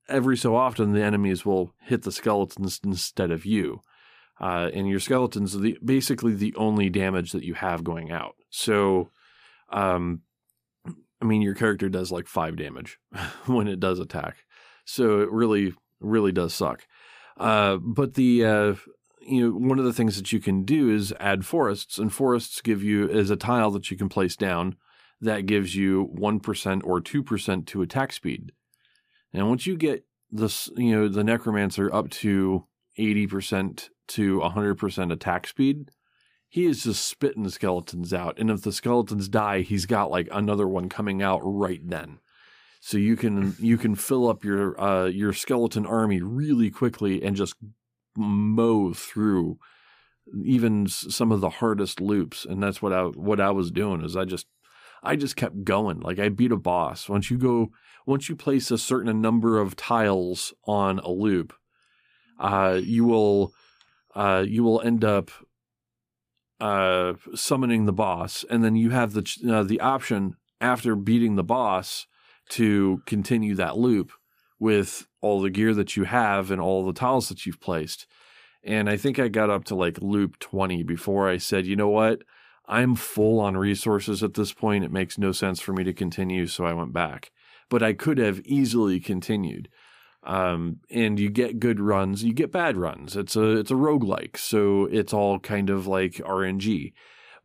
every 0.09 0.37
so 0.37 0.57
often 0.57 0.93
the 0.93 1.05
enemies 1.05 1.47
will 1.47 1.73
hit 1.83 2.03
the 2.03 2.11
skeletons 2.11 2.81
instead 2.85 3.31
of 3.31 3.47
you. 3.47 3.81
Uh, 4.41 4.71
and 4.73 4.89
your 4.89 5.01
skeletons 5.01 5.57
are 5.57 5.61
the, 5.61 5.79
basically 5.85 6.35
the 6.35 6.55
only 6.57 6.89
damage 6.89 7.33
that 7.33 7.45
you 7.45 7.55
have 7.55 7.83
going 7.83 8.11
out. 8.11 8.37
So, 8.51 9.11
um, 9.71 10.23
I 11.21 11.25
mean, 11.25 11.43
your 11.43 11.55
character 11.55 11.89
does 11.89 12.13
like 12.13 12.29
five 12.29 12.57
damage 12.57 12.99
when 13.47 13.67
it 13.67 13.81
does 13.81 13.99
attack. 13.99 14.45
So 14.85 15.21
it 15.21 15.31
really, 15.31 15.75
really 16.01 16.33
does 16.33 16.55
suck. 16.55 16.87
Uh, 17.37 17.77
but 17.77 18.15
the, 18.15 18.45
uh, 18.45 18.75
you 19.21 19.43
know, 19.43 19.51
one 19.51 19.79
of 19.79 19.85
the 19.85 19.93
things 19.93 20.17
that 20.17 20.33
you 20.33 20.41
can 20.41 20.65
do 20.65 20.89
is 20.89 21.13
add 21.21 21.45
forests, 21.45 21.99
and 21.99 22.13
forests 22.13 22.61
give 22.61 22.83
you 22.83 23.09
as 23.11 23.31
a 23.31 23.37
tile 23.37 23.71
that 23.73 23.91
you 23.91 23.97
can 23.97 24.09
place 24.09 24.37
down 24.37 24.77
that 25.21 25.47
gives 25.47 25.75
you 25.75 26.11
1% 26.17 26.81
or 26.85 27.01
2% 27.01 27.67
to 27.67 27.83
attack 27.83 28.13
speed. 28.13 28.53
And 29.33 29.49
once 29.49 29.67
you 29.67 29.77
get 29.77 30.05
this, 30.31 30.71
you 30.77 30.97
know, 30.97 31.09
the 31.09 31.25
necromancer 31.25 31.93
up 31.93 32.09
to 32.11 32.67
80% 32.99 33.89
to 34.09 34.41
100% 34.41 35.13
attack 35.13 35.47
speed, 35.47 35.91
he 36.49 36.65
is 36.65 36.85
just 36.85 37.07
spitting 37.07 37.49
skeletons 37.49 38.13
out. 38.15 38.39
And 38.39 38.51
if 38.51 38.63
the 38.63 38.73
skeletons 38.73 39.29
die, 39.29 39.61
he's 39.61 39.87
got 39.87 40.11
like 40.11 40.29
another 40.33 40.67
one 40.67 40.89
coming 40.89 41.23
out 41.23 41.41
right 41.43 41.81
then. 41.85 42.19
So 42.81 42.97
you 42.97 43.17
can 43.17 43.57
you 43.59 43.77
can 43.77 43.95
fill 43.97 44.29
up 44.29 44.45
your 44.45 44.81
uh, 44.81 45.07
your 45.07 45.33
skeleton 45.33 45.85
army 45.85 46.23
really 46.23 46.71
quickly 46.71 47.23
and 47.23 47.37
just 47.37 47.55
mow 48.17 48.93
through 48.93 49.59
even 50.45 50.87
some 50.87 51.33
of 51.33 51.41
the 51.41 51.51
hardest 51.51 52.01
loops. 52.01 52.45
And 52.45 52.63
that's 52.63 52.81
what 52.81 52.93
I 52.93 53.03
what 53.03 53.41
I 53.41 53.51
was 53.51 53.71
doing 53.71 54.05
is 54.05 54.17
I 54.17 54.25
just 54.25 54.47
I 55.03 55.17
just 55.17 55.37
kept 55.37 55.65
going. 55.65 56.01
Like 56.01 56.19
I 56.19 56.29
beat 56.29 56.53
a 56.53 56.57
boss. 56.57 57.09
Once 57.09 57.31
you 57.31 57.37
go 57.37 57.71
once 58.07 58.29
you 58.29 58.37
place 58.37 58.71
a 58.71 58.79
certain 58.79 59.21
number 59.21 59.59
of 59.59 59.77
tiles 59.77 60.55
on 60.65 60.99
a 61.01 61.11
loop, 61.11 61.53
uh, 62.39 62.81
you 62.83 63.05
will 63.05 63.53
uh, 64.19 64.45
you 64.47 64.65
will 64.65 64.81
end 64.81 65.05
up 65.05 65.31
uh, 66.61 67.13
summoning 67.37 67.87
the 67.87 67.93
boss, 67.93 68.45
and 68.51 68.65
then 68.65 68.75
you 68.75 68.91
have 68.91 69.13
the 69.13 69.25
uh, 69.49 69.63
the 69.63 69.81
option 69.81 70.35
after 70.61 70.97
beating 70.97 71.37
the 71.37 71.45
boss 71.45 72.09
to 72.49 73.01
continue 73.07 73.55
that 73.55 73.79
loop 73.79 74.11
with 74.59 75.07
all 75.21 75.41
the 75.41 75.51
gear 75.51 75.73
that 75.73 75.97
you 75.97 76.03
have 76.03 76.51
and 76.51 76.61
all 76.61 76.85
the 76.85 76.93
tiles 76.93 77.29
that 77.29 77.47
you've 77.47 77.61
placed. 77.61 78.07
And 78.65 78.91
I 78.91 78.97
think 78.97 79.21
I 79.21 79.29
got 79.29 79.51
up 79.51 79.63
to 79.67 79.77
like 79.77 80.03
loop 80.03 80.41
20 80.41 80.83
before 80.83 81.29
I 81.29 81.37
said, 81.37 81.65
you 81.65 81.77
know 81.77 81.89
what? 81.89 82.23
I'm 82.67 82.97
full 82.97 83.39
on 83.39 83.57
resources 83.57 84.25
at 84.25 84.35
this 84.35 84.53
point. 84.53 84.85
It 84.85 84.91
makes 84.91 85.17
no 85.17 85.31
sense 85.31 85.61
for 85.61 85.73
me 85.73 85.85
to 85.85 85.93
continue. 85.93 86.49
So 86.49 86.65
I 86.65 86.73
went 86.73 86.93
back. 86.93 87.31
But 87.71 87.85
I 87.85 87.93
could 87.93 88.19
have 88.19 88.41
easily 88.41 88.99
continued. 88.99 89.69
Um, 90.29 90.81
and 90.91 91.19
you 91.19 91.31
get 91.31 91.59
good 91.59 91.81
runs, 91.81 92.23
you 92.23 92.35
get 92.35 92.53
bad 92.53 92.77
runs. 92.77 93.17
It's 93.17 93.35
a 93.35 93.57
it's 93.57 93.71
a 93.71 93.75
roguelike, 93.75 94.37
so 94.37 94.85
it's 94.85 95.15
all 95.15 95.39
kind 95.39 95.71
of 95.71 95.87
like 95.87 96.17
RNG. 96.17 96.93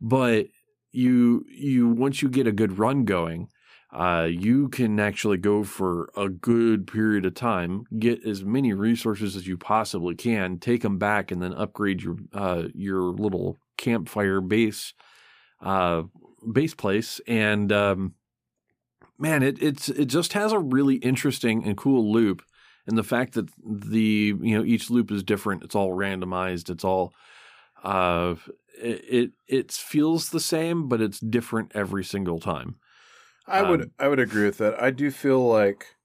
But 0.02 0.48
you 0.92 1.46
you 1.48 1.88
once 1.88 2.20
you 2.20 2.28
get 2.28 2.46
a 2.46 2.52
good 2.52 2.78
run 2.78 3.06
going, 3.06 3.48
uh, 3.90 4.28
you 4.30 4.68
can 4.68 5.00
actually 5.00 5.38
go 5.38 5.64
for 5.64 6.10
a 6.14 6.28
good 6.28 6.86
period 6.86 7.24
of 7.24 7.34
time, 7.34 7.84
get 7.98 8.22
as 8.26 8.44
many 8.44 8.74
resources 8.74 9.34
as 9.34 9.46
you 9.46 9.56
possibly 9.56 10.14
can, 10.14 10.58
take 10.58 10.82
them 10.82 10.98
back, 10.98 11.30
and 11.30 11.40
then 11.40 11.54
upgrade 11.54 12.02
your 12.02 12.16
uh, 12.34 12.64
your 12.74 13.00
little 13.00 13.56
campfire 13.78 14.42
base 14.42 14.92
uh, 15.62 16.02
base 16.52 16.74
place. 16.74 17.18
And 17.26 17.72
um, 17.72 18.14
man, 19.18 19.42
it 19.42 19.62
it's 19.62 19.88
it 19.88 20.06
just 20.06 20.34
has 20.34 20.52
a 20.52 20.58
really 20.58 20.96
interesting 20.96 21.64
and 21.64 21.78
cool 21.78 22.12
loop. 22.12 22.42
And 22.86 22.98
the 22.98 23.02
fact 23.02 23.34
that 23.34 23.48
the 23.64 24.34
you 24.40 24.58
know 24.58 24.64
each 24.64 24.90
loop 24.90 25.10
is 25.10 25.22
different, 25.22 25.62
it's 25.64 25.74
all 25.74 25.90
randomized, 25.90 26.68
it's 26.70 26.84
all 26.84 27.14
uh, 27.82 28.34
it, 28.78 29.04
it 29.08 29.32
it 29.48 29.72
feels 29.72 30.30
the 30.30 30.40
same, 30.40 30.88
but 30.88 31.00
it's 31.00 31.20
different 31.20 31.72
every 31.74 32.04
single 32.04 32.40
time. 32.40 32.76
I 33.46 33.62
would 33.62 33.82
Um, 33.82 33.90
I 33.98 34.08
would 34.08 34.20
agree 34.20 34.44
with 34.44 34.58
that. 34.58 34.80
I 34.82 34.90
do 34.90 35.10
feel 35.10 35.40
like 35.46 35.96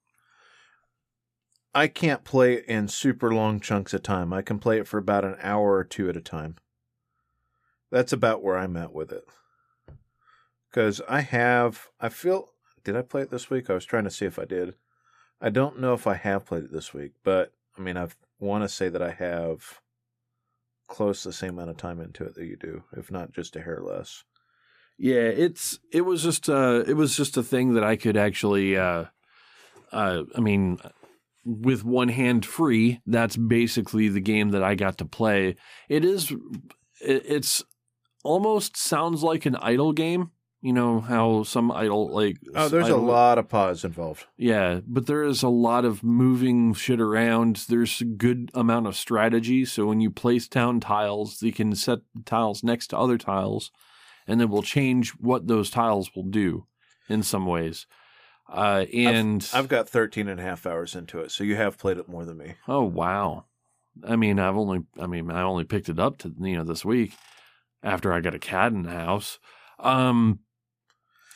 I 1.73 1.87
can't 1.87 2.23
play 2.23 2.53
it 2.57 2.65
in 2.65 2.87
super 2.89 3.33
long 3.33 3.59
chunks 3.59 3.91
of 3.95 4.03
time. 4.03 4.33
I 4.33 4.43
can 4.43 4.59
play 4.59 4.77
it 4.77 4.87
for 4.87 4.99
about 4.99 5.25
an 5.25 5.35
hour 5.39 5.73
or 5.73 5.83
two 5.83 6.07
at 6.07 6.15
a 6.15 6.21
time. 6.21 6.57
That's 7.91 8.11
about 8.13 8.41
where 8.41 8.57
I'm 8.57 8.75
at 8.77 8.93
with 8.93 9.11
it. 9.11 9.25
because 10.69 11.01
I 11.07 11.21
have. 11.21 11.89
I 11.99 12.09
feel. 12.09 12.49
Did 12.83 12.95
I 12.95 13.01
play 13.01 13.21
it 13.23 13.29
this 13.29 13.49
week? 13.49 13.69
I 13.69 13.73
was 13.73 13.85
trying 13.85 14.05
to 14.05 14.11
see 14.11 14.25
if 14.25 14.39
I 14.39 14.45
did. 14.45 14.75
I 15.41 15.49
don't 15.49 15.79
know 15.79 15.93
if 15.93 16.05
I 16.07 16.15
have 16.15 16.45
played 16.45 16.65
it 16.65 16.71
this 16.71 16.93
week, 16.93 17.13
but 17.23 17.53
I 17.77 17.81
mean, 17.81 17.97
I 17.97 18.07
want 18.39 18.63
to 18.63 18.69
say 18.69 18.89
that 18.89 19.01
I 19.01 19.11
have 19.11 19.79
close 20.87 21.23
the 21.23 21.31
same 21.31 21.51
amount 21.51 21.69
of 21.69 21.77
time 21.77 22.01
into 22.01 22.23
it 22.25 22.35
that 22.35 22.45
you 22.45 22.57
do, 22.57 22.83
if 22.97 23.11
not 23.11 23.31
just 23.31 23.55
a 23.55 23.61
hair 23.61 23.81
less. 23.81 24.23
Yeah, 24.97 25.21
it's 25.21 25.79
it 25.93 26.01
was 26.01 26.23
just 26.23 26.49
uh 26.49 26.83
it 26.85 26.95
was 26.95 27.15
just 27.15 27.37
a 27.37 27.43
thing 27.43 27.75
that 27.75 27.85
I 27.85 27.95
could 27.95 28.17
actually 28.17 28.75
uh 28.75 29.05
uh 29.93 30.23
I 30.35 30.39
mean 30.41 30.77
with 31.45 31.85
one 31.85 32.09
hand 32.09 32.45
free, 32.45 33.01
that's 33.05 33.37
basically 33.37 34.09
the 34.09 34.19
game 34.19 34.49
that 34.49 34.63
I 34.63 34.75
got 34.75 34.97
to 34.97 35.05
play. 35.05 35.55
It 35.87 36.03
is 36.03 36.31
it, 37.01 37.23
it's 37.25 37.63
almost 38.23 38.75
sounds 38.75 39.23
like 39.23 39.45
an 39.45 39.55
idle 39.55 39.93
game. 39.93 40.31
You 40.61 40.73
know 40.73 40.99
how 40.99 41.43
some 41.43 41.71
idle 41.71 42.09
like 42.13 42.37
Oh, 42.53 42.67
there's 42.67 42.89
a 42.89 42.97
lot 42.97 43.37
of 43.37 43.47
pause 43.47 43.85
involved. 43.85 44.25
Yeah, 44.35 44.81
but 44.85 45.05
there 45.05 45.23
is 45.23 45.41
a 45.41 45.47
lot 45.47 45.85
of 45.85 46.03
moving 46.03 46.73
shit 46.73 46.99
around. 46.99 47.65
There's 47.69 48.01
a 48.01 48.05
good 48.05 48.51
amount 48.53 48.87
of 48.87 48.97
strategy. 48.97 49.63
So 49.63 49.85
when 49.85 50.01
you 50.01 50.11
place 50.11 50.49
down 50.49 50.81
tiles, 50.81 51.41
you 51.41 51.53
can 51.53 51.75
set 51.75 51.99
tiles 52.25 52.61
next 52.61 52.87
to 52.87 52.97
other 52.97 53.17
tiles, 53.17 53.71
and 54.27 54.41
it 54.41 54.49
will 54.49 54.61
change 54.61 55.11
what 55.11 55.47
those 55.47 55.69
tiles 55.69 56.13
will 56.13 56.23
do 56.23 56.65
in 57.07 57.23
some 57.23 57.45
ways. 57.45 57.85
Uh, 58.51 58.85
and 58.93 59.47
I've 59.53 59.67
got 59.69 59.87
13 59.87 60.27
and 60.27 60.39
a 60.39 60.43
half 60.43 60.65
hours 60.65 60.93
into 60.95 61.19
it, 61.19 61.31
so 61.31 61.43
you 61.45 61.55
have 61.55 61.77
played 61.77 61.97
it 61.97 62.09
more 62.09 62.25
than 62.25 62.37
me. 62.37 62.55
oh 62.67 62.83
wow, 62.83 63.45
I 64.05 64.17
mean 64.17 64.39
I've 64.39 64.57
only 64.57 64.81
I 64.99 65.07
mean 65.07 65.31
I 65.31 65.43
only 65.43 65.63
picked 65.63 65.87
it 65.87 65.99
up 65.99 66.17
to 66.19 66.33
you 66.37 66.57
know 66.57 66.63
this 66.65 66.83
week 66.83 67.13
after 67.81 68.11
I 68.11 68.19
got 68.19 68.35
a 68.35 68.39
cat 68.39 68.73
in 68.73 68.83
the 68.83 68.91
house. 68.91 69.39
Um, 69.79 70.39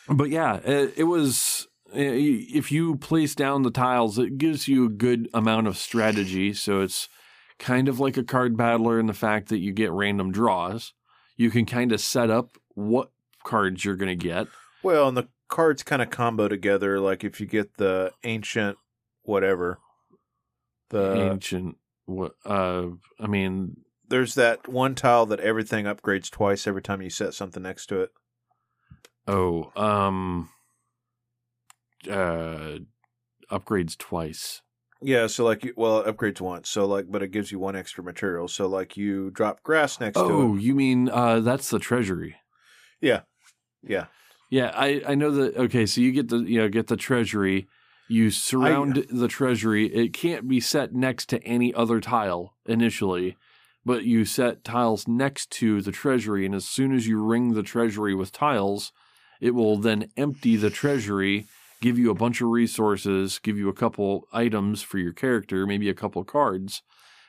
but 0.10 0.30
yeah, 0.30 0.58
it, 0.58 0.94
it 0.98 1.04
was 1.04 1.68
if 1.94 2.72
you 2.72 2.96
place 2.96 3.36
down 3.36 3.62
the 3.62 3.72
tiles, 3.72 4.18
it 4.18 4.38
gives 4.38 4.68
you 4.68 4.86
a 4.86 4.90
good 4.90 5.30
amount 5.34 5.68
of 5.68 5.78
strategy. 5.78 6.54
So 6.54 6.82
it's 6.82 7.08
kind 7.60 7.88
of 7.88 8.00
like 8.00 8.18
a 8.18 8.24
card 8.24 8.58
battler 8.58 9.00
in 9.00 9.06
the 9.06 9.14
fact 9.14 9.50
that 9.50 9.60
you 9.60 9.72
get 9.72 9.92
random 9.92 10.32
draws. 10.32 10.94
You 11.38 11.52
can 11.52 11.66
kind 11.66 11.92
of 11.92 12.02
set 12.02 12.30
up 12.30 12.58
what 12.74 13.12
cards 13.44 13.86
you're 13.86 13.96
going 13.96 14.18
to 14.18 14.28
get. 14.28 14.48
Well, 14.82 15.08
and 15.08 15.18
the 15.18 15.28
cards 15.48 15.84
kind 15.84 16.02
of 16.02 16.10
combo 16.10 16.48
together. 16.48 17.00
Like 17.00 17.24
if 17.24 17.40
you 17.40 17.46
get 17.46 17.78
the 17.78 18.12
ancient 18.24 18.78
whatever, 19.24 19.80
the 20.90 21.32
Ancient, 21.32 21.78
what? 22.06 22.34
Uh, 22.46 22.90
I 23.20 23.28
mean, 23.28 23.78
there's 24.08 24.36
that 24.36 24.68
one 24.68 24.96
tile 24.96 25.26
that 25.28 25.40
everything 25.40 25.86
upgrades 25.86 26.30
twice 26.30 26.68
every 26.68 26.82
time 26.82 27.02
you 27.02 27.10
set 27.10 27.34
something 27.34 27.64
next 27.64 27.88
to 27.88 28.02
it. 28.02 28.12
Oh, 29.28 29.72
um, 29.76 30.50
uh, 32.10 32.80
upgrades 33.52 33.98
twice. 33.98 34.62
Yeah, 35.02 35.28
so 35.28 35.44
like, 35.44 35.66
you, 35.66 35.74
well, 35.76 36.00
it 36.00 36.16
upgrades 36.16 36.40
once. 36.40 36.70
So 36.70 36.86
like, 36.86 37.12
but 37.12 37.22
it 37.22 37.32
gives 37.32 37.52
you 37.52 37.60
one 37.60 37.76
extra 37.76 38.04
material. 38.04 38.48
So 38.48 38.68
like, 38.68 38.96
you 38.96 39.32
drop 39.32 39.62
grass 39.62 40.00
next 40.00 40.18
to 40.18 40.26
Oh, 40.26 40.56
you 40.56 40.76
mean 40.76 41.10
uh, 41.10 41.42
that's 41.42 41.70
the 41.70 41.80
treasury? 41.80 42.38
Yeah, 43.02 43.22
Yeah, 43.86 44.06
yeah. 44.50 44.72
I, 44.74 45.02
I 45.10 45.16
know 45.16 45.32
that. 45.32 45.58
Okay, 45.58 45.86
so 45.86 46.00
you 46.00 46.14
get 46.14 46.30
the 46.30 46.38
you 46.38 46.60
know 46.60 46.70
get 46.70 46.88
the 46.88 46.96
treasury. 46.96 47.68
You 48.08 48.32
surround 48.32 49.08
the 49.10 49.28
treasury. 49.28 49.88
It 49.88 50.14
can't 50.14 50.48
be 50.48 50.60
set 50.60 50.94
next 50.94 51.28
to 51.30 51.44
any 51.44 51.74
other 51.74 52.00
tile 52.00 52.56
initially, 52.66 53.38
but 53.86 54.06
you 54.06 54.24
set 54.24 54.64
tiles 54.64 55.08
next 55.08 55.50
to 55.52 55.82
the 55.82 55.92
treasury, 55.92 56.46
and 56.46 56.56
as 56.56 56.66
soon 56.66 56.94
as 56.94 57.08
you 57.08 57.22
ring 57.22 57.54
the 57.54 57.64
treasury 57.64 58.16
with 58.16 58.32
tiles, 58.32 58.94
it 59.44 59.54
will 59.54 59.76
then 59.76 60.10
empty 60.16 60.56
the 60.56 60.70
treasury, 60.70 61.46
give 61.82 62.00
you 62.00 62.10
a 62.10 62.16
bunch 62.16 62.40
of 62.40 62.48
resources, 62.48 63.40
give 63.40 63.58
you 63.58 63.68
a 63.68 63.74
couple 63.74 64.26
items 64.32 64.82
for 64.82 65.00
your 65.00 65.12
character, 65.12 65.68
maybe 65.68 65.90
a 65.90 65.94
couple 65.94 66.24
cards, 66.24 66.82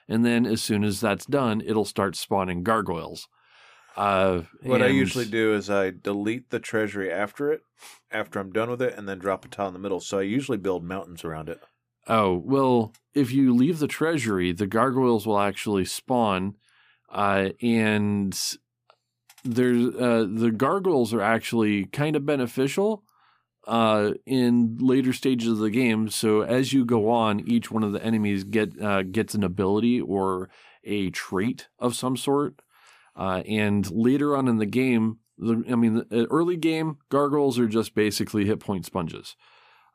and 0.08 0.24
then 0.24 0.46
as 0.46 0.62
soon 0.62 0.84
as 0.84 1.00
that's 1.00 1.26
done, 1.26 1.60
it'll 1.60 1.84
start 1.84 2.14
spawning 2.14 2.62
gargoyles. 2.62 3.26
Uh, 3.96 4.42
What 4.62 4.80
I 4.80 4.86
usually 4.86 5.24
do 5.24 5.54
is 5.54 5.68
I 5.68 5.90
delete 5.90 6.50
the 6.50 6.60
treasury 6.60 7.10
after 7.10 7.52
it, 7.52 7.62
after 8.12 8.38
I'm 8.38 8.52
done 8.52 8.70
with 8.70 8.80
it, 8.80 8.94
and 8.96 9.08
then 9.08 9.18
drop 9.18 9.44
a 9.44 9.48
tile 9.48 9.68
in 9.68 9.72
the 9.72 9.80
middle. 9.80 10.00
So 10.00 10.20
I 10.20 10.22
usually 10.22 10.58
build 10.58 10.84
mountains 10.84 11.24
around 11.24 11.48
it. 11.48 11.60
Oh, 12.06 12.36
well, 12.36 12.92
if 13.12 13.32
you 13.32 13.52
leave 13.52 13.80
the 13.80 13.88
treasury, 13.88 14.52
the 14.52 14.68
gargoyles 14.68 15.26
will 15.26 15.40
actually 15.40 15.84
spawn. 15.84 16.54
Uh, 17.08 17.50
and 17.62 18.38
there's 19.44 19.94
uh, 19.94 20.26
the 20.30 20.50
gargoyles 20.50 21.12
are 21.14 21.20
actually 21.20 21.84
kind 21.86 22.16
of 22.16 22.26
beneficial 22.26 23.04
uh, 23.66 24.12
in 24.26 24.78
later 24.80 25.12
stages 25.12 25.48
of 25.48 25.58
the 25.58 25.70
game. 25.70 26.08
So 26.08 26.42
as 26.42 26.72
you 26.72 26.84
go 26.84 27.10
on, 27.10 27.40
each 27.40 27.70
one 27.70 27.82
of 27.82 27.92
the 27.92 28.02
enemies 28.02 28.44
get 28.44 28.80
uh, 28.80 29.02
gets 29.02 29.34
an 29.34 29.44
ability 29.44 30.00
or 30.00 30.50
a 30.84 31.10
trait 31.10 31.68
of 31.78 31.94
some 31.94 32.16
sort. 32.16 32.60
Uh, 33.16 33.42
and 33.46 33.90
later 33.90 34.36
on 34.36 34.48
in 34.48 34.58
the 34.58 34.66
game, 34.66 35.18
the, 35.38 35.62
I 35.70 35.76
mean, 35.76 35.94
the 35.94 36.26
early 36.30 36.56
game, 36.56 36.98
gargoyles 37.10 37.58
are 37.58 37.68
just 37.68 37.94
basically 37.94 38.44
hit 38.44 38.60
point 38.60 38.86
sponges. 38.86 39.36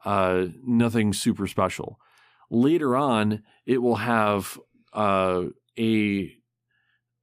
Uh, 0.06 0.48
nothing 0.64 1.14
super 1.14 1.48
special. 1.48 2.00
Later 2.50 2.96
on, 2.96 3.44
it 3.66 3.80
will 3.80 3.98
have 3.98 4.60
uh, 4.94 5.44
a 5.78 6.34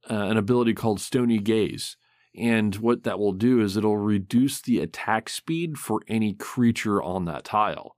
uh, 0.09 0.13
an 0.13 0.37
ability 0.37 0.73
called 0.73 1.01
Stony 1.01 1.37
Gaze, 1.39 1.97
and 2.37 2.75
what 2.75 3.03
that 3.03 3.19
will 3.19 3.33
do 3.33 3.61
is 3.61 3.75
it'll 3.75 3.97
reduce 3.97 4.61
the 4.61 4.79
attack 4.79 5.27
speed 5.27 5.77
for 5.77 6.01
any 6.07 6.33
creature 6.33 7.01
on 7.01 7.25
that 7.25 7.43
tile, 7.43 7.95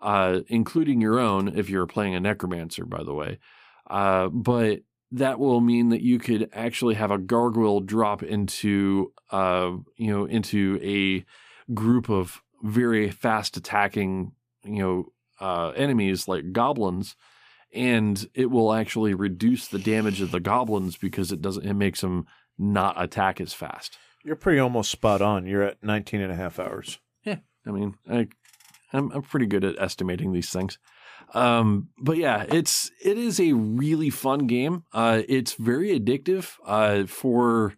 uh, 0.00 0.40
including 0.48 1.00
your 1.00 1.18
own 1.18 1.48
if 1.56 1.70
you're 1.70 1.86
playing 1.86 2.14
a 2.14 2.20
necromancer, 2.20 2.84
by 2.84 3.02
the 3.02 3.14
way. 3.14 3.38
Uh, 3.88 4.28
but 4.28 4.80
that 5.10 5.38
will 5.38 5.60
mean 5.60 5.88
that 5.88 6.02
you 6.02 6.18
could 6.18 6.50
actually 6.52 6.94
have 6.94 7.10
a 7.10 7.18
gargoyle 7.18 7.80
drop 7.80 8.22
into, 8.22 9.12
uh, 9.30 9.72
you 9.96 10.10
know, 10.10 10.26
into 10.26 10.78
a 10.82 11.24
group 11.72 12.08
of 12.10 12.42
very 12.62 13.10
fast 13.10 13.56
attacking, 13.56 14.32
you 14.64 14.82
know, 14.82 15.12
uh, 15.40 15.70
enemies 15.70 16.28
like 16.28 16.52
goblins, 16.52 17.16
and 17.74 18.28
it 18.34 18.50
will 18.50 18.72
actually 18.72 19.14
reduce 19.14 19.66
the 19.66 19.78
damage 19.78 20.20
of 20.20 20.30
the 20.30 20.40
goblins 20.40 20.96
because 20.96 21.32
it 21.32 21.40
doesn't. 21.40 21.66
It 21.66 21.74
makes 21.74 22.02
them 22.02 22.26
not 22.58 23.00
attack 23.02 23.40
as 23.40 23.52
fast. 23.52 23.98
You're 24.24 24.36
pretty 24.36 24.58
almost 24.60 24.90
spot 24.90 25.20
on. 25.20 25.46
You're 25.46 25.62
at 25.62 25.82
19 25.82 26.20
and 26.20 26.30
a 26.32 26.36
half 26.36 26.58
hours. 26.58 26.98
Yeah. 27.24 27.38
I 27.66 27.70
mean, 27.70 27.94
I, 28.08 28.28
I'm 28.92 29.10
I'm 29.12 29.22
pretty 29.22 29.46
good 29.46 29.64
at 29.64 29.78
estimating 29.80 30.32
these 30.32 30.50
things. 30.50 30.78
Um, 31.34 31.88
but 31.98 32.16
yeah, 32.18 32.44
it's 32.48 32.90
it 33.04 33.16
is 33.18 33.40
a 33.40 33.52
really 33.52 34.10
fun 34.10 34.46
game. 34.46 34.84
Uh, 34.92 35.22
it's 35.28 35.54
very 35.54 35.98
addictive. 35.98 36.52
Uh, 36.64 37.06
for 37.06 37.74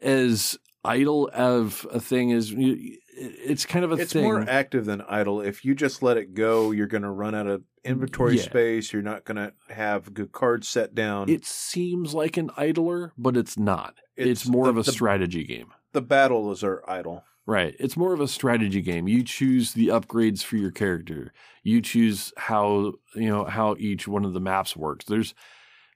as 0.00 0.58
idle 0.84 1.28
of 1.34 1.86
a 1.92 2.00
thing 2.00 2.32
as 2.32 2.52
it's 2.56 3.66
kind 3.66 3.84
of 3.84 3.92
a 3.92 3.96
It's 3.96 4.12
thing. 4.12 4.22
more 4.22 4.44
active 4.48 4.84
than 4.84 5.02
idle. 5.02 5.40
If 5.40 5.64
you 5.64 5.74
just 5.74 6.02
let 6.02 6.16
it 6.16 6.34
go, 6.34 6.70
you're 6.70 6.86
going 6.86 7.02
to 7.02 7.10
run 7.10 7.34
out 7.34 7.46
of 7.48 7.62
inventory 7.88 8.36
Yeah. 8.36 8.42
space. 8.42 8.92
You're 8.92 9.02
not 9.02 9.24
going 9.24 9.36
to 9.36 9.52
have 9.72 10.14
good 10.14 10.32
cards 10.32 10.68
set 10.68 10.94
down. 10.94 11.28
it 11.28 11.44
seems 11.44 12.14
like 12.14 12.36
an 12.36 12.50
idler, 12.56 13.12
but 13.18 13.36
it's 13.36 13.58
not. 13.58 13.94
It's, 14.16 14.46
more 14.46 14.64
the, 14.64 14.70
of 14.70 14.76
a 14.78 14.82
the, 14.82 14.92
strategy 14.92 15.44
game. 15.44 15.72
the 15.92 16.02
battles 16.02 16.62
are 16.64 16.82
idle. 16.88 17.24
Right. 17.46 17.74
It's 17.78 17.96
more 17.96 18.12
of 18.12 18.20
a 18.20 18.28
strategy 18.28 18.82
game. 18.82 19.08
You 19.08 19.22
choose 19.22 19.72
the 19.72 19.88
upgrades 19.88 20.42
for 20.42 20.56
your 20.56 20.70
character. 20.70 21.32
You 21.62 21.80
choose 21.80 22.32
how, 22.36 22.92
you 23.14 23.28
know, 23.28 23.44
how 23.44 23.74
each 23.78 24.06
one 24.06 24.24
of 24.26 24.34
the 24.34 24.40
maps 24.40 24.76
works. 24.76 25.06
There's, 25.06 25.34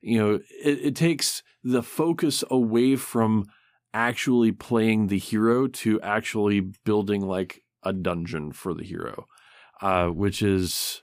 you 0.01 0.19
know, 0.19 0.35
it, 0.65 0.79
it 0.83 0.97
takes 0.97 1.43
the 1.63 1.83
focus 1.83 2.43
away 2.51 2.97
from 2.97 3.45
actually 3.93 4.51
playing 4.53 5.09
the 5.09 5.19
hero 5.19 5.67
to 5.67 6.01
actually 6.01 6.61
building 6.61 7.21
like 7.21 7.61
a 7.83 7.93
dungeon 7.93 8.53
for 8.53 8.73
the 8.73 8.85
hero, 8.85 9.27
uh, 9.83 10.07
which 10.07 10.41
is, 10.41 11.03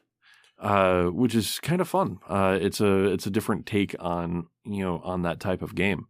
uh, 0.60 1.06
which 1.06 1.36
is 1.36 1.60
kind 1.60 1.82
of 1.82 1.88
fun. 1.88 2.20
Uh, 2.28 2.58
it's 2.60 2.82
a, 2.82 3.06
it's 3.06 3.26
a 3.26 3.32
different 3.32 3.66
take 3.66 3.96
on, 4.00 4.48
you 4.66 4.84
know, 4.84 5.00
on 5.04 5.22
that 5.24 5.40
type 5.40 5.62
of 5.62 5.76
game. 5.76 6.08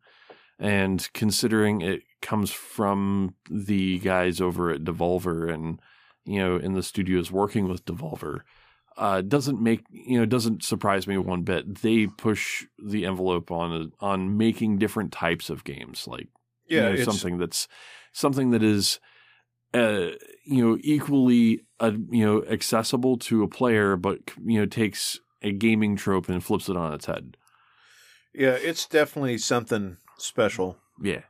And 0.57 1.07
considering 1.13 1.81
it 1.81 2.01
comes 2.21 2.51
from 2.51 3.35
the 3.49 3.99
guys 3.99 4.41
over 4.41 4.71
at 4.71 4.83
Devolver 4.83 5.53
and, 5.53 5.79
you 6.25 6.39
know, 6.39 6.57
in 6.57 6.73
the 6.73 6.83
studios 6.83 7.31
working 7.31 7.69
with 7.69 7.85
Devolver, 7.85 8.41
uh, 8.97 9.21
doesn't 9.21 9.61
make, 9.61 9.85
you 9.89 10.19
know, 10.19 10.25
doesn't 10.25 10.63
surprise 10.63 11.07
me 11.07 11.17
one 11.17 11.43
bit. 11.43 11.81
They 11.81 12.07
push 12.07 12.65
the 12.77 13.05
envelope 13.05 13.51
on, 13.51 13.93
on 14.01 14.37
making 14.37 14.79
different 14.79 15.13
types 15.13 15.49
of 15.49 15.63
games, 15.63 16.05
like, 16.07 16.27
Yeah, 16.67 16.89
you 16.89 16.97
know, 16.97 17.03
something 17.03 17.37
that's, 17.37 17.69
something 18.11 18.51
that 18.51 18.63
is, 18.63 18.99
uh, 19.73 20.09
you 20.49 20.65
know, 20.67 20.77
equally, 20.81 21.61
uh, 21.79 21.91
you 22.09 22.25
know, 22.25 22.43
accessible 22.45 23.17
to 23.17 23.43
a 23.43 23.47
player, 23.47 23.95
but, 23.95 24.19
you 24.43 24.59
know, 24.59 24.65
takes 24.65 25.19
a 25.41 25.51
gaming 25.51 25.95
trope 25.95 26.27
and 26.27 26.43
flips 26.43 26.67
it 26.69 26.75
on 26.75 26.93
its 26.93 27.05
head. 27.05 27.37
yeah, 28.33 28.51
it's 28.53 28.85
definitely 28.85 29.37
something 29.37 29.97
special. 30.17 30.77
Yeah. 31.01 31.21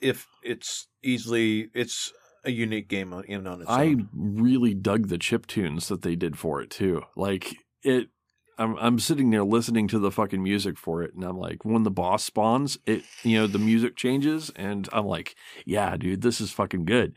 If 0.00 0.26
it's 0.42 0.86
easily, 1.02 1.70
it's 1.74 2.12
a 2.44 2.50
unique 2.50 2.88
game 2.88 3.12
on, 3.12 3.24
in 3.24 3.38
and 3.38 3.48
on 3.48 3.60
its 3.62 3.70
I 3.70 3.86
own. 3.86 4.08
really 4.12 4.74
dug 4.74 5.08
the 5.08 5.18
chip 5.18 5.46
tunes 5.46 5.88
that 5.88 6.02
they 6.02 6.14
did 6.14 6.38
for 6.38 6.60
it 6.60 6.70
too. 6.70 7.02
Like 7.16 7.56
it 7.82 8.08
I'm 8.58 8.76
I'm 8.76 8.98
sitting 8.98 9.30
there 9.30 9.44
listening 9.44 9.88
to 9.88 9.98
the 9.98 10.10
fucking 10.10 10.42
music 10.42 10.78
for 10.78 11.02
it 11.02 11.14
and 11.14 11.24
I'm 11.24 11.38
like 11.38 11.64
when 11.64 11.82
the 11.84 11.90
boss 11.90 12.22
spawns, 12.22 12.78
it 12.86 13.02
you 13.22 13.38
know, 13.38 13.46
the 13.46 13.58
music 13.58 13.96
changes 13.96 14.50
and 14.56 14.88
I'm 14.92 15.06
like, 15.06 15.34
yeah, 15.64 15.96
dude, 15.96 16.20
this 16.20 16.40
is 16.40 16.52
fucking 16.52 16.84
good. 16.84 17.14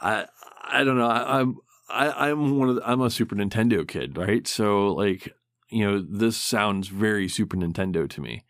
I 0.00 0.26
I 0.62 0.84
don't 0.84 0.98
know. 0.98 1.08
I, 1.08 1.40
I'm 1.40 1.56
I, 1.88 2.30
I'm 2.30 2.58
one 2.58 2.68
of 2.68 2.76
the, 2.76 2.88
I'm 2.88 3.00
a 3.00 3.10
Super 3.10 3.34
Nintendo 3.34 3.86
kid, 3.86 4.16
right? 4.16 4.46
So 4.46 4.88
like, 4.88 5.34
you 5.70 5.84
know, 5.84 6.04
this 6.06 6.36
sounds 6.36 6.88
very 6.88 7.28
Super 7.28 7.56
Nintendo 7.56 8.08
to 8.10 8.20
me. 8.20 8.44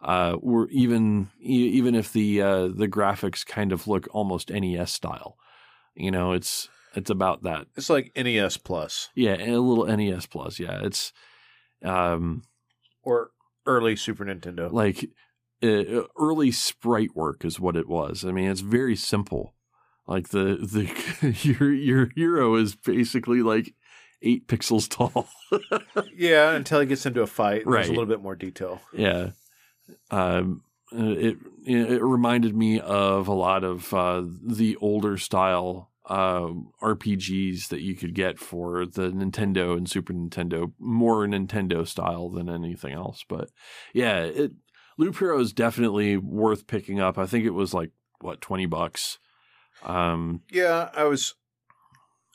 Uh, 0.00 0.36
or 0.40 0.68
even 0.68 1.28
even 1.40 1.94
if 1.94 2.12
the 2.12 2.40
uh, 2.40 2.68
the 2.68 2.86
graphics 2.88 3.44
kind 3.44 3.72
of 3.72 3.88
look 3.88 4.06
almost 4.12 4.50
NES 4.50 4.92
style, 4.92 5.36
you 5.96 6.10
know, 6.10 6.32
it's 6.32 6.68
it's 6.94 7.10
about 7.10 7.42
that. 7.42 7.66
It's 7.76 7.90
like 7.90 8.12
NES 8.14 8.58
Plus 8.58 9.10
Yeah, 9.14 9.34
a 9.34 9.58
little 9.58 9.86
NES 9.86 10.26
plus. 10.26 10.60
Yeah, 10.60 10.80
it's 10.82 11.12
um 11.84 12.42
or 13.02 13.30
early 13.66 13.96
Super 13.96 14.24
Nintendo. 14.24 14.72
like 14.72 15.10
uh, 15.62 16.06
early 16.16 16.52
sprite 16.52 17.16
work 17.16 17.44
is 17.44 17.58
what 17.58 17.76
it 17.76 17.88
was. 17.88 18.24
I 18.24 18.30
mean, 18.30 18.48
it's 18.50 18.60
very 18.60 18.94
simple. 18.94 19.54
Like 20.08 20.30
the 20.30 20.56
the 20.56 21.36
your 21.42 21.72
your 21.72 22.10
hero 22.16 22.56
is 22.56 22.74
basically 22.74 23.42
like 23.42 23.74
eight 24.22 24.48
pixels 24.48 24.88
tall. 24.88 25.28
yeah, 26.16 26.52
until 26.52 26.80
he 26.80 26.86
gets 26.86 27.04
into 27.04 27.20
a 27.20 27.26
fight, 27.26 27.66
and 27.66 27.74
there's 27.74 27.88
a 27.88 27.92
little 27.92 28.06
bit 28.06 28.22
more 28.22 28.34
detail. 28.34 28.80
yeah, 28.92 29.32
um, 30.10 30.62
it 30.90 31.36
it 31.66 32.02
reminded 32.02 32.56
me 32.56 32.80
of 32.80 33.28
a 33.28 33.34
lot 33.34 33.64
of 33.64 33.92
uh, 33.92 34.22
the 34.42 34.76
older 34.76 35.18
style 35.18 35.90
uh, 36.06 36.48
RPGs 36.82 37.68
that 37.68 37.82
you 37.82 37.94
could 37.94 38.14
get 38.14 38.38
for 38.38 38.86
the 38.86 39.10
Nintendo 39.10 39.76
and 39.76 39.88
Super 39.88 40.14
Nintendo, 40.14 40.72
more 40.78 41.26
Nintendo 41.26 41.86
style 41.86 42.30
than 42.30 42.48
anything 42.48 42.94
else. 42.94 43.24
But 43.28 43.50
yeah, 43.92 44.20
it 44.20 44.52
Loop 44.96 45.18
Hero 45.18 45.38
is 45.38 45.52
definitely 45.52 46.16
worth 46.16 46.66
picking 46.66 46.98
up. 46.98 47.18
I 47.18 47.26
think 47.26 47.44
it 47.44 47.50
was 47.50 47.74
like 47.74 47.90
what 48.20 48.40
twenty 48.40 48.64
bucks. 48.64 49.18
Um, 49.82 50.42
Yeah, 50.50 50.90
I 50.94 51.04
was. 51.04 51.34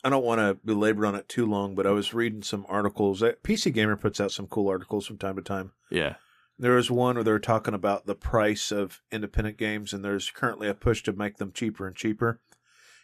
I 0.06 0.10
don't 0.10 0.26
want 0.26 0.40
to 0.40 0.58
belabor 0.66 1.06
on 1.06 1.16
it 1.16 1.30
too 1.30 1.46
long, 1.46 1.76
but 1.76 1.88
I 1.88 1.92
was 1.92 2.14
reading 2.14 2.44
some 2.44 2.66
articles. 2.68 3.22
That 3.22 3.42
PC 3.42 3.74
Gamer 3.74 3.96
puts 3.96 4.20
out 4.20 4.34
some 4.34 4.48
cool 4.48 4.68
articles 4.70 5.08
from 5.08 5.18
time 5.18 5.38
to 5.38 5.42
time. 5.42 5.72
yeah, 5.90 6.16
There 6.60 6.74
was 6.74 6.92
one 6.92 7.16
where 7.16 7.24
they 7.24 7.32
were 7.32 7.40
talking 7.40 7.74
about 7.74 8.06
the 8.06 8.16
price 8.16 8.70
of 8.70 9.02
independent 9.14 9.58
games, 9.58 9.94
and 9.94 10.04
there's 10.04 10.30
currently 10.30 10.68
a 10.68 10.74
push 10.74 11.04
to 11.04 11.14
make 11.14 11.38
them 11.38 11.54
cheaper 11.54 11.88
and 11.88 11.96
cheaper. 11.96 12.42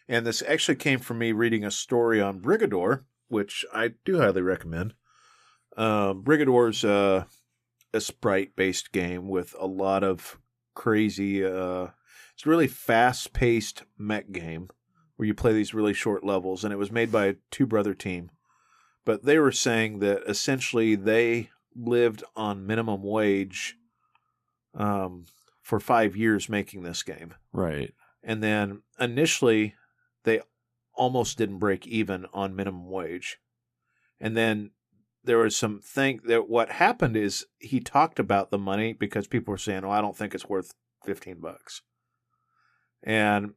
And 0.08 0.26
this 0.26 0.42
actually 0.46 0.76
came 0.76 0.98
from 0.98 1.18
me 1.18 1.32
reading 1.32 1.64
a 1.64 1.70
story 1.70 2.20
on 2.20 2.40
Brigador, 2.40 3.04
which 3.28 3.64
I 3.72 3.92
do 4.04 4.18
highly 4.18 4.42
recommend. 4.42 4.92
Um, 5.78 6.22
Brigador's 6.22 6.84
uh, 6.84 7.24
a 7.94 8.00
sprite 8.00 8.56
based 8.56 8.92
game 8.92 9.28
with 9.28 9.54
a 9.58 9.66
lot 9.66 10.04
of 10.04 10.38
crazy. 10.74 11.44
Uh, 11.44 11.88
it's 12.40 12.46
a 12.46 12.48
really 12.48 12.68
fast 12.68 13.34
paced 13.34 13.82
mech 13.98 14.32
game 14.32 14.70
where 15.16 15.26
you 15.26 15.34
play 15.34 15.52
these 15.52 15.74
really 15.74 15.92
short 15.92 16.24
levels, 16.24 16.64
and 16.64 16.72
it 16.72 16.78
was 16.78 16.90
made 16.90 17.12
by 17.12 17.26
a 17.26 17.34
two 17.50 17.66
brother 17.66 17.92
team. 17.92 18.30
But 19.04 19.26
they 19.26 19.38
were 19.38 19.52
saying 19.52 19.98
that 19.98 20.22
essentially 20.26 20.94
they 20.94 21.50
lived 21.76 22.24
on 22.34 22.66
minimum 22.66 23.02
wage 23.02 23.76
um, 24.74 25.26
for 25.60 25.78
five 25.78 26.16
years 26.16 26.48
making 26.48 26.82
this 26.82 27.02
game. 27.02 27.34
right, 27.52 27.92
And 28.22 28.42
then 28.42 28.84
initially, 28.98 29.74
they 30.24 30.40
almost 30.94 31.36
didn't 31.36 31.58
break 31.58 31.86
even 31.86 32.24
on 32.32 32.56
minimum 32.56 32.88
wage. 32.88 33.36
And 34.18 34.34
then 34.34 34.70
there 35.22 35.36
was 35.36 35.56
some 35.56 35.82
thing 35.82 36.20
that 36.24 36.48
what 36.48 36.70
happened 36.70 37.18
is 37.18 37.44
he 37.58 37.80
talked 37.80 38.18
about 38.18 38.50
the 38.50 38.56
money 38.56 38.94
because 38.94 39.26
people 39.26 39.52
were 39.52 39.58
saying, 39.58 39.84
"Oh, 39.84 39.90
I 39.90 40.00
don't 40.00 40.16
think 40.16 40.34
it's 40.34 40.48
worth 40.48 40.72
fifteen 41.04 41.38
bucks," 41.38 41.82
and 43.02 43.52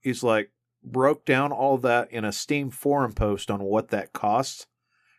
he's 0.00 0.22
like 0.22 0.50
broke 0.82 1.24
down 1.24 1.52
all 1.52 1.78
that 1.78 2.10
in 2.10 2.24
a 2.24 2.32
Steam 2.32 2.70
forum 2.70 3.12
post 3.12 3.50
on 3.50 3.62
what 3.62 3.88
that 3.88 4.12
costs 4.12 4.66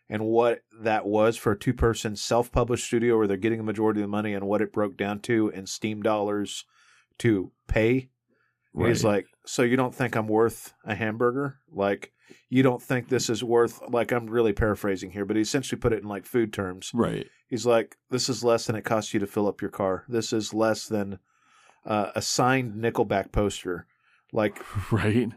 and 0.08 0.24
what 0.24 0.62
that 0.80 1.04
was 1.04 1.36
for 1.36 1.52
a 1.52 1.58
two 1.58 1.74
person 1.74 2.14
self 2.14 2.52
published 2.52 2.86
studio 2.86 3.16
where 3.16 3.26
they're 3.26 3.36
getting 3.36 3.58
the 3.58 3.64
majority 3.64 4.00
of 4.00 4.04
the 4.04 4.08
money 4.08 4.34
and 4.34 4.46
what 4.46 4.62
it 4.62 4.72
broke 4.72 4.96
down 4.96 5.20
to 5.20 5.48
in 5.48 5.66
Steam 5.66 6.02
dollars 6.02 6.64
to 7.18 7.50
pay 7.66 8.10
right. 8.76 8.88
He's 8.88 9.02
like, 9.02 9.26
so 9.46 9.62
you 9.62 9.76
don't 9.76 9.94
think 9.94 10.14
I'm 10.14 10.28
worth 10.28 10.72
a 10.84 10.94
hamburger? 10.94 11.58
Like, 11.72 12.12
you 12.48 12.62
don't 12.62 12.82
think 12.82 13.08
this 13.08 13.28
is 13.30 13.42
worth? 13.42 13.80
Like, 13.88 14.12
I'm 14.12 14.26
really 14.26 14.52
paraphrasing 14.52 15.10
here, 15.10 15.24
but 15.24 15.36
he 15.36 15.42
essentially 15.42 15.80
put 15.80 15.92
it 15.92 16.02
in 16.02 16.08
like 16.08 16.26
food 16.26 16.52
terms. 16.52 16.90
right, 16.94 17.26
He's 17.48 17.66
like, 17.66 17.96
this 18.10 18.28
is 18.28 18.44
less 18.44 18.66
than 18.66 18.76
it 18.76 18.84
costs 18.84 19.14
you 19.14 19.20
to 19.20 19.26
fill 19.26 19.48
up 19.48 19.62
your 19.62 19.70
car. 19.70 20.04
This 20.08 20.32
is 20.32 20.52
less 20.52 20.86
than 20.86 21.18
uh, 21.86 22.10
a 22.14 22.20
signed 22.22 22.74
Nickelback 22.74 23.32
poster. 23.32 23.86
Like, 24.32 24.60
right. 24.92 25.30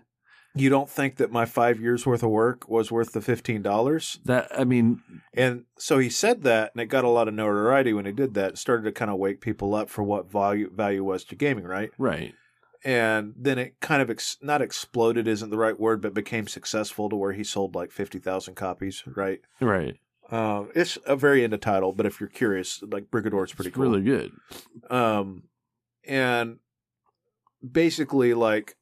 you 0.56 0.70
don't 0.70 0.90
think 0.90 1.18
that 1.18 1.32
my 1.32 1.46
five 1.46 1.80
years 1.80 2.06
worth 2.06 2.24
of 2.24 2.32
work 2.32 2.68
was 2.68 2.92
worth 2.92 3.14
the 3.14 3.22
fifteen 3.22 3.62
dollars? 3.62 4.20
That 4.26 4.48
I 4.58 4.64
mean, 4.64 5.02
And 5.34 5.66
so 5.78 6.00
he 6.00 6.10
said 6.10 6.42
that, 6.44 6.72
and 6.74 6.82
it 6.82 6.88
got 6.88 7.06
a 7.06 7.10
lot 7.10 7.28
of 7.28 7.34
notoriety 7.34 7.94
when 7.94 8.06
he 8.06 8.12
did 8.12 8.34
that. 8.34 8.54
It 8.54 8.58
started 8.58 8.84
to 8.84 8.92
kind 8.92 9.12
of 9.12 9.18
wake 9.20 9.42
people 9.42 9.76
up 9.76 9.90
for 9.90 10.04
what 10.04 10.32
value 10.32 10.70
value 10.74 11.04
was 11.04 11.24
to 11.26 11.36
gaming, 11.36 11.66
right? 11.66 11.92
right, 12.00 12.34
and 12.84 13.34
then 13.38 13.58
it 13.60 13.80
kind 13.82 14.02
of 14.02 14.10
ex- 14.10 14.38
not 14.42 14.62
exploded 14.62 15.28
isn't 15.28 15.50
the 15.50 15.58
right 15.58 15.80
word 15.80 16.02
but 16.02 16.14
became 16.14 16.48
successful 16.48 17.10
to 17.10 17.16
where 17.16 17.34
he 17.34 17.44
sold 17.44 17.76
like 17.76 17.92
50,000 17.92 18.56
copies 18.56 19.04
right 19.18 19.42
right. 19.60 19.98
uh, 20.32 20.64
it's 20.74 20.98
a 21.06 21.18
very 21.18 21.42
indie 21.46 21.60
title 21.60 21.92
but 21.92 22.06
if 22.06 22.22
you're 22.22 22.30
curious 22.30 22.82
like 22.90 23.12
Brigador 23.12 23.44
is 23.44 23.52
pretty 23.54 23.68
It's 23.68 23.76
cool 23.76 23.84
really 23.84 24.02
good. 24.02 24.32
um 24.90 25.44
and 26.08 26.58
basically 27.72 28.34
like 28.34 28.76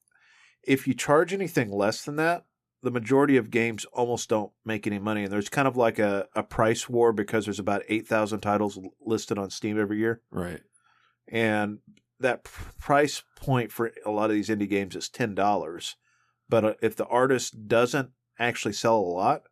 if 0.63 0.87
you 0.87 0.93
charge 0.93 1.33
anything 1.33 1.71
less 1.71 2.03
than 2.03 2.15
that 2.17 2.45
the 2.83 2.91
majority 2.91 3.37
of 3.37 3.49
games 3.49 3.85
almost 3.85 4.29
don't 4.29 4.51
make 4.63 4.85
any 4.85 4.99
money. 4.99 5.23
And 5.23 5.33
there's 5.33 5.49
kind 5.49 5.67
of 5.67 5.75
like 5.75 5.99
a, 5.99 6.27
a 6.35 6.43
price 6.43 6.87
war 6.87 7.11
because 7.11 7.45
there's 7.45 7.59
about 7.59 7.81
8,000 7.89 8.39
titles 8.39 8.79
listed 9.03 9.37
on 9.37 9.49
Steam 9.49 9.79
every 9.79 9.97
year. 9.97 10.21
Right, 10.31 10.61
and 11.27 11.79
that 12.19 12.43
price 12.43 13.23
point 13.35 13.71
for 13.71 13.91
a 14.05 14.11
lot 14.11 14.29
of 14.29 14.35
these 14.35 14.49
indie 14.49 14.69
games 14.69 14.95
is 14.95 15.09
ten 15.09 15.35
dollars. 15.35 15.95
But 16.49 16.65
uh, 16.65 16.73
if 16.81 16.95
the 16.95 17.05
artist 17.07 17.67
doesn't 17.67 18.11
actually 18.39 18.73
sell 18.73 18.97
a 18.97 19.01
lot, 19.01 19.43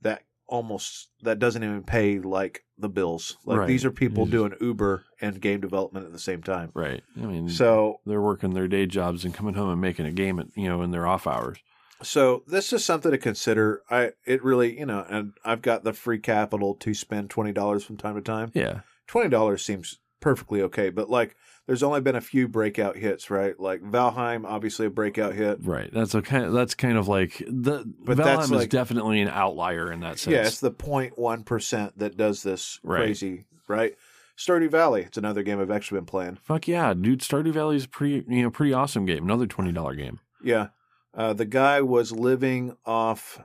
that 0.00 0.22
almost 0.50 1.08
that 1.22 1.38
doesn't 1.38 1.64
even 1.64 1.82
pay 1.82 2.18
like 2.18 2.64
the 2.76 2.88
bills. 2.88 3.36
Like 3.46 3.60
Right. 3.60 3.66
these 3.68 3.84
are 3.84 3.90
people 3.90 4.24
You 4.26 4.30
doing 4.30 4.54
Uber 4.60 5.04
and 5.20 5.40
game 5.40 5.60
development 5.60 6.04
at 6.06 6.12
the 6.12 6.18
same 6.18 6.42
time. 6.42 6.70
right. 6.74 7.02
I 7.16 7.24
mean, 7.26 7.48
So 7.48 8.00
they're 8.04 8.20
working 8.20 8.52
their 8.52 8.68
day 8.68 8.84
jobs 8.86 9.24
and 9.24 9.32
coming 9.32 9.54
home 9.54 9.70
and 9.70 9.80
making 9.80 10.06
a 10.06 10.12
game 10.12 10.38
at 10.38 10.46
you 10.56 10.68
know 10.68 10.82
in 10.82 10.90
their 10.90 11.06
off 11.06 11.26
hours. 11.26 11.58
so 12.02 12.42
this 12.46 12.72
is 12.72 12.84
something 12.84 13.10
to 13.12 13.18
consider. 13.18 13.82
I 13.90 14.12
it 14.26 14.42
really 14.44 14.78
you 14.78 14.86
know, 14.86 15.04
and 15.08 15.32
I've 15.44 15.62
got 15.62 15.84
the 15.84 15.92
free 15.92 16.18
capital 16.18 16.74
to 16.76 16.94
spend 16.94 17.30
twenty 17.30 17.52
dollars 17.52 17.84
from 17.84 17.96
time 17.96 18.16
to 18.16 18.22
time. 18.22 18.50
Yeah, 18.54 18.80
twenty 19.06 19.28
dollars 19.30 19.62
seems 19.64 19.98
perfectly 20.20 20.62
okay. 20.62 20.90
But 20.90 21.10
like, 21.10 21.36
there's 21.66 21.82
only 21.82 22.00
been 22.00 22.16
a 22.16 22.20
few 22.20 22.48
breakout 22.48 22.96
hits, 22.96 23.30
right? 23.30 23.58
Like 23.58 23.80
Valheim, 23.82 24.44
obviously 24.44 24.86
a 24.86 24.90
breakout 24.90 25.34
hit. 25.34 25.58
right. 25.64 25.90
That's 25.92 26.14
a 26.14 26.22
kind. 26.22 26.54
that's 26.54 26.74
kind 26.74 26.96
of 26.98 27.08
like 27.08 27.38
the. 27.48 27.84
But 28.04 28.18
Valheim 28.18 28.42
is 28.44 28.50
like- 28.50 28.70
definitely 28.70 29.20
an 29.20 29.28
outlier 29.28 29.90
in 29.92 30.00
that 30.00 30.18
sense. 30.18 30.32
Yeah, 30.34 30.46
it's 30.46 30.60
the 30.60 30.70
0.1 30.70 31.44
percent 31.44 31.98
that 31.98 32.16
does 32.16 32.42
this 32.42 32.78
Right. 32.82 32.98
crazy, 33.00 33.46
right? 33.68 33.94
Stardew 34.38 34.70
Valley, 34.70 35.02
it's 35.02 35.18
another 35.18 35.42
game 35.42 35.60
I've 35.60 35.70
actually 35.70 35.98
been 35.98 36.06
playing. 36.06 36.36
Fuck 36.42 36.66
yeah, 36.66 36.94
dude! 36.94 37.20
Stardew 37.20 37.52
Valley 37.52 37.76
is 37.76 37.84
a 37.84 37.88
pretty 37.88 38.24
you 38.26 38.42
know 38.42 38.50
pretty 38.50 38.72
awesome 38.72 39.04
game. 39.04 39.24
Another 39.24 39.46
twenty 39.46 39.70
dollar 39.72 39.94
game. 39.94 40.18
Yeah, 40.42 40.68
uh, 41.14 41.34
the 41.34 41.44
guy 41.44 41.82
was 41.82 42.10
living 42.12 42.74
off. 42.86 43.38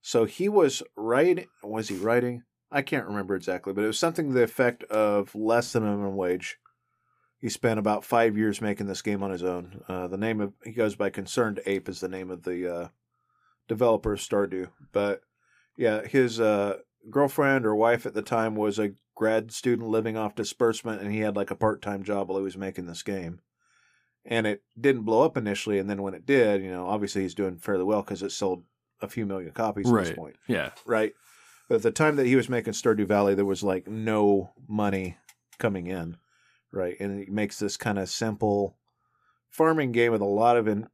So 0.00 0.24
he 0.24 0.48
was 0.48 0.82
writing. 0.96 1.44
Was 1.62 1.88
he 1.88 1.96
writing? 1.96 2.44
I 2.72 2.82
can't 2.82 3.06
remember 3.06 3.34
exactly, 3.34 3.72
but 3.72 3.84
it 3.84 3.88
was 3.88 3.98
something 3.98 4.28
to 4.28 4.34
the 4.34 4.42
effect 4.42 4.84
of 4.84 5.34
less 5.34 5.72
than 5.72 5.82
minimum 5.82 6.16
wage. 6.16 6.58
He 7.40 7.48
spent 7.48 7.78
about 7.78 8.04
five 8.04 8.36
years 8.36 8.60
making 8.60 8.86
this 8.86 9.02
game 9.02 9.22
on 9.22 9.30
his 9.30 9.42
own. 9.42 9.82
Uh, 9.88 10.06
the 10.08 10.18
name 10.18 10.40
of 10.40 10.52
he 10.62 10.72
goes 10.72 10.94
by 10.94 11.10
Concerned 11.10 11.60
Ape 11.66 11.88
is 11.88 12.00
the 12.00 12.08
name 12.08 12.30
of 12.30 12.42
the 12.42 12.72
uh, 12.72 12.88
developer 13.66 14.12
of 14.12 14.20
Stardew. 14.20 14.68
But 14.92 15.22
yeah, 15.76 16.06
his 16.06 16.38
uh, 16.38 16.78
girlfriend 17.08 17.64
or 17.64 17.74
wife 17.74 18.04
at 18.04 18.14
the 18.14 18.22
time 18.22 18.56
was 18.56 18.78
a 18.78 18.92
grad 19.14 19.52
student 19.52 19.88
living 19.88 20.16
off 20.16 20.34
disbursement, 20.34 21.00
and 21.00 21.10
he 21.10 21.20
had 21.20 21.36
like 21.36 21.50
a 21.50 21.56
part 21.56 21.80
time 21.80 22.02
job 22.02 22.28
while 22.28 22.38
he 22.38 22.44
was 22.44 22.56
making 22.58 22.86
this 22.86 23.02
game. 23.02 23.40
And 24.26 24.46
it 24.46 24.62
didn't 24.78 25.02
blow 25.02 25.24
up 25.24 25.38
initially, 25.38 25.78
and 25.78 25.88
then 25.88 26.02
when 26.02 26.12
it 26.14 26.26
did, 26.26 26.62
you 26.62 26.70
know, 26.70 26.86
obviously 26.86 27.22
he's 27.22 27.34
doing 27.34 27.56
fairly 27.56 27.84
well 27.84 28.02
because 28.02 28.22
it 28.22 28.32
sold 28.32 28.64
a 29.00 29.08
few 29.08 29.24
million 29.24 29.52
copies 29.52 29.90
at 29.90 30.04
this 30.04 30.16
point, 30.16 30.36
Yeah, 30.46 30.70
right? 30.84 31.14
At 31.70 31.82
the 31.82 31.92
time 31.92 32.16
that 32.16 32.26
he 32.26 32.36
was 32.36 32.48
making 32.48 32.72
Stardew 32.72 33.06
Valley, 33.06 33.34
there 33.34 33.44
was 33.44 33.62
like 33.62 33.86
no 33.86 34.50
money 34.68 35.16
coming 35.58 35.86
in, 35.86 36.16
right? 36.72 36.96
And 36.98 37.20
he 37.20 37.30
makes 37.30 37.58
this 37.58 37.76
kind 37.76 37.98
of 37.98 38.08
simple 38.08 38.76
farming 39.48 39.92
game 39.92 40.12
with 40.12 40.20
a 40.20 40.26
lot 40.26 40.56
of 40.56 40.66
in, 40.66 40.88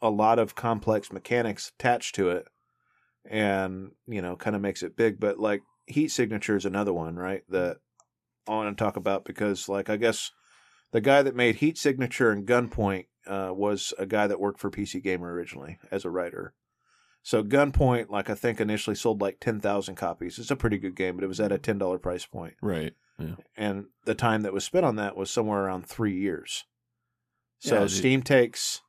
a 0.00 0.10
lot 0.10 0.38
of 0.38 0.54
complex 0.54 1.12
mechanics 1.12 1.72
attached 1.78 2.14
to 2.16 2.30
it 2.30 2.48
and 3.28 3.90
you 4.06 4.22
know 4.22 4.36
kind 4.36 4.56
of 4.56 4.62
makes 4.62 4.82
it 4.82 4.96
big 4.96 5.20
but 5.20 5.38
like 5.38 5.62
heat 5.86 6.08
signature 6.08 6.56
is 6.56 6.64
another 6.64 6.92
one 6.92 7.16
right 7.16 7.42
that 7.48 7.78
i 8.46 8.52
want 8.52 8.76
to 8.76 8.82
talk 8.82 8.96
about 8.96 9.24
because 9.24 9.68
like 9.68 9.90
i 9.90 9.96
guess 9.96 10.30
the 10.92 11.00
guy 11.00 11.22
that 11.22 11.36
made 11.36 11.56
heat 11.56 11.76
signature 11.76 12.30
and 12.30 12.46
gunpoint 12.46 13.06
uh, 13.26 13.52
was 13.52 13.92
a 13.98 14.06
guy 14.06 14.26
that 14.26 14.40
worked 14.40 14.60
for 14.60 14.70
pc 14.70 15.02
gamer 15.02 15.32
originally 15.32 15.78
as 15.90 16.04
a 16.04 16.10
writer 16.10 16.54
so 17.22 17.42
gunpoint 17.42 18.08
like 18.10 18.30
i 18.30 18.34
think 18.34 18.60
initially 18.60 18.96
sold 18.96 19.20
like 19.20 19.40
10000 19.40 19.94
copies 19.94 20.38
it's 20.38 20.50
a 20.50 20.56
pretty 20.56 20.78
good 20.78 20.94
game 20.94 21.16
but 21.16 21.24
it 21.24 21.28
was 21.28 21.40
at 21.40 21.52
a 21.52 21.58
$10 21.58 22.00
price 22.00 22.26
point 22.26 22.54
Right. 23.18 23.34
and 23.56 23.86
the 24.04 24.14
time 24.14 24.42
that 24.42 24.52
was 24.52 24.64
spent 24.64 24.86
on 24.86 24.96
that 24.96 25.16
was 25.16 25.30
somewhere 25.30 25.64
around 25.64 25.86
three 25.86 26.14
years. 26.16 26.64
So 27.58 27.80
Yeah, 27.80 27.86
Steam 27.88 28.22
takes 28.22 28.82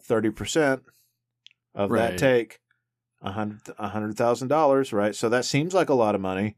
thirty 0.00 0.30
percent 0.30 0.82
of 1.74 1.90
that 2.10 2.18
take, 2.18 2.58
a 3.20 3.30
hundred 3.32 3.60
a 3.78 3.88
hundred 3.90 4.16
thousand 4.16 4.48
dollars, 4.48 4.92
right? 4.92 5.14
So 5.14 5.28
that 5.28 5.44
seems 5.44 5.74
like 5.74 5.88
a 5.88 5.94
lot 5.94 6.16
of 6.16 6.20
money, 6.20 6.56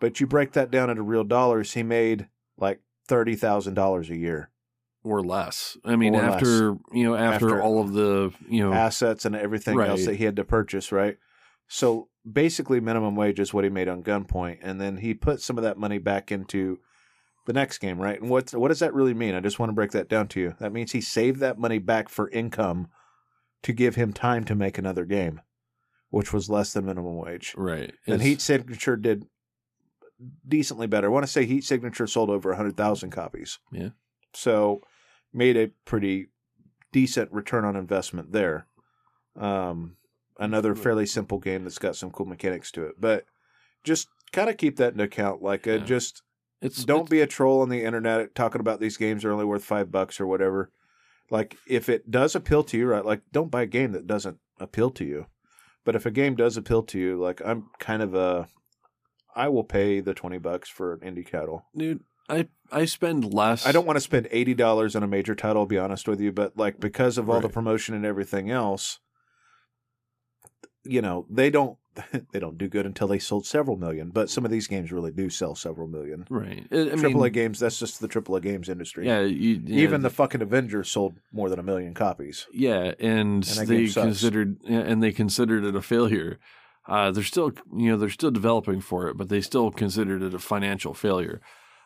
but 0.00 0.18
you 0.18 0.26
break 0.26 0.52
that 0.52 0.70
down 0.70 0.88
into 0.88 1.02
real 1.02 1.24
dollars, 1.24 1.74
he 1.74 1.82
made 1.82 2.28
like 2.56 2.80
thirty 3.06 3.36
thousand 3.36 3.74
dollars 3.74 4.08
a 4.08 4.16
year, 4.16 4.50
Or 5.06 5.22
less. 5.22 5.76
I 5.84 5.94
mean, 5.96 6.14
Or 6.16 6.22
less. 6.22 6.34
after 6.34 6.76
you 6.92 7.04
know, 7.04 7.14
after, 7.14 7.46
After- 7.46 7.62
all 7.62 7.80
of 7.80 7.92
the 7.92 8.32
you 8.48 8.62
know, 8.62 8.72
assets 8.72 9.24
and 9.24 9.36
everything 9.36 9.78
else 9.80 10.04
that 10.06 10.16
he 10.16 10.24
had 10.24 10.36
to 10.36 10.44
purchase, 10.44 10.90
right? 10.90 11.16
So 11.68 12.08
basically, 12.30 12.80
minimum 12.80 13.14
wage 13.16 13.38
is 13.40 13.54
what 13.54 13.64
he 13.64 13.70
made 13.70 13.88
on 13.88 14.02
Gunpoint, 14.02 14.58
and 14.62 14.80
then 14.80 14.96
he 14.98 15.14
put 15.14 15.40
some 15.40 15.58
of 15.58 15.64
that 15.64 15.78
money 15.78 15.98
back 15.98 16.30
into 16.32 16.78
the 17.46 17.52
next 17.52 17.78
game, 17.78 17.98
right? 18.00 18.20
And 18.20 18.28
what 18.30 18.52
what 18.54 18.68
does 18.68 18.80
that 18.80 18.94
really 18.94 19.14
mean? 19.14 19.34
I 19.34 19.40
just 19.40 19.58
want 19.60 19.70
to 19.70 19.74
break 19.74 19.92
that 19.92 20.08
down 20.08 20.26
to 20.28 20.40
you. 20.40 20.54
That 20.58 20.72
means 20.72 20.90
he 20.92 21.00
saved 21.00 21.38
that 21.40 21.58
money 21.58 21.78
back 21.78 22.08
for 22.08 22.28
income 22.30 22.88
to 23.62 23.72
give 23.72 23.94
him 23.94 24.12
time 24.12 24.44
to 24.44 24.54
make 24.54 24.78
another 24.78 25.04
game, 25.04 25.40
which 26.10 26.32
was 26.32 26.50
less 26.50 26.72
than 26.72 26.86
minimum 26.86 27.16
wage. 27.16 27.54
right. 27.56 27.94
And 28.06 28.14
It's- 28.16 28.22
Heat 28.22 28.40
Signature 28.40 28.96
did 28.96 29.26
decently 30.46 30.86
better. 30.86 31.08
I 31.08 31.10
want 31.10 31.24
to 31.26 31.30
say 31.32 31.44
Heat 31.44 31.64
Signature 31.64 32.06
sold 32.06 32.30
over 32.30 32.50
100,000 32.50 33.10
copies. 33.10 33.58
Yeah. 33.72 33.90
So 34.34 34.80
made 35.36 35.56
a 35.56 35.68
pretty 35.84 36.26
decent 36.92 37.30
return 37.32 37.64
on 37.64 37.76
investment 37.76 38.32
there. 38.32 38.66
Um, 39.36 39.96
another 40.38 40.74
fairly 40.74 41.06
simple 41.06 41.38
game 41.38 41.64
that's 41.64 41.78
got 41.78 41.96
some 41.96 42.10
cool 42.10 42.26
mechanics 42.26 42.70
to 42.72 42.84
it. 42.86 42.94
But 42.98 43.24
just 43.84 44.08
kind 44.32 44.48
of 44.50 44.56
keep 44.56 44.76
that 44.76 44.92
into 44.92 45.04
account. 45.04 45.42
Like, 45.42 45.66
uh, 45.66 45.72
Yeah. 45.72 45.84
just 45.84 46.22
it's 46.62 46.84
don't 46.84 47.10
be 47.10 47.20
a 47.20 47.26
troll 47.26 47.60
on 47.60 47.68
the 47.68 47.84
internet 47.84 48.34
talking 48.34 48.60
about 48.60 48.80
these 48.80 48.96
games 48.96 49.24
are 49.24 49.32
only 49.32 49.44
worth 49.44 49.62
five 49.64 49.92
bucks 49.92 50.18
or 50.20 50.26
whatever. 50.26 50.70
Like, 51.30 51.56
if 51.68 51.88
it 51.88 52.10
does 52.10 52.34
appeal 52.34 52.62
to 52.64 52.78
you, 52.78 52.86
right? 52.86 53.04
Like, 53.04 53.22
don't 53.32 53.50
buy 53.50 53.62
a 53.62 53.66
game 53.66 53.92
that 53.92 54.06
doesn't 54.06 54.38
appeal 54.58 54.90
to 54.92 55.04
you. 55.04 55.26
But 55.84 55.94
if 55.96 56.06
a 56.06 56.10
game 56.10 56.34
does 56.34 56.56
appeal 56.56 56.82
to 56.84 56.98
you, 56.98 57.20
like, 57.20 57.42
I'm 57.44 57.66
kind 57.78 58.02
of 58.02 58.14
a, 58.14 58.48
I 59.34 59.48
will 59.48 59.64
pay 59.64 60.00
the 60.00 60.14
twenty 60.14 60.38
bucks 60.38 60.68
for 60.68 60.94
an 60.94 61.00
indie 61.00 61.30
title. 61.30 61.66
dude. 61.76 62.02
I 62.28 62.48
I 62.72 62.84
spend 62.84 63.32
less. 63.32 63.66
I 63.66 63.72
don't 63.72 63.86
want 63.86 63.96
to 63.96 64.00
spend 64.00 64.28
eighty 64.30 64.54
dollars 64.54 64.96
on 64.96 65.02
a 65.02 65.08
major 65.08 65.34
title. 65.34 65.62
I'll 65.62 65.66
be 65.66 65.78
honest 65.78 66.08
with 66.08 66.20
you, 66.20 66.32
but 66.32 66.56
like 66.56 66.80
because 66.80 67.18
of 67.18 67.30
all 67.30 67.40
the 67.40 67.48
promotion 67.48 67.94
and 67.94 68.04
everything 68.04 68.50
else, 68.50 68.98
you 70.84 71.02
know, 71.02 71.26
they 71.30 71.50
don't 71.50 71.78
they 72.32 72.38
don't 72.38 72.58
do 72.58 72.68
good 72.68 72.86
until 72.86 73.08
they 73.08 73.18
sold 73.18 73.46
several 73.46 73.76
million. 73.76 74.10
But 74.10 74.30
some 74.30 74.44
of 74.44 74.50
these 74.50 74.66
games 74.66 74.92
really 74.92 75.10
do 75.10 75.30
sell 75.30 75.54
several 75.54 75.88
million. 75.88 76.26
Right. 76.28 76.66
I, 76.70 76.92
I 76.92 76.94
Triple 76.96 77.22
A 77.22 77.24
mean, 77.24 77.32
games, 77.32 77.58
that's 77.60 77.78
just 77.78 78.00
the 78.00 78.08
Triple 78.08 78.36
A 78.36 78.40
games 78.40 78.68
industry. 78.68 79.06
Yeah. 79.06 79.20
You, 79.20 79.60
yeah, 79.64 79.82
Even 79.82 80.02
the 80.02 80.10
fucking 80.10 80.42
Avengers 80.42 80.90
sold 80.90 81.16
more 81.32 81.48
than 81.48 81.58
a 81.58 81.62
million 81.62 81.94
copies. 81.94 82.46
Yeah, 82.52 82.94
and, 82.98 83.42
that 83.44 83.66
they 83.66 83.88
considered 83.88 84.62
and 84.64 85.02
they 85.02 85.12
considered 85.12 85.64
it 85.64 85.76
a 85.76 85.82
failure. 85.82 86.38
Uh, 86.88 87.10
they're 87.10 87.24
still 87.24 87.52
you 87.76 87.90
know 87.90 87.96
they're 87.96 88.10
still 88.10 88.30
developing 88.30 88.80
for 88.80 89.08
it, 89.08 89.16
but 89.16 89.28
they 89.28 89.40
still 89.40 89.70
considered 89.70 90.22
it 90.22 90.34
a 90.34 90.38
financial 90.38 90.94
failure, 90.94 91.40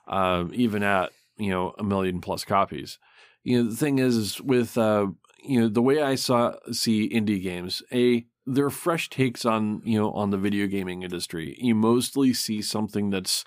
uh, 0.08 0.44
even 0.52 0.82
at 0.82 1.10
you 1.36 1.50
know 1.50 1.74
a 1.78 1.84
million 1.84 2.20
plus 2.20 2.44
copies. 2.44 2.98
You 3.42 3.62
know 3.62 3.70
the 3.70 3.76
thing 3.76 3.98
is, 3.98 4.40
with 4.40 4.76
uh, 4.76 5.08
you 5.42 5.60
know 5.60 5.68
the 5.68 5.82
way 5.82 6.02
I 6.02 6.14
saw 6.14 6.54
see 6.72 7.08
indie 7.08 7.42
games, 7.42 7.82
a 7.92 8.26
they're 8.46 8.70
fresh 8.70 9.08
takes 9.08 9.44
on 9.44 9.80
you 9.84 9.98
know 9.98 10.10
on 10.12 10.30
the 10.30 10.38
video 10.38 10.66
gaming 10.66 11.02
industry. 11.02 11.56
You 11.60 11.74
mostly 11.74 12.32
see 12.34 12.60
something 12.62 13.10
that's 13.10 13.44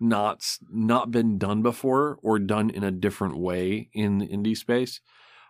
not 0.00 0.42
not 0.70 1.10
been 1.10 1.38
done 1.38 1.62
before 1.62 2.18
or 2.22 2.38
done 2.38 2.70
in 2.70 2.84
a 2.84 2.90
different 2.90 3.38
way 3.38 3.88
in 3.92 4.18
the 4.18 4.26
indie 4.28 4.56
space. 4.56 5.00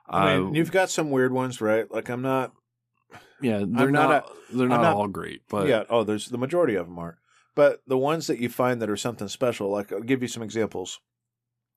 I 0.08 0.36
mean, 0.36 0.48
Uh, 0.48 0.52
you've 0.52 0.70
got 0.70 0.88
some 0.90 1.10
weird 1.10 1.32
ones, 1.32 1.60
right? 1.60 1.90
Like 1.90 2.08
I'm 2.08 2.22
not. 2.22 2.52
Yeah, 3.40 3.64
they're 3.66 3.88
I'm 3.88 3.92
not, 3.92 4.08
not 4.08 4.32
they're 4.52 4.68
not, 4.68 4.82
not- 4.82 4.96
all 4.96 5.08
great, 5.08 5.42
but 5.48 5.68
yeah. 5.68 5.84
Oh, 5.90 6.04
there's 6.04 6.28
the 6.28 6.38
majority 6.38 6.74
of 6.74 6.86
them 6.86 6.98
aren't. 6.98 7.16
But 7.56 7.80
the 7.86 7.98
ones 7.98 8.28
that 8.28 8.38
you 8.38 8.48
find 8.48 8.80
that 8.80 8.90
are 8.90 8.96
something 8.96 9.26
special, 9.26 9.70
like 9.70 9.90
I'll 9.90 10.00
give 10.00 10.22
you 10.22 10.28
some 10.28 10.44
examples. 10.44 11.00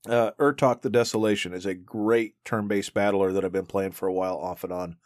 Uh, 0.08 0.32
Urtuk 0.40 0.82
the 0.82 0.90
Desolation 0.90 1.54
is 1.54 1.66
a 1.66 1.74
great 1.74 2.36
turn-based 2.46 2.94
battler 2.94 3.34
that 3.34 3.44
I've 3.44 3.52
been 3.52 3.66
playing 3.66 3.92
for 3.92 4.08
a 4.08 4.14
while, 4.14 4.38
off 4.38 4.64
and 4.64 4.72
on, 4.72 4.98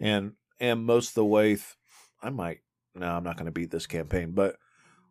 and 0.00 0.32
am 0.60 0.84
most 0.84 1.10
of 1.10 1.14
the 1.14 1.24
way. 1.24 1.54
Th- 1.54 1.76
I 2.22 2.30
might. 2.30 2.60
No, 2.94 3.06
I'm 3.06 3.24
not 3.24 3.36
going 3.36 3.46
to 3.46 3.52
beat 3.52 3.70
this 3.70 3.86
campaign, 3.86 4.32
but 4.32 4.56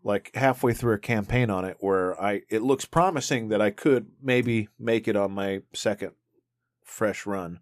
like 0.03 0.31
halfway 0.35 0.73
through 0.73 0.95
a 0.95 0.99
campaign 0.99 1.49
on 1.49 1.63
it, 1.63 1.77
where 1.79 2.19
I 2.21 2.41
it 2.49 2.61
looks 2.61 2.85
promising 2.85 3.49
that 3.49 3.61
I 3.61 3.69
could 3.69 4.07
maybe 4.21 4.67
make 4.79 5.07
it 5.07 5.15
on 5.15 5.31
my 5.31 5.61
second 5.73 6.11
fresh 6.83 7.25
run. 7.25 7.59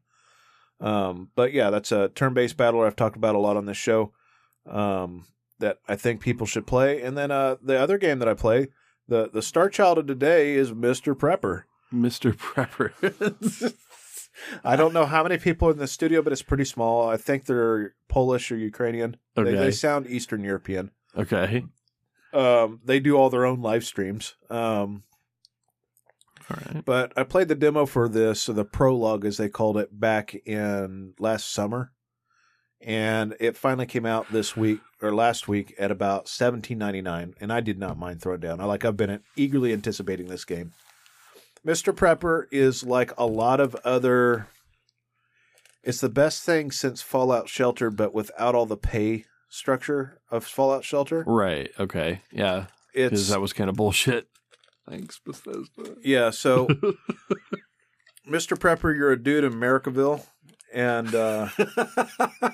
Um, 0.79 1.29
but 1.35 1.53
yeah, 1.53 1.69
that's 1.69 1.91
a 1.91 2.09
turn-based 2.09 2.57
battler 2.57 2.87
I've 2.87 2.95
talked 2.95 3.17
about 3.17 3.35
a 3.35 3.39
lot 3.39 3.57
on 3.57 3.65
this 3.65 3.77
show. 3.77 4.13
Um, 4.65 5.25
that 5.61 5.77
I 5.87 5.95
think 5.95 6.21
people 6.21 6.45
should 6.45 6.67
play. 6.67 7.01
And 7.01 7.17
then 7.17 7.31
uh, 7.31 7.55
the 7.63 7.79
other 7.79 7.97
game 7.97 8.19
that 8.19 8.27
I 8.27 8.33
play, 8.35 8.67
the 9.07 9.29
the 9.33 9.41
star 9.41 9.69
child 9.69 9.97
of 9.97 10.07
today 10.07 10.53
is 10.53 10.73
Mister 10.73 11.15
Prepper. 11.15 11.63
Mr. 11.93 12.33
Prepper. 12.35 13.73
I 14.63 14.75
don't 14.75 14.93
know 14.93 15.05
how 15.05 15.23
many 15.23 15.37
people 15.37 15.67
are 15.67 15.71
in 15.71 15.77
the 15.77 15.87
studio, 15.87 16.21
but 16.21 16.31
it's 16.31 16.41
pretty 16.41 16.63
small. 16.65 17.07
I 17.09 17.17
think 17.17 17.45
they're 17.45 17.95
Polish 18.07 18.51
or 18.51 18.57
Ukrainian. 18.57 19.17
They, 19.35 19.41
Okay. 19.41 19.55
they 19.55 19.71
sound 19.71 20.07
Eastern 20.07 20.43
European. 20.43 20.91
okay. 21.17 21.65
Um, 22.33 22.79
they 22.85 23.01
do 23.01 23.17
all 23.17 23.29
their 23.29 23.45
own 23.45 23.61
live 23.61 23.83
streams. 23.83 24.35
Um, 24.49 25.03
All 26.49 26.57
right. 26.73 26.85
but 26.85 27.11
I 27.17 27.23
played 27.23 27.49
the 27.49 27.55
demo 27.55 27.85
for 27.85 28.07
this, 28.07 28.45
the 28.45 28.63
prologue 28.63 29.25
as 29.25 29.35
they 29.35 29.49
called 29.49 29.77
it, 29.77 29.99
back 29.99 30.33
in 30.45 31.13
last 31.19 31.51
summer, 31.51 31.91
and 32.79 33.35
it 33.41 33.57
finally 33.57 33.85
came 33.85 34.05
out 34.05 34.31
this 34.31 34.55
week 34.55 34.79
or 35.01 35.13
last 35.13 35.47
week 35.47 35.73
at 35.79 35.91
about 35.91 36.27
seventeen 36.27 36.77
ninety 36.77 37.01
nine, 37.01 37.33
and 37.39 37.51
I 37.51 37.59
did 37.59 37.79
not 37.79 37.97
mind 37.97 38.21
throwing 38.21 38.39
down. 38.39 38.59
I 38.59 38.65
like 38.65 38.85
I've 38.85 38.97
been 38.97 39.21
eagerly 39.35 39.73
anticipating 39.73 40.27
this 40.27 40.45
game. 40.45 40.73
Mister 41.63 41.93
Prepper 41.93 42.45
is 42.51 42.83
like 42.83 43.11
a 43.17 43.25
lot 43.25 43.59
of 43.59 43.75
other. 43.83 44.47
It's 45.83 46.01
the 46.01 46.09
best 46.09 46.43
thing 46.43 46.71
since 46.71 47.01
Fallout 47.01 47.49
Shelter, 47.49 47.89
but 47.89 48.13
without 48.13 48.53
all 48.53 48.65
the 48.67 48.77
pay 48.77 49.25
structure 49.49 50.21
of 50.29 50.45
Fallout 50.45 50.83
Shelter. 50.83 51.23
Right. 51.25 51.69
Okay. 51.79 52.21
Yeah. 52.31 52.67
Because 52.93 53.21
It's 53.21 53.29
that 53.29 53.41
was 53.41 53.53
kind 53.53 53.69
of 53.69 53.75
bullshit. 53.75 54.27
Thanks, 54.89 55.19
Bethesda. 55.19 55.95
Yeah, 56.03 56.31
so 56.31 56.67
Mr. 58.27 58.57
Prepper, 58.57 58.95
you're 58.95 59.11
a 59.11 59.21
dude 59.21 59.43
in 59.43 59.53
Americaville, 59.53 60.25
and 60.73 61.13
uh, 61.15 61.47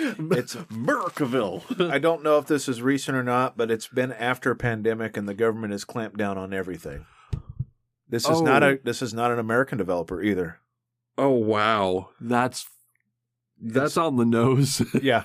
it's 0.32 0.54
Mercaville. 0.56 1.90
I 1.90 1.98
don't 1.98 2.22
know 2.22 2.38
if 2.38 2.46
this 2.46 2.68
is 2.68 2.80
recent 2.82 3.16
or 3.16 3.22
not, 3.22 3.56
but 3.56 3.70
it's 3.70 3.86
been 3.88 4.12
after 4.12 4.50
a 4.50 4.56
pandemic, 4.56 5.16
and 5.16 5.28
the 5.28 5.34
government 5.34 5.72
has 5.72 5.84
clamped 5.84 6.16
down 6.16 6.38
on 6.38 6.52
everything. 6.54 7.06
This 8.08 8.28
is 8.28 8.40
not 8.42 8.62
Oh. 8.62 8.70
a 8.72 8.78
this 8.82 9.02
is 9.02 9.14
not 9.14 9.30
an 9.30 9.38
American 9.38 9.78
developer 9.78 10.22
either. 10.22 10.58
oh 11.18 11.28
wow, 11.30 12.10
that's 12.20 12.68
that's 13.60 13.96
on 13.96 14.16
the 14.16 14.24
nose. 14.24 14.82
Yeah. 15.02 15.24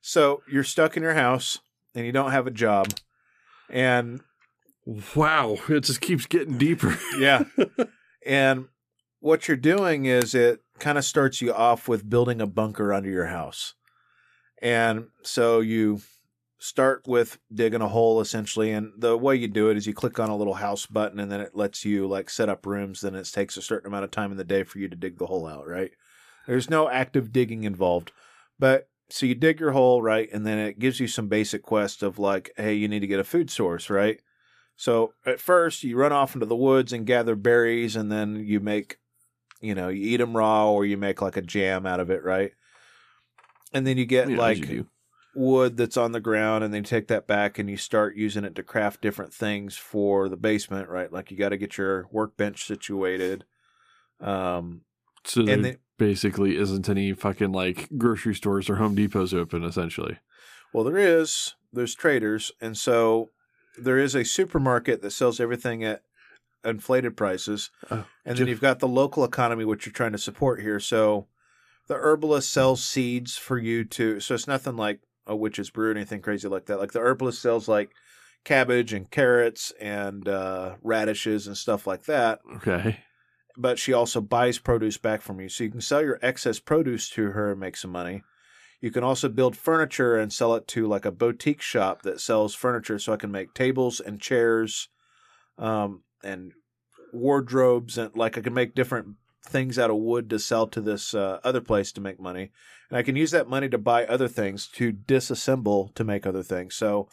so 0.00 0.42
you're 0.50 0.64
stuck 0.64 0.96
in 0.96 1.02
your 1.02 1.14
house 1.14 1.58
and 1.94 2.04
you 2.06 2.12
don't 2.12 2.32
have 2.32 2.46
a 2.46 2.50
job, 2.50 2.88
and 3.70 4.20
wow, 5.14 5.58
it 5.68 5.80
just 5.80 6.00
keeps 6.00 6.26
getting 6.26 6.58
deeper. 6.58 6.98
yeah, 7.18 7.44
and 8.26 8.66
what 9.20 9.46
you're 9.46 9.56
doing 9.56 10.06
is 10.06 10.34
it 10.34 10.60
kind 10.80 10.98
of 10.98 11.04
starts 11.04 11.40
you 11.40 11.52
off 11.54 11.86
with 11.86 12.08
building 12.10 12.40
a 12.40 12.46
bunker 12.46 12.92
under 12.92 13.08
your 13.10 13.26
house. 13.26 13.74
And 14.62 15.08
so 15.22 15.60
you 15.60 16.00
start 16.58 17.02
with 17.08 17.38
digging 17.52 17.80
a 17.80 17.88
hole 17.88 18.20
essentially. 18.20 18.70
And 18.70 18.92
the 18.96 19.18
way 19.18 19.34
you 19.34 19.48
do 19.48 19.68
it 19.68 19.76
is 19.76 19.86
you 19.86 19.92
click 19.92 20.20
on 20.20 20.30
a 20.30 20.36
little 20.36 20.54
house 20.54 20.86
button 20.86 21.18
and 21.18 21.30
then 21.30 21.40
it 21.40 21.56
lets 21.56 21.84
you 21.84 22.06
like 22.06 22.30
set 22.30 22.48
up 22.48 22.64
rooms. 22.64 23.00
Then 23.00 23.16
it 23.16 23.30
takes 23.32 23.56
a 23.56 23.62
certain 23.62 23.88
amount 23.88 24.04
of 24.04 24.12
time 24.12 24.30
in 24.30 24.36
the 24.36 24.44
day 24.44 24.62
for 24.62 24.78
you 24.78 24.88
to 24.88 24.96
dig 24.96 25.18
the 25.18 25.26
hole 25.26 25.48
out, 25.48 25.66
right? 25.66 25.90
There's 26.46 26.70
no 26.70 26.88
active 26.88 27.32
digging 27.32 27.64
involved. 27.64 28.12
But 28.60 28.88
so 29.10 29.26
you 29.26 29.34
dig 29.34 29.58
your 29.58 29.72
hole, 29.72 30.00
right? 30.00 30.28
And 30.32 30.46
then 30.46 30.58
it 30.58 30.78
gives 30.78 31.00
you 31.00 31.08
some 31.08 31.26
basic 31.26 31.62
quests 31.62 32.02
of 32.02 32.20
like, 32.20 32.52
hey, 32.56 32.74
you 32.74 32.86
need 32.86 33.00
to 33.00 33.08
get 33.08 33.20
a 33.20 33.24
food 33.24 33.50
source, 33.50 33.90
right? 33.90 34.20
So 34.76 35.14
at 35.26 35.40
first 35.40 35.82
you 35.82 35.96
run 35.96 36.12
off 36.12 36.34
into 36.34 36.46
the 36.46 36.56
woods 36.56 36.92
and 36.92 37.04
gather 37.04 37.34
berries 37.34 37.96
and 37.96 38.10
then 38.10 38.36
you 38.36 38.60
make 38.60 38.98
you 39.60 39.76
know, 39.76 39.88
you 39.88 40.14
eat 40.14 40.16
them 40.16 40.36
raw 40.36 40.70
or 40.70 40.84
you 40.84 40.96
make 40.96 41.22
like 41.22 41.36
a 41.36 41.42
jam 41.42 41.86
out 41.86 42.00
of 42.00 42.10
it, 42.10 42.24
right? 42.24 42.52
And 43.72 43.86
then 43.86 43.96
you 43.98 44.06
get 44.06 44.28
Yeah, 44.28 44.36
like 44.36 44.58
you 44.58 44.86
wood 45.34 45.76
that's 45.76 45.96
on 45.96 46.12
the 46.12 46.20
ground 46.20 46.62
and 46.62 46.72
then 46.74 46.80
you 46.80 46.86
take 46.86 47.08
that 47.08 47.26
back 47.26 47.58
and 47.58 47.70
you 47.70 47.76
start 47.76 48.16
using 48.16 48.44
it 48.44 48.54
to 48.54 48.62
craft 48.62 49.00
different 49.00 49.32
things 49.32 49.76
for 49.76 50.28
the 50.28 50.36
basement, 50.36 50.88
right? 50.88 51.12
Like 51.12 51.30
you 51.30 51.36
got 51.36 51.50
to 51.50 51.56
get 51.56 51.78
your 51.78 52.06
workbench 52.10 52.66
situated. 52.66 53.44
Um, 54.20 54.82
So 55.24 55.42
there 55.42 55.56
then, 55.56 55.78
basically 55.98 56.56
isn't 56.56 56.88
any 56.88 57.12
fucking 57.12 57.52
like 57.52 57.88
grocery 57.96 58.34
stores 58.34 58.68
or 58.68 58.76
Home 58.76 58.94
Depots 58.94 59.32
open 59.32 59.64
essentially. 59.64 60.18
well, 60.72 60.84
there 60.84 60.98
is, 60.98 61.54
there's 61.72 61.94
traders. 61.94 62.52
And 62.60 62.76
so 62.76 63.30
there 63.78 63.98
is 63.98 64.14
a 64.14 64.24
supermarket 64.24 65.00
that 65.02 65.12
sells 65.12 65.40
everything 65.40 65.82
at 65.82 66.02
inflated 66.64 67.16
prices. 67.16 67.70
Oh, 67.90 68.04
And 68.24 68.36
then 68.36 68.48
you've 68.48 68.60
got 68.60 68.80
the 68.80 68.88
local 68.88 69.24
economy, 69.24 69.64
which 69.64 69.86
you're 69.86 69.92
trying 69.92 70.12
to 70.12 70.18
support 70.18 70.60
here. 70.60 70.78
So 70.78 71.26
the 71.88 71.94
herbalist 71.94 72.50
sells 72.50 72.82
seeds 72.82 73.36
for 73.36 73.58
you 73.58 73.84
to, 73.84 74.20
so 74.20 74.34
it's 74.34 74.46
nothing 74.46 74.76
like 74.76 75.00
a 75.26 75.36
witch's 75.36 75.70
brew 75.70 75.88
or 75.88 75.90
anything 75.90 76.20
crazy 76.20 76.48
like 76.48 76.66
that. 76.66 76.78
Like 76.78 76.92
the 76.92 77.00
herbalist 77.00 77.42
sells 77.42 77.68
like 77.68 77.90
cabbage 78.44 78.92
and 78.92 79.10
carrots 79.10 79.72
and 79.80 80.28
uh, 80.28 80.76
radishes 80.82 81.46
and 81.46 81.56
stuff 81.56 81.86
like 81.86 82.04
that. 82.04 82.40
Okay. 82.56 83.00
But 83.56 83.78
she 83.78 83.92
also 83.92 84.20
buys 84.20 84.58
produce 84.58 84.96
back 84.96 85.20
from 85.20 85.40
you. 85.40 85.48
So 85.48 85.64
you 85.64 85.70
can 85.70 85.80
sell 85.80 86.02
your 86.02 86.18
excess 86.22 86.58
produce 86.58 87.10
to 87.10 87.30
her 87.32 87.52
and 87.52 87.60
make 87.60 87.76
some 87.76 87.92
money. 87.92 88.22
You 88.80 88.90
can 88.90 89.04
also 89.04 89.28
build 89.28 89.56
furniture 89.56 90.16
and 90.16 90.32
sell 90.32 90.54
it 90.54 90.66
to 90.68 90.88
like 90.88 91.04
a 91.04 91.12
boutique 91.12 91.62
shop 91.62 92.02
that 92.02 92.20
sells 92.20 92.54
furniture. 92.54 92.98
So 92.98 93.12
I 93.12 93.16
can 93.16 93.30
make 93.30 93.54
tables 93.54 94.00
and 94.00 94.20
chairs 94.20 94.88
um, 95.58 96.02
and 96.24 96.52
wardrobes 97.12 97.98
and 97.98 98.16
like 98.16 98.38
I 98.38 98.40
can 98.40 98.54
make 98.54 98.74
different 98.74 99.16
things 99.44 99.78
out 99.78 99.90
of 99.90 99.96
wood 99.96 100.30
to 100.30 100.38
sell 100.38 100.66
to 100.68 100.80
this 100.80 101.14
uh, 101.14 101.40
other 101.42 101.60
place 101.60 101.92
to 101.92 102.00
make 102.00 102.20
money. 102.20 102.50
And 102.88 102.98
I 102.98 103.02
can 103.02 103.16
use 103.16 103.30
that 103.32 103.48
money 103.48 103.68
to 103.68 103.78
buy 103.78 104.04
other 104.06 104.28
things 104.28 104.68
to 104.74 104.92
disassemble 104.92 105.94
to 105.94 106.04
make 106.04 106.26
other 106.26 106.42
things. 106.42 106.74
So 106.74 107.08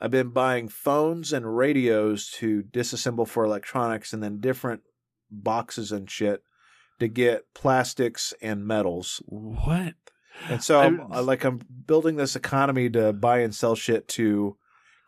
I've 0.00 0.10
been 0.10 0.30
buying 0.30 0.68
phones 0.68 1.32
and 1.32 1.56
radios 1.56 2.30
to 2.38 2.62
disassemble 2.62 3.28
for 3.28 3.44
electronics 3.44 4.12
and 4.12 4.22
then 4.22 4.40
different 4.40 4.82
boxes 5.30 5.92
and 5.92 6.10
shit 6.10 6.42
to 6.98 7.08
get 7.08 7.52
plastics 7.54 8.32
and 8.40 8.66
metals. 8.66 9.22
What? 9.26 9.94
And 10.48 10.62
so 10.62 10.80
I'm, 10.80 11.00
I'm- 11.12 11.26
like 11.26 11.44
I'm 11.44 11.60
building 11.86 12.16
this 12.16 12.36
economy 12.36 12.88
to 12.90 13.12
buy 13.12 13.40
and 13.40 13.54
sell 13.54 13.74
shit 13.74 14.08
to 14.08 14.56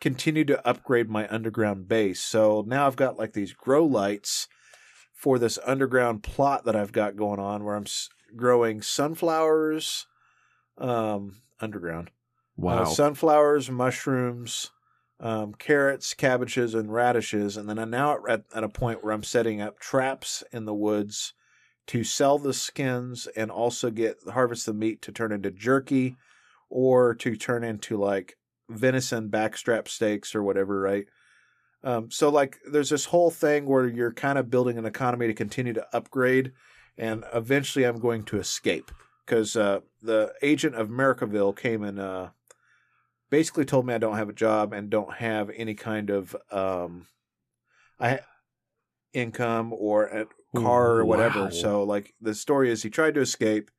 continue 0.00 0.44
to 0.44 0.66
upgrade 0.68 1.08
my 1.08 1.28
underground 1.28 1.88
base. 1.88 2.20
So 2.20 2.64
now 2.66 2.86
I've 2.86 2.96
got 2.96 3.18
like 3.18 3.32
these 3.32 3.52
grow 3.52 3.86
lights 3.86 4.48
for 5.22 5.38
this 5.38 5.56
underground 5.64 6.24
plot 6.24 6.64
that 6.64 6.74
I've 6.74 6.90
got 6.90 7.14
going 7.14 7.38
on 7.38 7.62
where 7.62 7.76
I'm 7.76 7.84
s- 7.84 8.08
growing 8.34 8.82
sunflowers 8.82 10.08
um 10.78 11.42
underground. 11.60 12.10
Wow. 12.56 12.82
Uh, 12.82 12.84
sunflowers, 12.86 13.70
mushrooms, 13.70 14.72
um, 15.20 15.54
carrots, 15.54 16.12
cabbages, 16.12 16.74
and 16.74 16.92
radishes. 16.92 17.56
And 17.56 17.68
then 17.68 17.78
I'm 17.78 17.90
now 17.90 18.18
at, 18.28 18.42
at 18.52 18.64
a 18.64 18.68
point 18.68 19.04
where 19.04 19.12
I'm 19.12 19.22
setting 19.22 19.60
up 19.60 19.78
traps 19.78 20.42
in 20.50 20.64
the 20.64 20.74
woods 20.74 21.34
to 21.86 22.02
sell 22.02 22.38
the 22.38 22.52
skins 22.52 23.28
and 23.36 23.48
also 23.48 23.90
get 23.90 24.16
harvest 24.32 24.66
the 24.66 24.74
meat 24.74 25.02
to 25.02 25.12
turn 25.12 25.30
into 25.30 25.52
jerky 25.52 26.16
or 26.68 27.14
to 27.14 27.36
turn 27.36 27.62
into 27.62 27.96
like 27.96 28.36
venison 28.68 29.28
backstrap 29.28 29.86
steaks 29.86 30.34
or 30.34 30.42
whatever, 30.42 30.80
right? 30.80 31.06
Um, 31.84 32.10
so 32.10 32.28
like 32.28 32.58
there's 32.70 32.90
this 32.90 33.06
whole 33.06 33.30
thing 33.30 33.66
where 33.66 33.86
you're 33.86 34.12
kind 34.12 34.38
of 34.38 34.50
building 34.50 34.78
an 34.78 34.86
economy 34.86 35.26
to 35.26 35.34
continue 35.34 35.72
to 35.72 35.86
upgrade, 35.92 36.52
and 36.96 37.24
eventually 37.34 37.84
I'm 37.84 37.98
going 37.98 38.24
to 38.24 38.38
escape 38.38 38.90
because 39.26 39.56
uh, 39.56 39.80
the 40.00 40.32
agent 40.42 40.74
of 40.74 40.88
Americaville 40.88 41.56
came 41.56 41.82
and 41.82 41.98
uh, 41.98 42.28
basically 43.30 43.64
told 43.64 43.86
me 43.86 43.94
I 43.94 43.98
don't 43.98 44.16
have 44.16 44.28
a 44.28 44.34
job 44.34 44.72
and 44.72 44.90
don't 44.90 45.14
have 45.14 45.50
any 45.56 45.74
kind 45.74 46.10
of 46.10 46.36
um, 46.50 47.06
I 47.98 48.20
income 49.12 49.72
or 49.72 50.04
a 50.04 50.26
car 50.56 50.98
or 50.98 51.04
whatever. 51.04 51.44
Wow. 51.44 51.50
So 51.50 51.82
like 51.82 52.14
the 52.20 52.34
story 52.34 52.70
is 52.70 52.82
he 52.82 52.90
tried 52.90 53.14
to 53.14 53.20
escape. 53.20 53.70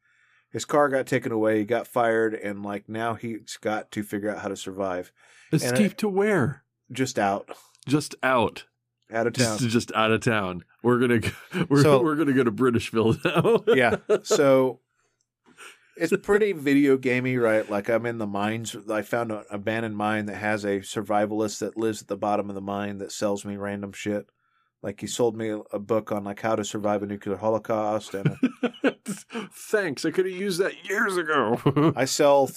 His 0.51 0.65
car 0.65 0.89
got 0.89 1.07
taken 1.07 1.31
away. 1.31 1.59
He 1.59 1.65
got 1.65 1.87
fired, 1.87 2.35
and 2.35 2.63
like 2.63 2.87
now 2.87 3.15
he's 3.15 3.57
got 3.59 3.91
to 3.91 4.03
figure 4.03 4.29
out 4.29 4.39
how 4.39 4.49
to 4.49 4.55
survive. 4.55 5.11
Escape 5.51 5.97
to 5.97 6.07
where? 6.07 6.63
Just 6.91 7.17
out, 7.17 7.49
Just 7.87 8.15
out. 8.23 8.65
out 9.11 9.27
of 9.27 9.33
town. 9.33 9.57
Just, 9.57 9.69
just 9.71 9.91
out 9.93 10.11
of 10.11 10.21
town. 10.21 10.63
We're 10.81 10.99
gonna 10.99 11.19
go- 11.19 11.29
we're 11.69 11.83
So- 11.83 12.01
we're 12.03 12.15
gonna 12.15 12.33
go 12.33 12.43
to 12.43 12.51
Britishville 12.51 13.23
now. 13.23 13.63
yeah. 13.75 13.97
So 14.23 14.79
it's 15.97 16.13
pretty 16.23 16.51
video 16.53 16.97
gamey, 16.97 17.37
right? 17.37 17.69
Like 17.69 17.89
I'm 17.89 18.05
in 18.05 18.17
the 18.17 18.27
mines. 18.27 18.75
I 18.89 19.01
found 19.01 19.31
an 19.31 19.43
abandoned 19.51 19.95
mine 19.97 20.25
that 20.27 20.35
has 20.35 20.63
a 20.65 20.79
survivalist 20.79 21.59
that 21.59 21.77
lives 21.77 22.01
at 22.01 22.07
the 22.07 22.17
bottom 22.17 22.49
of 22.49 22.55
the 22.55 22.61
mine 22.61 22.97
that 22.99 23.11
sells 23.11 23.45
me 23.45 23.55
random 23.57 23.91
shit. 23.93 24.27
Like 24.81 24.99
he 24.99 25.07
sold 25.07 25.37
me 25.37 25.49
a 25.71 25.79
book 25.79 26.11
on 26.11 26.25
like 26.25 26.41
how 26.41 26.55
to 26.57 26.65
survive 26.65 27.03
a 27.03 27.05
nuclear 27.05 27.37
holocaust, 27.37 28.13
and 28.13 28.35
Thanks. 29.53 30.03
I 30.03 30.11
could 30.11 30.25
have 30.25 30.35
used 30.35 30.59
that 30.59 30.73
years 30.89 31.15
ago. 31.15 31.93
I 31.95 32.03
sell 32.05 32.49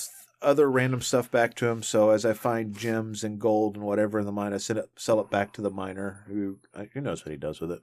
other 0.42 0.70
random 0.70 1.00
stuff 1.00 1.30
back 1.30 1.54
to 1.54 1.66
him. 1.66 1.82
So 1.82 2.10
as 2.10 2.24
I 2.24 2.32
find 2.32 2.76
gems 2.76 3.24
and 3.24 3.38
gold 3.38 3.76
and 3.76 3.84
whatever 3.84 4.18
in 4.18 4.26
the 4.26 4.32
mine, 4.32 4.52
I 4.52 4.58
send 4.58 4.78
it, 4.78 4.90
sell 4.96 5.20
it 5.20 5.30
back 5.30 5.52
to 5.54 5.62
the 5.62 5.70
miner 5.70 6.24
who 6.26 6.58
uh, 6.74 6.84
who 6.92 7.00
knows 7.00 7.24
what 7.24 7.32
he 7.32 7.38
does 7.38 7.60
with 7.60 7.72
it. 7.72 7.82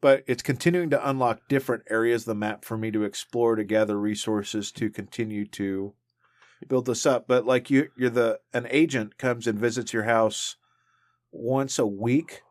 But 0.00 0.24
it's 0.26 0.42
continuing 0.42 0.90
to 0.90 1.08
unlock 1.08 1.48
different 1.48 1.82
areas 1.90 2.22
of 2.22 2.26
the 2.26 2.34
map 2.34 2.64
for 2.64 2.78
me 2.78 2.90
to 2.90 3.04
explore 3.04 3.56
to 3.56 3.64
gather 3.64 3.98
resources 3.98 4.72
to 4.72 4.88
continue 4.88 5.44
to 5.48 5.92
build 6.66 6.86
this 6.86 7.04
up. 7.04 7.26
But 7.26 7.44
like 7.44 7.70
you, 7.70 7.90
you're 7.96 8.10
the 8.10 8.40
an 8.54 8.66
agent 8.70 9.18
comes 9.18 9.46
and 9.46 9.58
visits 9.58 9.92
your 9.92 10.04
house 10.04 10.56
once 11.32 11.78
a 11.78 11.86
week, 11.86 12.42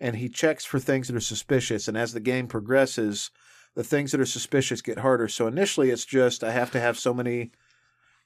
and 0.00 0.16
he 0.16 0.28
checks 0.28 0.64
for 0.64 0.78
things 0.78 1.08
that 1.08 1.16
are 1.16 1.20
suspicious. 1.20 1.88
And 1.88 1.96
as 1.96 2.12
the 2.12 2.20
game 2.20 2.46
progresses, 2.46 3.30
the 3.74 3.84
things 3.84 4.12
that 4.12 4.20
are 4.20 4.26
suspicious 4.26 4.82
get 4.82 4.98
harder. 4.98 5.28
So 5.28 5.46
initially, 5.46 5.90
it's 5.90 6.04
just 6.04 6.44
I 6.44 6.50
have 6.50 6.70
to 6.72 6.80
have 6.80 6.98
so 6.98 7.14
many 7.14 7.52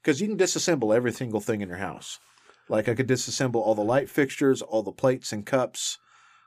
because 0.02 0.20
you 0.20 0.28
can 0.28 0.36
disassemble 0.36 0.94
every 0.94 1.12
single 1.12 1.40
thing 1.40 1.60
in 1.60 1.68
your 1.68 1.78
house. 1.78 2.18
Like 2.68 2.88
I 2.88 2.94
could 2.94 3.08
disassemble 3.08 3.56
all 3.56 3.74
the 3.74 3.82
light 3.82 4.08
fixtures, 4.08 4.62
all 4.62 4.82
the 4.82 4.92
plates 4.92 5.32
and 5.32 5.46
cups. 5.46 5.98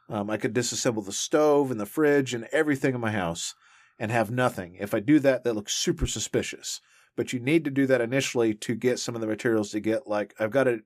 Um, 0.09 0.29
I 0.29 0.37
could 0.37 0.53
disassemble 0.53 1.05
the 1.05 1.11
stove 1.11 1.71
and 1.71 1.79
the 1.79 1.85
fridge 1.85 2.33
and 2.33 2.47
everything 2.51 2.93
in 2.93 3.01
my 3.01 3.11
house 3.11 3.55
and 3.97 4.11
have 4.11 4.29
nothing. 4.29 4.75
If 4.79 4.93
I 4.93 4.99
do 4.99 5.19
that, 5.19 5.43
that 5.43 5.55
looks 5.55 5.73
super 5.73 6.05
suspicious. 6.05 6.81
But 7.15 7.31
you 7.31 7.39
need 7.39 7.63
to 7.63 7.71
do 7.71 7.85
that 7.87 8.01
initially 8.01 8.53
to 8.55 8.75
get 8.75 8.99
some 8.99 9.15
of 9.15 9.21
the 9.21 9.27
materials 9.27 9.71
to 9.71 9.79
get 9.79 10.07
like 10.07 10.33
I've 10.39 10.51
got 10.51 10.65
to 10.65 10.81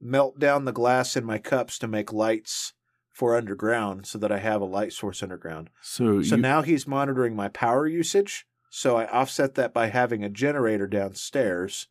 melt 0.00 0.38
down 0.38 0.64
the 0.64 0.72
glass 0.72 1.16
in 1.16 1.24
my 1.24 1.38
cups 1.38 1.78
to 1.78 1.88
make 1.88 2.12
lights 2.12 2.72
for 3.12 3.36
underground 3.36 4.06
so 4.06 4.18
that 4.18 4.32
I 4.32 4.38
have 4.38 4.62
a 4.62 4.66
light 4.66 4.92
source 4.92 5.22
underground. 5.22 5.68
so 5.82 6.22
So 6.22 6.36
you, 6.36 6.42
now 6.42 6.62
he's 6.62 6.86
monitoring 6.86 7.36
my 7.36 7.48
power 7.48 7.86
usage. 7.86 8.46
So 8.70 8.96
I 8.96 9.06
offset 9.10 9.56
that 9.56 9.74
by 9.74 9.88
having 9.88 10.24
a 10.24 10.28
generator 10.28 10.86
downstairs 10.86 11.88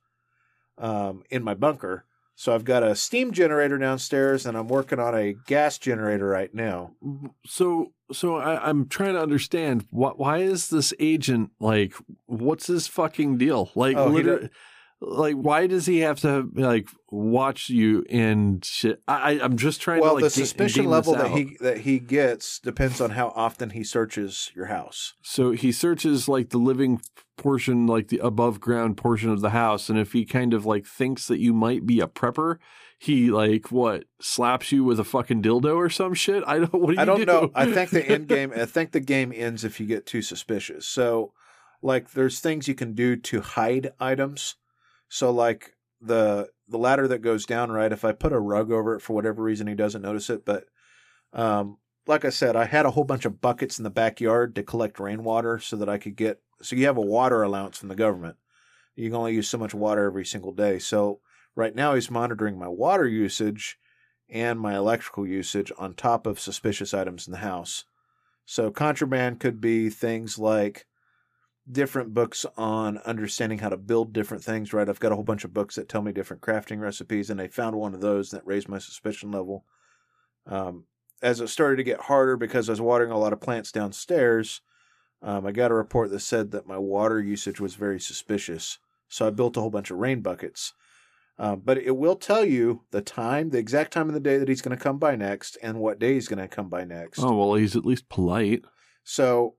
um, 0.77 1.23
in 1.29 1.43
my 1.43 1.53
bunker. 1.53 2.05
So 2.35 2.55
I've 2.55 2.63
got 2.63 2.83
a 2.83 2.95
steam 2.95 3.33
generator 3.33 3.77
downstairs, 3.77 4.45
and 4.45 4.57
I'm 4.57 4.69
working 4.69 4.97
on 4.97 5.13
a 5.13 5.33
gas 5.45 5.77
generator 5.77 6.25
right 6.25 6.53
now. 6.53 6.91
so 7.45 7.91
so 8.13 8.37
I, 8.37 8.67
I'm 8.69 8.87
trying 8.87 9.13
to 9.15 9.21
understand 9.21 9.85
what 9.91 10.17
why 10.17 10.37
is 10.37 10.69
this 10.69 10.93
agent 10.99 11.51
like 11.59 11.93
what's 12.27 12.67
his 12.67 12.87
fucking 12.87 13.37
deal? 13.37 13.71
Like 13.75 13.97
Oh, 13.97 14.07
literally 14.07 14.49
like 15.01 15.35
why 15.35 15.65
does 15.67 15.85
he 15.85 15.99
have 15.99 16.19
to 16.21 16.49
like 16.55 16.89
watch 17.09 17.69
you 17.69 18.05
and 18.09 18.63
shit? 18.65 19.01
I, 19.07 19.39
I'm 19.41 19.57
just 19.57 19.81
trying 19.81 20.01
well, 20.01 20.11
to 20.11 20.15
like 20.15 20.23
the 20.25 20.29
suspicion 20.29 20.85
level 20.85 21.13
that 21.13 21.31
he 21.31 21.57
that 21.61 21.79
he 21.79 21.99
gets 21.99 22.59
depends 22.59 22.99
on 22.99 23.11
how 23.11 23.29
often 23.35 23.69
he 23.71 23.83
searches 23.83 24.51
your 24.55 24.65
house. 24.65 25.13
So 25.21 25.51
he 25.51 25.71
searches 25.71 26.27
like 26.27 26.49
the 26.49 26.57
living 26.57 27.01
portion, 27.37 27.87
like 27.87 28.09
the 28.09 28.19
above 28.19 28.59
ground 28.59 28.97
portion 28.97 29.29
of 29.29 29.41
the 29.41 29.51
house, 29.51 29.89
and 29.89 29.97
if 29.97 30.11
he 30.11 30.25
kind 30.25 30.53
of 30.53 30.65
like 30.65 30.85
thinks 30.85 31.27
that 31.27 31.39
you 31.39 31.53
might 31.53 31.85
be 31.85 32.01
a 32.01 32.07
prepper, 32.07 32.57
he 32.99 33.31
like 33.31 33.71
what 33.71 34.03
slaps 34.19 34.73
you 34.73 34.83
with 34.83 34.99
a 34.99 35.05
fucking 35.05 35.41
dildo 35.41 35.75
or 35.77 35.89
some 35.89 36.13
shit. 36.13 36.43
I 36.45 36.59
don't. 36.59 36.73
What 36.79 36.87
do 36.87 36.93
you 36.95 37.01
I 37.01 37.05
don't 37.05 37.19
do? 37.19 37.25
know. 37.25 37.51
I 37.55 37.71
think 37.71 37.91
the 37.91 38.05
end 38.05 38.27
game. 38.29 38.51
I 38.53 38.65
think 38.65 38.91
the 38.91 38.99
game 38.99 39.31
ends 39.33 39.63
if 39.63 39.79
you 39.79 39.85
get 39.85 40.05
too 40.05 40.21
suspicious. 40.21 40.85
So, 40.85 41.31
like, 41.81 42.11
there's 42.11 42.41
things 42.41 42.67
you 42.67 42.75
can 42.75 42.93
do 42.93 43.15
to 43.15 43.41
hide 43.41 43.93
items. 43.99 44.55
So, 45.09 45.31
like 45.31 45.75
the 46.01 46.49
the 46.67 46.77
ladder 46.77 47.07
that 47.07 47.19
goes 47.21 47.45
down, 47.45 47.71
right? 47.71 47.91
If 47.91 48.05
I 48.05 48.11
put 48.11 48.31
a 48.31 48.39
rug 48.39 48.71
over 48.71 48.95
it 48.95 49.01
for 49.01 49.13
whatever 49.13 49.43
reason, 49.43 49.67
he 49.67 49.75
doesn't 49.75 50.03
notice 50.03 50.29
it. 50.29 50.45
But, 50.45 50.65
um, 51.33 51.77
like 52.07 52.23
I 52.25 52.29
said, 52.29 52.55
I 52.55 52.65
had 52.65 52.85
a 52.85 52.91
whole 52.91 53.03
bunch 53.03 53.25
of 53.25 53.41
buckets 53.41 53.77
in 53.77 53.83
the 53.83 53.89
backyard 53.89 54.55
to 54.55 54.63
collect 54.63 54.99
rainwater 54.99 55.59
so 55.59 55.75
that 55.77 55.89
I 55.89 55.97
could 55.97 56.15
get. 56.15 56.41
So 56.61 56.75
you 56.75 56.85
have 56.85 56.97
a 56.97 57.01
water 57.01 57.41
allowance 57.41 57.77
from 57.77 57.89
the 57.89 57.95
government. 57.95 58.37
You 58.95 59.09
can 59.09 59.17
only 59.17 59.33
use 59.33 59.49
so 59.49 59.57
much 59.57 59.73
water 59.73 60.05
every 60.05 60.25
single 60.25 60.51
day. 60.51 60.79
So 60.79 61.21
right 61.55 61.73
now 61.73 61.95
he's 61.95 62.11
monitoring 62.11 62.57
my 62.57 62.67
water 62.67 63.07
usage 63.07 63.77
and 64.29 64.59
my 64.59 64.75
electrical 64.75 65.25
usage 65.25 65.71
on 65.77 65.93
top 65.93 66.27
of 66.27 66.39
suspicious 66.39 66.93
items 66.93 67.27
in 67.27 67.31
the 67.31 67.39
house. 67.39 67.85
So 68.45 68.71
contraband 68.71 69.39
could 69.39 69.61
be 69.61 69.89
things 69.89 70.37
like 70.37 70.85
different 71.71 72.13
books 72.13 72.45
on 72.57 72.97
understanding 72.99 73.59
how 73.59 73.69
to 73.69 73.77
build 73.77 74.13
different 74.13 74.43
things, 74.43 74.73
right? 74.73 74.89
I've 74.89 74.99
got 74.99 75.11
a 75.11 75.15
whole 75.15 75.23
bunch 75.23 75.43
of 75.43 75.53
books 75.53 75.75
that 75.75 75.89
tell 75.89 76.01
me 76.01 76.11
different 76.11 76.41
crafting 76.41 76.79
recipes, 76.79 77.29
and 77.29 77.39
I 77.39 77.47
found 77.47 77.75
one 77.75 77.93
of 77.93 78.01
those 78.01 78.31
that 78.31 78.45
raised 78.45 78.69
my 78.69 78.79
suspicion 78.79 79.31
level. 79.31 79.65
Um, 80.47 80.85
as 81.21 81.41
it 81.41 81.49
started 81.49 81.77
to 81.77 81.83
get 81.83 82.01
harder 82.01 82.37
because 82.37 82.69
I 82.69 82.71
was 82.71 82.81
watering 82.81 83.11
a 83.11 83.19
lot 83.19 83.33
of 83.33 83.41
plants 83.41 83.71
downstairs, 83.71 84.61
um, 85.21 85.45
I 85.45 85.51
got 85.51 85.71
a 85.71 85.75
report 85.75 86.11
that 86.11 86.21
said 86.21 86.51
that 86.51 86.67
my 86.67 86.77
water 86.77 87.21
usage 87.21 87.59
was 87.59 87.75
very 87.75 87.99
suspicious. 87.99 88.79
So 89.09 89.27
I 89.27 89.31
built 89.31 89.57
a 89.57 89.59
whole 89.59 89.69
bunch 89.69 89.91
of 89.91 89.97
rain 89.97 90.21
buckets. 90.21 90.73
Uh, 91.37 91.55
but 91.55 91.77
it 91.77 91.95
will 91.95 92.15
tell 92.15 92.43
you 92.43 92.83
the 92.91 93.01
time, 93.01 93.49
the 93.49 93.57
exact 93.57 93.93
time 93.93 94.07
of 94.07 94.13
the 94.13 94.19
day 94.19 94.37
that 94.37 94.49
he's 94.49 94.61
going 94.61 94.77
to 94.77 94.83
come 94.83 94.97
by 94.97 95.15
next, 95.15 95.57
and 95.63 95.79
what 95.79 95.97
day 95.97 96.13
he's 96.13 96.27
going 96.27 96.39
to 96.39 96.47
come 96.47 96.67
by 96.67 96.83
next. 96.83 97.19
Oh 97.19 97.33
well, 97.33 97.53
he's 97.55 97.77
at 97.77 97.85
least 97.85 98.09
polite. 98.09 98.63
So 99.05 99.55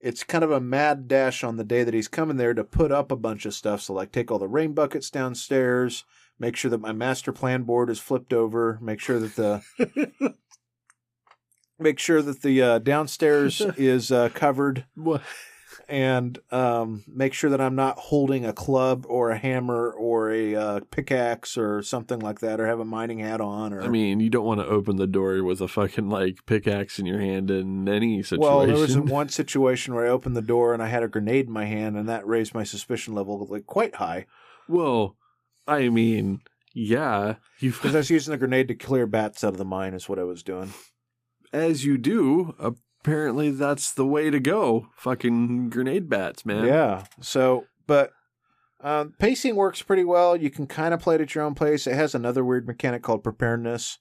it's 0.00 0.22
kind 0.22 0.44
of 0.44 0.50
a 0.50 0.60
mad 0.60 1.08
dash 1.08 1.42
on 1.42 1.56
the 1.56 1.64
day 1.64 1.82
that 1.82 1.94
he's 1.94 2.08
coming 2.08 2.36
there 2.36 2.54
to 2.54 2.64
put 2.64 2.92
up 2.92 3.10
a 3.10 3.16
bunch 3.16 3.46
of 3.46 3.54
stuff. 3.54 3.82
So, 3.82 3.94
like, 3.94 4.12
take 4.12 4.30
all 4.30 4.38
the 4.38 4.48
rain 4.48 4.72
buckets 4.72 5.10
downstairs, 5.10 6.04
make 6.38 6.56
sure 6.56 6.70
that 6.70 6.80
my 6.80 6.92
master 6.92 7.32
plan 7.32 7.62
board 7.62 7.90
is 7.90 7.98
flipped 7.98 8.32
over, 8.32 8.78
make 8.80 9.00
sure 9.00 9.18
that 9.18 9.36
the. 9.36 10.34
make 11.78 11.98
sure 11.98 12.22
that 12.22 12.42
the 12.42 12.62
uh, 12.62 12.78
downstairs 12.78 13.60
is 13.76 14.10
uh, 14.12 14.28
covered 14.30 14.86
What? 14.94 15.22
And 15.88 16.38
um, 16.50 17.04
make 17.06 17.34
sure 17.34 17.50
that 17.50 17.60
I'm 17.60 17.74
not 17.74 17.98
holding 17.98 18.44
a 18.44 18.52
club 18.52 19.06
or 19.08 19.30
a 19.30 19.38
hammer 19.38 19.90
or 19.90 20.30
a 20.30 20.54
uh, 20.54 20.80
pickaxe 20.90 21.56
or 21.56 21.82
something 21.82 22.18
like 22.18 22.40
that, 22.40 22.60
or 22.60 22.66
have 22.66 22.80
a 22.80 22.84
mining 22.84 23.18
hat 23.18 23.40
on. 23.40 23.72
Or 23.72 23.82
I 23.82 23.88
mean, 23.88 24.20
you 24.20 24.30
don't 24.30 24.46
want 24.46 24.60
to 24.60 24.66
open 24.66 24.96
the 24.96 25.06
door 25.06 25.42
with 25.42 25.60
a 25.60 25.68
fucking 25.68 26.08
like 26.08 26.46
pickaxe 26.46 26.98
in 26.98 27.06
your 27.06 27.20
hand 27.20 27.50
in 27.50 27.88
any 27.88 28.22
situation. 28.22 28.40
well, 28.40 28.66
there 28.66 28.76
was 28.76 28.98
one 28.98 29.28
situation 29.28 29.94
where 29.94 30.06
I 30.06 30.10
opened 30.10 30.36
the 30.36 30.42
door 30.42 30.74
and 30.74 30.82
I 30.82 30.88
had 30.88 31.02
a 31.02 31.08
grenade 31.08 31.46
in 31.46 31.52
my 31.52 31.64
hand, 31.64 31.96
and 31.96 32.08
that 32.08 32.26
raised 32.26 32.54
my 32.54 32.64
suspicion 32.64 33.14
level 33.14 33.46
like 33.48 33.66
quite 33.66 33.96
high 33.96 34.26
well, 34.68 35.16
I 35.66 35.88
mean, 35.88 36.42
yeah, 36.74 37.36
you 37.58 37.72
because 37.72 37.94
I 37.94 37.98
was 37.98 38.10
using 38.10 38.32
the 38.32 38.38
grenade 38.38 38.68
to 38.68 38.74
clear 38.74 39.06
bats 39.06 39.42
out 39.42 39.54
of 39.54 39.58
the 39.58 39.64
mine. 39.64 39.94
Is 39.94 40.08
what 40.08 40.18
I 40.18 40.24
was 40.24 40.42
doing. 40.42 40.72
as 41.52 41.84
you 41.84 41.98
do. 41.98 42.54
Apparently, 43.08 43.50
that's 43.50 43.92
the 43.92 44.06
way 44.06 44.28
to 44.28 44.38
go. 44.38 44.88
Fucking 44.96 45.70
grenade 45.70 46.10
bats, 46.10 46.44
man. 46.44 46.66
Yeah. 46.66 47.04
So, 47.22 47.64
but 47.86 48.10
um, 48.82 49.14
pacing 49.18 49.56
works 49.56 49.80
pretty 49.80 50.04
well. 50.04 50.36
You 50.36 50.50
can 50.50 50.66
kind 50.66 50.92
of 50.92 51.00
play 51.00 51.14
it 51.14 51.22
at 51.22 51.34
your 51.34 51.44
own 51.44 51.54
pace. 51.54 51.86
It 51.86 51.94
has 51.94 52.14
another 52.14 52.44
weird 52.44 52.66
mechanic 52.66 53.02
called 53.02 53.24
preparedness. 53.24 53.98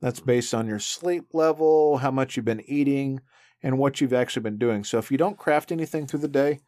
That's 0.00 0.18
based 0.18 0.52
on 0.54 0.66
your 0.66 0.80
sleep 0.80 1.26
level, 1.32 1.98
how 1.98 2.10
much 2.10 2.36
you've 2.36 2.44
been 2.44 2.64
eating, 2.66 3.20
and 3.62 3.78
what 3.78 4.00
you've 4.00 4.12
actually 4.12 4.42
been 4.42 4.58
doing. 4.58 4.82
So, 4.82 4.98
if 4.98 5.12
you 5.12 5.18
don't 5.18 5.38
craft 5.38 5.70
anything 5.70 6.08
through 6.08 6.20
the 6.20 6.28
day, 6.28 6.58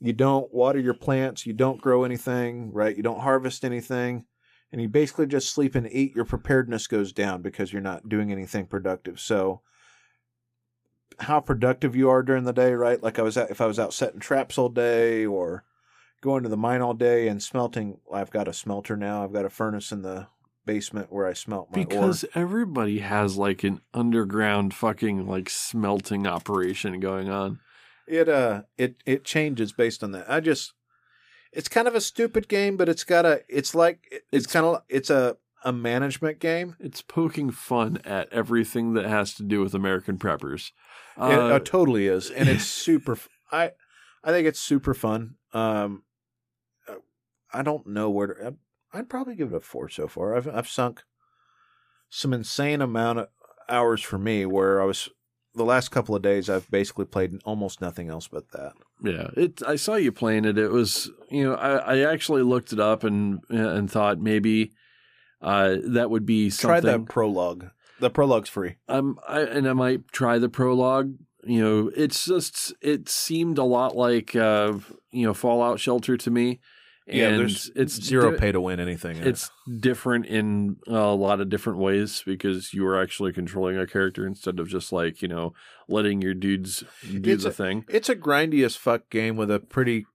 you 0.00 0.12
don't 0.12 0.52
water 0.52 0.80
your 0.80 0.94
plants, 0.94 1.46
you 1.46 1.52
don't 1.52 1.80
grow 1.80 2.02
anything, 2.02 2.72
right? 2.72 2.96
You 2.96 3.04
don't 3.04 3.20
harvest 3.20 3.64
anything, 3.64 4.24
and 4.72 4.82
you 4.82 4.88
basically 4.88 5.28
just 5.28 5.54
sleep 5.54 5.76
and 5.76 5.88
eat, 5.92 6.16
your 6.16 6.24
preparedness 6.24 6.88
goes 6.88 7.12
down 7.12 7.40
because 7.40 7.72
you're 7.72 7.80
not 7.80 8.08
doing 8.08 8.32
anything 8.32 8.66
productive. 8.66 9.20
So, 9.20 9.62
how 11.20 11.40
productive 11.40 11.94
you 11.96 12.08
are 12.10 12.22
during 12.22 12.44
the 12.44 12.52
day, 12.52 12.72
right? 12.74 13.02
Like 13.02 13.18
I 13.18 13.22
was 13.22 13.36
out, 13.38 13.50
if 13.50 13.60
I 13.60 13.66
was 13.66 13.78
out 13.78 13.92
setting 13.94 14.20
traps 14.20 14.58
all 14.58 14.68
day 14.68 15.24
or 15.26 15.64
going 16.20 16.42
to 16.42 16.48
the 16.48 16.56
mine 16.56 16.80
all 16.80 16.94
day 16.94 17.28
and 17.28 17.42
smelting. 17.42 17.98
I've 18.12 18.30
got 18.30 18.48
a 18.48 18.52
smelter 18.52 18.96
now. 18.96 19.22
I've 19.24 19.32
got 19.32 19.44
a 19.44 19.50
furnace 19.50 19.92
in 19.92 20.02
the 20.02 20.28
basement 20.66 21.12
where 21.12 21.26
I 21.26 21.34
smelt 21.34 21.68
my 21.70 21.84
Because 21.84 22.24
ore. 22.24 22.30
everybody 22.34 23.00
has 23.00 23.36
like 23.36 23.62
an 23.64 23.80
underground 23.92 24.72
fucking 24.74 25.26
like 25.26 25.50
smelting 25.50 26.26
operation 26.26 27.00
going 27.00 27.28
on. 27.28 27.60
It 28.06 28.28
uh 28.28 28.62
it 28.78 28.96
it 29.04 29.24
changes 29.24 29.72
based 29.72 30.02
on 30.02 30.12
that. 30.12 30.30
I 30.30 30.40
just 30.40 30.72
it's 31.52 31.68
kind 31.68 31.86
of 31.86 31.94
a 31.94 32.00
stupid 32.00 32.48
game, 32.48 32.76
but 32.76 32.88
it's 32.88 33.04
got 33.04 33.24
a 33.26 33.42
it's 33.48 33.74
like 33.74 34.06
it's, 34.10 34.24
It's- 34.32 34.46
kind 34.46 34.64
of 34.66 34.82
it's 34.88 35.10
a 35.10 35.36
a 35.64 35.72
management 35.72 36.38
game. 36.38 36.76
It's 36.78 37.00
poking 37.02 37.50
fun 37.50 37.98
at 38.04 38.32
everything 38.32 38.92
that 38.94 39.06
has 39.06 39.34
to 39.34 39.42
do 39.42 39.60
with 39.60 39.74
American 39.74 40.18
preppers. 40.18 40.70
it 41.16 41.20
Uh, 41.22 41.48
uh, 41.54 41.58
totally 41.58 42.06
is, 42.06 42.30
and 42.30 42.48
it's 42.48 42.64
super. 42.86 43.18
I 43.50 43.72
I 44.22 44.30
think 44.30 44.46
it's 44.46 44.60
super 44.60 44.94
fun. 44.94 45.36
Um, 45.52 46.02
uh, 46.88 46.94
I 47.52 47.62
don't 47.62 47.86
know 47.86 48.10
where 48.10 48.26
to. 48.28 48.46
I'd- 48.46 48.56
I'd 48.96 49.08
probably 49.10 49.34
give 49.34 49.52
it 49.52 49.56
a 49.56 49.60
four 49.60 49.88
so 49.88 50.06
far. 50.06 50.36
I've 50.36 50.46
I've 50.46 50.68
sunk 50.68 51.02
some 52.08 52.32
insane 52.32 52.80
amount 52.80 53.18
of 53.18 53.28
hours 53.68 54.02
for 54.02 54.18
me. 54.18 54.46
Where 54.46 54.80
I 54.80 54.84
was 54.84 55.08
the 55.54 55.64
last 55.64 55.90
couple 55.90 56.14
of 56.14 56.22
days, 56.22 56.48
I've 56.48 56.70
basically 56.70 57.04
played 57.04 57.32
almost 57.44 57.80
nothing 57.80 58.08
else 58.08 58.28
but 58.28 58.50
that. 58.52 58.72
Yeah, 59.02 59.30
it. 59.36 59.62
I 59.66 59.74
saw 59.76 59.96
you 59.96 60.12
playing 60.12 60.44
it. 60.44 60.58
It 60.58 60.68
was, 60.70 61.10
you 61.30 61.42
know, 61.44 61.54
I, 61.54 61.96
I 61.96 62.12
actually 62.12 62.42
looked 62.42 62.72
it 62.72 62.78
up 62.78 63.02
and 63.02 63.40
and 63.48 63.90
thought 63.90 64.20
maybe 64.20 64.70
uh, 65.44 65.76
that 65.88 66.10
would 66.10 66.26
be 66.26 66.50
something. 66.50 66.68
Try 66.68 66.90
something. 66.90 67.04
that 67.06 67.12
prologue. 67.12 67.66
The 68.00 68.10
prologue's 68.10 68.48
free. 68.48 68.76
Um, 68.88 69.18
I, 69.28 69.42
and 69.42 69.68
I 69.68 69.72
might 69.72 70.08
try 70.10 70.38
the 70.38 70.48
prologue. 70.48 71.14
You 71.44 71.62
know, 71.62 71.90
it's 71.94 72.24
just 72.24 72.72
it 72.80 73.08
seemed 73.08 73.58
a 73.58 73.64
lot 73.64 73.94
like 73.94 74.34
uh, 74.34 74.72
you 75.12 75.26
know 75.26 75.34
Fallout 75.34 75.78
Shelter 75.78 76.16
to 76.16 76.30
me. 76.30 76.60
And 77.06 77.16
yeah, 77.18 77.36
there's 77.36 77.70
it's 77.76 78.02
zero 78.02 78.30
di- 78.30 78.38
pay 78.38 78.50
to 78.52 78.62
win 78.62 78.80
anything. 78.80 79.18
in 79.18 79.22
it. 79.24 79.28
It's 79.28 79.50
different 79.80 80.24
in 80.24 80.76
a 80.86 81.08
lot 81.14 81.38
of 81.42 81.50
different 81.50 81.78
ways 81.78 82.22
because 82.24 82.72
you 82.72 82.86
are 82.86 82.98
actually 83.00 83.34
controlling 83.34 83.76
a 83.76 83.86
character 83.86 84.26
instead 84.26 84.58
of 84.58 84.68
just 84.68 84.90
like 84.90 85.20
you 85.20 85.28
know 85.28 85.52
letting 85.86 86.22
your 86.22 86.32
dudes 86.32 86.82
do 87.06 87.30
It's 87.30 87.42
the 87.44 87.50
a- 87.50 87.52
thing. 87.52 87.84
it's 87.90 88.08
a 88.08 88.16
grindy 88.16 88.64
as 88.64 88.74
fuck 88.74 89.10
game 89.10 89.36
with 89.36 89.50
a 89.50 89.60
pretty 89.60 90.06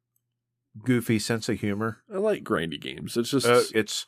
goofy 0.83 1.19
sense 1.19 1.47
of 1.49 1.59
humor. 1.59 1.99
I 2.13 2.17
like 2.17 2.43
grindy 2.43 2.81
games. 2.81 3.17
It's 3.17 3.29
just 3.31 3.45
Uh, 3.47 3.61
it's 3.75 4.05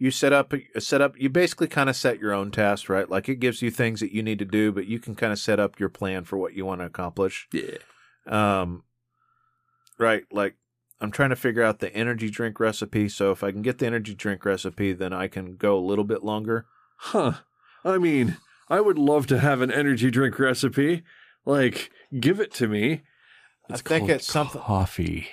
you 0.00 0.10
set 0.10 0.32
up 0.32 0.52
a 0.74 0.80
set 0.80 1.00
up. 1.00 1.14
You 1.18 1.28
basically 1.28 1.68
kind 1.68 1.88
of 1.90 1.94
set 1.94 2.18
your 2.18 2.32
own 2.32 2.50
tasks, 2.50 2.88
right? 2.88 3.08
Like 3.08 3.28
it 3.28 3.36
gives 3.36 3.60
you 3.62 3.70
things 3.70 4.00
that 4.00 4.12
you 4.12 4.22
need 4.22 4.38
to 4.40 4.44
do, 4.46 4.72
but 4.72 4.86
you 4.86 4.98
can 4.98 5.14
kind 5.14 5.32
of 5.32 5.38
set 5.38 5.60
up 5.60 5.78
your 5.78 5.90
plan 5.90 6.24
for 6.24 6.38
what 6.38 6.54
you 6.54 6.64
want 6.66 6.80
to 6.80 6.86
accomplish. 6.86 7.46
yeah. 7.52 7.76
Um, 8.26 8.84
right. 9.98 10.24
Like 10.32 10.54
I'm 11.00 11.10
trying 11.10 11.30
to 11.30 11.36
figure 11.36 11.62
out 11.62 11.78
the 11.80 11.94
energy 11.94 12.30
drink 12.30 12.58
recipe. 12.58 13.08
So 13.10 13.30
if 13.30 13.44
I 13.44 13.52
can 13.52 13.62
get 13.62 13.78
the 13.78 13.86
energy 13.86 14.14
drink 14.14 14.44
recipe, 14.44 14.92
then 14.94 15.12
I 15.12 15.28
can 15.28 15.56
go 15.56 15.76
a 15.78 15.80
little 15.86 16.04
bit 16.04 16.24
longer. 16.24 16.66
Huh. 16.96 17.32
I 17.84 17.98
mean, 17.98 18.38
I 18.68 18.80
would 18.80 18.98
love 18.98 19.26
to 19.28 19.38
have 19.38 19.60
an 19.60 19.70
energy 19.70 20.10
drink 20.10 20.38
recipe. 20.38 21.02
Like, 21.44 21.90
give 22.18 22.40
it 22.40 22.52
to 22.54 22.68
me. 22.68 23.02
I 23.70 23.76
think 23.76 24.08
it's 24.08 24.26
something- 24.26 24.60
coffee. 24.60 25.28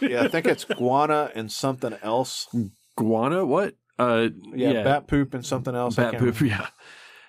Yeah, 0.00 0.22
I 0.24 0.28
think 0.28 0.46
it's 0.46 0.64
guana 0.76 1.30
and 1.34 1.50
something 1.52 1.94
else. 2.02 2.48
Guana? 2.96 3.44
What? 3.46 3.74
Uh, 3.98 4.28
Yeah, 4.54 4.70
yeah, 4.70 4.82
bat 4.82 5.06
poop 5.08 5.34
and 5.34 5.44
something 5.44 5.74
else. 5.74 5.96
Bat 5.96 6.18
poop. 6.18 6.40
Yeah. 6.40 6.66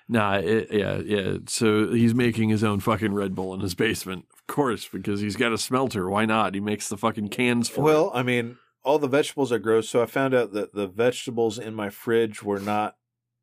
Nah, 0.09 0.35
it, 0.37 0.69
yeah, 0.71 1.01
yeah. 1.03 1.37
So 1.47 1.91
he's 1.91 2.13
making 2.15 2.47
his 2.47 2.63
own 2.63 2.79
fucking 2.79 3.13
Red 3.13 3.35
Bull 3.35 3.53
in 3.53 3.59
his 3.59 3.75
basement, 3.75 4.25
of 4.33 4.47
course, 4.47 4.87
because 4.87 5.19
he's 5.19 5.35
got 5.35 5.51
a 5.51 5.57
smelter. 5.57 6.09
Why 6.09 6.25
not? 6.25 6.53
He 6.53 6.61
makes 6.61 6.87
the 6.87 6.95
fucking 6.95 7.27
cans 7.27 7.67
for. 7.67 7.81
it. 7.81 7.83
Well, 7.83 8.11
I 8.13 8.23
mean, 8.23 8.57
all 8.85 8.99
the 8.99 9.09
vegetables 9.09 9.51
are 9.51 9.59
gross, 9.59 9.89
so 9.89 10.01
I 10.01 10.05
found 10.05 10.33
out 10.33 10.53
that 10.53 10.73
the 10.73 10.87
vegetables 10.87 11.59
in 11.59 11.73
my 11.75 11.89
fridge 11.89 12.41
were 12.41 12.59
not 12.61 12.95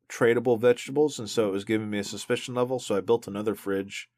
tradable 0.09 0.59
vegetables, 0.59 1.19
and 1.19 1.29
so 1.29 1.47
it 1.47 1.51
was 1.51 1.65
giving 1.65 1.89
me 1.91 1.99
a 1.99 2.03
suspicion 2.03 2.55
level. 2.55 2.79
So 2.79 2.95
I 2.97 3.01
built 3.01 3.27
another 3.27 3.53
fridge, 3.53 4.09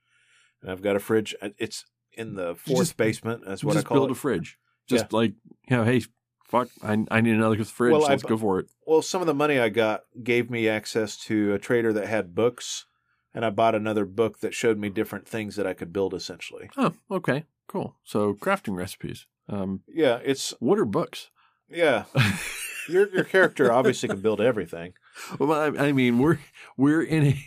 and 0.61 0.71
I've 0.71 0.81
got 0.81 0.95
a 0.95 0.99
fridge. 0.99 1.35
It's 1.57 1.83
in 2.13 2.35
the 2.35 2.55
fourth 2.55 2.79
just- 2.79 2.97
basement. 2.97 3.43
That's 3.45 3.61
what 3.63 3.75
I 3.75 3.81
call 3.81 3.97
build 3.97 4.09
it. 4.09 4.13
a 4.13 4.15
fridge. 4.15 4.57
Just 4.87 5.11
like 5.11 5.33
you 5.69 5.75
know, 5.75 5.83
hey, 5.83 6.01
fuck, 6.47 6.69
I, 6.81 7.05
I 7.11 7.21
need 7.21 7.35
another 7.35 7.63
fridge. 7.63 7.91
Well, 7.91 8.05
I 8.05 8.09
Let's 8.09 8.23
bu- 8.23 8.29
go 8.29 8.37
for 8.37 8.59
it. 8.59 8.67
well, 8.85 9.01
some 9.01 9.21
of 9.21 9.27
the 9.27 9.33
money 9.33 9.59
I 9.59 9.69
got 9.69 10.03
gave 10.23 10.49
me 10.49 10.67
access 10.67 11.17
to 11.25 11.53
a 11.53 11.59
trader 11.59 11.93
that 11.93 12.07
had 12.07 12.33
books, 12.35 12.85
and 13.33 13.45
I 13.45 13.49
bought 13.49 13.75
another 13.75 14.05
book 14.05 14.39
that 14.39 14.53
showed 14.53 14.77
me 14.77 14.89
different 14.89 15.27
things 15.27 15.55
that 15.55 15.67
I 15.67 15.73
could 15.73 15.91
build. 15.93 16.13
Essentially, 16.13 16.69
Oh, 16.77 16.93
okay, 17.11 17.43
cool. 17.67 17.95
So 18.03 18.33
crafting 18.33 18.75
recipes. 18.75 19.25
Um, 19.49 19.81
yeah, 19.87 20.19
it's 20.23 20.53
what 20.59 20.79
are 20.79 20.85
books? 20.85 21.29
yeah. 21.69 22.05
your 22.89 23.09
your 23.13 23.23
character 23.25 23.71
obviously 23.71 24.09
can 24.09 24.21
build 24.21 24.39
everything. 24.41 24.93
Well, 25.39 25.51
I, 25.53 25.87
I 25.87 25.91
mean, 25.91 26.19
we're 26.19 26.39
we're 26.77 27.03
in 27.03 27.25
a 27.27 27.43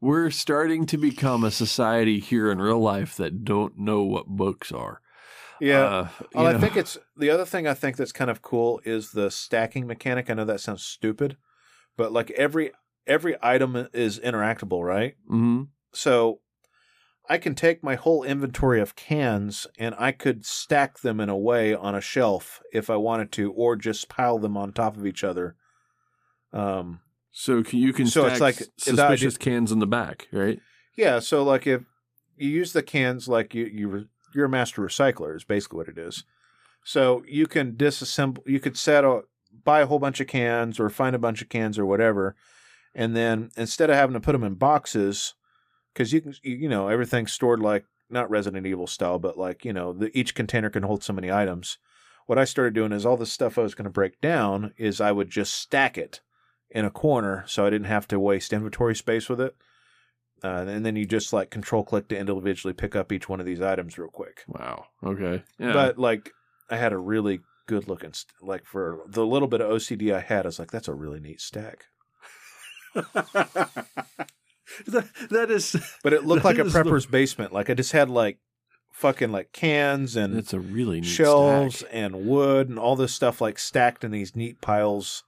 we're 0.00 0.30
starting 0.30 0.86
to 0.86 0.96
become 0.96 1.42
a 1.44 1.50
society 1.50 2.20
here 2.20 2.50
in 2.52 2.58
real 2.60 2.78
life 2.80 3.16
that 3.16 3.44
don't 3.44 3.76
know 3.78 4.02
what 4.04 4.26
books 4.26 4.70
are. 4.72 5.00
Yeah, 5.60 5.84
Uh, 5.84 6.08
Well, 6.34 6.52
you 6.52 6.56
I 6.58 6.60
think 6.60 6.76
it's 6.76 6.98
the 7.16 7.30
other 7.30 7.44
thing 7.44 7.66
I 7.66 7.74
think 7.74 7.96
that's 7.96 8.12
kind 8.12 8.30
of 8.30 8.42
cool 8.42 8.80
is 8.84 9.12
the 9.12 9.30
stacking 9.30 9.86
mechanic. 9.86 10.30
I 10.30 10.34
know 10.34 10.44
that 10.44 10.60
sounds 10.60 10.84
stupid, 10.84 11.36
but 11.96 12.12
like 12.12 12.30
every 12.32 12.72
every 13.06 13.36
item 13.42 13.88
is 13.94 14.18
interactable, 14.20 14.82
right? 14.84 15.16
mhm. 15.30 15.68
So 15.92 16.40
I 17.30 17.38
can 17.38 17.54
take 17.54 17.82
my 17.82 17.94
whole 17.94 18.22
inventory 18.22 18.80
of 18.80 18.96
cans 18.96 19.66
and 19.78 19.94
I 19.98 20.12
could 20.12 20.44
stack 20.46 21.00
them 21.00 21.18
in 21.20 21.28
a 21.28 21.36
way 21.36 21.74
on 21.74 21.94
a 21.94 22.00
shelf 22.00 22.62
if 22.72 22.88
I 22.90 22.96
wanted 22.96 23.32
to, 23.32 23.52
or 23.52 23.76
just 23.76 24.08
pile 24.08 24.38
them 24.38 24.56
on 24.56 24.72
top 24.72 24.96
of 24.96 25.04
each 25.06 25.22
other. 25.24 25.56
Um, 26.52 27.00
So 27.30 27.62
can, 27.62 27.78
you 27.78 27.92
can 27.92 28.06
So 28.06 28.22
stack 28.22 28.32
it's 28.32 28.40
like- 28.40 28.68
suspicious 28.78 29.36
cans 29.36 29.70
in 29.72 29.78
the 29.78 29.86
back, 29.86 30.28
right? 30.32 30.60
yeah. 30.96 31.18
So 31.18 31.42
like 31.44 31.66
if 31.66 31.82
you 32.36 32.48
use 32.50 32.72
the 32.72 32.82
cans 32.82 33.28
like 33.28 33.54
you 33.54 33.64
you 33.66 34.08
you're 34.34 34.46
a 34.46 34.50
master 34.50 34.82
recycler 34.82 35.34
is 35.36 35.44
basically 35.44 35.78
what 35.78 35.88
it 35.88 35.98
is. 35.98 36.24
So 36.84 37.22
you 37.26 37.46
can 37.46 37.72
disassemble. 37.72 38.46
You 38.46 38.60
could 38.60 38.76
set 38.76 39.04
a 39.04 39.22
buy 39.64 39.80
a 39.80 39.86
whole 39.86 39.98
bunch 39.98 40.20
of 40.20 40.26
cans 40.26 40.78
or 40.78 40.88
find 40.88 41.14
a 41.14 41.18
bunch 41.18 41.42
of 41.42 41.48
cans 41.48 41.78
or 41.78 41.86
whatever, 41.86 42.36
and 42.94 43.14
then 43.14 43.50
instead 43.56 43.90
of 43.90 43.96
having 43.96 44.14
to 44.14 44.20
put 44.20 44.32
them 44.32 44.44
in 44.44 44.54
boxes, 44.54 45.34
because 45.92 46.12
you 46.12 46.20
can 46.20 46.34
you, 46.42 46.68
know 46.68 46.88
everything's 46.88 47.32
stored 47.32 47.60
like 47.60 47.84
not 48.10 48.30
Resident 48.30 48.66
Evil 48.66 48.86
style, 48.86 49.18
but 49.18 49.36
like 49.36 49.64
you 49.64 49.72
know 49.72 49.92
the, 49.92 50.16
each 50.18 50.34
container 50.34 50.70
can 50.70 50.82
hold 50.82 51.02
so 51.02 51.12
many 51.12 51.30
items. 51.30 51.78
What 52.26 52.38
I 52.38 52.44
started 52.44 52.74
doing 52.74 52.92
is 52.92 53.06
all 53.06 53.16
the 53.16 53.26
stuff 53.26 53.58
I 53.58 53.62
was 53.62 53.74
going 53.74 53.84
to 53.84 53.90
break 53.90 54.20
down 54.20 54.74
is 54.76 55.00
I 55.00 55.12
would 55.12 55.30
just 55.30 55.54
stack 55.54 55.96
it 55.96 56.20
in 56.70 56.84
a 56.84 56.90
corner 56.90 57.44
so 57.46 57.64
I 57.64 57.70
didn't 57.70 57.86
have 57.86 58.06
to 58.08 58.20
waste 58.20 58.52
inventory 58.52 58.94
space 58.94 59.28
with 59.28 59.40
it. 59.40 59.56
Uh, 60.44 60.64
and 60.68 60.84
then 60.86 60.96
you 60.96 61.06
just 61.06 61.32
like 61.32 61.50
control 61.50 61.82
click 61.84 62.08
to 62.08 62.18
individually 62.18 62.74
pick 62.74 62.94
up 62.94 63.12
each 63.12 63.28
one 63.28 63.40
of 63.40 63.46
these 63.46 63.60
items 63.60 63.98
real 63.98 64.10
quick. 64.10 64.42
Wow. 64.46 64.86
Okay. 65.04 65.42
Yeah. 65.58 65.72
But 65.72 65.98
like, 65.98 66.30
I 66.70 66.76
had 66.76 66.92
a 66.92 66.98
really 66.98 67.40
good 67.66 67.88
looking 67.88 68.12
st- 68.12 68.32
like 68.42 68.64
for 68.64 69.00
the 69.06 69.26
little 69.26 69.48
bit 69.48 69.60
of 69.60 69.70
OCD 69.70 70.14
I 70.14 70.20
had. 70.20 70.46
I 70.46 70.48
was 70.48 70.58
like, 70.58 70.70
that's 70.70 70.88
a 70.88 70.94
really 70.94 71.20
neat 71.20 71.40
stack. 71.40 71.84
that, 72.94 73.84
that 75.30 75.50
is 75.50 75.76
But 76.02 76.12
it 76.12 76.24
looked 76.24 76.44
like 76.44 76.58
a 76.58 76.64
is 76.64 76.72
the- 76.72 76.82
prepper's 76.82 77.06
basement. 77.06 77.52
Like 77.52 77.70
I 77.70 77.74
just 77.74 77.92
had 77.92 78.08
like 78.10 78.38
fucking 78.92 79.30
like 79.30 79.52
cans 79.52 80.16
and 80.16 80.36
it's 80.36 80.52
a 80.52 80.58
really 80.60 81.00
neat 81.00 81.06
shelves 81.06 81.80
stack. 81.80 81.90
and 81.92 82.26
wood 82.26 82.68
and 82.68 82.78
all 82.78 82.96
this 82.96 83.14
stuff 83.14 83.40
like 83.40 83.58
stacked 83.58 84.02
in 84.02 84.10
these 84.10 84.34
neat 84.34 84.60
piles 84.60 85.22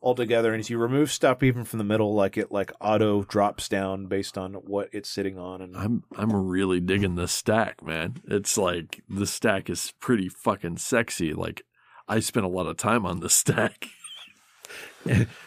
all 0.00 0.14
together. 0.14 0.52
And 0.52 0.60
as 0.60 0.70
you 0.70 0.78
remove 0.78 1.10
stuff 1.10 1.42
even 1.42 1.64
from 1.64 1.78
the 1.78 1.84
middle, 1.84 2.14
like 2.14 2.36
it 2.36 2.52
like 2.52 2.72
auto 2.80 3.22
drops 3.24 3.68
down 3.68 4.06
based 4.06 4.38
on 4.38 4.54
what 4.54 4.88
it's 4.92 5.08
sitting 5.10 5.38
on. 5.38 5.60
And 5.60 5.76
I'm 5.76 6.04
I'm 6.16 6.32
really 6.32 6.80
digging 6.80 7.14
this 7.16 7.32
stack, 7.32 7.82
man. 7.84 8.16
It's 8.28 8.56
like 8.56 9.02
the 9.08 9.26
stack 9.26 9.68
is 9.68 9.92
pretty 10.00 10.28
fucking 10.28 10.76
sexy. 10.78 11.32
Like 11.34 11.62
I 12.08 12.20
spent 12.20 12.46
a 12.46 12.50
lot 12.50 12.66
of 12.66 12.76
time 12.76 13.04
on 13.04 13.20
this 13.20 13.34
stack. 13.44 13.88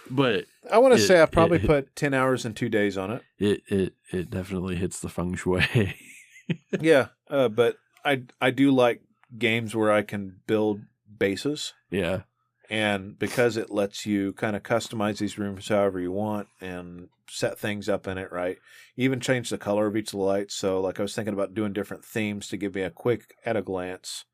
but 0.10 0.46
I 0.72 0.78
want 0.80 0.96
to 0.96 1.00
say 1.00 1.22
I 1.22 1.26
probably 1.26 1.60
it- 1.60 1.68
put 1.68 1.96
ten 1.96 2.14
hours 2.14 2.46
and 2.46 2.56
two 2.56 2.70
days 2.70 2.98
on 2.98 3.12
it. 3.12 3.22
it 3.38 3.62
it 3.68 3.94
it 4.12 4.30
definitely 4.30 4.76
hits 4.76 5.00
the 5.00 5.10
feng 5.10 5.36
shui. 5.36 5.96
yeah, 6.80 7.08
uh, 7.30 7.48
but 7.50 7.78
I 8.04 8.24
I 8.42 8.52
do 8.52 8.72
like 8.72 9.02
games 9.38 9.76
where 9.76 9.92
I 9.92 10.02
can 10.02 10.40
build 10.48 10.82
bases. 11.18 11.74
yeah. 11.90 12.22
And 12.70 13.18
because 13.20 13.58
it 13.58 13.70
lets 13.70 14.06
you 14.06 14.34
kind 14.34 14.56
of 14.56 14.64
customize 14.64 15.18
these 15.18 15.38
rooms 15.38 15.68
however 15.68 16.00
you 16.00 16.12
want 16.12 16.48
and 16.60 17.10
set 17.30 17.58
things 17.58 17.88
up 17.88 18.08
in 18.08 18.18
it 18.18 18.32
right? 18.32 18.58
Even 18.98 19.20
change 19.20 19.50
the 19.50 19.58
color 19.58 19.88
of 19.88 19.96
each 19.96 20.10
of 20.10 20.20
the 20.20 20.26
lights 20.26 20.56
so 20.56 20.80
like 20.80 21.00
i 21.00 21.04
was 21.04 21.16
thinking 21.16 21.34
about 21.34 21.54
doing 21.54 21.74
different 21.74 22.06
themes 22.06 22.48
to 22.48 22.58
give 22.58 22.76
me 22.76 22.82
a 22.82 22.90
quick 22.90 23.34
at 23.46 23.58
a 23.58 23.62
glance 23.62 24.26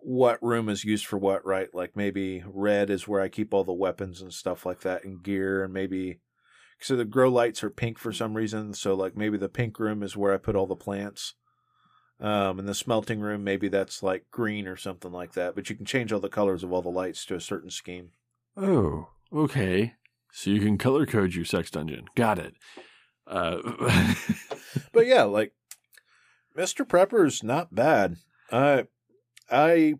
what 0.00 0.42
room 0.42 0.68
is 0.68 0.84
used 0.84 1.06
for 1.06 1.18
what 1.18 1.44
right? 1.46 1.68
Like 1.74 1.96
maybe 1.96 2.42
red 2.46 2.90
is 2.90 3.08
where 3.08 3.20
i 3.20 3.28
keep 3.28 3.54
all 3.54 3.64
the 3.64 3.72
weapons 3.72 4.20
and 4.20 4.32
stuff 4.32 4.66
like 4.66 4.80
that 4.80 5.04
and 5.04 5.22
gear 5.22 5.64
and 5.64 5.72
maybe 5.72 6.20
so 6.80 6.96
the 6.96 7.04
grow 7.04 7.28
lights 7.28 7.62
are 7.62 7.70
pink 7.70 7.96
for 7.96 8.12
some 8.12 8.34
reason. 8.34 8.74
So 8.74 8.94
like 8.94 9.16
maybe 9.16 9.38
the 9.38 9.48
pink 9.48 9.78
room 9.78 10.02
is 10.02 10.16
where 10.16 10.34
i 10.34 10.36
put 10.36 10.56
all 10.56 10.66
the 10.66 10.76
plants 10.76 11.34
um, 12.20 12.58
in 12.58 12.66
the 12.66 12.74
smelting 12.74 13.20
room, 13.20 13.44
maybe 13.44 13.68
that's 13.68 14.02
like 14.02 14.24
green 14.30 14.66
or 14.66 14.76
something 14.76 15.12
like 15.12 15.32
that. 15.32 15.54
But 15.54 15.70
you 15.70 15.76
can 15.76 15.86
change 15.86 16.12
all 16.12 16.20
the 16.20 16.28
colors 16.28 16.62
of 16.62 16.72
all 16.72 16.82
the 16.82 16.88
lights 16.88 17.24
to 17.26 17.34
a 17.34 17.40
certain 17.40 17.70
scheme. 17.70 18.10
Oh, 18.56 19.08
okay. 19.32 19.94
So 20.32 20.50
you 20.50 20.60
can 20.60 20.78
color 20.78 21.06
code 21.06 21.34
your 21.34 21.44
sex 21.44 21.70
dungeon. 21.70 22.06
Got 22.14 22.38
it. 22.38 22.54
Uh, 23.26 24.14
But 24.92 25.06
yeah, 25.06 25.24
like 25.24 25.52
Mr. 26.56 26.86
Prepper's 26.86 27.42
not 27.42 27.74
bad. 27.74 28.16
I 28.50 28.86
I 29.50 29.94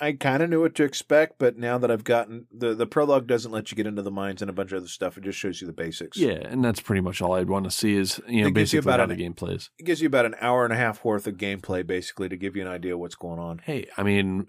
I 0.00 0.12
kind 0.12 0.42
of 0.42 0.48
knew 0.48 0.62
what 0.62 0.74
to 0.76 0.84
expect, 0.84 1.38
but 1.38 1.58
now 1.58 1.76
that 1.76 1.90
I've 1.90 2.04
gotten 2.04 2.46
the 2.50 2.74
the 2.74 2.86
prologue 2.86 3.26
doesn't 3.26 3.52
let 3.52 3.70
you 3.70 3.76
get 3.76 3.86
into 3.86 4.02
the 4.02 4.10
mines 4.10 4.40
and 4.40 4.48
a 4.48 4.52
bunch 4.54 4.72
of 4.72 4.78
other 4.78 4.88
stuff. 4.88 5.18
It 5.18 5.24
just 5.24 5.38
shows 5.38 5.60
you 5.60 5.66
the 5.66 5.74
basics. 5.74 6.16
yeah, 6.16 6.30
and 6.30 6.64
that's 6.64 6.80
pretty 6.80 7.02
much 7.02 7.20
all 7.20 7.34
I'd 7.34 7.50
want 7.50 7.64
to 7.66 7.70
see 7.70 7.96
is 7.96 8.20
you 8.26 8.40
know 8.40 8.46
It 8.46 8.48
you 8.48 8.54
basically 8.54 8.78
about 8.78 9.00
how 9.00 9.04
an- 9.04 9.10
the 9.10 9.16
game 9.16 9.34
plays. 9.34 9.70
It 9.78 9.84
gives 9.84 10.00
you 10.00 10.06
about 10.06 10.24
an 10.24 10.36
hour 10.40 10.64
and 10.64 10.72
a 10.72 10.76
half 10.76 11.04
worth 11.04 11.26
of 11.26 11.36
gameplay, 11.36 11.86
basically, 11.86 12.28
to 12.28 12.36
give 12.36 12.56
you 12.56 12.62
an 12.62 12.68
idea 12.68 12.94
of 12.94 13.00
what's 13.00 13.14
going 13.14 13.38
on. 13.38 13.58
Hey, 13.58 13.88
I 13.96 14.02
mean, 14.02 14.46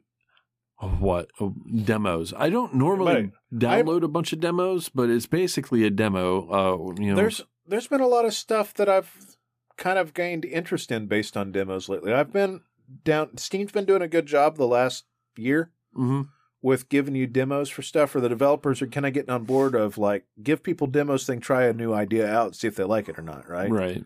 what 0.99 1.29
oh, 1.39 1.53
demos? 1.83 2.33
I 2.35 2.49
don't 2.49 2.73
normally 2.73 3.31
download 3.53 4.03
a 4.03 4.07
bunch 4.07 4.33
of 4.33 4.39
demos, 4.39 4.89
but 4.89 5.09
it's 5.09 5.27
basically 5.27 5.85
a 5.85 5.89
demo. 5.89 6.49
Uh, 6.49 7.01
you 7.01 7.09
know, 7.09 7.15
There's 7.15 7.41
there's 7.67 7.87
been 7.87 8.01
a 8.01 8.07
lot 8.07 8.25
of 8.25 8.33
stuff 8.33 8.73
that 8.75 8.89
I've 8.89 9.35
kind 9.77 9.99
of 9.99 10.13
gained 10.13 10.45
interest 10.45 10.91
in 10.91 11.07
based 11.07 11.35
on 11.35 11.51
demos 11.51 11.89
lately. 11.89 12.13
I've 12.13 12.31
been 12.31 12.61
down. 13.03 13.37
Steam's 13.37 13.71
been 13.71 13.85
doing 13.85 14.01
a 14.01 14.07
good 14.07 14.25
job 14.25 14.57
the 14.57 14.67
last 14.67 15.05
year 15.37 15.71
Mhm. 15.97 16.29
with 16.61 16.89
giving 16.89 17.15
you 17.15 17.27
demos 17.27 17.69
for 17.69 17.81
stuff. 17.81 18.15
Or 18.15 18.19
the 18.21 18.29
developers 18.29 18.81
are 18.81 18.87
kind 18.87 19.05
of 19.05 19.13
getting 19.13 19.29
on 19.31 19.43
board 19.45 19.75
of 19.75 19.97
like 19.97 20.25
give 20.41 20.63
people 20.63 20.87
demos, 20.87 21.25
thing 21.25 21.39
try 21.39 21.63
a 21.63 21.73
new 21.73 21.93
idea 21.93 22.27
out, 22.31 22.55
see 22.55 22.67
if 22.67 22.75
they 22.75 22.83
like 22.83 23.09
it 23.09 23.17
or 23.19 23.23
not, 23.23 23.47
right? 23.49 23.69
right. 23.71 24.05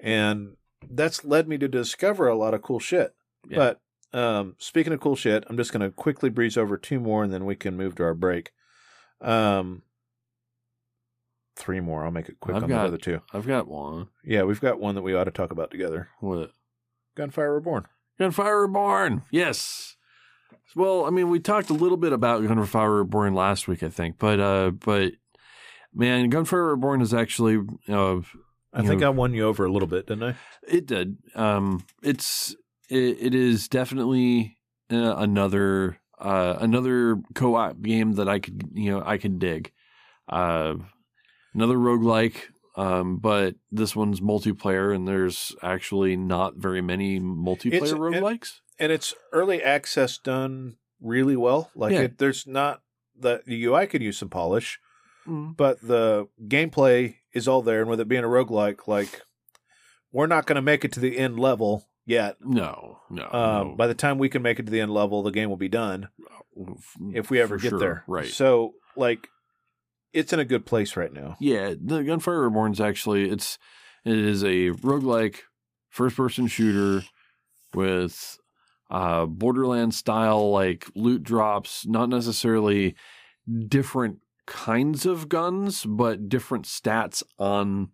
And 0.00 0.56
that's 0.90 1.24
led 1.24 1.46
me 1.48 1.58
to 1.58 1.68
discover 1.68 2.26
a 2.28 2.34
lot 2.34 2.54
of 2.54 2.62
cool 2.62 2.80
shit. 2.80 3.14
Yeah. 3.48 3.56
But 3.56 4.18
um, 4.18 4.56
speaking 4.58 4.92
of 4.92 5.00
cool 5.00 5.16
shit, 5.16 5.44
I'm 5.48 5.56
just 5.56 5.72
going 5.72 5.80
to 5.80 5.90
quickly 5.90 6.28
breeze 6.28 6.56
over 6.58 6.76
two 6.76 7.00
more, 7.00 7.24
and 7.24 7.32
then 7.32 7.44
we 7.46 7.56
can 7.56 7.76
move 7.76 7.94
to 7.94 8.02
our 8.02 8.12
break. 8.14 8.52
Um, 9.22 9.82
three 11.56 11.80
more. 11.80 12.04
I'll 12.04 12.10
make 12.10 12.28
it 12.28 12.40
quick 12.40 12.56
I've 12.56 12.64
on 12.64 12.68
got- 12.68 12.82
the 12.82 12.88
other 12.88 12.98
two. 12.98 13.20
I've 13.32 13.46
got 13.46 13.68
one. 13.68 14.08
Yeah, 14.24 14.42
we've 14.42 14.60
got 14.60 14.80
one 14.80 14.94
that 14.96 15.02
we 15.02 15.14
ought 15.14 15.24
to 15.24 15.30
talk 15.30 15.50
about 15.50 15.70
together. 15.70 16.08
What? 16.20 16.50
Gunfire 17.14 17.54
Reborn. 17.54 17.86
Gunfire 18.18 18.62
Reborn. 18.62 19.22
Yes. 19.30 19.91
Well, 20.74 21.04
I 21.04 21.10
mean, 21.10 21.28
we 21.30 21.38
talked 21.40 21.70
a 21.70 21.74
little 21.74 21.96
bit 21.98 22.12
about 22.12 22.46
Gunfire 22.46 22.90
Reborn 22.98 23.34
last 23.34 23.68
week, 23.68 23.82
I 23.82 23.88
think, 23.88 24.18
but 24.18 24.40
uh, 24.40 24.70
but 24.70 25.12
man, 25.94 26.28
Gunfire 26.30 26.68
Reborn 26.70 27.00
is 27.02 27.12
actually 27.12 27.58
uh, 27.88 28.20
I 28.72 28.82
think 28.82 29.00
know- 29.00 29.06
I 29.08 29.10
won 29.10 29.34
you 29.34 29.44
over 29.46 29.64
a 29.64 29.72
little 29.72 29.88
bit, 29.88 30.06
didn't 30.06 30.24
I? 30.24 30.34
It 30.66 30.86
did. 30.86 31.18
Um, 31.34 31.84
it's 32.02 32.54
it, 32.88 33.18
it 33.20 33.34
is 33.34 33.68
definitely 33.68 34.56
uh, 34.90 35.16
another 35.16 35.98
uh, 36.18 36.56
another 36.60 37.20
co-op 37.34 37.80
game 37.82 38.12
that 38.14 38.28
I 38.28 38.38
could 38.38 38.70
you 38.72 38.90
know 38.92 39.02
I 39.04 39.18
can 39.18 39.38
dig. 39.38 39.72
Uh, 40.28 40.74
another 41.52 41.76
roguelike, 41.76 42.36
um, 42.76 43.18
but 43.18 43.56
this 43.70 43.94
one's 43.94 44.20
multiplayer, 44.20 44.94
and 44.94 45.06
there's 45.06 45.54
actually 45.62 46.16
not 46.16 46.56
very 46.56 46.80
many 46.80 47.20
multiplayer 47.20 47.72
It's- 47.74 47.90
it- 47.92 47.98
roguelikes. 47.98 48.60
And 48.78 48.90
it's 48.92 49.14
early 49.32 49.62
access 49.62 50.18
done 50.18 50.76
really 51.00 51.36
well. 51.36 51.70
Like 51.74 51.92
Yeah. 51.92 52.00
it, 52.02 52.18
there's 52.18 52.46
not 52.46 52.82
the 53.18 53.42
the 53.46 53.64
UI 53.64 53.86
could 53.86 54.02
use 54.02 54.18
some 54.18 54.28
polish, 54.30 54.80
Mm. 55.26 55.56
but 55.56 55.80
the 55.80 56.26
gameplay 56.48 57.16
is 57.32 57.46
all 57.46 57.62
there. 57.62 57.80
And 57.82 57.90
with 57.90 58.00
it 58.00 58.08
being 58.08 58.24
a 58.24 58.28
roguelike, 58.28 58.88
like 58.88 59.22
we're 60.10 60.26
not 60.26 60.46
going 60.46 60.56
to 60.56 60.62
make 60.62 60.84
it 60.84 60.92
to 60.92 61.00
the 61.00 61.16
end 61.18 61.38
level 61.38 61.88
yet. 62.04 62.36
No, 62.40 62.98
no. 63.08 63.24
Um, 63.24 63.68
no. 63.68 63.74
By 63.76 63.86
the 63.86 63.94
time 63.94 64.18
we 64.18 64.28
can 64.28 64.42
make 64.42 64.58
it 64.58 64.66
to 64.66 64.72
the 64.72 64.80
end 64.80 64.92
level, 64.92 65.22
the 65.22 65.30
game 65.30 65.48
will 65.48 65.56
be 65.56 65.68
done 65.68 66.08
if 67.14 67.30
we 67.30 67.40
ever 67.40 67.56
For 67.58 67.62
get 67.62 67.68
sure, 67.70 67.78
there. 67.78 68.04
right? 68.08 68.26
So, 68.26 68.74
like, 68.96 69.28
it's 70.12 70.32
in 70.32 70.38
a 70.40 70.44
good 70.44 70.66
place 70.66 70.96
right 70.96 71.12
now. 71.12 71.36
Yeah, 71.40 71.74
the 71.80 72.02
Gunfire 72.02 72.40
Reborn's 72.42 72.80
actually 72.80 73.30
it's 73.30 73.58
it 74.04 74.18
is 74.18 74.42
a 74.42 74.70
roguelike 74.70 75.36
first 75.88 76.16
person 76.16 76.46
shooter 76.48 77.06
with 77.72 78.38
uh 78.92 79.24
borderland 79.26 79.94
style 79.94 80.50
like 80.52 80.86
loot 80.94 81.22
drops, 81.24 81.86
not 81.86 82.08
necessarily 82.08 82.94
different 83.66 84.18
kinds 84.46 85.06
of 85.06 85.28
guns, 85.28 85.84
but 85.84 86.28
different 86.28 86.64
stats 86.66 87.22
on 87.38 87.88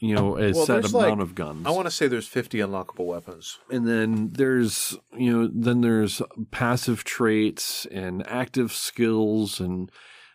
you 0.00 0.14
know 0.14 0.38
a 0.38 0.52
Well, 0.52 0.64
set 0.66 0.84
amount 0.88 0.94
like- 0.94 1.18
of 1.18 1.34
guns. 1.34 1.66
I 1.66 1.70
want 1.70 1.86
to 1.86 1.90
say 1.90 2.06
there's 2.06 2.28
50 2.28 2.58
unlockable 2.58 3.06
weapons. 3.06 3.58
and 3.68 3.86
then 3.86 4.30
there's 4.32 4.96
you 5.16 5.32
know 5.32 5.50
then 5.52 5.80
there's 5.80 6.22
passive 6.52 7.02
traits 7.04 7.84
and 7.90 8.24
active 8.28 8.72
skills 8.72 9.58
and 9.60 9.90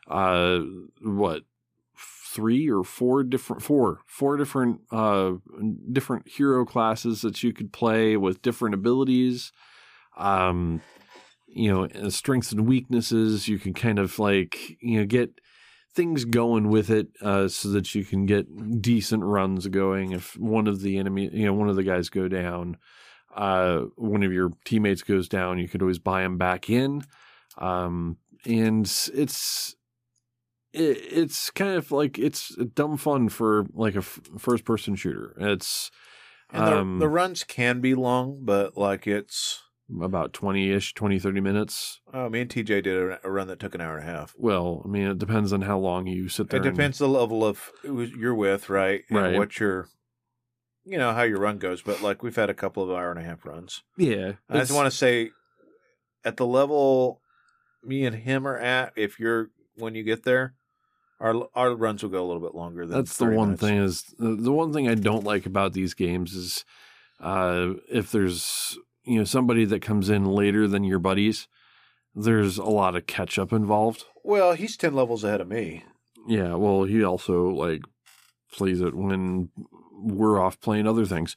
uh 0.09 0.59
what 1.01 1.43
three 2.35 2.67
or 2.69 2.83
four 2.83 3.23
different 3.23 3.61
four 3.61 3.99
four 4.05 4.35
different 4.37 4.81
uh 4.91 5.31
different 5.91 6.27
hero 6.27 6.65
classes 6.65 7.21
that 7.21 7.41
you 7.43 7.53
could 7.53 7.71
play 7.71 8.17
with 8.17 8.41
different 8.41 8.73
abilities 8.75 9.51
um 10.17 10.81
you 11.47 11.71
know 11.71 12.09
strengths 12.09 12.51
and 12.51 12.67
weaknesses. 12.67 13.47
You 13.47 13.59
can 13.59 13.73
kind 13.73 13.99
of 13.99 14.19
like 14.19 14.77
you 14.81 14.99
know 14.99 15.05
get 15.05 15.39
things 15.95 16.25
going 16.25 16.69
with 16.69 16.89
it 16.89 17.07
uh, 17.21 17.47
so 17.47 17.69
that 17.69 17.93
you 17.93 18.03
can 18.03 18.25
get 18.25 18.81
decent 18.81 19.23
runs 19.23 19.67
going 19.67 20.11
if 20.11 20.35
one 20.37 20.65
of 20.67 20.81
the 20.81 20.97
enemy 20.97 21.29
you 21.31 21.45
know 21.45 21.53
one 21.53 21.69
of 21.69 21.75
the 21.75 21.83
guys 21.83 22.09
go 22.09 22.27
down. 22.27 22.77
Uh, 23.35 23.85
one 23.95 24.23
of 24.23 24.31
your 24.31 24.51
teammates 24.63 25.01
goes 25.01 25.27
down 25.27 25.57
you 25.57 25.67
could 25.67 25.81
always 25.81 25.99
buy 25.99 26.23
him 26.23 26.37
back 26.37 26.69
in. 26.69 27.03
Um, 27.57 28.17
and 28.45 28.85
it's 28.85 29.75
it, 30.73 30.97
it's 31.11 31.49
kind 31.51 31.75
of 31.75 31.91
like 31.91 32.17
it's 32.17 32.55
dumb 32.73 32.97
fun 32.97 33.29
for 33.29 33.65
like 33.73 33.95
a 33.95 33.99
f- 33.99 34.19
first 34.37 34.65
person 34.65 34.95
shooter. 34.95 35.35
It's 35.39 35.91
And 36.51 36.67
the, 36.67 36.77
Um, 36.77 36.99
the 36.99 37.09
runs 37.09 37.43
can 37.43 37.81
be 37.81 37.95
long, 37.95 38.39
but 38.41 38.77
like 38.77 39.07
it's. 39.07 39.61
About 40.01 40.33
20-ish, 40.33 40.93
20, 40.93 41.19
30 41.19 41.41
minutes. 41.41 42.01
Oh, 42.13 42.29
me 42.29 42.41
and 42.41 42.49
TJ 42.49 42.83
did 42.83 43.17
a, 43.23 43.29
run 43.29 43.47
that 43.47 43.59
took 43.59 43.75
an 43.75 43.81
hour 43.81 43.97
and 43.97 44.07
a 44.07 44.11
half. 44.11 44.33
Well, 44.37 44.81
I 44.85 44.87
mean, 44.87 45.07
it 45.07 45.17
depends 45.19 45.51
on 45.53 45.61
how 45.61 45.77
long 45.77 46.07
you 46.07 46.29
sit 46.29 46.49
there. 46.49 46.61
It 46.61 46.65
and- 46.65 46.75
depends 46.75 46.97
the 46.97 47.07
level 47.07 47.45
of 47.45 47.71
who 47.81 48.01
you're 48.01 48.35
with, 48.35 48.69
right? 48.69 49.01
And 49.09 49.17
Right. 49.17 49.37
what 49.37 49.59
your, 49.59 49.87
you 50.85 50.97
know, 50.97 51.13
how 51.13 51.23
your 51.23 51.39
run 51.39 51.57
goes. 51.57 51.81
But 51.81 52.01
like 52.01 52.23
we've 52.23 52.35
had 52.35 52.49
a 52.49 52.53
couple 52.53 52.83
of 52.83 52.89
hour 52.91 53.11
and 53.11 53.19
a 53.19 53.23
half 53.23 53.45
runs. 53.45 53.83
yeah. 53.97 54.33
I 54.49 54.59
just 54.59 54.73
want 54.73 54.91
to 54.91 54.97
say, 54.97 55.31
at 56.25 56.37
the 56.37 56.45
level 56.45 57.21
me 57.83 58.05
and 58.05 58.15
him 58.15 58.47
are 58.47 58.57
at, 58.57 58.93
if 58.95 59.19
you're 59.19 59.49
when 59.75 59.93
you 59.95 60.03
get 60.03 60.23
there, 60.23 60.53
our 61.19 61.47
our 61.53 61.75
runs 61.75 62.01
will 62.03 62.09
go 62.09 62.23
a 62.23 62.27
little 62.27 62.41
bit 62.41 62.55
longer. 62.55 62.85
Than 62.85 62.95
That's 62.97 63.17
the 63.17 63.25
one 63.25 63.49
minutes. 63.49 63.61
thing 63.61 63.77
is 63.77 64.03
the, 64.17 64.35
the 64.35 64.51
one 64.51 64.71
thing 64.71 64.87
I 64.87 64.95
don't 64.95 65.25
like 65.25 65.45
about 65.45 65.73
these 65.73 65.93
games 65.93 66.33
is 66.33 66.63
uh, 67.19 67.73
if 67.91 68.11
there's 68.11 68.77
you 69.05 69.19
know 69.19 69.23
somebody 69.23 69.65
that 69.65 69.81
comes 69.81 70.09
in 70.09 70.25
later 70.25 70.67
than 70.67 70.83
your 70.83 70.99
buddies, 70.99 71.47
there's 72.15 72.57
a 72.57 72.65
lot 72.65 72.95
of 72.95 73.07
catch 73.07 73.37
up 73.37 73.51
involved. 73.51 74.05
Well, 74.23 74.53
he's 74.53 74.77
ten 74.77 74.93
levels 74.93 75.23
ahead 75.23 75.41
of 75.41 75.47
me. 75.47 75.83
Yeah, 76.27 76.55
well, 76.55 76.83
he 76.83 77.03
also 77.03 77.49
like 77.49 77.81
plays 78.51 78.81
it 78.81 78.95
when 78.95 79.49
we're 79.91 80.39
off 80.39 80.59
playing 80.61 80.87
other 80.87 81.05
things. 81.05 81.35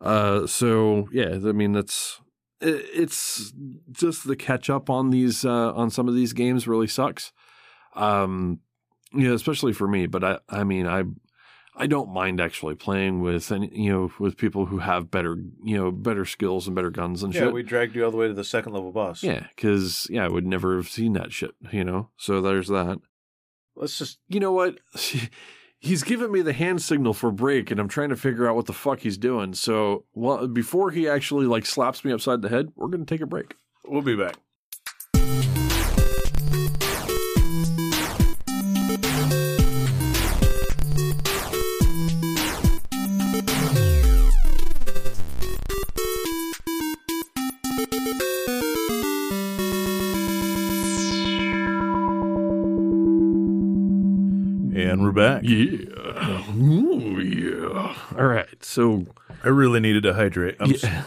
Uh, 0.00 0.46
so 0.46 1.08
yeah, 1.12 1.34
I 1.34 1.52
mean 1.52 1.72
that's 1.72 2.20
it, 2.60 2.84
it's 2.94 3.52
just 3.90 4.26
the 4.26 4.36
catch 4.36 4.70
up 4.70 4.90
on 4.90 5.10
these 5.10 5.44
uh, 5.44 5.72
on 5.74 5.90
some 5.90 6.08
of 6.08 6.14
these 6.14 6.32
games 6.32 6.68
really 6.68 6.86
sucks. 6.86 7.32
Um, 7.94 8.60
you 9.12 9.28
know, 9.28 9.34
especially 9.34 9.72
for 9.72 9.88
me. 9.88 10.06
But 10.06 10.24
I, 10.24 10.38
I 10.48 10.64
mean, 10.64 10.86
I, 10.86 11.04
I 11.80 11.86
don't 11.86 12.12
mind 12.12 12.40
actually 12.40 12.74
playing 12.74 13.20
with 13.20 13.50
any, 13.52 13.70
you 13.72 13.90
know, 13.92 14.10
with 14.18 14.36
people 14.36 14.66
who 14.66 14.78
have 14.78 15.10
better, 15.10 15.36
you 15.62 15.76
know, 15.76 15.90
better 15.92 16.24
skills 16.24 16.66
and 16.66 16.74
better 16.74 16.90
guns 16.90 17.22
and 17.22 17.32
Yeah, 17.32 17.40
shit. 17.40 17.48
Yeah, 17.48 17.52
we 17.54 17.62
dragged 17.62 17.94
you 17.94 18.04
all 18.04 18.10
the 18.10 18.16
way 18.16 18.26
to 18.26 18.34
the 18.34 18.44
second 18.44 18.72
level 18.72 18.90
boss. 18.92 19.22
yeah, 19.22 19.46
because 19.54 20.06
yeah, 20.10 20.24
I 20.24 20.28
would 20.28 20.46
never 20.46 20.76
have 20.76 20.88
seen 20.88 21.12
that 21.14 21.32
shit. 21.32 21.52
You 21.70 21.84
know, 21.84 22.10
so 22.16 22.40
there's 22.40 22.68
that 22.68 22.98
let's 23.76 23.96
just 23.96 24.18
you 24.28 24.40
know 24.40 24.52
what? 24.52 24.78
He's 25.80 26.02
giving 26.02 26.32
me 26.32 26.42
the 26.42 26.52
hand 26.52 26.82
signal 26.82 27.14
for 27.14 27.30
break, 27.30 27.70
and 27.70 27.78
I'm 27.78 27.86
trying 27.86 28.08
to 28.08 28.16
figure 28.16 28.48
out 28.48 28.56
what 28.56 28.66
the 28.66 28.72
fuck 28.72 28.98
he's 28.98 29.16
doing. 29.16 29.54
So, 29.54 30.06
well, 30.12 30.48
before 30.48 30.90
he 30.90 31.06
actually 31.08 31.46
like 31.46 31.66
slaps 31.66 32.04
me 32.04 32.10
upside 32.10 32.42
the 32.42 32.48
head, 32.48 32.72
we're 32.74 32.88
gonna 32.88 33.04
take 33.04 33.20
a 33.20 33.26
break. 33.26 33.54
we'll 33.86 34.02
be 34.02 34.16
back. 34.16 34.34
Back. 55.18 55.42
Yeah, 55.44 56.54
Ooh, 56.56 57.20
yeah. 57.20 57.96
All 58.16 58.26
right. 58.26 58.46
So, 58.64 59.06
I 59.44 59.48
really 59.48 59.80
needed 59.80 60.02
to 60.04 60.14
hydrate. 60.14 60.56
I'm 60.60 60.72
yeah. 60.82 61.04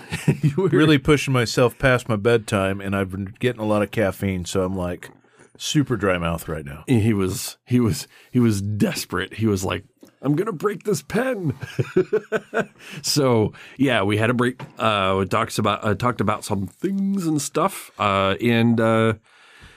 really 0.55 0.97
pushing 0.97 1.33
myself 1.33 1.77
past 1.79 2.07
my 2.07 2.15
bedtime, 2.15 2.79
and 2.81 2.95
I've 2.95 3.11
been 3.11 3.33
getting 3.39 3.61
a 3.61 3.65
lot 3.65 3.81
of 3.81 3.91
caffeine, 3.91 4.45
so 4.45 4.63
I'm 4.63 4.75
like 4.75 5.09
super 5.57 5.95
dry 5.97 6.17
mouth 6.17 6.47
right 6.47 6.65
now. 6.65 6.83
He 6.87 7.13
was. 7.13 7.57
He 7.65 7.79
was. 7.79 8.07
He 8.31 8.39
was 8.39 8.61
desperate. 8.61 9.33
He 9.35 9.47
was 9.47 9.63
like, 9.65 9.83
"I'm 10.21 10.35
gonna 10.35 10.51
break 10.53 10.83
this 10.83 11.01
pen." 11.01 11.55
so 13.01 13.53
yeah, 13.77 14.03
we 14.03 14.17
had 14.17 14.29
a 14.29 14.33
break. 14.33 14.61
Uh, 14.77 15.15
we 15.19 15.25
talks 15.25 15.57
about 15.57 15.83
uh, 15.83 15.95
talked 15.95 16.21
about 16.21 16.43
some 16.45 16.67
things 16.67 17.27
and 17.27 17.41
stuff. 17.41 17.91
Uh, 17.99 18.35
and 18.41 18.79
uh, 18.79 19.13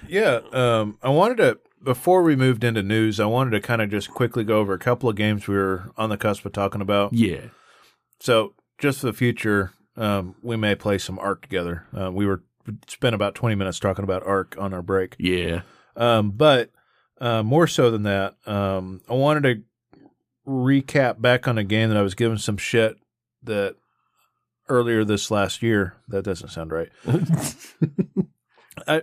Yeah, 0.09 0.41
um, 0.53 0.99
I 1.03 1.09
wanted 1.09 1.39
to 1.39 1.59
before 1.85 2.23
we 2.23 2.35
moved 2.37 2.65
into 2.65 2.83
news, 2.83 3.21
I 3.21 3.27
wanted 3.27 3.51
to 3.51 3.61
kind 3.61 3.83
of 3.83 3.91
just 3.91 4.11
quickly 4.11 4.45
go 4.45 4.59
over 4.59 4.73
a 4.73 4.79
couple 4.79 5.09
of 5.09 5.17
games 5.17 5.47
we 5.47 5.55
were 5.57 5.91
on 5.97 6.09
the 6.11 6.17
cusp 6.17 6.45
of 6.45 6.53
talking 6.53 6.81
about. 6.81 7.13
yeah, 7.13 7.47
So, 8.21 8.55
just 8.79 9.01
for 9.01 9.07
the 9.07 9.13
future, 9.13 9.73
um, 9.97 10.35
we 10.43 10.57
may 10.57 10.75
play 10.75 10.99
some 10.99 11.19
Ark 11.19 11.43
together. 11.43 11.87
Uh, 11.97 12.11
we 12.11 12.27
were 12.27 12.43
spent 12.89 13.15
about 13.15 13.35
twenty 13.35 13.55
minutes 13.55 13.79
talking 13.79 14.05
about 14.05 14.27
Ark 14.27 14.57
on 14.59 14.73
our 14.75 14.83
break. 14.83 15.15
yeah. 15.19 15.63
Um, 15.97 16.33
but 16.33 16.71
uh, 17.21 17.43
more 17.45 17.67
so 17.69 17.91
than 17.93 18.03
that, 18.03 18.35
um, 18.47 19.01
I 19.09 19.15
wanted 19.15 19.43
to 19.45 19.63
recap 20.51 21.21
back 21.21 21.47
on 21.47 21.57
a 21.57 21.63
game 21.65 21.89
that 21.91 21.97
I 21.99 22.03
was 22.03 22.15
given 22.17 22.37
some 22.39 22.57
shit 22.57 22.97
that 23.45 23.77
earlier 24.69 25.05
this 25.05 25.31
last 25.31 25.63
year. 25.63 25.95
That 26.09 26.25
doesn't 26.25 26.49
sound 26.49 26.73
right. 26.73 26.89
I, 28.89 29.03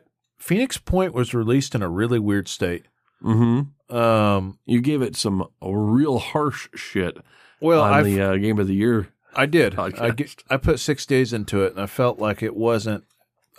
Phoenix 0.52 0.78
Point 0.78 1.14
was 1.14 1.34
released 1.34 1.76
in 1.76 1.82
a 1.82 1.88
really 1.88 2.20
weird 2.20 2.50
state. 2.50 2.84
mm-hmm. 3.24 3.96
Um, 3.96 4.60
You 4.66 4.82
gave 4.82 5.02
it 5.02 5.16
some 5.16 5.48
real 5.62 6.20
harsh 6.20 6.68
shit 6.76 7.18
well, 7.62 7.82
on 7.82 7.94
I 7.94 8.04
the 8.04 8.22
uh, 8.22 8.36
game 8.36 8.60
of 8.60 8.68
the 8.68 8.76
year. 8.76 9.08
I 9.34 9.46
did. 9.46 9.80
I, 9.80 10.14
I 10.50 10.58
put 10.58 10.82
six 10.82 11.06
days 11.06 11.32
into 11.32 11.64
it, 11.64 11.72
and 11.72 11.80
I 11.82 11.86
felt 11.86 12.20
like 12.20 12.44
it 12.44 12.54
wasn't 12.54 13.06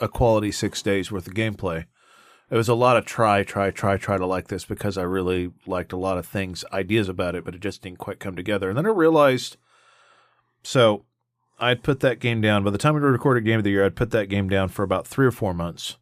a 0.03 0.09
quality 0.09 0.53
six 0.53 0.83
days 0.83 1.11
worth 1.11 1.27
of 1.27 1.33
gameplay. 1.33 1.87
It 2.51 2.57
was 2.57 2.69
a 2.69 2.75
lot 2.75 2.99
of 2.99 3.07
try, 3.07 3.43
try, 3.43 3.71
try, 3.71 3.97
try 3.97 4.19
to 4.19 4.27
like 4.27 4.49
this 4.49 4.67
because 4.67 4.99
I 4.99 5.05
really 5.05 5.51
liked 5.67 5.95
a 5.95 5.97
lot 5.97 6.19
of 6.19 6.27
things, 6.27 6.63
ideas 6.75 7.09
about 7.09 7.35
it, 7.35 7.43
but 7.43 7.55
it 7.55 7.63
just 7.63 7.81
didn't 7.81 8.01
quite 8.01 8.21
come 8.21 8.37
together. 8.37 8.69
And 8.69 8.77
then 8.77 8.85
I 8.85 8.91
realized, 8.91 9.57
so 10.63 11.07
I'd 11.59 11.83
put 11.83 12.01
that 12.01 12.19
game 12.19 12.43
down. 12.43 12.65
By 12.65 12.71
the 12.71 12.77
time 12.77 12.93
we 12.93 13.01
recorded 13.01 13.47
Game 13.47 13.57
of 13.57 13.65
the 13.65 13.71
Year, 13.71 13.87
I'd 13.87 13.97
put 13.97 14.11
that 14.11 14.29
game 14.29 14.51
down 14.51 14.69
for 14.69 14.83
about 14.83 15.07
three 15.07 15.25
or 15.25 15.31
four 15.31 15.55
months. 15.55 15.97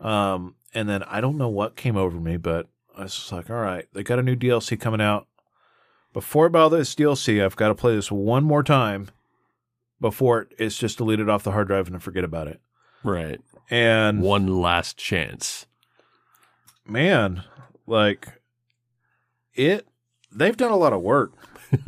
Um, 0.00 0.54
and 0.74 0.88
then 0.88 1.02
I 1.04 1.20
don't 1.20 1.36
know 1.36 1.48
what 1.48 1.76
came 1.76 1.96
over 1.96 2.18
me, 2.18 2.36
but 2.36 2.68
I 2.96 3.02
was 3.02 3.14
just 3.14 3.32
like, 3.32 3.50
all 3.50 3.56
right, 3.56 3.86
they 3.92 4.02
got 4.02 4.18
a 4.18 4.22
new 4.22 4.36
DLC 4.36 4.78
coming 4.80 5.00
out. 5.00 5.26
Before 6.12 6.46
I 6.46 6.48
buy 6.48 6.68
this 6.68 6.94
DLC, 6.94 7.44
I've 7.44 7.56
got 7.56 7.68
to 7.68 7.74
play 7.74 7.94
this 7.94 8.10
one 8.10 8.42
more 8.44 8.62
time 8.62 9.08
before 10.00 10.48
it's 10.58 10.76
just 10.76 10.98
deleted 10.98 11.28
off 11.28 11.42
the 11.44 11.52
hard 11.52 11.68
drive 11.68 11.86
and 11.86 11.94
I 11.96 11.98
forget 11.98 12.24
about 12.24 12.48
it. 12.48 12.60
Right. 13.04 13.40
And 13.68 14.20
One 14.22 14.46
last 14.60 14.96
chance. 14.96 15.66
man, 16.86 17.44
like 17.86 18.26
it, 19.54 19.86
they've 20.32 20.56
done 20.56 20.72
a 20.72 20.76
lot 20.76 20.92
of 20.92 21.02
work. 21.02 21.32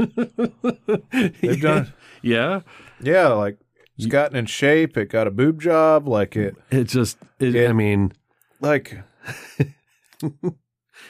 They've 1.40 1.60
done, 1.60 1.93
Yeah. 2.22 2.60
yeah, 3.01 3.28
like 3.28 3.59
it's 4.04 4.12
gotten 4.12 4.36
in 4.36 4.46
shape. 4.46 4.96
It 4.96 5.08
got 5.10 5.26
a 5.26 5.30
boob 5.30 5.60
job. 5.60 6.06
Like 6.08 6.36
it, 6.36 6.54
It 6.70 6.84
just, 6.84 7.18
it, 7.38 7.54
It- 7.54 7.68
I 7.70 7.72
mean, 7.72 8.12
like 8.60 8.98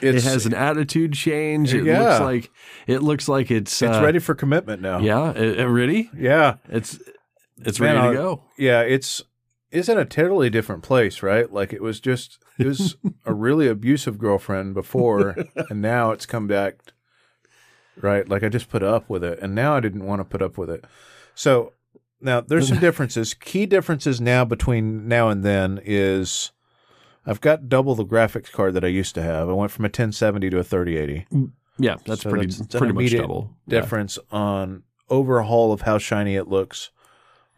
it 0.01 0.23
has 0.23 0.45
an 0.45 0.53
attitude 0.53 1.13
change. 1.13 1.73
It 1.73 1.85
Yeah. 1.85 2.01
looks 2.01 2.19
like, 2.21 2.51
it 2.87 2.99
looks 3.03 3.27
like 3.27 3.51
it's, 3.51 3.81
it's 3.81 3.97
uh, 3.97 4.01
ready 4.03 4.19
for 4.19 4.35
commitment 4.35 4.81
now. 4.81 4.99
Yeah. 4.99 5.31
It, 5.31 5.59
it 5.59 5.67
ready? 5.67 6.09
yeah, 6.17 6.55
It's, 6.69 6.99
it's 7.57 7.79
Man, 7.79 7.95
ready 7.95 8.09
to 8.09 8.13
go. 8.21 8.43
yeah. 8.57 8.81
It's 8.81 9.21
it's 9.71 9.89
in 9.89 9.97
a 9.97 10.05
totally 10.05 10.49
different 10.51 10.83
place, 10.83 11.23
right? 11.23 11.51
Like 11.51 11.71
it 11.73 11.81
was 11.81 11.99
just 11.99 12.37
it 12.59 12.67
was 12.67 12.95
a 13.25 13.33
really 13.33 13.67
abusive 13.67 14.17
girlfriend 14.19 14.73
before, 14.75 15.35
and 15.69 15.81
now 15.81 16.11
it's 16.11 16.25
come 16.25 16.45
back, 16.47 16.79
right? 18.01 18.27
Like 18.27 18.43
I 18.43 18.49
just 18.49 18.69
put 18.69 18.83
up 18.83 19.09
with 19.09 19.23
it, 19.23 19.39
and 19.39 19.55
now 19.55 19.75
I 19.75 19.79
didn't 19.79 20.05
want 20.05 20.19
to 20.19 20.25
put 20.25 20.41
up 20.41 20.57
with 20.57 20.69
it. 20.69 20.83
So 21.35 21.73
now 22.23 22.41
there's 22.41 22.67
some 22.69 22.79
differences. 22.87 23.33
Key 23.33 23.65
differences 23.65 24.19
now 24.21 24.45
between 24.45 25.07
now 25.07 25.29
and 25.29 25.43
then 25.43 25.79
is 25.83 26.51
I've 27.25 27.41
got 27.41 27.69
double 27.69 27.95
the 27.95 28.05
graphics 28.05 28.51
card 28.51 28.73
that 28.73 28.83
I 28.83 28.87
used 28.87 29.15
to 29.15 29.21
have. 29.21 29.49
I 29.49 29.53
went 29.53 29.71
from 29.71 29.85
a 29.85 29.87
1070 29.87 30.49
to 30.49 30.59
a 30.59 30.63
3080. 30.63 31.25
Yeah. 31.77 31.95
That's 32.05 32.21
So 32.21 32.29
pretty, 32.29 32.47
that's- 32.47 32.67
pretty 32.79 32.93
much 32.93 33.11
double. 33.11 33.55
Yeah. 33.67 33.81
difference 33.81 34.17
on 34.31 34.83
overhaul 35.09 35.71
of 35.71 35.81
how 35.81 35.97
shiny 35.97 36.35
it 36.35 36.47
looks 36.47 36.89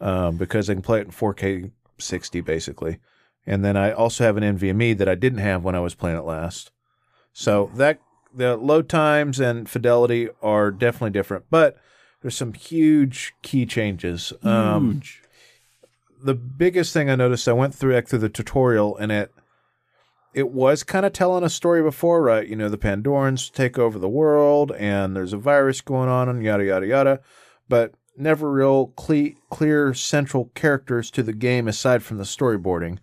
um, 0.01 0.37
because 0.37 0.69
I 0.69 0.73
can 0.73 0.81
play 0.83 0.99
it 0.99 1.05
in 1.05 1.11
4K 1.11 1.71
60 1.97 2.41
basically. 2.41 2.99
And 3.47 3.63
then 3.63 3.77
I 3.77 3.91
also 3.91 4.23
have 4.23 4.37
an 4.37 4.57
NVMe 4.57 4.97
that 4.97 5.07
I 5.07 5.15
didn't 5.15 5.39
have 5.39 5.63
when 5.63 5.75
I 5.75 5.79
was 5.79 5.93
playing 5.95 6.17
it 6.17 6.23
last. 6.25 6.71
So 7.33 7.69
that 7.75 7.99
the 8.33 8.57
load 8.57 8.89
times 8.89 9.39
and 9.39 9.69
fidelity 9.69 10.29
are 10.41 10.71
definitely 10.71 11.11
different, 11.11 11.45
but 11.49 11.77
there's 12.26 12.35
some 12.35 12.53
huge 12.53 13.35
key 13.43 13.68
changes. 13.68 14.34
Um, 14.41 14.93
Huge. 14.93 15.22
the 16.23 16.34
biggest 16.34 16.91
thing 16.91 17.07
I 17.07 17.15
noticed, 17.15 17.47
I 17.47 17.53
went 17.53 17.76
through 17.76 17.93
like, 17.93 18.07
through 18.07 18.18
the 18.18 18.30
tutorial 18.30 18.97
and 18.97 19.11
it 19.11 19.31
it 20.34 20.49
was 20.49 20.81
kind 20.81 21.06
of 21.06 21.14
telling 21.14 21.43
a 21.43 21.52
story 21.52 21.84
before, 21.84 22.23
right? 22.23 22.47
You 22.47 22.56
know, 22.56 22.68
the 22.68 22.80
Pandorans 22.80 23.53
take 23.53 23.77
over 23.77 23.99
the 23.99 24.10
world 24.10 24.72
and 24.72 25.15
there's 25.15 25.34
a 25.34 25.38
virus 25.38 25.81
going 25.81 26.10
on 26.10 26.27
and 26.27 26.43
yada 26.43 26.65
yada 26.65 26.88
yada, 26.88 27.19
but 27.69 27.93
never 28.18 28.52
real 28.52 28.88
cle- 28.97 29.35
clear 29.52 29.93
central 29.93 30.45
characters 30.56 31.11
to 31.11 31.22
the 31.22 31.31
game 31.31 31.68
aside 31.68 32.02
from 32.02 32.18
the 32.18 32.23
storyboarding. 32.23 32.97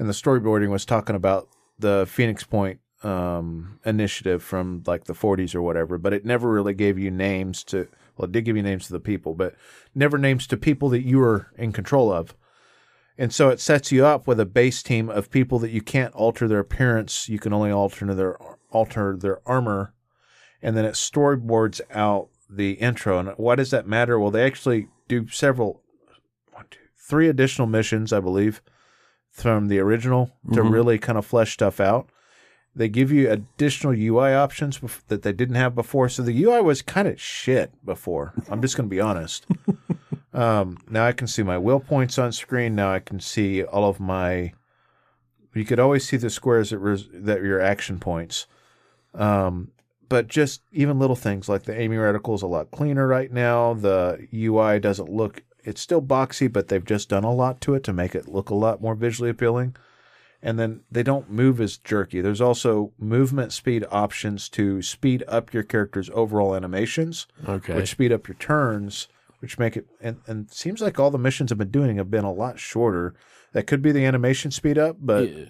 And 0.00 0.08
the 0.08 0.12
storyboarding 0.12 0.70
was 0.70 0.84
talking 0.84 1.14
about 1.14 1.46
the 1.78 2.06
Phoenix 2.08 2.42
Point 2.42 2.80
um, 3.04 3.78
initiative 3.84 4.42
from 4.42 4.82
like 4.84 5.04
the 5.04 5.12
40s 5.12 5.54
or 5.54 5.62
whatever, 5.62 5.96
but 5.96 6.12
it 6.12 6.24
never 6.24 6.50
really 6.50 6.74
gave 6.74 6.98
you 6.98 7.12
names 7.12 7.62
to 7.64 7.86
Well, 8.16 8.26
it 8.26 8.32
did 8.32 8.44
give 8.44 8.56
you 8.56 8.62
names 8.62 8.86
to 8.86 8.92
the 8.92 9.00
people, 9.00 9.34
but 9.34 9.54
never 9.94 10.18
names 10.18 10.46
to 10.48 10.56
people 10.56 10.88
that 10.90 11.02
you 11.02 11.18
were 11.18 11.48
in 11.56 11.72
control 11.72 12.12
of. 12.12 12.34
And 13.16 13.32
so 13.32 13.48
it 13.48 13.60
sets 13.60 13.92
you 13.92 14.04
up 14.04 14.26
with 14.26 14.40
a 14.40 14.46
base 14.46 14.82
team 14.82 15.08
of 15.08 15.30
people 15.30 15.58
that 15.60 15.70
you 15.70 15.80
can't 15.80 16.14
alter 16.14 16.48
their 16.48 16.58
appearance. 16.58 17.28
You 17.28 17.38
can 17.38 17.52
only 17.52 17.70
alter 17.70 18.12
their 18.14 18.36
alter 18.70 19.16
their 19.16 19.40
armor, 19.48 19.94
and 20.60 20.76
then 20.76 20.84
it 20.84 20.94
storyboards 20.94 21.80
out 21.92 22.28
the 22.50 22.72
intro. 22.72 23.18
And 23.18 23.28
why 23.36 23.54
does 23.54 23.70
that 23.70 23.86
matter? 23.86 24.18
Well, 24.18 24.32
they 24.32 24.44
actually 24.44 24.88
do 25.06 25.28
several, 25.28 25.82
one, 26.52 26.64
two, 26.70 26.80
three 26.96 27.28
additional 27.28 27.68
missions, 27.68 28.12
I 28.12 28.18
believe, 28.20 28.60
from 29.30 29.68
the 29.68 29.78
original 29.78 30.32
to 30.52 30.60
Mhm. 30.60 30.72
really 30.72 30.98
kind 30.98 31.18
of 31.18 31.24
flesh 31.26 31.52
stuff 31.52 31.78
out. 31.80 32.08
They 32.76 32.88
give 32.88 33.12
you 33.12 33.30
additional 33.30 33.92
UI 33.92 34.34
options 34.34 34.78
bef- 34.78 35.02
that 35.06 35.22
they 35.22 35.32
didn't 35.32 35.54
have 35.54 35.74
before. 35.74 36.08
So 36.08 36.22
the 36.22 36.44
UI 36.44 36.60
was 36.60 36.82
kind 36.82 37.06
of 37.06 37.20
shit 37.20 37.72
before. 37.84 38.32
I'm 38.48 38.60
just 38.60 38.76
going 38.76 38.88
to 38.88 38.94
be 38.94 39.00
honest. 39.00 39.46
um, 40.34 40.78
now 40.90 41.06
I 41.06 41.12
can 41.12 41.28
see 41.28 41.44
my 41.44 41.58
will 41.58 41.80
points 41.80 42.18
on 42.18 42.32
screen. 42.32 42.74
Now 42.74 42.92
I 42.92 42.98
can 42.98 43.20
see 43.20 43.62
all 43.62 43.88
of 43.88 44.00
my. 44.00 44.52
You 45.54 45.64
could 45.64 45.78
always 45.78 46.06
see 46.06 46.16
the 46.16 46.30
squares 46.30 46.70
that 46.70 46.78
res- 46.78 47.08
that 47.12 47.38
are 47.38 47.46
your 47.46 47.60
action 47.60 48.00
points. 48.00 48.48
Um, 49.14 49.70
but 50.08 50.26
just 50.26 50.62
even 50.72 50.98
little 50.98 51.16
things 51.16 51.48
like 51.48 51.62
the 51.62 51.78
aiming 51.78 51.98
reticle 51.98 52.34
is 52.34 52.42
a 52.42 52.48
lot 52.48 52.72
cleaner 52.72 53.06
right 53.06 53.32
now. 53.32 53.74
The 53.74 54.26
UI 54.34 54.80
doesn't 54.80 55.08
look. 55.08 55.44
It's 55.62 55.80
still 55.80 56.02
boxy, 56.02 56.52
but 56.52 56.66
they've 56.66 56.84
just 56.84 57.08
done 57.08 57.24
a 57.24 57.32
lot 57.32 57.60
to 57.62 57.74
it 57.74 57.84
to 57.84 57.92
make 57.92 58.16
it 58.16 58.28
look 58.28 58.50
a 58.50 58.54
lot 58.54 58.82
more 58.82 58.96
visually 58.96 59.30
appealing 59.30 59.76
and 60.44 60.58
then 60.58 60.82
they 60.92 61.02
don't 61.02 61.28
move 61.30 61.60
as 61.60 61.78
jerky. 61.78 62.20
There's 62.20 62.40
also 62.40 62.92
movement 62.98 63.52
speed 63.52 63.84
options 63.90 64.48
to 64.50 64.82
speed 64.82 65.24
up 65.26 65.52
your 65.52 65.62
character's 65.64 66.10
overall 66.10 66.54
animations, 66.54 67.26
Okay. 67.48 67.74
which 67.74 67.90
speed 67.90 68.12
up 68.12 68.28
your 68.28 68.36
turns, 68.36 69.08
which 69.40 69.58
make 69.58 69.76
it 69.76 69.86
and 70.00 70.18
and 70.28 70.46
it 70.46 70.52
seems 70.54 70.80
like 70.80 71.00
all 71.00 71.10
the 71.10 71.18
missions 71.18 71.50
I've 71.50 71.58
been 71.58 71.70
doing 71.70 71.96
have 71.96 72.10
been 72.10 72.24
a 72.24 72.32
lot 72.32 72.58
shorter. 72.60 73.14
That 73.52 73.66
could 73.66 73.82
be 73.82 73.90
the 73.92 74.04
animation 74.04 74.50
speed 74.52 74.78
up, 74.78 74.96
but 75.00 75.28
Yeah. 75.28 75.44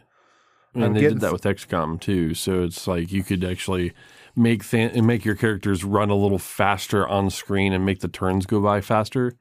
I'm 0.76 0.82
And 0.82 0.96
they 0.96 1.00
getting 1.02 1.18
did 1.18 1.22
that 1.22 1.32
with 1.32 1.42
XCOM 1.44 2.00
too. 2.00 2.34
So 2.34 2.62
it's 2.64 2.86
like 2.88 3.12
you 3.12 3.22
could 3.22 3.44
actually 3.44 3.92
make 4.36 4.68
th- 4.68 4.94
make 5.02 5.24
your 5.24 5.36
characters 5.36 5.84
run 5.84 6.10
a 6.10 6.16
little 6.16 6.38
faster 6.40 7.06
on 7.06 7.30
screen 7.30 7.72
and 7.72 7.84
make 7.86 8.00
the 8.00 8.08
turns 8.08 8.44
go 8.46 8.60
by 8.60 8.80
faster. 8.80 9.34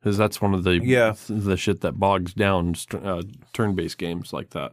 Because 0.00 0.16
that's 0.16 0.40
one 0.40 0.54
of 0.54 0.64
the 0.64 0.78
Yeah. 0.82 1.14
the 1.28 1.56
shit 1.56 1.80
that 1.80 1.98
bogs 1.98 2.32
down 2.34 2.74
uh, 2.92 3.22
turn 3.52 3.74
based 3.74 3.98
games 3.98 4.32
like 4.32 4.50
that. 4.50 4.72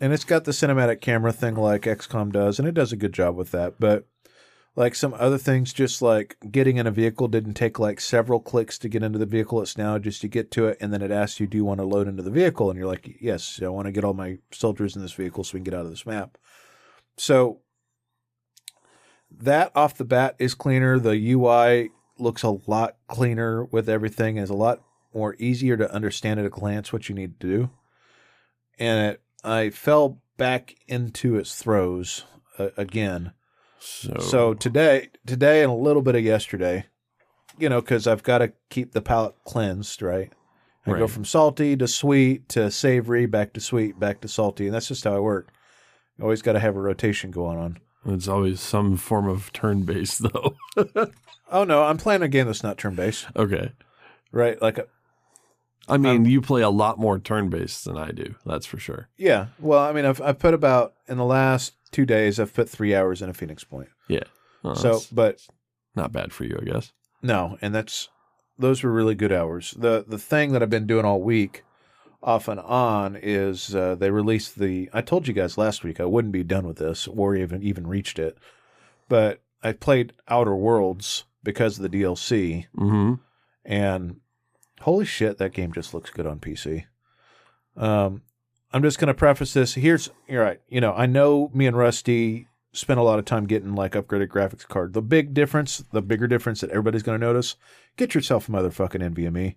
and 0.00 0.12
it's 0.12 0.24
got 0.24 0.44
the 0.44 0.50
cinematic 0.52 1.00
camera 1.00 1.32
thing 1.32 1.54
like 1.54 1.82
XCOM 1.82 2.30
does, 2.32 2.58
and 2.58 2.66
it 2.68 2.74
does 2.74 2.92
a 2.92 2.96
good 2.96 3.12
job 3.12 3.36
with 3.36 3.50
that. 3.52 3.74
But 3.80 4.06
like 4.76 4.94
some 4.96 5.14
other 5.14 5.38
things, 5.38 5.72
just 5.72 6.02
like 6.02 6.36
getting 6.50 6.76
in 6.78 6.86
a 6.86 6.90
vehicle 6.90 7.28
didn't 7.28 7.54
take 7.54 7.78
like 7.78 8.00
several 8.00 8.40
clicks 8.40 8.76
to 8.78 8.88
get 8.88 9.04
into 9.04 9.18
the 9.20 9.24
vehicle. 9.26 9.62
It's 9.62 9.78
now 9.78 9.98
just 9.98 10.20
to 10.22 10.28
get 10.28 10.50
to 10.52 10.66
it, 10.66 10.78
and 10.80 10.92
then 10.92 11.00
it 11.00 11.12
asks 11.12 11.38
you, 11.40 11.46
"Do 11.46 11.56
you 11.56 11.64
want 11.64 11.78
to 11.78 11.84
load 11.86 12.08
into 12.08 12.22
the 12.24 12.30
vehicle?" 12.30 12.70
And 12.70 12.78
you're 12.78 12.88
like, 12.88 13.16
"Yes, 13.20 13.60
I 13.62 13.68
want 13.68 13.86
to 13.86 13.92
get 13.92 14.02
all 14.04 14.14
my 14.14 14.38
soldiers 14.52 14.96
in 14.96 15.02
this 15.02 15.12
vehicle 15.12 15.44
so 15.44 15.54
we 15.54 15.60
can 15.60 15.64
get 15.64 15.74
out 15.74 15.84
of 15.84 15.90
this 15.90 16.04
map." 16.06 16.36
So 17.16 17.60
that 19.30 19.70
off 19.76 19.96
the 19.96 20.04
bat 20.04 20.34
is 20.38 20.54
cleaner. 20.54 20.98
The 20.98 21.16
UI 21.32 21.90
looks 22.18 22.42
a 22.42 22.58
lot 22.66 22.96
cleaner 23.08 23.64
with 23.64 23.88
everything. 23.88 24.36
Is 24.36 24.50
a 24.50 24.54
lot 24.54 24.82
more 25.12 25.36
easier 25.38 25.76
to 25.76 25.92
understand 25.92 26.40
at 26.40 26.46
a 26.46 26.50
glance 26.50 26.92
what 26.92 27.08
you 27.08 27.14
need 27.14 27.40
to 27.40 27.46
do. 27.46 27.70
And 28.78 29.12
it, 29.12 29.22
I 29.42 29.70
fell 29.70 30.20
back 30.36 30.74
into 30.88 31.36
its 31.36 31.54
throes 31.54 32.24
uh, 32.58 32.70
again. 32.76 33.32
So, 33.78 34.16
So 34.18 34.54
today, 34.54 35.10
today 35.26 35.62
and 35.62 35.70
a 35.70 35.76
little 35.76 36.02
bit 36.02 36.14
of 36.14 36.24
yesterday, 36.24 36.86
you 37.58 37.68
know, 37.68 37.80
because 37.80 38.06
I've 38.06 38.22
got 38.22 38.38
to 38.38 38.52
keep 38.70 38.92
the 38.92 39.02
palate 39.02 39.34
cleansed, 39.44 40.02
right? 40.02 40.32
I 40.86 40.98
go 40.98 41.08
from 41.08 41.24
salty 41.24 41.76
to 41.76 41.88
sweet 41.88 42.48
to 42.50 42.70
savory, 42.70 43.24
back 43.26 43.54
to 43.54 43.60
sweet, 43.60 43.98
back 43.98 44.20
to 44.20 44.28
salty, 44.28 44.66
and 44.66 44.74
that's 44.74 44.88
just 44.88 45.04
how 45.04 45.16
I 45.16 45.18
work. 45.18 45.50
Always 46.20 46.42
got 46.42 46.52
to 46.52 46.60
have 46.60 46.76
a 46.76 46.80
rotation 46.80 47.30
going 47.30 47.58
on. 47.58 47.78
It's 48.06 48.28
always 48.28 48.60
some 48.60 48.96
form 48.96 49.28
of 49.28 49.52
turn 49.52 49.82
based 49.82 50.22
though. 50.32 50.56
Oh 51.50 51.64
no, 51.64 51.82
I'm 51.84 51.96
playing 51.98 52.22
a 52.22 52.28
game 52.28 52.46
that's 52.46 52.62
not 52.62 52.78
turn 52.78 52.94
based, 52.94 53.26
okay. 53.36 53.72
right? 54.32 54.60
Like, 54.60 54.78
a, 54.78 54.86
I 55.88 55.98
mean, 55.98 56.22
Um, 56.22 56.26
you 56.26 56.40
play 56.40 56.62
a 56.62 56.70
lot 56.70 56.98
more 56.98 57.18
turn 57.18 57.48
based 57.50 57.84
than 57.84 57.96
I 57.98 58.10
do. 58.10 58.34
That's 58.46 58.66
for 58.66 58.78
sure. 58.78 59.08
yeah. 59.16 59.46
Well, 59.58 59.80
I 59.80 59.92
mean, 59.92 60.04
I've 60.04 60.20
I've 60.20 60.38
put 60.38 60.54
about 60.54 60.94
in 61.08 61.18
the 61.18 61.24
last 61.24 61.74
two 61.92 62.06
days, 62.06 62.40
I've 62.40 62.54
put 62.54 62.68
three 62.68 62.94
hours 62.94 63.22
in 63.22 63.28
a 63.28 63.34
Phoenix 63.34 63.62
Point. 63.64 63.88
Yeah. 64.08 64.24
Well, 64.62 64.74
so, 64.76 65.00
but 65.12 65.46
not 65.94 66.10
bad 66.12 66.32
for 66.32 66.44
you, 66.44 66.58
I 66.60 66.64
guess. 66.64 66.92
No, 67.22 67.58
and 67.60 67.74
that's 67.74 68.08
those 68.58 68.82
were 68.82 68.90
really 68.92 69.14
good 69.14 69.32
hours. 69.32 69.74
The 69.78 70.04
the 70.08 70.18
thing 70.18 70.52
that 70.52 70.62
I've 70.62 70.70
been 70.70 70.86
doing 70.86 71.04
all 71.04 71.20
week, 71.22 71.64
off 72.24 72.48
and 72.48 72.58
on, 72.58 73.16
is 73.16 73.74
uh, 73.74 73.94
they 73.94 74.10
released 74.10 74.58
the. 74.58 74.88
I 74.92 75.00
told 75.02 75.28
you 75.28 75.34
guys 75.34 75.56
last 75.58 75.84
week 75.84 76.00
I 76.00 76.04
wouldn't 76.06 76.32
be 76.32 76.42
done 76.42 76.66
with 76.66 76.78
this 76.78 77.06
or 77.06 77.36
even 77.36 77.62
even 77.62 77.86
reached 77.86 78.18
it, 78.18 78.36
but 79.08 79.40
I 79.62 79.72
played 79.72 80.12
Outer 80.26 80.56
Worlds 80.56 81.24
because 81.42 81.78
of 81.78 81.82
the 81.90 82.00
DLC, 82.02 82.66
Mm-hmm. 82.76 83.14
and 83.64 84.20
holy 84.80 85.04
shit, 85.04 85.38
that 85.38 85.52
game 85.52 85.72
just 85.72 85.92
looks 85.94 86.10
good 86.10 86.26
on 86.26 86.38
PC. 86.40 86.84
Um, 87.76 88.22
I'm 88.72 88.82
just 88.82 88.98
gonna 88.98 89.14
preface 89.14 89.52
this. 89.52 89.74
Here's 89.74 90.10
you're 90.28 90.42
right. 90.42 90.60
You 90.68 90.80
know, 90.80 90.92
I 90.94 91.06
know 91.06 91.50
me 91.54 91.66
and 91.66 91.76
Rusty 91.76 92.48
spent 92.72 92.98
a 92.98 93.02
lot 93.04 93.18
of 93.20 93.24
time 93.24 93.46
getting 93.46 93.74
like 93.74 93.92
upgraded 93.92 94.28
graphics 94.28 94.66
card. 94.66 94.94
The 94.94 95.02
big 95.02 95.32
difference, 95.34 95.84
the 95.92 96.02
bigger 96.02 96.26
difference 96.26 96.60
that 96.60 96.70
everybody's 96.70 97.02
gonna 97.04 97.18
notice, 97.18 97.56
get 97.96 98.14
yourself 98.14 98.48
a 98.48 98.52
motherfucking 98.52 99.14
NVMe. 99.14 99.56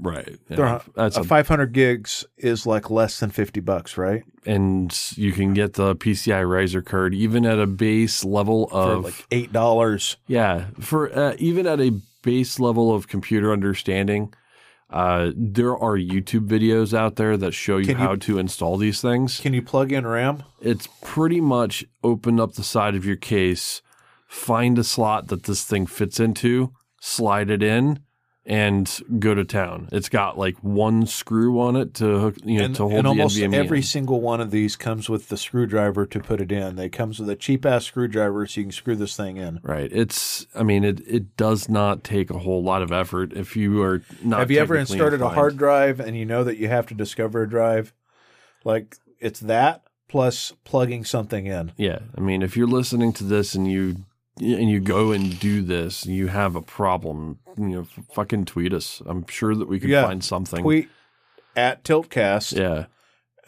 Right. 0.00 0.38
Yeah. 0.48 0.80
That's 0.94 1.16
a 1.16 1.20
a, 1.20 1.24
500 1.24 1.72
gigs 1.72 2.24
is 2.38 2.66
like 2.66 2.90
less 2.90 3.18
than 3.20 3.30
50 3.30 3.60
bucks, 3.60 3.96
right? 3.98 4.22
and 4.48 4.96
you 5.16 5.32
can 5.32 5.54
get 5.54 5.72
the 5.72 5.96
PCI 5.96 6.48
riser 6.48 6.80
card 6.80 7.12
even 7.14 7.44
at 7.44 7.58
a 7.58 7.66
base 7.66 8.24
level 8.24 8.68
For 8.68 8.76
of 8.76 9.04
like 9.04 9.26
eight 9.32 9.52
dollars. 9.52 10.16
yeah 10.28 10.66
for 10.80 11.10
uh, 11.18 11.34
even 11.40 11.66
at 11.66 11.80
a 11.80 12.00
base 12.22 12.60
level 12.60 12.94
of 12.94 13.08
computer 13.08 13.52
understanding. 13.52 14.32
Uh, 14.88 15.32
there 15.36 15.76
are 15.76 15.96
YouTube 15.96 16.46
videos 16.46 16.94
out 16.96 17.16
there 17.16 17.36
that 17.36 17.52
show 17.52 17.76
you 17.78 17.88
you- 17.88 17.94
how 17.96 18.14
to 18.14 18.38
install 18.38 18.76
these 18.76 19.00
things. 19.00 19.40
Can 19.40 19.52
you 19.52 19.62
plug 19.62 19.90
in 19.90 20.06
RAM? 20.06 20.44
it's 20.60 20.86
pretty 21.02 21.40
much 21.40 21.84
open 22.04 22.38
up 22.38 22.52
the 22.54 22.62
side 22.62 22.94
of 22.94 23.04
your 23.04 23.16
case, 23.16 23.82
find 24.28 24.78
a 24.78 24.84
slot 24.84 25.26
that 25.26 25.42
this 25.42 25.64
thing 25.64 25.86
fits 25.86 26.20
into, 26.20 26.72
slide 27.00 27.50
it 27.50 27.64
in, 27.64 27.98
and 28.46 29.00
go 29.18 29.34
to 29.34 29.44
town. 29.44 29.88
It's 29.90 30.08
got 30.08 30.38
like 30.38 30.56
one 30.58 31.06
screw 31.06 31.60
on 31.60 31.74
it 31.74 31.94
to 31.94 32.18
hook, 32.20 32.36
you 32.44 32.58
know, 32.58 32.64
and 32.66 32.74
to 32.76 32.82
hold 32.82 32.92
the. 32.92 32.96
and 32.96 33.04
the 33.04 33.08
almost 33.08 33.36
NVMe. 33.36 33.54
every 33.54 33.78
in. 33.78 33.84
single 33.84 34.20
one 34.20 34.40
of 34.40 34.52
these 34.52 34.76
comes 34.76 35.08
with 35.08 35.28
the 35.28 35.36
screwdriver 35.36 36.06
to 36.06 36.20
put 36.20 36.40
it 36.40 36.52
in. 36.52 36.76
They 36.76 36.88
comes 36.88 37.18
with 37.18 37.28
a 37.28 37.34
cheap 37.34 37.66
ass 37.66 37.84
screwdriver 37.84 38.46
so 38.46 38.60
you 38.60 38.66
can 38.66 38.72
screw 38.72 38.94
this 38.94 39.16
thing 39.16 39.36
in. 39.36 39.60
Right. 39.62 39.90
It's. 39.92 40.46
I 40.54 40.62
mean, 40.62 40.84
it 40.84 41.00
it 41.08 41.36
does 41.36 41.68
not 41.68 42.04
take 42.04 42.30
a 42.30 42.38
whole 42.38 42.62
lot 42.62 42.82
of 42.82 42.92
effort 42.92 43.32
if 43.32 43.56
you 43.56 43.82
are 43.82 44.02
not. 44.22 44.38
Have 44.38 44.50
you 44.50 44.60
ever 44.60 44.76
inserted 44.76 45.20
a 45.20 45.30
hard 45.30 45.56
drive 45.56 45.98
and 45.98 46.16
you 46.16 46.24
know 46.24 46.44
that 46.44 46.56
you 46.56 46.68
have 46.68 46.86
to 46.86 46.94
discover 46.94 47.42
a 47.42 47.50
drive? 47.50 47.92
Like 48.64 48.96
it's 49.18 49.40
that 49.40 49.82
plus 50.08 50.52
plugging 50.64 51.04
something 51.04 51.46
in. 51.46 51.72
Yeah. 51.76 51.98
I 52.16 52.20
mean, 52.20 52.42
if 52.42 52.56
you're 52.56 52.68
listening 52.68 53.12
to 53.14 53.24
this 53.24 53.54
and 53.56 53.70
you 53.70 54.04
and 54.38 54.68
you 54.70 54.80
go 54.80 55.12
and 55.12 55.38
do 55.40 55.62
this, 55.62 56.04
you 56.06 56.26
have 56.28 56.56
a 56.56 56.62
problem. 56.62 57.38
You 57.56 57.68
know, 57.68 57.86
fucking 58.12 58.44
tweet 58.46 58.72
us. 58.74 59.00
I'm 59.06 59.26
sure 59.28 59.54
that 59.54 59.68
we 59.68 59.80
can 59.80 59.88
Yeah. 59.90 60.04
find 60.06 60.22
something. 60.22 60.62
Tweet 60.62 60.88
at 61.54 61.84
Tiltcast. 61.84 62.56
Yeah. 62.58 62.86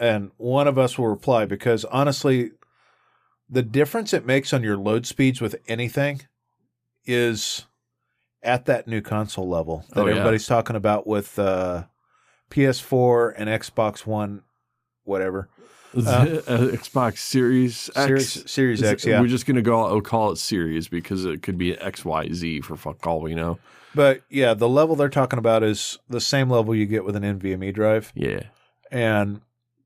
and 0.01 0.31
one 0.37 0.69
of 0.69 0.79
us 0.79 0.97
will 0.97 1.09
reply 1.09 1.45
because 1.45 1.85
honestly, 1.87 2.53
the 3.51 3.63
difference 3.63 4.13
it 4.15 4.25
makes 4.25 4.53
on 4.53 4.63
your 4.63 4.77
load 4.77 5.05
speeds 5.07 5.41
with 5.41 5.57
anything 5.67 6.21
is 7.05 7.67
at 8.43 8.67
that 8.67 8.87
new 8.87 9.01
console 9.01 9.49
level 9.49 9.85
that 9.91 9.99
Oh, 10.01 10.05
yeah. 10.07 10.13
everybody's 10.13 10.47
talking 10.47 10.77
about 10.77 11.07
with 11.09 11.37
uh, 11.39 11.85
PS4 12.51 13.35
and 13.37 13.49
Xbox 13.51 14.07
One, 14.07 14.43
whatever. 15.03 15.49
Uh, 16.49 16.69
Xbox 16.73 17.19
Series 17.19 17.91
X. 17.97 18.07
Series, 18.07 18.51
Series 18.51 18.83
X, 18.83 19.05
it- 19.05 19.11
yeah. 19.11 19.21
We're 19.21 19.27
just 19.29 19.47
gonna 19.47 19.63
go. 19.63 19.85
I'll 19.87 20.01
call 20.01 20.31
it 20.33 20.37
Series 20.37 20.89
because 20.89 21.25
it 21.25 21.43
could 21.43 21.59
be 21.59 21.77
X, 21.79 22.05
Y, 22.05 22.29
Z 22.33 22.61
for 22.63 22.77
fuck 22.77 23.07
all 23.07 23.21
we 23.21 23.35
know. 23.35 23.59
But 23.95 24.23
yeah, 24.31 24.55
the 24.55 24.69
level 24.69 24.97
they're 24.97 25.09
talking 25.09 25.39
about 25.39 25.63
is 25.63 25.99
the 26.09 26.21
same 26.21 26.51
level 26.51 26.75
you 26.75 26.87
get 26.87 27.05
with 27.05 27.17
an 27.17 27.23
NVMe 27.23 27.73
drive, 27.75 28.13
Yeah. 28.15 28.43
and 28.91 29.41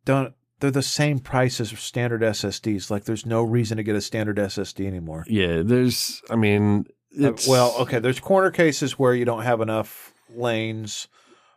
don't. 0.05 0.35
They're 0.61 0.71
the 0.71 0.83
same 0.83 1.19
price 1.19 1.61
as 1.61 1.71
standard 1.79 2.21
SSDs. 2.23 2.89
Like, 2.89 3.05
there's 3.05 3.27
no 3.27 3.43
reason 3.43 3.79
to 3.79 3.83
get 3.83 3.97
a 3.97 4.01
standard 4.01 4.37
SSD 4.39 4.87
anymore. 4.87 5.25
Yeah. 5.27 5.63
There's. 5.65 6.23
I 6.31 6.37
mean. 6.37 6.87
Uh, 7.21 7.33
well, 7.49 7.75
okay. 7.81 7.99
There's 7.99 8.21
corner 8.21 8.51
cases 8.51 8.99
where 8.99 9.13
you 9.15 9.25
don't 9.25 9.43
have 9.43 9.61
enough 9.61 10.13
lanes 10.35 11.09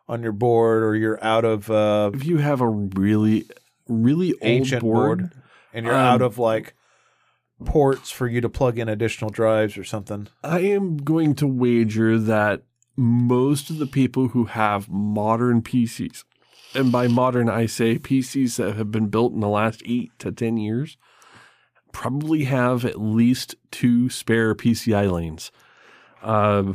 on 0.07 0.21
your 0.23 0.31
board, 0.31 0.83
or 0.83 0.95
you're 0.95 1.23
out 1.23 1.45
of 1.45 1.69
uh, 1.71 2.11
If 2.13 2.25
you 2.25 2.37
have 2.37 2.61
a 2.61 2.67
really, 2.67 3.45
really 3.87 4.33
old 4.33 4.41
ancient 4.41 4.81
board, 4.81 5.19
board, 5.19 5.31
and 5.73 5.85
you're 5.85 5.95
um, 5.95 6.01
out 6.01 6.21
of 6.21 6.37
like 6.37 6.73
ports 7.63 8.11
for 8.11 8.27
you 8.27 8.41
to 8.41 8.49
plug 8.49 8.77
in 8.77 8.89
additional 8.89 9.29
drives 9.29 9.77
or 9.77 9.83
something. 9.83 10.27
I 10.43 10.59
am 10.59 10.97
going 10.97 11.35
to 11.35 11.47
wager 11.47 12.17
that 12.19 12.63
most 12.97 13.69
of 13.69 13.77
the 13.77 13.87
people 13.87 14.29
who 14.29 14.45
have 14.45 14.89
modern 14.89 15.61
PCs, 15.61 16.23
and 16.73 16.91
by 16.91 17.07
modern 17.07 17.49
I 17.49 17.65
say 17.65 17.97
PCs 17.97 18.57
that 18.57 18.75
have 18.75 18.91
been 18.91 19.07
built 19.07 19.33
in 19.33 19.39
the 19.39 19.47
last 19.47 19.81
eight 19.85 20.11
to 20.19 20.31
10 20.31 20.57
years, 20.57 20.97
probably 21.91 22.43
have 22.43 22.83
at 22.83 22.99
least 22.99 23.55
two 23.71 24.09
spare 24.09 24.53
PCI 24.53 25.09
lanes. 25.11 25.51
Uh, 26.21 26.73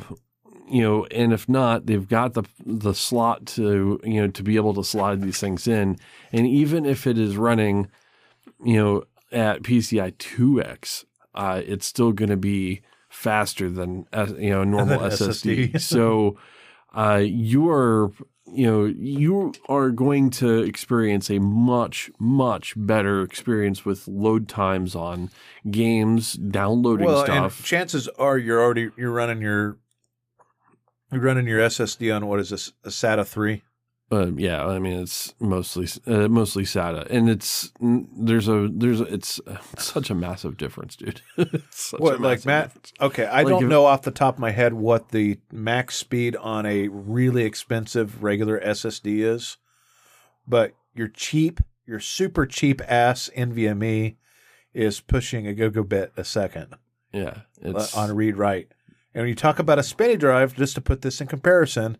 you 0.70 0.82
know, 0.82 1.05
and 1.06 1.32
if 1.32 1.48
not, 1.48 1.86
they've 1.86 2.06
got 2.06 2.34
the 2.34 2.44
the 2.64 2.94
slot 2.94 3.47
to 3.47 4.01
you 4.05 4.22
know 4.22 4.28
to 4.28 4.42
be 4.42 4.56
able 4.56 4.74
to 4.74 4.84
slide 4.84 5.20
these 5.20 5.40
things 5.40 5.66
in, 5.66 5.98
and 6.32 6.47
even 6.47 6.86
if 6.86 7.06
it 7.06 7.18
is 7.18 7.36
running, 7.36 7.88
you 8.64 8.76
know, 8.76 9.05
at 9.32 9.62
PCI 9.62 10.16
two 10.18 10.62
X, 10.62 11.05
uh, 11.34 11.60
it's 11.64 11.86
still 11.86 12.12
going 12.12 12.30
to 12.30 12.36
be 12.36 12.82
faster 13.09 13.68
than 13.68 14.06
uh, 14.12 14.28
you 14.38 14.51
know 14.51 14.64
normal 14.64 15.01
SSD. 15.01 15.72
SSD. 15.72 15.80
so, 15.80 16.38
uh, 16.94 17.20
you 17.22 17.68
are 17.68 18.12
you 18.52 18.66
know 18.66 18.84
you 18.84 19.52
are 19.68 19.90
going 19.90 20.30
to 20.30 20.62
experience 20.62 21.30
a 21.30 21.38
much 21.38 22.10
much 22.18 22.74
better 22.76 23.22
experience 23.22 23.84
with 23.84 24.06
load 24.06 24.48
times 24.48 24.94
on 24.94 25.30
games, 25.70 26.34
downloading 26.34 27.06
well, 27.06 27.24
stuff. 27.24 27.59
and 27.59 27.66
chances 27.66 28.09
are 28.18 28.38
you're 28.38 28.60
already 28.60 28.90
you're 28.97 29.12
running 29.12 29.40
your 29.40 29.76
you're 31.12 31.20
running 31.20 31.47
your 31.47 31.61
SSD 31.61 32.15
on 32.15 32.27
what 32.27 32.41
is 32.41 32.51
this 32.51 32.73
a 32.85 32.89
SATA 32.89 33.27
three? 33.27 33.62
Uh, 34.12 34.32
yeah, 34.35 34.66
I 34.66 34.81
mean 34.81 34.99
it's 35.01 35.35
mostly 35.39 35.87
uh, 36.07 36.27
mostly 36.27 36.65
SATA, 36.65 37.07
and 37.11 37.31
it's 37.31 37.73
there's 37.81 38.49
a 38.49 38.69
there's 38.73 39.01
a, 39.01 39.05
it's 39.05 39.41
uh, 39.47 39.57
such 39.78 40.11
a 40.11 40.16
massive 40.16 40.57
difference, 40.57 40.97
dude. 40.97 41.23
It's 41.37 41.81
such 41.91 42.01
a 42.01 42.03
What 42.03 42.20
like 42.20 42.45
Matt? 42.45 42.66
difference. 42.74 42.93
Okay, 43.01 43.27
I 43.27 43.43
Like 43.43 43.47
don't 43.49 43.62
if- 43.65 43.69
know 43.69 43.85
off 43.87 44.03
the 44.03 44.11
top 44.11 44.35
of 44.35 44.41
my 44.41 44.51
head 44.51 44.74
what 44.74 45.11
the 45.11 45.39
max 45.53 45.97
speed 45.97 46.35
on 46.37 46.66
a 46.66 46.89
really 46.89 47.45
expensive 47.45 48.23
regular 48.24 48.59
SSD 48.61 49.19
is, 49.24 49.59
but 50.47 50.73
your 50.93 51.07
cheap, 51.09 51.61
your 51.87 52.01
super 52.01 52.47
cheap 52.47 52.82
ass 52.89 53.31
NVMe 53.37 54.16
is 54.74 55.01
pushing 55.01 55.47
a 55.47 55.53
gigabit 55.55 56.11
a 56.16 56.24
second 56.24 56.74
Yeah, 57.12 57.43
uh, 57.65 57.70
it's 57.77 57.97
on 57.97 58.15
read 58.16 58.37
write. 58.37 58.73
And 59.15 59.23
when 59.23 59.28
you 59.28 59.35
talk 59.35 59.59
about 59.59 59.78
a 59.78 59.82
spinny 59.82 60.16
drive, 60.16 60.55
just 60.55 60.74
to 60.77 60.81
put 60.81 61.03
this 61.03 61.20
in 61.20 61.27
comparison, 61.27 61.99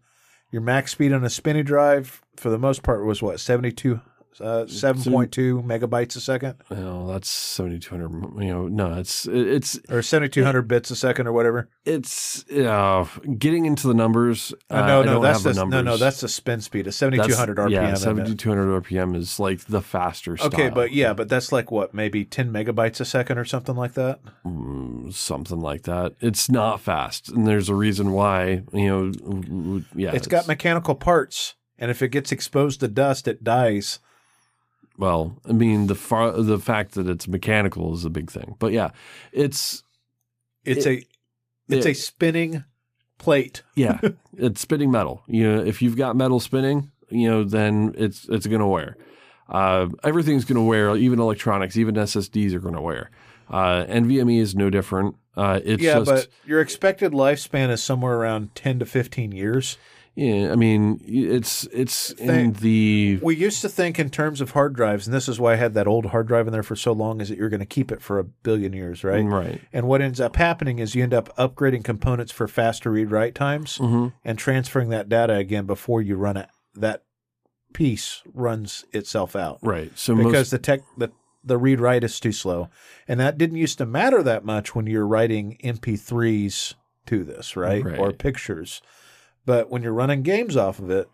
your 0.51 0.63
max 0.63 0.93
speed 0.93 1.13
on 1.13 1.25
a 1.25 1.31
spinny 1.31 1.63
drive 1.63 2.23
for 2.37 2.51
the 2.51 2.59
most 2.59 2.83
part 2.83 3.05
was 3.05 3.23
what 3.23 3.41
72 3.41 4.01
uh, 4.41 4.65
7.2 4.65 5.65
megabytes 5.65 6.17
a 6.17 6.21
second 6.21 6.57
know, 6.91 7.13
that's 7.13 7.29
seventy 7.29 7.79
two 7.79 7.91
hundred. 7.91 8.43
You 8.43 8.49
know, 8.53 8.69
no, 8.69 8.95
it's 8.95 9.27
it's 9.27 9.79
or 9.89 10.03
7200 10.03 10.63
bits 10.63 10.91
a 10.91 10.97
second 10.97 11.27
or 11.27 11.33
whatever. 11.33 11.69
it's 11.85 12.49
uh, 12.51 13.07
getting 13.39 13.67
into 13.67 13.87
the 13.87 13.95
numbers. 13.95 14.53
Uh, 14.71 14.75
uh, 14.75 14.87
no, 14.87 15.01
I 15.01 15.05
no, 15.05 15.13
don't 15.13 15.23
that's 15.23 15.43
the, 15.43 15.53
the 15.53 15.65
no, 15.65 15.83
no, 15.83 15.97
that's 15.97 16.21
the 16.21 16.29
spin 16.29 16.61
speed. 16.61 16.87
A 16.87 16.93
7200 16.93 17.57
RPM. 17.57 17.71
Yeah, 17.71 17.95
seventy 17.95 18.35
two 18.35 18.49
hundred 18.49 18.83
RPM 18.83 19.17
is 19.17 19.39
like 19.39 19.65
the 19.67 19.81
faster. 19.81 20.37
Okay, 20.41 20.71
but 20.71 20.93
yeah, 20.93 21.13
but 21.13 21.29
that's 21.29 21.53
like 21.53 21.71
what, 21.71 21.95
maybe 21.95 22.25
10 22.25 22.53
megabytes 22.53 23.01
a 23.01 23.05
second 23.05 23.39
or 23.39 23.45
something 23.45 23.77
like 23.77 23.95
that? 23.95 24.21
Mm, 24.45 25.13
something 25.13 25.61
like 25.61 25.83
that. 25.83 26.15
It's 26.21 26.51
not 26.51 26.81
fast, 26.81 27.29
and 27.29 27.47
there's 27.47 27.69
a 27.69 27.75
reason 27.75 28.13
why. 28.13 28.63
You 28.73 29.13
know, 29.23 29.83
yeah, 29.95 30.13
it's 30.13 30.27
got 30.27 30.47
mechanical 30.47 30.95
parts, 30.95 31.55
and 31.79 31.91
if 31.91 32.03
it 32.03 32.09
gets 32.09 32.33
exposed 32.33 32.81
to 32.81 32.89
dust, 32.89 33.29
it 33.29 33.45
dies. 33.45 33.99
Well, 35.01 35.35
I 35.49 35.53
mean 35.53 35.87
the 35.87 35.95
far, 35.95 36.31
the 36.33 36.59
fact 36.59 36.93
that 36.93 37.09
it's 37.09 37.27
mechanical 37.27 37.95
is 37.95 38.05
a 38.05 38.11
big 38.11 38.31
thing, 38.31 38.55
but 38.59 38.71
yeah, 38.73 38.91
it's 39.33 39.83
It's 40.65 40.87
a 40.87 41.03
it's 41.69 41.87
it- 41.87 41.91
a 41.91 41.95
spinning 41.95 42.65
plate. 43.17 43.63
yeah, 43.75 43.99
it's 44.37 44.61
spinning 44.61 44.91
metal. 44.91 45.23
You 45.27 45.51
know, 45.51 45.65
if 45.65 45.81
you've 45.81 45.97
got 45.97 46.17
metal 46.17 46.39
spinning, 46.39 46.91
you 47.09 47.31
know, 47.31 47.45
then 47.45 47.95
it's 47.97 48.29
it's 48.29 48.47
going 48.47 48.61
to 48.61 48.67
wear. 48.67 48.99
Uh, 49.49 49.89
everything's 50.05 50.45
going 50.45 50.57
to 50.57 50.63
wear. 50.63 50.95
Even 50.97 51.19
electronics, 51.19 51.79
even 51.79 51.95
SSDs 51.95 52.53
are 52.53 52.61
going 52.61 52.75
to 52.75 52.81
wear. 52.83 53.11
Uh, 53.49 53.85
NVMe 53.87 54.39
is 54.39 54.55
no 54.55 54.69
different. 54.71 55.17
Uh, 55.35 55.61
it's 55.65 55.83
yeah, 55.83 55.95
just 55.95 56.11
but 56.11 56.29
your 56.45 56.61
expected 56.61 57.13
lifespan 57.13 57.71
is 57.71 57.83
somewhere 57.83 58.17
around 58.17 58.55
10 58.55 58.81
to 58.81 58.87
15 58.87 59.33
years. 59.33 59.79
Yeah. 60.21 60.53
I 60.53 60.55
mean, 60.55 61.01
it's 61.07 61.67
it's 61.73 62.11
in 62.13 62.53
the 62.53 63.19
We 63.23 63.37
used 63.37 63.63
to 63.63 63.69
think 63.71 63.99
in 63.99 64.11
terms 64.11 64.43
of 64.43 64.51
hard 64.51 64.75
drives, 64.75 65.07
and 65.07 65.15
this 65.15 65.29
is 65.29 65.41
why 65.41 65.55
I 65.55 65.57
had 65.57 65.73
that 65.75 65.87
old 65.87 66.07
hard 66.07 66.29
drive 66.29 66.47
in 66.47 66.53
there 66.53 66.63
for 66.63 66.77
so 66.77 66.93
long, 66.93 67.23
is 67.23 67.31
that 67.31 67.39
you're 67.39 67.49
going 67.49 67.61
to 67.61 67.67
keep 67.67 67.91
it 67.91 68.03
for 68.03 68.19
a 68.19 68.25
billion 68.25 68.75
years, 68.75 69.03
right? 69.03 69.25
right. 69.25 69.61
And 69.73 69.89
what 69.89 70.03
ends 70.03 70.21
up 70.21 70.37
happening 70.37 70.79
is 70.79 70.95
you 70.95 71.03
end 71.03 71.15
up 71.15 71.35
upgrading 71.37 71.85
components 71.85 72.33
for 72.33 72.47
faster 72.47 72.91
read 72.91 73.11
write 73.11 73.35
times 73.35 73.79
hmm 73.79 74.09
and 74.25 74.39
transferring 74.39 74.91
that 74.91 75.09
data 75.09 75.35
again 75.35 75.65
before 75.67 76.03
you 76.03 76.17
run 76.17 76.37
it. 76.37 76.49
That 76.75 77.03
piece 77.73 78.23
runs 78.35 78.85
itself 78.93 79.35
out 79.35 79.59
Right. 79.63 79.91
So 79.95 80.15
because 80.15 80.33
most 80.33 80.51
the 80.51 80.59
tech 80.59 80.81
the 80.99 81.11
the 81.43 81.57
read 81.57 81.81
write 81.81 82.05
is 82.05 82.21
too 82.21 82.33
slow, 82.33 82.69
and 83.09 83.19
that 83.21 83.39
didn't 83.39 83.57
used 83.57 83.79
to 83.79 83.87
matter 83.87 84.23
that 84.23 84.45
much 84.45 84.75
when 84.75 84.87
you're 84.87 85.07
writing 85.07 85.57
MP3s 85.65 86.75
to 87.07 87.25
this, 87.25 87.57
right, 87.57 87.83
Right. 87.83 87.99
or 87.99 88.13
pictures. 88.13 88.83
But 89.47 89.71
when 89.71 89.83
you're 89.83 89.93
running 89.93 90.23
games 90.23 90.57
off 90.57 90.79
of 90.79 90.91
it, 90.91 91.09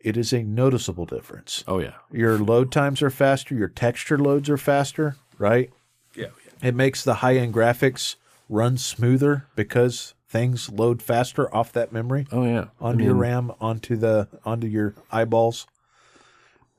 it 0.00 0.16
is 0.16 0.32
a 0.32 0.42
noticeable 0.42 1.06
difference. 1.06 1.62
oh 1.68 1.78
yeah 1.78 1.94
Your 2.10 2.38
load 2.38 2.72
times 2.72 3.02
are 3.02 3.10
faster. 3.10 3.54
Your 3.54 3.68
texture 3.68 4.18
loads 4.18 4.50
are 4.50 4.56
faster, 4.56 5.16
right? 5.38 5.70
yeah 6.14 6.26
It 6.62 6.74
makes 6.74 7.04
the 7.04 7.14
high 7.14 7.36
end 7.36 7.54
graphics 7.54 8.16
run 8.48 8.76
smoother 8.76 9.46
because 9.56 10.14
things 10.28 10.70
load 10.70 11.02
faster 11.02 11.54
off 11.54 11.72
that 11.72 11.92
memory 11.92 12.26
oh 12.32 12.44
yeah 12.44 12.66
onto 12.80 13.04
I 13.04 13.06
your 13.06 13.14
RAM, 13.14 13.52
onto 13.60 13.96
the 13.96 14.28
onto 14.44 14.66
your 14.66 14.94
eyeballs. 15.10 15.66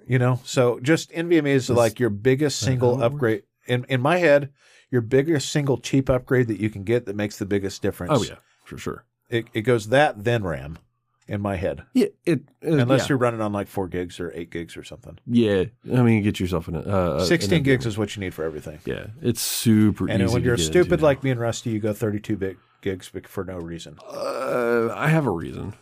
You 0.06 0.20
know, 0.20 0.42
so 0.44 0.82
just 0.82 1.12
NVMe 1.12 1.48
is 1.48 1.70
like 1.70 1.98
your 1.98 2.10
biggest 2.10 2.60
single 2.60 3.02
upgrade. 3.02 3.44
In 3.68 3.86
in 3.86 4.02
my 4.02 4.18
head, 4.18 4.52
your 4.92 5.02
biggest 5.02 5.50
single 5.50 5.78
cheap 5.78 6.10
upgrade 6.10 6.48
that 6.50 6.60
you 6.60 6.70
can 6.70 6.84
get 6.84 7.06
that 7.06 7.16
makes 7.16 7.38
the 7.38 7.46
biggest 7.46 7.82
oh, 7.82 7.88
difference. 7.88 8.14
Oh 8.14 8.24
yeah, 8.24 8.36
for 8.66 8.78
sure. 8.78 9.06
It 9.34 9.46
it 9.54 9.62
goes 9.62 9.88
that 9.90 10.24
then 10.24 10.44
RAM. 10.44 10.78
In 11.26 11.40
my 11.42 11.56
head, 11.56 11.84
Yeah, 11.94 12.08
it 12.26 12.42
uh, 12.68 12.74
unless 12.74 13.04
yeah. 13.04 13.08
you're 13.10 13.18
running 13.18 13.40
on 13.40 13.54
like 13.54 13.70
four 13.70 13.88
gigs 13.88 14.20
or 14.20 14.30
eight 14.36 14.50
gigs 14.52 14.76
or 14.76 14.84
something. 14.84 15.18
yeah. 15.26 15.64
I 15.94 16.02
mean, 16.02 16.22
get 16.22 16.38
yourself 16.38 16.68
in 16.68 16.76
a 16.76 16.80
uh, 16.82 17.24
Sixteen 17.24 17.60
an- 17.60 17.64
gigs 17.64 17.86
is 17.86 17.98
what 17.98 18.14
you 18.14 18.20
need 18.20 18.34
for 18.34 18.44
everything. 18.44 18.80
Yeah, 18.84 19.06
it's 19.22 19.40
super 19.42 20.10
And 20.10 20.30
when 20.34 20.44
you're 20.44 20.58
stupid 20.58 20.92
into. 20.96 21.06
like 21.06 21.24
me 21.24 21.30
and 21.32 21.40
Rusty, 21.40 21.70
you 21.70 21.80
go 21.80 21.94
thirty-two 21.94 22.36
bit 22.36 22.58
gigs 22.82 23.10
for 23.28 23.46
no 23.46 23.58
reason. 23.58 23.98
uh, 24.06 24.90
I 24.94 25.08
have 25.08 25.26
a 25.26 25.32
reason. 25.32 25.74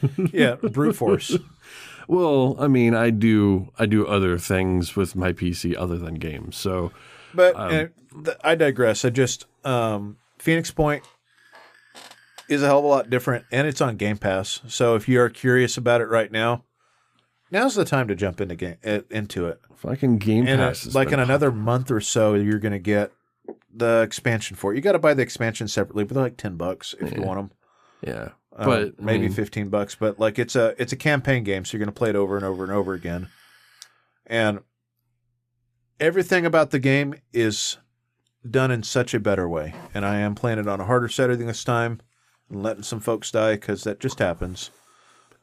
Yeah, 0.32 0.54
brute 0.56 0.96
force. 0.96 1.36
Well, 2.10 2.56
I 2.58 2.68
mean, 2.68 2.94
I 2.94 3.10
do 3.10 3.70
I 3.78 3.84
do 3.84 4.06
other 4.06 4.38
things 4.38 4.96
with 4.96 5.14
my 5.14 5.34
PC 5.34 5.74
other 5.76 5.98
than 5.98 6.14
games. 6.14 6.56
So 6.56 6.90
But 7.34 7.54
Um, 7.54 7.90
I 8.42 8.54
digress. 8.54 9.04
I 9.04 9.10
just 9.10 9.44
um, 9.62 10.16
Phoenix 10.38 10.70
Point 10.70 11.04
is 12.48 12.62
a 12.62 12.66
hell 12.66 12.78
of 12.78 12.84
a 12.84 12.88
lot 12.88 13.10
different, 13.10 13.44
and 13.52 13.66
it's 13.66 13.80
on 13.80 13.96
Game 13.96 14.18
Pass. 14.18 14.60
So 14.68 14.94
if 14.94 15.08
you 15.08 15.20
are 15.20 15.28
curious 15.28 15.76
about 15.76 16.00
it 16.00 16.06
right 16.06 16.30
now, 16.32 16.64
now's 17.50 17.74
the 17.74 17.84
time 17.84 18.08
to 18.08 18.14
jump 18.14 18.40
into 18.40 18.56
game 18.56 18.76
uh, 18.84 19.00
into 19.10 19.46
it. 19.46 19.60
fucking 19.76 20.18
Game 20.18 20.46
And 20.48 20.60
Pass 20.60 20.94
like 20.94 21.12
in 21.12 21.20
another 21.20 21.50
month 21.52 21.90
or 21.90 22.00
so, 22.00 22.34
you're 22.34 22.58
going 22.58 22.72
to 22.72 22.78
get 22.78 23.12
the 23.72 24.02
expansion 24.02 24.56
for 24.56 24.72
it. 24.72 24.76
You 24.76 24.82
got 24.82 24.92
to 24.92 24.98
buy 24.98 25.14
the 25.14 25.22
expansion 25.22 25.68
separately, 25.68 26.04
but 26.04 26.14
they're 26.14 26.22
like 26.24 26.36
ten 26.36 26.56
bucks 26.56 26.94
if 27.00 27.14
you 27.14 27.22
want 27.22 27.38
them. 27.38 27.50
yeah, 28.02 28.28
Uh, 28.56 28.64
but 28.64 28.94
I 28.98 29.02
maybe 29.02 29.24
mean, 29.26 29.32
fifteen 29.32 29.68
bucks. 29.68 29.94
But 29.94 30.18
like 30.18 30.38
it's 30.38 30.56
a 30.56 30.74
it's 30.80 30.92
a 30.92 30.96
campaign 30.96 31.44
game, 31.44 31.64
so 31.64 31.76
you're 31.76 31.84
going 31.84 31.94
to 31.94 31.98
play 31.98 32.10
it 32.10 32.16
over 32.16 32.36
and 32.36 32.44
over 32.44 32.64
and 32.64 32.72
over 32.72 32.94
again. 32.94 33.28
And 34.26 34.60
everything 36.00 36.44
about 36.46 36.70
the 36.70 36.78
game 36.78 37.14
is 37.32 37.78
done 38.48 38.70
in 38.70 38.82
such 38.82 39.14
a 39.14 39.20
better 39.20 39.48
way. 39.48 39.74
And 39.94 40.04
I 40.04 40.18
am 40.20 40.34
playing 40.34 40.58
it 40.58 40.68
on 40.68 40.80
a 40.80 40.84
harder 40.84 41.08
setting 41.08 41.46
this 41.46 41.64
time 41.64 42.00
and 42.50 42.62
letting 42.62 42.82
some 42.82 43.00
folks 43.00 43.30
die 43.30 43.54
because 43.54 43.84
that 43.84 44.00
just 44.00 44.18
happens. 44.18 44.70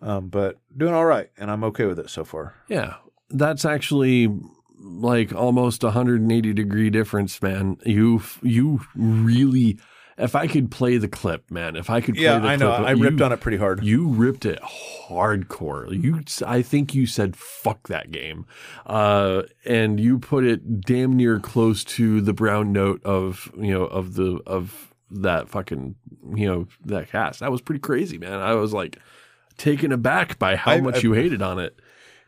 Um, 0.02 0.27
but 0.27 0.60
doing 0.76 0.94
all 0.94 1.06
right, 1.06 1.30
and 1.38 1.49
I'm 1.49 1.64
okay 1.65 1.86
with 1.86 1.99
it 1.99 2.10
so 2.10 2.23
far. 2.23 2.53
Yeah, 2.68 2.95
that's 3.30 3.65
actually 3.65 4.27
like 4.77 5.34
almost 5.34 5.84
a 5.84 5.88
180 5.88 6.53
degree 6.53 6.90
difference, 6.90 7.41
man. 7.41 7.77
You 7.86 8.22
you 8.44 8.82
really, 8.95 9.80
if 10.18 10.36
I 10.36 10.48
could 10.48 10.69
play 10.69 10.98
the 10.98 11.07
clip, 11.07 11.49
man, 11.49 11.76
if 11.77 11.90
I 11.90 12.02
could 12.02 12.15
play 12.15 12.23
Yeah, 12.26 12.40
the 12.40 12.49
I 12.49 12.56
know. 12.57 12.76
clip, 12.76 12.88
I 12.88 12.91
ripped 12.91 13.19
you, 13.19 13.26
on 13.26 13.32
it 13.32 13.40
pretty 13.40 13.57
hard. 13.57 13.84
You 13.84 14.07
ripped 14.10 14.45
it 14.45 14.60
hardcore. 14.61 15.90
You, 15.91 16.23
I 16.45 16.61
think 16.61 16.94
you 16.94 17.06
said 17.07 17.36
"fuck 17.36 17.88
that 17.88 18.11
game," 18.11 18.45
uh, 18.86 19.44
and 19.65 19.99
you 19.99 20.19
put 20.19 20.44
it 20.44 20.82
damn 20.82 21.15
near 21.15 21.40
close 21.40 21.84
to 21.86 22.22
the 22.22 22.34
brown 22.34 22.72
note 22.73 23.03
of 23.06 23.52
you 23.57 23.73
know 23.73 23.86
of 23.86 24.15
the 24.15 24.40
of 24.45 24.94
that 25.11 25.49
fucking 25.49 25.95
you 26.36 26.48
know 26.48 26.68
that 26.86 27.10
cast. 27.10 27.40
That 27.40 27.52
was 27.52 27.61
pretty 27.61 27.80
crazy, 27.80 28.18
man. 28.18 28.40
I 28.40 28.53
was 28.56 28.73
like 28.73 28.98
taken 29.57 29.91
aback 29.91 30.38
by 30.40 30.56
how 30.56 30.72
I- 30.73 30.82
much 30.82 30.98
I- 30.98 30.99
you 31.02 31.14
hated 31.14 31.41
on 31.41 31.60
it. 31.60 31.80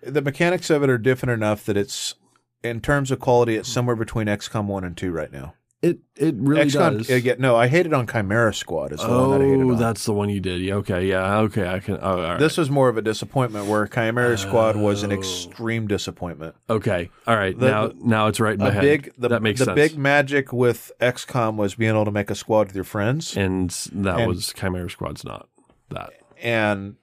the 0.04 0.22
mechanics 0.22 0.70
of 0.70 0.84
it 0.84 0.90
are 0.90 0.98
different 0.98 1.34
enough 1.34 1.66
that 1.66 1.76
it's 1.78 2.16
in 2.64 2.82
terms 2.82 3.12
of 3.12 3.20
quality, 3.20 3.56
it's 3.56 3.70
somewhere 3.70 3.96
between 3.96 4.28
XCOM 4.28 4.66
one 4.68 4.84
and 4.84 4.96
two 4.98 5.12
right 5.12 5.32
now. 5.32 5.54
It 5.84 6.00
it 6.16 6.34
really 6.40 6.64
XCOM, 6.72 6.98
does. 6.98 7.12
uh, 7.12 7.16
yeah, 7.16 7.36
no, 7.38 7.56
I 7.56 7.68
hated 7.68 7.94
on 7.94 8.08
Chimera 8.08 8.52
Squad. 8.52 8.94
as 8.94 9.00
well. 9.00 9.30
one 9.30 9.40
that 9.40 9.46
I 9.46 9.48
hated 9.50 9.64
oh, 9.66 9.72
on. 9.74 9.78
that's 9.78 10.06
the 10.06 10.14
one 10.14 10.28
you 10.30 10.40
did. 10.40 10.60
Yeah, 10.60 10.74
okay, 10.76 11.06
yeah, 11.06 11.38
okay. 11.42 11.68
I 11.68 11.80
can. 11.80 12.00
Oh, 12.02 12.14
all 12.14 12.18
right. 12.18 12.40
This 12.40 12.58
was 12.58 12.72
more 12.72 12.90
of 12.90 12.98
a 12.98 13.02
disappointment, 13.04 13.68
where 13.68 13.86
Chimera 13.86 14.36
Squad 14.40 14.76
was 14.76 15.04
an 15.04 15.12
Oh. 15.12 15.16
extreme 15.16 15.88
disappointment. 15.88 16.56
okay, 16.68 17.12
all 17.28 17.36
right. 17.36 17.58
The- 17.58 17.70
now 17.70 17.92
now 18.02 18.26
it's 18.28 18.40
right 18.40 18.56
in 18.56 18.60
my 18.60 18.72
head. 18.72 18.82
big, 18.82 19.14
the, 19.20 19.28
that 19.28 19.44
makes 19.44 19.60
the 19.60 19.66
sense. 19.66 19.76
big 19.76 19.98
magic 20.00 20.52
with 20.52 20.92
XCOM 21.00 21.58
was 21.58 21.76
being 21.76 21.92
able 21.92 22.06
to 22.06 22.12
make 22.12 22.32
a 22.32 22.36
squad 22.36 22.68
with 22.68 22.76
your 22.76 22.84
friends, 22.84 23.38
and 23.38 23.70
that 23.94 24.20
and- 24.22 24.28
was 24.30 24.52
Chimera 24.58 24.90
Squad's 24.90 25.24
not 25.24 25.48
that. 25.92 26.10
and 26.42 26.96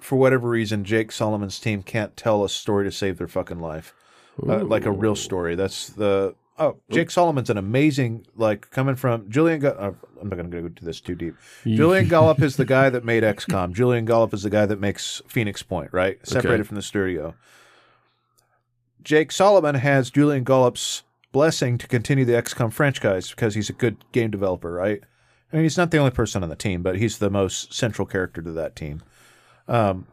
for 0.00 0.16
whatever 0.16 0.48
reason, 0.48 0.82
Jake 0.82 1.12
Solomon's 1.12 1.60
team 1.60 1.84
can't 1.84 2.16
tell 2.16 2.42
a 2.44 2.48
story 2.48 2.84
to 2.84 2.90
save 2.90 3.18
their 3.18 3.28
fucking 3.28 3.60
life, 3.60 3.94
uh, 4.44 4.64
like 4.64 4.86
a 4.86 4.90
real 4.92 5.14
story. 5.14 5.54
That's 5.54 5.88
the 5.90 6.34
oh, 6.58 6.76
Jake 6.90 7.10
Solomon's 7.10 7.50
an 7.50 7.56
amazing 7.58 8.26
like 8.36 8.70
coming 8.70 8.94
from 8.96 9.30
Julian. 9.30 9.64
Uh, 9.64 9.92
I'm 10.20 10.28
not 10.28 10.36
going 10.36 10.50
to 10.50 10.60
go 10.60 10.66
into 10.66 10.84
this 10.84 11.00
too 11.00 11.14
deep. 11.14 11.34
Julian 11.64 12.08
Gollop 12.08 12.42
is 12.42 12.56
the 12.56 12.64
guy 12.64 12.90
that 12.90 13.04
made 13.04 13.22
XCOM. 13.22 13.72
Julian 13.72 14.04
Gollop 14.04 14.34
is 14.34 14.42
the 14.42 14.50
guy 14.50 14.66
that 14.66 14.80
makes 14.80 15.22
Phoenix 15.28 15.62
Point, 15.62 15.92
right? 15.92 16.18
Separated 16.26 16.60
Okay. 16.62 16.66
from 16.68 16.74
the 16.76 16.82
studio. 16.82 17.34
Jake 19.02 19.32
Solomon 19.32 19.76
has 19.76 20.10
Julian 20.10 20.44
Gollop's 20.44 21.02
blessing 21.32 21.78
to 21.78 21.86
continue 21.86 22.24
the 22.24 22.32
XCOM 22.32 22.72
franchise 22.72 23.30
because 23.30 23.54
he's 23.54 23.70
a 23.70 23.74
good 23.74 23.96
game 24.12 24.30
developer, 24.30 24.72
right? 24.72 25.00
I 25.52 25.56
mean, 25.56 25.64
he's 25.64 25.76
not 25.78 25.90
the 25.90 25.98
only 25.98 26.10
person 26.10 26.42
on 26.42 26.48
the 26.48 26.56
team, 26.56 26.82
but 26.82 26.96
he's 26.96 27.18
the 27.18 27.30
most 27.30 27.72
central 27.72 28.06
character 28.06 28.42
to 28.42 28.52
that 28.52 28.76
team. 28.76 29.02
Um, 29.66 30.06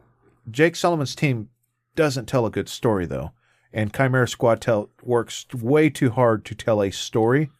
Jake 0.50 0.76
Solomon's 0.76 1.14
team 1.14 1.48
doesn't 1.94 2.26
tell 2.26 2.46
a 2.46 2.50
good 2.50 2.68
story 2.68 3.06
though, 3.06 3.32
and 3.72 3.94
Chimera 3.94 4.28
Squad 4.28 4.60
tell 4.60 4.90
works 5.02 5.46
way 5.54 5.90
too 5.90 6.10
hard 6.10 6.44
to 6.46 6.54
tell 6.54 6.82
a 6.82 6.90
story, 6.90 7.50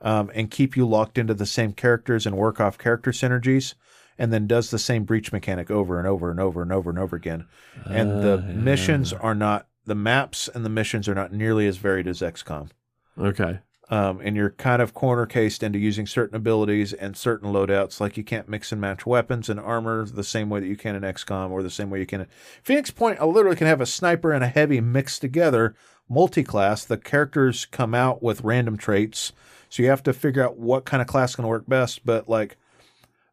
um, 0.00 0.30
and 0.34 0.50
keep 0.50 0.76
you 0.76 0.86
locked 0.86 1.18
into 1.18 1.34
the 1.34 1.46
same 1.46 1.72
characters 1.72 2.26
and 2.26 2.36
work 2.36 2.60
off 2.60 2.78
character 2.78 3.10
synergies, 3.10 3.74
and 4.18 4.32
then 4.32 4.46
does 4.46 4.70
the 4.70 4.78
same 4.78 5.04
breach 5.04 5.32
mechanic 5.32 5.70
over 5.70 5.98
and 5.98 6.06
over 6.06 6.30
and 6.30 6.40
over 6.40 6.62
and 6.62 6.72
over 6.72 6.90
and 6.90 6.98
over 6.98 7.16
again. 7.16 7.46
And 7.86 8.22
the 8.22 8.38
missions 8.38 9.12
are 9.12 9.34
not 9.34 9.66
the 9.86 9.94
maps 9.94 10.48
and 10.48 10.64
the 10.64 10.70
missions 10.70 11.08
are 11.08 11.14
not 11.14 11.32
nearly 11.32 11.66
as 11.66 11.78
varied 11.78 12.06
as 12.06 12.20
XCOM 12.20 12.70
Okay. 13.18 13.60
Um, 13.90 14.20
and 14.22 14.36
you're 14.36 14.50
kind 14.50 14.80
of 14.80 14.94
corner 14.94 15.26
cased 15.26 15.64
into 15.64 15.78
using 15.78 16.06
certain 16.06 16.36
abilities 16.36 16.92
and 16.92 17.16
certain 17.16 17.52
loadouts. 17.52 18.00
Like 18.00 18.16
you 18.16 18.22
can't 18.22 18.48
mix 18.48 18.70
and 18.70 18.80
match 18.80 19.04
weapons 19.04 19.48
and 19.48 19.58
armor 19.58 20.06
the 20.06 20.22
same 20.22 20.48
way 20.48 20.60
that 20.60 20.68
you 20.68 20.76
can 20.76 20.94
in 20.94 21.02
XCOM 21.02 21.50
or 21.50 21.62
the 21.62 21.70
same 21.70 21.90
way 21.90 21.98
you 21.98 22.06
can 22.06 22.20
in 22.22 22.28
Phoenix 22.62 22.92
Point. 22.92 23.20
I 23.20 23.24
literally 23.24 23.56
can 23.56 23.66
have 23.66 23.80
a 23.80 23.86
sniper 23.86 24.32
and 24.32 24.44
a 24.44 24.48
heavy 24.48 24.80
mixed 24.80 25.20
together, 25.20 25.74
multi-class. 26.08 26.84
The 26.84 26.98
characters 26.98 27.66
come 27.66 27.92
out 27.92 28.22
with 28.22 28.44
random 28.44 28.76
traits, 28.76 29.32
so 29.68 29.82
you 29.82 29.88
have 29.88 30.04
to 30.04 30.12
figure 30.12 30.44
out 30.44 30.56
what 30.56 30.84
kind 30.84 31.00
of 31.00 31.08
class 31.08 31.34
to 31.34 31.42
work 31.42 31.68
best. 31.68 32.06
But 32.06 32.28
like, 32.28 32.56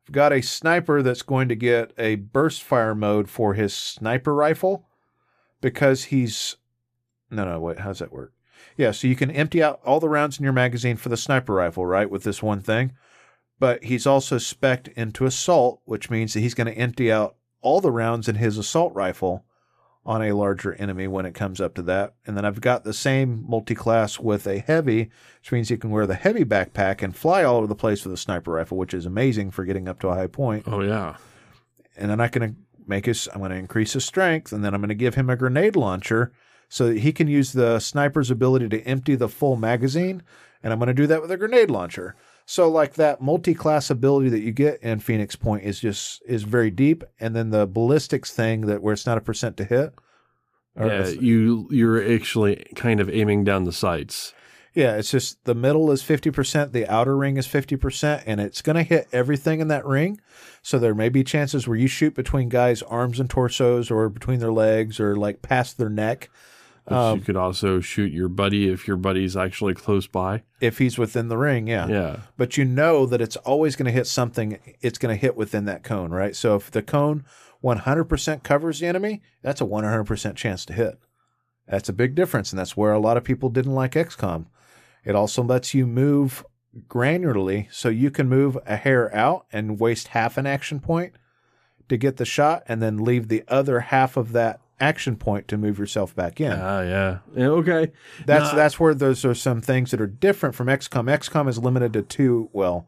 I've 0.07 0.11
got 0.11 0.33
a 0.33 0.41
sniper 0.41 1.03
that's 1.03 1.21
going 1.21 1.49
to 1.49 1.55
get 1.55 1.93
a 1.99 2.15
burst 2.15 2.63
fire 2.63 2.95
mode 2.95 3.29
for 3.29 3.53
his 3.53 3.75
sniper 3.75 4.33
rifle 4.33 4.87
because 5.61 6.05
he's 6.05 6.55
no 7.29 7.45
no 7.45 7.59
wait 7.59 7.79
how 7.79 7.89
does 7.89 7.99
that 7.99 8.11
work? 8.11 8.33
Yeah, 8.77 8.91
so 8.91 9.07
you 9.07 9.15
can 9.15 9.31
empty 9.31 9.61
out 9.61 9.79
all 9.83 9.99
the 9.99 10.07
rounds 10.09 10.37
in 10.37 10.43
your 10.43 10.53
magazine 10.53 10.95
for 10.97 11.09
the 11.09 11.17
sniper 11.17 11.53
rifle, 11.53 11.85
right, 11.85 12.09
with 12.09 12.23
this 12.23 12.41
one 12.43 12.61
thing. 12.61 12.93
But 13.59 13.83
he's 13.83 14.05
also 14.05 14.37
spec'd 14.37 14.89
into 14.89 15.25
assault, 15.25 15.81
which 15.85 16.09
means 16.11 16.33
that 16.33 16.41
he's 16.41 16.53
going 16.53 16.67
to 16.67 16.77
empty 16.77 17.11
out 17.11 17.35
all 17.61 17.81
the 17.81 17.91
rounds 17.91 18.29
in 18.29 18.35
his 18.35 18.57
assault 18.57 18.93
rifle 18.93 19.45
on 20.05 20.21
a 20.21 20.31
larger 20.31 20.73
enemy 20.75 21.07
when 21.07 21.25
it 21.25 21.33
comes 21.33 21.59
up 21.59 21.73
to 21.75 21.81
that. 21.81 22.13
And 22.25 22.37
then 22.37 22.45
I've 22.45 22.61
got 22.61 22.83
the 22.83 22.93
same 22.93 23.43
multi-class 23.49 24.19
with 24.19 24.47
a 24.47 24.59
heavy, 24.59 25.09
which 25.41 25.51
means 25.51 25.69
you 25.71 25.77
can 25.77 25.89
wear 25.89 26.05
the 26.05 26.13
heavy 26.15 26.45
backpack 26.45 27.01
and 27.01 27.15
fly 27.15 27.43
all 27.43 27.57
over 27.57 27.67
the 27.67 27.75
place 27.75 28.05
with 28.05 28.13
a 28.13 28.17
sniper 28.17 28.51
rifle, 28.51 28.77
which 28.77 28.93
is 28.93 29.05
amazing 29.05 29.51
for 29.51 29.65
getting 29.65 29.89
up 29.89 29.99
to 29.99 30.07
a 30.07 30.15
high 30.15 30.27
point 30.27 30.63
Oh 30.67 30.81
yeah. 30.81 31.17
and 31.97 32.09
then 32.09 32.17
going 32.19 32.31
to 32.53 32.55
make 32.85 33.05
his. 33.07 33.27
I'm 33.33 33.39
going 33.39 33.51
to 33.51 33.57
increase 33.57 33.93
his 33.93 34.05
strength, 34.05 34.53
and 34.53 34.63
then 34.63 34.73
I'm 34.73 34.79
going 34.81 34.89
to 34.89 34.95
give 34.95 35.15
him 35.15 35.29
a 35.29 35.35
grenade 35.35 35.75
launcher 35.75 36.31
so 36.69 36.87
that 36.87 36.99
he 36.99 37.11
can 37.11 37.27
use 37.27 37.53
the 37.53 37.79
sniper's 37.79 38.31
ability 38.31 38.69
to 38.69 38.81
empty 38.81 39.15
the 39.15 39.29
full 39.29 39.55
magazine, 39.55 40.23
and 40.63 40.73
I'm 40.73 40.79
going 40.79 40.87
to 40.87 40.93
do 40.93 41.07
that 41.07 41.21
with 41.21 41.31
a 41.31 41.37
grenade 41.37 41.71
launcher. 41.71 42.15
So 42.45 42.69
like 42.69 42.93
that 42.93 43.21
multi-class 43.21 43.89
ability 43.89 44.29
that 44.29 44.39
you 44.39 44.51
get 44.51 44.81
in 44.81 44.99
Phoenix 44.99 45.35
Point 45.35 45.63
is 45.63 45.79
just 45.79 46.21
is 46.25 46.43
very 46.43 46.71
deep, 46.71 47.03
and 47.19 47.35
then 47.35 47.49
the 47.49 47.67
ballistics 47.67 48.33
thing 48.33 48.61
that 48.61 48.81
where 48.81 48.93
it's 48.93 49.05
not 49.05 49.17
a 49.17 49.21
percent 49.21 49.57
to 49.57 49.65
hit. 49.65 49.93
Yeah, 50.79 51.07
you 51.07 51.67
you're 51.71 52.13
actually 52.13 52.65
kind 52.75 52.99
of 52.99 53.09
aiming 53.09 53.43
down 53.43 53.63
the 53.63 53.73
sights. 53.73 54.33
Yeah, 54.73 54.95
it's 54.97 55.09
just 55.09 55.43
the 55.45 55.55
middle 55.55 55.89
is 55.89 56.03
50%, 56.03 56.71
the 56.71 56.85
outer 56.85 57.17
ring 57.17 57.37
is 57.37 57.47
50%, 57.47 58.21
and 58.27 58.39
it's 58.39 58.61
going 58.61 58.75
to 58.75 58.83
hit 58.83 59.07
everything 59.11 59.59
in 59.59 59.69
that 59.69 59.87
ring. 59.87 60.21
So 60.61 60.77
there 60.77 60.93
may 60.93 61.09
be 61.09 61.23
chances 61.23 61.67
where 61.67 61.77
you 61.77 61.87
shoot 61.87 62.13
between 62.13 62.47
guys' 62.47 62.83
arms 62.83 63.19
and 63.19 63.27
torsos 63.27 63.89
or 63.89 64.07
between 64.07 64.37
their 64.37 64.51
legs 64.51 64.99
or 64.99 65.15
like 65.15 65.41
past 65.41 65.79
their 65.79 65.89
neck 65.89 66.29
Um, 66.87 67.19
you 67.19 67.25
could 67.25 67.35
also 67.35 67.79
shoot 67.79 68.13
your 68.13 68.29
buddy 68.29 68.69
if 68.69 68.87
your 68.87 68.97
buddy's 68.97 69.35
actually 69.35 69.73
close 69.73 70.07
by. 70.07 70.43
if 70.61 70.77
he's 70.77 70.97
within 70.97 71.27
the 71.27 71.37
ring. 71.37 71.67
Yeah. 71.67 71.87
Yeah. 71.87 72.19
But 72.37 72.57
you 72.57 72.63
know 72.65 73.05
that 73.05 73.21
it's 73.21 73.35
always 73.37 73.75
going 73.75 73.87
to 73.87 73.91
hit 73.91 74.07
something, 74.07 74.57
it's 74.81 74.97
going 74.97 75.13
to 75.13 75.19
hit 75.19 75.35
within 75.35 75.65
that 75.65 75.83
cone, 75.83 76.11
right? 76.11 76.35
So 76.35 76.55
if 76.55 76.71
the 76.71 76.81
cone 76.81 77.25
100% 77.63 78.43
covers 78.43 78.79
the 78.79 78.87
enemy, 78.87 79.21
that's 79.41 79.61
a 79.61 79.65
100% 79.65 80.35
chance 80.35 80.65
to 80.65 80.73
hit. 80.73 80.99
That's 81.67 81.89
a 81.89 81.93
big 81.93 82.15
difference, 82.15 82.51
and 82.51 82.59
that's 82.59 82.77
where 82.77 82.93
a 82.93 82.99
lot 82.99 83.17
of 83.17 83.23
people 83.25 83.49
didn't 83.49 83.75
like 83.75 83.91
XCOM. 83.91 84.45
It 85.03 85.15
also 85.15 85.43
lets 85.43 85.73
you 85.73 85.85
move 85.85 86.45
granularly, 86.87 87.67
so 87.71 87.89
you 87.89 88.11
can 88.11 88.29
move 88.29 88.57
a 88.65 88.77
hair 88.77 89.13
out 89.13 89.45
and 89.51 89.79
waste 89.79 90.09
half 90.09 90.37
an 90.37 90.45
action 90.45 90.79
point 90.79 91.13
to 91.89 91.97
get 91.97 92.17
the 92.17 92.25
shot, 92.25 92.63
and 92.67 92.81
then 92.81 92.97
leave 92.97 93.27
the 93.27 93.43
other 93.47 93.79
half 93.81 94.15
of 94.17 94.31
that 94.33 94.59
action 94.79 95.15
point 95.15 95.47
to 95.47 95.57
move 95.57 95.79
yourself 95.79 96.15
back 96.15 96.39
in. 96.39 96.51
Ah, 96.51 96.81
yeah. 96.81 97.17
Yeah, 97.35 97.47
Okay. 97.47 97.91
That's 98.25 98.51
No, 98.51 98.55
that's 98.55 98.79
where 98.79 98.93
those 98.93 99.25
are 99.25 99.33
some 99.33 99.61
things 99.61 99.91
that 99.91 99.99
are 100.01 100.07
different 100.07 100.55
from 100.55 100.67
XCOM. 100.67 101.05
XCOM 101.09 101.47
is 101.49 101.57
limited 101.57 101.93
to 101.93 102.01
two, 102.03 102.49
well, 102.53 102.87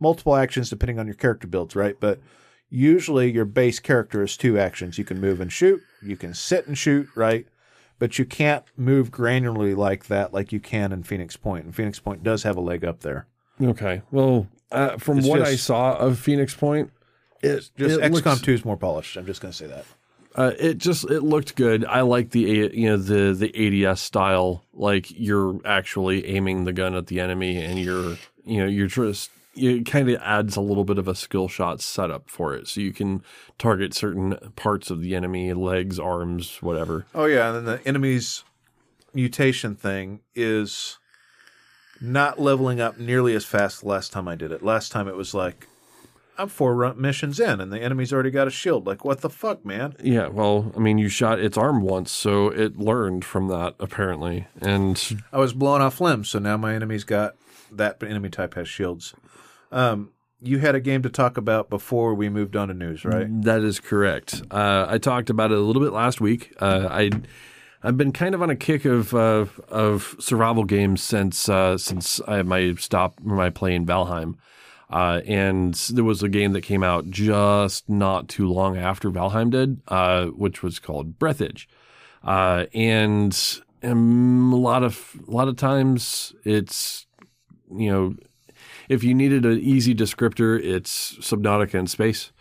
multiple 0.00 0.36
actions 0.36 0.70
depending 0.70 0.98
on 0.98 1.06
your 1.06 1.14
character 1.14 1.46
builds, 1.46 1.76
right? 1.76 1.96
But 2.00 2.20
usually 2.68 3.30
your 3.32 3.44
base 3.44 3.78
character 3.80 4.22
is 4.22 4.36
two 4.36 4.58
actions. 4.58 4.98
You 4.98 5.04
can 5.04 5.20
move 5.20 5.40
and 5.40 5.52
shoot, 5.52 5.80
you 6.02 6.16
can 6.16 6.34
sit 6.34 6.66
and 6.66 6.76
shoot, 6.76 7.08
right? 7.14 7.46
But 7.98 8.18
you 8.18 8.24
can't 8.26 8.64
move 8.76 9.10
granularly 9.10 9.74
like 9.76 10.06
that, 10.06 10.32
like 10.34 10.52
you 10.52 10.60
can 10.60 10.92
in 10.92 11.02
Phoenix 11.02 11.36
Point. 11.36 11.64
And 11.64 11.74
Phoenix 11.74 11.98
Point 11.98 12.22
does 12.22 12.42
have 12.42 12.56
a 12.56 12.60
leg 12.60 12.84
up 12.84 13.00
there. 13.00 13.26
Okay. 13.62 14.02
Well, 14.10 14.48
uh, 14.70 14.98
from 14.98 15.18
It's 15.18 15.26
what 15.26 15.40
I 15.42 15.56
saw 15.56 15.96
of 15.96 16.18
Phoenix 16.18 16.54
Point, 16.54 16.90
it 17.42 17.70
Just 17.76 17.76
it 17.78 18.00
XCOM 18.00 18.10
looks- 18.24 18.40
Two 18.42 18.52
is 18.52 18.64
more 18.64 18.76
polished. 18.76 19.16
I'm 19.16 19.24
just 19.26 19.40
going 19.40 19.52
to 19.52 19.56
say 19.56 19.66
that. 19.66 19.84
Uh, 20.36 20.52
it 20.58 20.76
just 20.76 21.10
it 21.10 21.22
looked 21.22 21.56
good. 21.56 21.84
I 21.86 22.02
like 22.02 22.30
the 22.30 22.40
you 22.72 22.90
know 22.90 22.98
the 22.98 23.32
the 23.32 23.86
ADS 23.86 24.00
style. 24.00 24.64
Like 24.74 25.10
you're 25.10 25.58
actually 25.64 26.26
aiming 26.26 26.64
the 26.64 26.74
gun 26.74 26.94
at 26.94 27.06
the 27.06 27.20
enemy, 27.20 27.56
and 27.56 27.78
you're 27.78 28.18
you 28.44 28.58
know 28.58 28.66
you're 28.66 28.86
just 28.86 29.30
it 29.54 29.86
kind 29.86 30.10
of 30.10 30.20
adds 30.20 30.54
a 30.56 30.60
little 30.60 30.84
bit 30.84 30.98
of 30.98 31.08
a 31.08 31.14
skill 31.14 31.48
shot 31.48 31.80
setup 31.80 32.28
for 32.28 32.54
it, 32.54 32.68
so 32.68 32.82
you 32.82 32.92
can 32.92 33.22
target 33.58 33.94
certain 33.94 34.36
parts 34.56 34.90
of 34.90 35.00
the 35.00 35.16
enemy, 35.16 35.54
legs, 35.54 35.98
arms, 35.98 36.58
whatever. 36.60 37.06
Oh 37.14 37.24
yeah, 37.24 37.48
and 37.48 37.56
then 37.56 37.64
the 37.64 37.88
enemy's 37.88 38.44
mutation 39.14 39.74
thing 39.74 40.20
is 40.34 40.98
not 41.98 42.38
leveling 42.38 42.78
up 42.78 42.98
nearly 42.98 43.34
as 43.34 43.46
fast 43.46 43.82
last 43.82 44.12
time 44.12 44.28
I 44.28 44.34
did 44.34 44.52
it. 44.52 44.62
Last 44.62 44.92
time 44.92 45.08
it 45.08 45.16
was 45.16 45.32
like 45.32 45.66
I'm 46.38 46.48
four 46.48 46.94
missions 46.94 47.40
in 47.40 47.60
and 47.60 47.72
the 47.72 47.80
enemy's 47.80 48.12
already 48.12 48.30
got 48.30 48.46
a 48.46 48.50
shield. 48.50 48.86
Like 48.86 49.04
what 49.04 49.20
the 49.20 49.30
fuck, 49.30 49.64
man? 49.64 49.94
Yeah, 50.02 50.28
well, 50.28 50.72
I 50.76 50.80
mean, 50.80 50.98
you 50.98 51.08
shot 51.08 51.40
its 51.40 51.56
arm 51.56 51.82
once, 51.82 52.10
so 52.10 52.48
it 52.48 52.76
learned 52.76 53.24
from 53.24 53.48
that 53.48 53.74
apparently, 53.78 54.46
and 54.60 55.22
I 55.32 55.38
was 55.38 55.52
blown 55.52 55.80
off 55.80 56.00
limbs, 56.00 56.30
so 56.30 56.38
now 56.38 56.56
my 56.56 56.74
enemy's 56.74 57.04
got 57.04 57.36
that 57.72 58.02
enemy 58.02 58.28
type 58.30 58.54
has 58.54 58.68
shields. 58.68 59.14
Um, 59.72 60.10
you 60.40 60.58
had 60.58 60.74
a 60.74 60.80
game 60.80 61.02
to 61.02 61.08
talk 61.08 61.36
about 61.36 61.70
before 61.70 62.14
we 62.14 62.28
moved 62.28 62.56
on 62.56 62.68
to 62.68 62.74
news, 62.74 63.04
right? 63.04 63.26
That 63.42 63.62
is 63.62 63.80
correct. 63.80 64.42
Uh, 64.50 64.86
I 64.88 64.98
talked 64.98 65.30
about 65.30 65.50
it 65.50 65.58
a 65.58 65.60
little 65.60 65.82
bit 65.82 65.92
last 65.92 66.20
week. 66.20 66.54
Uh, 66.60 66.88
I 66.90 67.10
I've 67.82 67.96
been 67.96 68.12
kind 68.12 68.34
of 68.34 68.42
on 68.42 68.50
a 68.50 68.56
kick 68.56 68.84
of 68.84 69.14
uh, 69.14 69.46
of 69.68 70.16
survival 70.18 70.64
games 70.64 71.02
since 71.02 71.48
uh, 71.48 71.78
since 71.78 72.20
I 72.26 72.42
my 72.42 72.74
stop 72.74 73.20
my 73.22 73.50
play 73.50 73.74
in 73.74 73.86
Valheim. 73.86 74.34
Uh, 74.88 75.20
and 75.26 75.74
there 75.92 76.04
was 76.04 76.22
a 76.22 76.28
game 76.28 76.52
that 76.52 76.60
came 76.60 76.82
out 76.84 77.10
just 77.10 77.88
not 77.88 78.28
too 78.28 78.48
long 78.48 78.76
after 78.76 79.10
Valheim 79.10 79.50
did, 79.50 79.80
uh, 79.88 80.26
which 80.26 80.62
was 80.62 80.78
called 80.78 81.18
Breathedge. 81.18 81.66
Uh, 82.22 82.66
and 82.72 83.60
um, 83.82 84.52
a 84.52 84.56
lot 84.56 84.82
of 84.84 85.16
a 85.26 85.30
lot 85.30 85.48
of 85.48 85.56
times 85.56 86.34
it's 86.44 87.06
you 87.76 87.90
know 87.90 88.14
if 88.88 89.02
you 89.02 89.14
needed 89.14 89.44
an 89.44 89.58
easy 89.58 89.94
descriptor, 89.94 90.60
it's 90.62 91.16
Subnautica 91.16 91.74
in 91.74 91.86
space. 91.88 92.32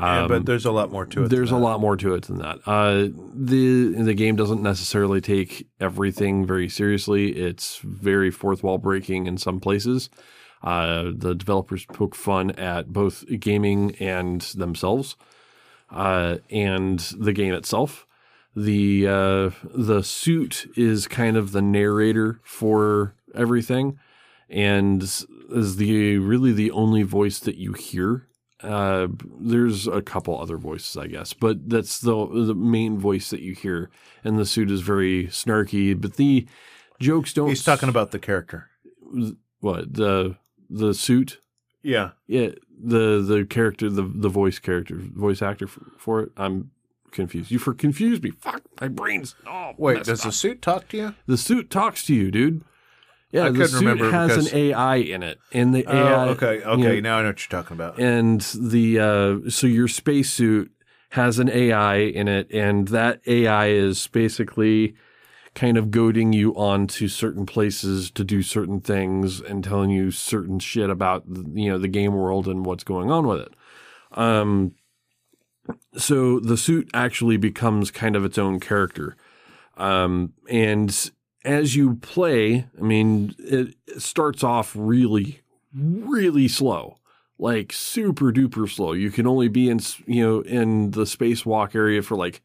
Yeah, 0.00 0.22
Um, 0.22 0.28
but 0.28 0.46
there's 0.46 0.64
a 0.64 0.72
lot 0.72 0.90
more 0.90 1.04
to 1.04 1.24
it. 1.24 1.28
there's 1.28 1.50
a 1.50 1.56
lot 1.58 1.78
more 1.80 1.98
to 1.98 2.14
it 2.14 2.22
than 2.24 2.38
that. 2.38 2.60
Uh, 2.64 3.08
the 3.34 3.92
the 4.02 4.14
game 4.14 4.36
doesn't 4.36 4.62
necessarily 4.62 5.20
take 5.20 5.68
everything 5.80 6.46
very 6.46 6.70
seriously. 6.70 7.32
It's 7.36 7.76
very 7.84 8.30
fourth 8.30 8.62
wall 8.62 8.78
breaking 8.78 9.26
in 9.26 9.36
some 9.36 9.60
places. 9.60 10.08
Uh, 10.62 11.10
the 11.14 11.34
developers 11.34 11.84
poke 11.86 12.14
fun 12.14 12.52
at 12.52 12.92
both 12.92 13.24
gaming 13.40 13.94
and 13.96 14.40
themselves, 14.40 15.16
uh, 15.90 16.36
and 16.50 16.98
the 17.18 17.32
game 17.32 17.54
itself. 17.54 18.06
The 18.54 19.06
uh, 19.08 19.50
the 19.74 20.02
suit 20.02 20.70
is 20.76 21.08
kind 21.08 21.36
of 21.36 21.52
the 21.52 21.62
narrator 21.62 22.40
for 22.44 23.14
everything, 23.34 23.98
and 24.48 25.02
is 25.02 25.76
the 25.76 26.18
really 26.18 26.52
the 26.52 26.70
only 26.70 27.02
voice 27.02 27.38
that 27.40 27.56
you 27.56 27.72
hear 27.72 28.28
uh, 28.62 29.08
there's 29.40 29.86
a 29.86 30.00
couple 30.02 30.38
other 30.38 30.56
voices, 30.56 30.96
I 30.96 31.08
guess, 31.08 31.32
but 31.32 31.68
that's 31.68 32.00
the 32.00 32.14
the 32.26 32.54
main 32.54 32.98
voice 32.98 33.30
that 33.30 33.40
you 33.40 33.54
hear. 33.54 33.90
And 34.24 34.38
the 34.38 34.46
suit 34.46 34.70
is 34.70 34.82
very 34.82 35.26
snarky, 35.26 36.00
but 36.00 36.14
the 36.14 36.46
jokes 37.00 37.32
don't. 37.32 37.48
He's 37.48 37.64
talking 37.64 37.88
about 37.88 38.12
the 38.12 38.18
character. 38.18 38.68
what 39.60 39.94
the 39.94 40.36
the 40.72 40.94
suit. 40.94 41.38
Yeah. 41.82 42.10
Yeah, 42.26 42.50
the 42.82 43.20
the 43.22 43.44
character, 43.48 43.90
the 43.90 44.02
the 44.02 44.28
voice 44.28 44.58
character, 44.58 44.96
voice 44.98 45.42
actor 45.42 45.66
for, 45.66 45.82
for 45.98 46.20
it. 46.22 46.32
I'm 46.36 46.70
confused. 47.10 47.50
You 47.50 47.58
for 47.58 47.74
confused 47.74 48.22
me. 48.22 48.30
Fuck 48.30 48.62
my 48.80 48.88
brains. 48.88 49.34
Oh, 49.46 49.72
Wait, 49.76 50.04
does 50.04 50.20
up. 50.20 50.26
the 50.26 50.32
suit 50.32 50.62
talk 50.62 50.88
to 50.88 50.96
you? 50.96 51.14
the 51.26 51.36
suit 51.36 51.70
talks 51.70 52.04
to 52.06 52.14
you, 52.14 52.30
dude? 52.30 52.62
Yeah, 53.32 53.46
I 53.46 53.48
the 53.48 53.52
couldn't 53.52 53.68
suit 53.68 53.78
remember 53.80 54.10
has 54.10 54.28
because- 54.30 54.52
an 54.52 54.58
AI 54.58 54.96
in 54.96 55.22
it, 55.22 55.38
and 55.52 55.74
the 55.74 55.84
AI. 55.88 56.26
oh, 56.26 56.28
okay. 56.30 56.56
you 56.58 56.62
Okay. 56.64 56.82
know, 56.82 57.00
now 57.00 57.18
I 57.18 57.22
know 57.22 57.28
what 57.28 57.50
you're 57.52 57.60
talking 57.62 57.74
about. 57.76 57.98
and 57.98 58.40
the 58.58 58.98
uh, 59.00 59.50
so 59.50 59.66
your 59.66 59.88
spacesuit 59.88 60.70
has 61.10 61.38
an 61.38 61.48
AI 61.50 61.96
in 61.96 62.28
it, 62.28 62.50
and 62.52 62.88
that 62.88 63.20
AI 63.26 63.68
is 63.68 64.06
basically 64.08 64.94
kind 65.54 65.76
of 65.76 65.90
goading 65.90 66.32
you 66.32 66.54
on 66.56 66.86
to 66.86 67.08
certain 67.08 67.44
places 67.44 68.10
to 68.10 68.24
do 68.24 68.42
certain 68.42 68.80
things 68.80 69.40
and 69.40 69.62
telling 69.62 69.90
you 69.90 70.10
certain 70.10 70.58
shit 70.58 70.90
about 70.90 71.24
you 71.26 71.70
know 71.70 71.78
the 71.78 71.88
game 71.88 72.14
world 72.14 72.48
and 72.48 72.64
what's 72.64 72.84
going 72.84 73.10
on 73.10 73.26
with 73.26 73.40
it. 73.40 73.54
Um, 74.12 74.74
so 75.96 76.40
the 76.40 76.56
suit 76.56 76.90
actually 76.92 77.36
becomes 77.36 77.90
kind 77.90 78.16
of 78.16 78.24
its 78.24 78.38
own 78.38 78.60
character, 78.60 79.16
um, 79.76 80.32
and 80.48 81.10
as 81.44 81.74
you 81.76 81.96
play, 81.96 82.66
I 82.78 82.82
mean, 82.82 83.34
it 83.38 83.74
starts 83.98 84.44
off 84.44 84.74
really, 84.76 85.40
really 85.74 86.48
slow 86.48 86.98
like 87.42 87.72
super 87.72 88.32
duper 88.32 88.70
slow. 88.70 88.92
You 88.92 89.10
can 89.10 89.26
only 89.26 89.48
be 89.48 89.68
in 89.68 89.80
you 90.06 90.24
know 90.24 90.40
in 90.42 90.92
the 90.92 91.02
spacewalk 91.02 91.74
area 91.74 92.00
for 92.00 92.16
like 92.16 92.40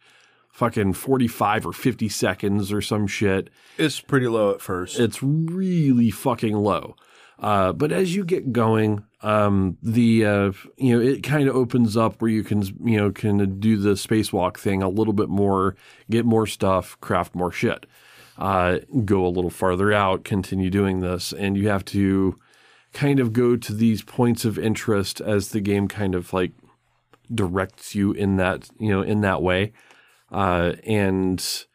fucking 0.58 0.92
45 0.92 1.68
or 1.68 1.72
50 1.72 2.10
seconds 2.10 2.74
or 2.74 2.82
some 2.82 3.06
shit. 3.06 3.52
It's 3.78 4.02
pretty 4.02 4.28
low 4.28 4.50
at 4.50 4.60
first. 4.60 5.00
It's 5.00 5.22
really 5.22 6.10
fucking 6.10 6.56
low. 6.56 6.96
Uh, 7.38 7.74
but 7.74 7.92
as 7.92 8.16
you 8.16 8.26
get 8.26 8.52
going, 8.52 9.06
um, 9.22 9.78
the 9.84 10.26
uh, 10.26 10.52
you 10.78 10.96
know 10.96 11.00
it 11.00 11.22
kind 11.22 11.48
of 11.48 11.56
opens 11.56 11.96
up 11.96 12.20
where 12.20 12.32
you 12.32 12.44
can 12.44 12.64
you 12.84 12.98
know 12.98 13.12
can 13.12 13.60
do 13.60 13.78
the 13.78 13.92
spacewalk 13.92 14.58
thing 14.58 14.82
a 14.82 14.90
little 14.90 15.14
bit 15.14 15.30
more, 15.30 15.76
get 16.10 16.26
more 16.26 16.48
stuff, 16.48 17.00
craft 17.02 17.36
more 17.36 17.52
shit, 17.52 17.86
uh, 18.40 18.80
go 19.06 19.28
a 19.28 19.30
little 19.30 19.52
farther 19.52 19.94
out, 19.94 20.24
continue 20.24 20.72
doing 20.72 21.02
this, 21.02 21.32
and 21.34 21.56
you 21.56 21.70
have 21.70 21.86
to 21.86 22.40
kind 22.94 23.20
of 23.20 23.32
go 23.32 23.56
to 23.56 23.76
these 23.76 24.02
points 24.02 24.44
of 24.44 24.58
interest 24.58 25.22
as 25.22 25.50
the 25.50 25.62
game 25.62 25.88
kind 25.88 26.16
of 26.16 26.34
like 26.34 26.54
directs 27.32 27.94
you 27.94 28.12
in 28.12 28.38
that 28.38 28.68
you 28.80 28.90
know 28.90 29.04
in 29.04 29.22
that 29.22 29.44
way, 29.44 29.72
uh, 30.32 30.74
and 30.84 31.66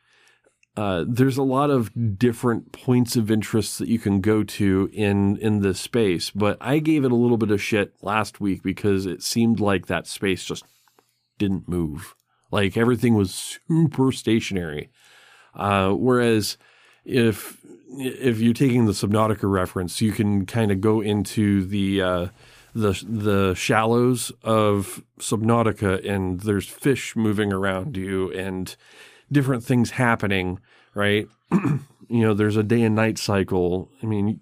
uh, 0.76 1.04
there's 1.06 1.36
a 1.36 1.42
lot 1.42 1.70
of 1.70 2.18
different 2.18 2.72
points 2.72 3.14
of 3.16 3.30
interest 3.30 3.78
that 3.78 3.88
you 3.88 3.98
can 3.98 4.20
go 4.20 4.42
to 4.42 4.88
in 4.92 5.36
in 5.38 5.60
this 5.60 5.80
space. 5.80 6.30
But 6.30 6.56
I 6.60 6.78
gave 6.78 7.04
it 7.04 7.12
a 7.12 7.16
little 7.16 7.36
bit 7.36 7.50
of 7.50 7.62
shit 7.62 7.94
last 8.00 8.40
week 8.40 8.62
because 8.62 9.04
it 9.04 9.22
seemed 9.22 9.60
like 9.60 9.86
that 9.86 10.06
space 10.06 10.44
just 10.44 10.64
didn't 11.38 11.68
move. 11.68 12.14
Like 12.50 12.76
everything 12.76 13.14
was 13.14 13.58
super 13.68 14.12
stationary. 14.12 14.90
Uh, 15.54 15.90
whereas 15.90 16.56
if 17.04 17.58
if 17.98 18.40
you're 18.40 18.54
taking 18.54 18.86
the 18.86 18.92
Subnautica 18.92 19.50
reference, 19.50 20.00
you 20.00 20.12
can 20.12 20.46
kind 20.46 20.72
of 20.72 20.80
go 20.80 21.02
into 21.02 21.66
the 21.66 22.00
uh, 22.00 22.26
the 22.74 22.92
the 23.06 23.54
shallows 23.54 24.32
of 24.42 25.02
Subnautica, 25.18 26.08
and 26.08 26.40
there's 26.40 26.66
fish 26.66 27.16
moving 27.16 27.52
around 27.52 27.96
you, 27.96 28.32
and 28.32 28.74
different 29.30 29.64
things 29.64 29.92
happening. 29.92 30.58
Right? 30.94 31.28
you 31.52 31.80
know, 32.08 32.34
there's 32.34 32.56
a 32.56 32.62
day 32.62 32.82
and 32.82 32.94
night 32.94 33.18
cycle. 33.18 33.90
I 34.02 34.06
mean, 34.06 34.40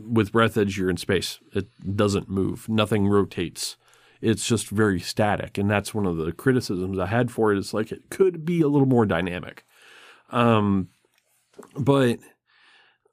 with 0.00 0.32
Breathedge, 0.32 0.76
you're 0.76 0.90
in 0.90 0.96
space. 0.96 1.38
It 1.54 1.68
doesn't 1.96 2.28
move. 2.28 2.68
Nothing 2.68 3.06
rotates. 3.06 3.76
It's 4.20 4.46
just 4.46 4.68
very 4.68 5.00
static, 5.00 5.56
and 5.56 5.70
that's 5.70 5.94
one 5.94 6.06
of 6.06 6.18
the 6.18 6.32
criticisms 6.32 6.98
I 6.98 7.06
had 7.06 7.30
for 7.30 7.52
it. 7.52 7.56
it. 7.56 7.60
Is 7.60 7.74
like 7.74 7.90
it 7.90 8.10
could 8.10 8.44
be 8.44 8.60
a 8.60 8.68
little 8.68 8.86
more 8.86 9.06
dynamic. 9.06 9.64
Um, 10.30 10.88
but 11.78 12.18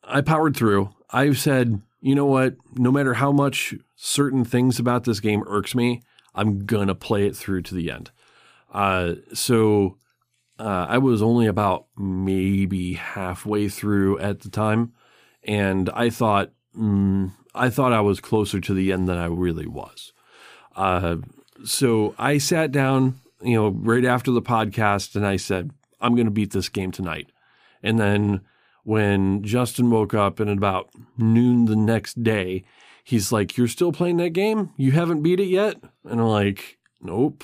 I 0.04 0.22
powered 0.22 0.56
through. 0.56 0.90
I've 1.10 1.38
said, 1.38 1.82
you 2.02 2.16
know 2.16 2.26
what? 2.26 2.56
No 2.76 2.92
matter 2.92 3.16
how 3.16 3.32
much 3.32 3.76
certain 3.96 4.46
things 4.46 4.80
about 4.80 5.04
this 5.04 5.20
game 5.20 5.44
irks 5.48 5.76
me, 5.76 6.02
I'm 6.36 6.66
gonna 6.66 6.96
play 6.96 7.26
it 7.28 7.36
through 7.36 7.64
to 7.64 7.76
the 7.76 7.92
end. 7.92 8.12
Uh, 8.72 9.16
so 9.34 9.98
uh, 10.60 10.86
I 10.90 10.98
was 10.98 11.22
only 11.22 11.48
about 11.48 11.88
maybe 11.98 12.94
halfway 12.94 13.70
through 13.70 14.20
at 14.20 14.42
the 14.42 14.50
time, 14.50 14.94
and 15.44 15.90
I 15.90 16.10
thought 16.10 16.52
mm, 16.78 17.32
I 17.54 17.70
thought 17.70 17.94
I 17.94 18.02
was 18.02 18.20
closer 18.20 18.60
to 18.60 18.74
the 18.74 18.92
end 18.92 19.08
than 19.08 19.18
I 19.18 19.26
really 19.26 19.68
was. 19.68 20.14
Uh, 20.76 21.18
so 21.64 22.14
I 22.20 22.38
sat 22.38 22.72
down, 22.72 23.20
you 23.42 23.56
know, 23.56 23.70
right 23.70 24.06
after 24.06 24.32
the 24.32 24.42
podcast, 24.42 25.16
and 25.16 25.26
I 25.26 25.38
said, 25.38 25.72
I'm 26.00 26.16
to 26.26 26.32
beat 26.32 26.52
this 26.52 26.70
game 26.70 26.92
tonight. 26.92 27.32
And 27.82 28.00
then 28.00 28.42
when 28.88 29.44
Justin 29.44 29.92
woke 29.92 30.14
up 30.14 30.40
and 30.40 30.50
at 30.50 30.56
about 30.56 30.90
noon 31.18 31.66
the 31.66 31.76
next 31.76 32.24
day, 32.24 32.64
he's 33.04 33.34
like, 33.34 33.58
You're 33.58 33.68
still 33.68 33.92
playing 33.92 34.16
that 34.18 34.30
game? 34.30 34.70
You 34.78 34.94
haven't 34.94 35.24
beat 35.24 35.42
it 35.42 35.50
yet? 35.50 35.76
And 36.06 36.22
I'm 36.22 36.28
like, 36.28 36.78
Nope. 37.02 37.44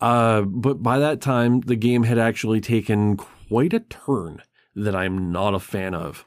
Uh, 0.00 0.42
but 0.42 0.82
by 0.82 0.98
that 0.98 1.20
time, 1.20 1.60
the 1.60 1.76
game 1.76 2.02
had 2.02 2.18
actually 2.18 2.60
taken 2.60 3.16
quite 3.16 3.72
a 3.72 3.78
turn 3.78 4.42
that 4.74 4.96
I'm 4.96 5.30
not 5.30 5.54
a 5.54 5.60
fan 5.60 5.94
of. 5.94 6.24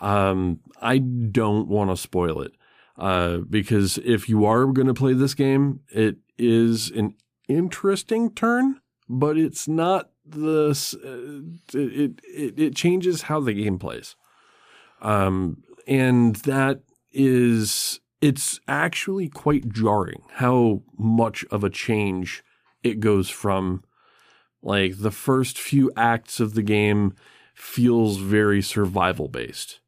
Um, 0.00 0.58
I 0.80 0.98
don't 0.98 1.68
want 1.68 1.90
to 1.90 1.96
spoil 1.96 2.40
it 2.40 2.54
uh, 2.98 3.36
because 3.48 3.96
if 3.98 4.28
you 4.28 4.44
are 4.44 4.66
going 4.66 4.88
to 4.88 4.94
play 4.94 5.12
this 5.12 5.34
game, 5.34 5.82
it 5.92 6.16
is 6.36 6.90
an 6.90 7.14
interesting 7.48 8.34
turn, 8.34 8.80
but 9.08 9.38
it's 9.38 9.68
not 9.68 10.10
the 10.32 10.70
uh, 11.04 11.78
it, 11.78 12.20
it 12.24 12.58
it 12.58 12.76
changes 12.76 13.22
how 13.22 13.40
the 13.40 13.52
game 13.52 13.78
plays, 13.78 14.16
um, 15.00 15.62
and 15.86 16.36
that 16.36 16.80
is 17.12 18.00
it's 18.20 18.60
actually 18.68 19.28
quite 19.28 19.68
jarring 19.72 20.22
how 20.34 20.82
much 20.96 21.44
of 21.50 21.64
a 21.64 21.70
change 21.70 22.42
it 22.82 23.00
goes 23.00 23.28
from. 23.28 23.84
Like 24.64 24.98
the 24.98 25.10
first 25.10 25.58
few 25.58 25.90
acts 25.96 26.38
of 26.38 26.54
the 26.54 26.62
game 26.62 27.14
feels 27.54 28.18
very 28.18 28.62
survival 28.62 29.26
based 29.26 29.80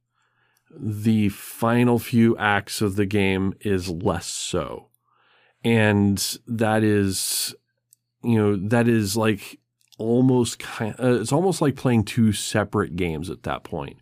the 0.77 1.29
final 1.29 1.99
few 1.99 2.37
acts 2.37 2.81
of 2.81 2.97
the 2.97 3.07
game 3.07 3.55
is 3.61 3.89
less 3.89 4.27
so. 4.27 4.89
And 5.63 6.19
that 6.47 6.83
is, 6.83 7.55
you 8.23 8.39
know, 8.39 8.57
that 8.69 8.89
is 8.89 9.17
like 9.17 9.59
almost 9.99 10.59
kind 10.59 10.95
uh, 10.99 11.21
it's 11.21 11.33
almost 11.33 11.61
like 11.61 11.77
playing 11.77 12.05
two 12.05 12.33
separate 12.33 12.97
games 12.97 13.31
at 13.31 13.43
that 13.45 13.65
point. 13.65 13.99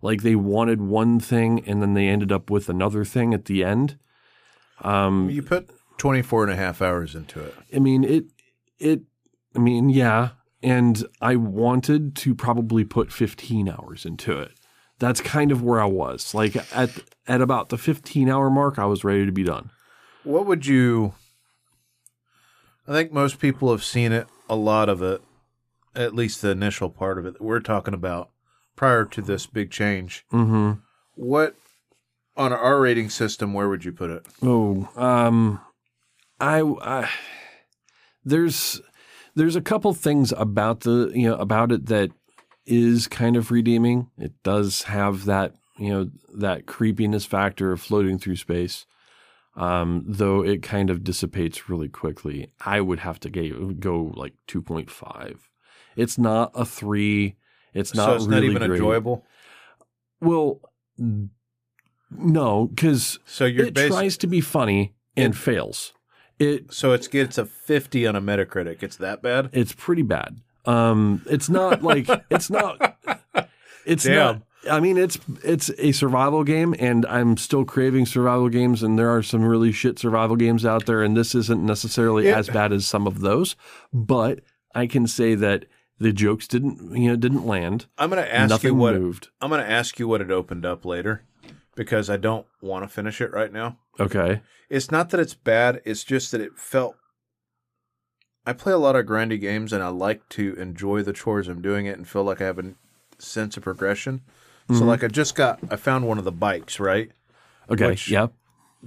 Like 0.00 0.22
they 0.22 0.36
wanted 0.36 0.80
one 0.80 1.18
thing 1.20 1.64
and 1.66 1.82
then 1.82 1.94
they 1.94 2.08
ended 2.08 2.30
up 2.30 2.50
with 2.50 2.68
another 2.68 3.04
thing 3.04 3.34
at 3.34 3.46
the 3.46 3.64
end. 3.64 3.98
Um, 4.82 5.28
you 5.28 5.42
put 5.42 5.70
24 5.98 6.44
and 6.44 6.52
a 6.52 6.56
half 6.56 6.80
hours 6.80 7.14
into 7.14 7.40
it. 7.40 7.54
I 7.74 7.80
mean, 7.80 8.04
it, 8.04 8.26
it, 8.78 9.00
I 9.56 9.58
mean, 9.58 9.90
yeah. 9.90 10.30
And 10.62 11.04
I 11.20 11.36
wanted 11.36 12.14
to 12.16 12.34
probably 12.34 12.84
put 12.84 13.12
15 13.12 13.68
hours 13.68 14.04
into 14.04 14.38
it 14.38 14.52
that's 14.98 15.20
kind 15.20 15.52
of 15.52 15.62
where 15.62 15.80
I 15.80 15.86
was. 15.86 16.34
Like 16.34 16.56
at 16.74 16.90
at 17.26 17.40
about 17.40 17.68
the 17.68 17.78
15 17.78 18.28
hour 18.28 18.50
mark, 18.50 18.78
I 18.78 18.86
was 18.86 19.04
ready 19.04 19.26
to 19.26 19.32
be 19.32 19.44
done. 19.44 19.70
What 20.24 20.46
would 20.46 20.66
you? 20.66 21.14
I 22.86 22.92
think 22.92 23.12
most 23.12 23.38
people 23.38 23.70
have 23.70 23.84
seen 23.84 24.12
it, 24.12 24.26
a 24.48 24.56
lot 24.56 24.88
of 24.88 25.02
it, 25.02 25.20
at 25.98 26.14
least 26.14 26.40
the 26.40 26.50
initial 26.50 26.88
part 26.88 27.18
of 27.18 27.26
it 27.26 27.34
that 27.34 27.42
we're 27.42 27.60
talking 27.60 27.92
about 27.92 28.30
prior 28.76 29.04
to 29.04 29.20
this 29.20 29.46
big 29.46 29.70
change. 29.70 30.24
Mm-hmm. 30.32 30.74
What 31.16 31.56
on 32.36 32.52
our 32.52 32.80
rating 32.80 33.10
system? 33.10 33.52
Where 33.52 33.68
would 33.68 33.84
you 33.84 33.92
put 33.92 34.10
it? 34.10 34.26
Oh, 34.40 34.88
um, 34.96 35.60
I, 36.38 36.60
I 36.62 37.10
there's 38.24 38.80
there's 39.34 39.56
a 39.56 39.60
couple 39.60 39.92
things 39.92 40.32
about 40.36 40.80
the 40.80 41.10
you 41.12 41.28
know 41.28 41.36
about 41.36 41.72
it 41.72 41.86
that 41.86 42.10
is 42.64 43.08
kind 43.08 43.36
of 43.36 43.50
redeeming. 43.50 44.10
It 44.16 44.32
does 44.44 44.82
have 44.84 45.24
that 45.24 45.54
you 45.76 45.90
know 45.90 46.10
that 46.34 46.66
creepiness 46.66 47.26
factor 47.26 47.72
of 47.72 47.80
floating 47.80 48.18
through 48.18 48.36
space. 48.36 48.86
Um, 49.56 50.04
though 50.06 50.44
it 50.44 50.62
kind 50.62 50.88
of 50.88 51.02
dissipates 51.02 51.68
really 51.68 51.88
quickly. 51.88 52.52
I 52.64 52.80
would 52.80 53.00
have 53.00 53.18
to 53.20 53.28
go, 53.28 53.72
go 53.72 54.12
like 54.14 54.34
2.5. 54.46 55.47
It's 55.98 56.16
not 56.16 56.52
a 56.54 56.64
three. 56.64 57.36
It's 57.74 57.94
not 57.94 58.06
so 58.06 58.14
it's 58.14 58.26
really 58.26 58.48
not 58.48 58.50
even 58.56 58.68
great. 58.68 58.76
enjoyable. 58.78 59.24
Well, 60.20 60.60
no, 62.10 62.66
because 62.66 63.18
So 63.26 63.44
it 63.44 63.74
basically 63.74 63.88
tries 63.88 64.16
to 64.18 64.26
be 64.26 64.40
funny 64.40 64.94
and 65.16 65.34
It- 65.34 65.36
fails. 65.36 65.92
It 66.38 66.72
so 66.72 66.92
it's 66.92 67.08
gets 67.08 67.36
a 67.36 67.44
50 67.44 68.06
on 68.06 68.14
a 68.14 68.20
Metacritic. 68.22 68.82
It's 68.82 68.96
that 68.98 69.22
bad. 69.22 69.50
it's 69.52 69.72
pretty 69.72 70.02
bad. 70.02 70.40
Um, 70.66 71.22
it's 71.28 71.48
not 71.48 71.82
like 71.82 72.08
it's 72.30 72.48
not. 72.48 72.96
It's 73.84 74.04
Damn. 74.04 74.14
not. 74.14 74.42
I 74.70 74.78
mean, 74.80 74.98
it's 74.98 75.18
it's 75.42 75.70
a 75.78 75.90
survival 75.92 76.44
game, 76.44 76.74
and 76.78 77.06
I'm 77.06 77.36
still 77.38 77.64
craving 77.64 78.06
survival 78.06 78.48
games. 78.50 78.82
And 78.84 78.96
there 78.98 79.08
are 79.10 79.22
some 79.22 79.42
really 79.44 79.72
shit 79.72 79.98
survival 79.98 80.36
games 80.36 80.64
out 80.64 80.86
there, 80.86 81.02
and 81.02 81.16
this 81.16 81.34
isn't 81.34 81.64
necessarily 81.64 82.28
It- 82.28 82.36
as 82.36 82.48
bad 82.48 82.72
as 82.72 82.86
some 82.86 83.06
of 83.08 83.20
those. 83.20 83.56
But 83.92 84.40
I 84.74 84.86
can 84.86 85.06
say 85.08 85.34
that 85.36 85.64
the 85.98 86.12
jokes 86.12 86.46
didn't, 86.48 86.96
you 86.96 87.08
know, 87.10 87.16
didn't 87.16 87.46
land. 87.46 87.86
I'm 87.98 88.10
going 88.10 88.22
to 88.22 88.34
ask 88.34 88.50
Nothing 88.50 88.68
you 88.70 88.74
what 88.76 88.94
moved. 88.94 89.28
I'm 89.40 89.50
going 89.50 89.62
to 89.64 89.70
ask 89.70 89.98
you 89.98 90.06
what 90.08 90.20
it 90.20 90.30
opened 90.30 90.64
up 90.64 90.84
later 90.84 91.22
because 91.74 92.08
I 92.08 92.16
don't 92.16 92.46
want 92.60 92.84
to 92.84 92.88
finish 92.88 93.20
it 93.20 93.32
right 93.32 93.52
now. 93.52 93.78
Okay. 94.00 94.40
It's 94.70 94.90
not 94.90 95.10
that 95.10 95.20
it's 95.20 95.34
bad, 95.34 95.80
it's 95.84 96.04
just 96.04 96.30
that 96.32 96.40
it 96.40 96.56
felt 96.58 96.96
I 98.46 98.52
play 98.54 98.72
a 98.72 98.78
lot 98.78 98.96
of 98.96 99.04
grindy 99.06 99.38
games 99.40 99.72
and 99.72 99.82
I 99.82 99.88
like 99.88 100.26
to 100.30 100.54
enjoy 100.54 101.02
the 101.02 101.12
chores 101.12 101.48
I'm 101.48 101.60
doing 101.60 101.86
it 101.86 101.96
and 101.98 102.08
feel 102.08 102.24
like 102.24 102.40
I 102.40 102.44
have 102.46 102.58
a 102.58 102.74
sense 103.18 103.56
of 103.56 103.62
progression. 103.62 104.22
So 104.68 104.76
Mhm. 104.82 104.86
like 104.86 105.04
I 105.04 105.08
just 105.08 105.34
got 105.34 105.58
I 105.70 105.76
found 105.76 106.06
one 106.06 106.18
of 106.18 106.24
the 106.24 106.32
bikes, 106.32 106.78
right? 106.80 107.10
Okay. 107.70 107.88
Which- 107.88 108.10
yep. 108.10 108.32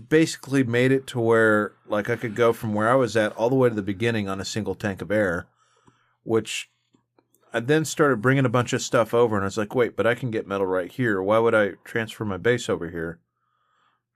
Basically 0.09 0.63
made 0.63 0.91
it 0.93 1.05
to 1.07 1.19
where 1.19 1.73
like 1.85 2.09
I 2.09 2.15
could 2.15 2.33
go 2.35 2.53
from 2.53 2.73
where 2.73 2.89
I 2.89 2.95
was 2.95 3.17
at 3.17 3.33
all 3.33 3.49
the 3.49 3.55
way 3.55 3.67
to 3.69 3.75
the 3.75 3.81
beginning 3.81 4.29
on 4.29 4.39
a 4.39 4.45
single 4.45 4.73
tank 4.73 5.01
of 5.01 5.11
air, 5.11 5.47
which 6.23 6.70
I 7.53 7.59
then 7.59 7.85
started 7.85 8.21
bringing 8.21 8.45
a 8.45 8.49
bunch 8.49 8.73
of 8.73 8.81
stuff 8.81 9.13
over 9.13 9.35
and 9.35 9.43
I 9.43 9.47
was 9.47 9.57
like, 9.57 9.75
"Wait, 9.75 9.95
but 9.95 10.07
I 10.07 10.15
can 10.15 10.31
get 10.31 10.47
metal 10.47 10.67
right 10.67 10.91
here. 10.91 11.21
Why 11.21 11.39
would 11.39 11.55
I 11.55 11.71
transfer 11.83 12.25
my 12.25 12.37
base 12.37 12.69
over 12.69 12.89
here?" 12.89 13.19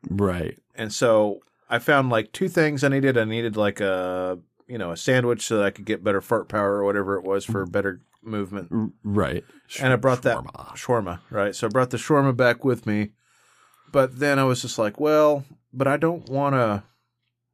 Right. 0.10 0.58
And 0.76 0.94
so 0.94 1.40
I 1.70 1.80
found 1.80 2.10
like 2.10 2.32
two 2.32 2.48
things 2.48 2.84
I 2.84 2.90
needed. 2.90 3.18
I 3.18 3.26
needed 3.26 3.58
like 3.58 3.80
a 3.82 4.40
you 4.68 4.78
know 4.78 4.92
a 4.92 4.98
sandwich 4.98 5.46
so 5.46 5.58
that 5.58 5.66
I 5.66 5.72
could 5.72 5.86
get 5.86 6.04
better 6.04 6.22
fart 6.22 6.50
power 6.50 6.78
or 6.78 6.84
whatever 6.86 7.16
it 7.18 7.24
was 7.24 7.46
for 7.46 7.64
mm-hmm. 7.64 7.72
better 7.72 8.02
movement. 8.24 8.94
Right. 9.04 9.44
And 9.80 9.94
I 9.94 9.96
brought 9.96 10.24
that 10.24 10.38
Shawarma. 10.38 10.76
shawarma, 10.76 11.20
right? 11.30 11.56
So 11.56 11.68
I 11.68 11.70
brought 11.70 11.90
the 11.92 11.98
shawarma 11.98 12.36
back 12.36 12.64
with 12.64 12.86
me. 12.86 13.12
But 13.92 14.20
then 14.20 14.40
I 14.40 14.44
was 14.44 14.62
just 14.62 14.78
like, 14.78 15.00
well, 15.00 15.46
but 15.72 15.88
I 15.88 15.98
don't 15.98 16.28
want 16.30 16.56
to. 16.56 16.84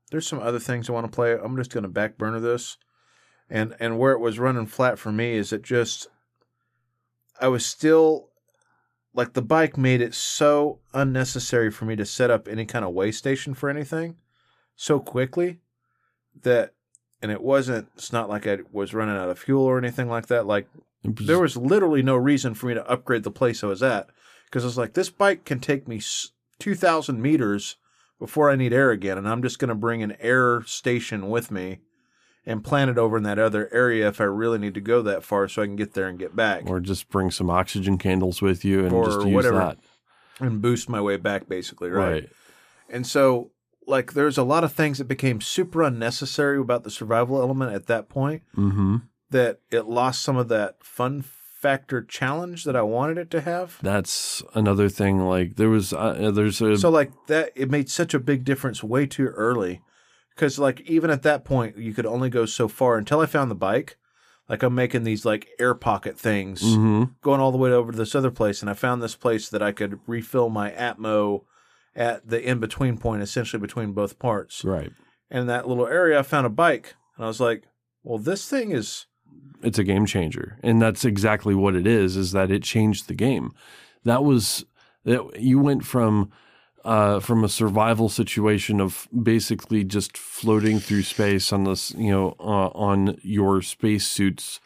There's 0.09 0.27
some 0.27 0.39
other 0.39 0.59
things 0.59 0.89
I 0.89 0.93
want 0.93 1.05
to 1.05 1.15
play. 1.15 1.33
I'm 1.33 1.55
just 1.55 1.71
going 1.71 1.83
to 1.83 1.89
back 1.89 2.17
burner 2.17 2.39
this, 2.39 2.77
and 3.51 3.75
and 3.79 3.99
where 3.99 4.13
it 4.13 4.19
was 4.19 4.39
running 4.39 4.65
flat 4.65 4.97
for 4.97 5.11
me 5.11 5.33
is 5.33 5.51
it 5.53 5.61
just. 5.61 6.07
I 7.39 7.47
was 7.47 7.65
still, 7.65 8.29
like 9.15 9.33
the 9.33 9.41
bike 9.41 9.75
made 9.75 9.99
it 9.99 10.13
so 10.13 10.79
unnecessary 10.93 11.71
for 11.71 11.85
me 11.85 11.95
to 11.95 12.05
set 12.05 12.29
up 12.29 12.47
any 12.47 12.65
kind 12.65 12.85
of 12.85 12.93
way 12.93 13.11
station 13.11 13.55
for 13.55 13.67
anything, 13.67 14.15
so 14.75 14.99
quickly, 14.99 15.59
that, 16.43 16.73
and 17.21 17.31
it 17.31 17.41
wasn't. 17.41 17.89
It's 17.95 18.13
not 18.13 18.29
like 18.29 18.47
I 18.47 18.59
was 18.71 18.93
running 18.93 19.17
out 19.17 19.29
of 19.29 19.39
fuel 19.39 19.63
or 19.63 19.77
anything 19.77 20.07
like 20.07 20.27
that. 20.27 20.45
Like 20.45 20.67
there 21.03 21.39
was 21.39 21.57
literally 21.57 22.03
no 22.03 22.15
reason 22.15 22.53
for 22.53 22.67
me 22.67 22.75
to 22.75 22.89
upgrade 22.89 23.23
the 23.23 23.31
place 23.31 23.63
I 23.63 23.67
was 23.67 23.83
at 23.83 24.09
because 24.45 24.63
I 24.63 24.67
was 24.67 24.77
like, 24.77 24.93
this 24.93 25.09
bike 25.09 25.45
can 25.45 25.59
take 25.59 25.87
me 25.87 25.99
2,000 26.59 27.21
meters 27.21 27.77
before 28.19 28.51
I 28.51 28.55
need 28.55 28.71
air 28.71 28.91
again, 28.91 29.17
and 29.17 29.27
I'm 29.27 29.41
just 29.41 29.57
going 29.57 29.69
to 29.69 29.75
bring 29.75 30.03
an 30.03 30.15
air 30.19 30.61
station 30.67 31.29
with 31.29 31.49
me 31.49 31.79
and 32.45 32.63
plant 32.63 32.89
it 32.89 32.97
over 32.97 33.17
in 33.17 33.23
that 33.23 33.37
other 33.39 33.69
area 33.71 34.07
if 34.07 34.19
I 34.19 34.23
really 34.25 34.57
need 34.57 34.73
to 34.73 34.81
go 34.81 35.01
that 35.03 35.23
far 35.23 35.47
so 35.47 35.61
I 35.61 35.65
can 35.65 35.75
get 35.75 35.93
there 35.93 36.07
and 36.07 36.17
get 36.17 36.35
back 36.35 36.63
or 36.65 36.79
just 36.79 37.09
bring 37.09 37.29
some 37.31 37.49
oxygen 37.49 37.97
candles 37.97 38.41
with 38.41 38.65
you 38.65 38.79
and 38.85 38.91
Or 38.93 39.05
just 39.05 39.25
use 39.27 39.35
whatever. 39.35 39.57
that. 39.59 39.77
and 40.39 40.61
boost 40.61 40.89
my 40.89 40.99
way 41.01 41.17
back, 41.17 41.47
basically, 41.47 41.89
right? 41.91 42.11
Right. 42.11 42.29
And 42.89 43.05
so, 43.05 43.51
like, 43.87 44.13
there's 44.13 44.37
a 44.39 44.43
lot 44.43 44.63
of 44.63 44.73
things 44.73 44.97
that 44.97 45.07
became 45.07 45.39
super 45.39 45.81
unnecessary 45.83 46.59
about 46.59 46.83
the 46.83 46.89
survival 46.91 47.39
element 47.41 47.73
at 47.73 47.87
that 47.87 48.09
point 48.09 48.41
Mm-hmm. 48.57 48.97
that 49.29 49.59
it 49.69 49.85
lost 49.85 50.21
some 50.23 50.35
of 50.37 50.47
that 50.49 50.83
fun 50.83 51.21
factor 51.21 52.01
challenge 52.01 52.63
that 52.63 52.75
I 52.75 52.81
wanted 52.81 53.19
it 53.19 53.29
to 53.31 53.41
have. 53.41 53.77
That's 53.83 54.41
another 54.55 54.89
thing. 54.89 55.19
Like 55.27 55.57
there 55.57 55.69
was, 55.69 55.93
uh, 55.93 56.31
there's 56.33 56.59
a 56.59 56.75
So 56.75 56.89
like 56.89 57.11
that, 57.27 57.51
it 57.55 57.69
made 57.69 57.87
such 57.87 58.15
a 58.15 58.19
big 58.19 58.43
difference 58.43 58.83
way 58.83 59.05
too 59.05 59.27
early, 59.27 59.81
because 60.41 60.57
like 60.57 60.81
even 60.89 61.11
at 61.11 61.21
that 61.21 61.45
point, 61.45 61.77
you 61.77 61.93
could 61.93 62.07
only 62.07 62.27
go 62.27 62.47
so 62.47 62.67
far 62.67 62.97
until 62.97 63.19
I 63.19 63.27
found 63.27 63.51
the 63.51 63.55
bike. 63.55 63.95
Like 64.49 64.63
I'm 64.63 64.73
making 64.73 65.03
these 65.03 65.23
like 65.23 65.47
air 65.59 65.75
pocket 65.75 66.17
things, 66.17 66.63
Mhm. 66.63 67.11
going 67.21 67.39
all 67.39 67.51
the 67.51 67.59
way 67.59 67.71
over 67.71 67.91
to 67.91 67.97
this 67.97 68.15
other 68.15 68.31
place, 68.31 68.59
and 68.61 68.69
I 68.69 68.73
found 68.73 69.03
this 69.03 69.15
place 69.15 69.47
that 69.49 69.61
I 69.61 69.71
could 69.71 69.99
refill 70.07 70.49
my 70.49 70.71
Atmo 70.71 71.43
at 71.95 72.27
the 72.27 72.41
in 72.43 72.59
between 72.59 72.97
point, 72.97 73.21
essentially 73.21 73.61
between 73.61 73.91
both 73.91 74.17
parts. 74.17 74.65
right. 74.65 74.91
And 75.29 75.41
in 75.41 75.47
that 75.47 75.67
little 75.67 75.85
area, 75.85 76.17
I 76.19 76.23
found 76.23 76.47
a 76.47 76.49
bike, 76.49 76.95
and 77.15 77.23
I 77.23 77.27
was 77.27 77.39
like, 77.39 77.65
"Well, 78.03 78.17
this 78.17 78.49
thing 78.49 78.71
is." 78.71 79.05
It's 79.61 79.77
a 79.77 79.83
game 79.83 80.07
changer, 80.07 80.57
and 80.63 80.81
that's 80.81 81.05
exactly 81.05 81.53
what 81.53 81.75
it 81.75 81.85
is. 81.85 82.17
Is 82.17 82.31
that 82.31 82.49
it 82.49 82.63
changed 82.63 83.07
the 83.07 83.13
game? 83.13 83.51
That 84.05 84.23
was 84.23 84.65
that 85.05 85.39
you 85.39 85.59
went 85.59 85.85
from 85.85 86.31
uh, 86.83 87.19
from 87.19 87.43
a 87.43 87.49
survival 87.49 88.09
situation 88.09 88.81
of 88.81 89.07
basically 89.23 89.83
just 89.83 90.17
floating 90.17 90.79
through 90.79 91.03
space 91.03 91.53
on 91.53 91.63
this, 91.63 91.91
you 91.91 92.11
know, 92.11 92.35
uh, 92.39 92.69
on 92.69 93.17
your 93.21 93.61
spacesuit's, 93.61 94.59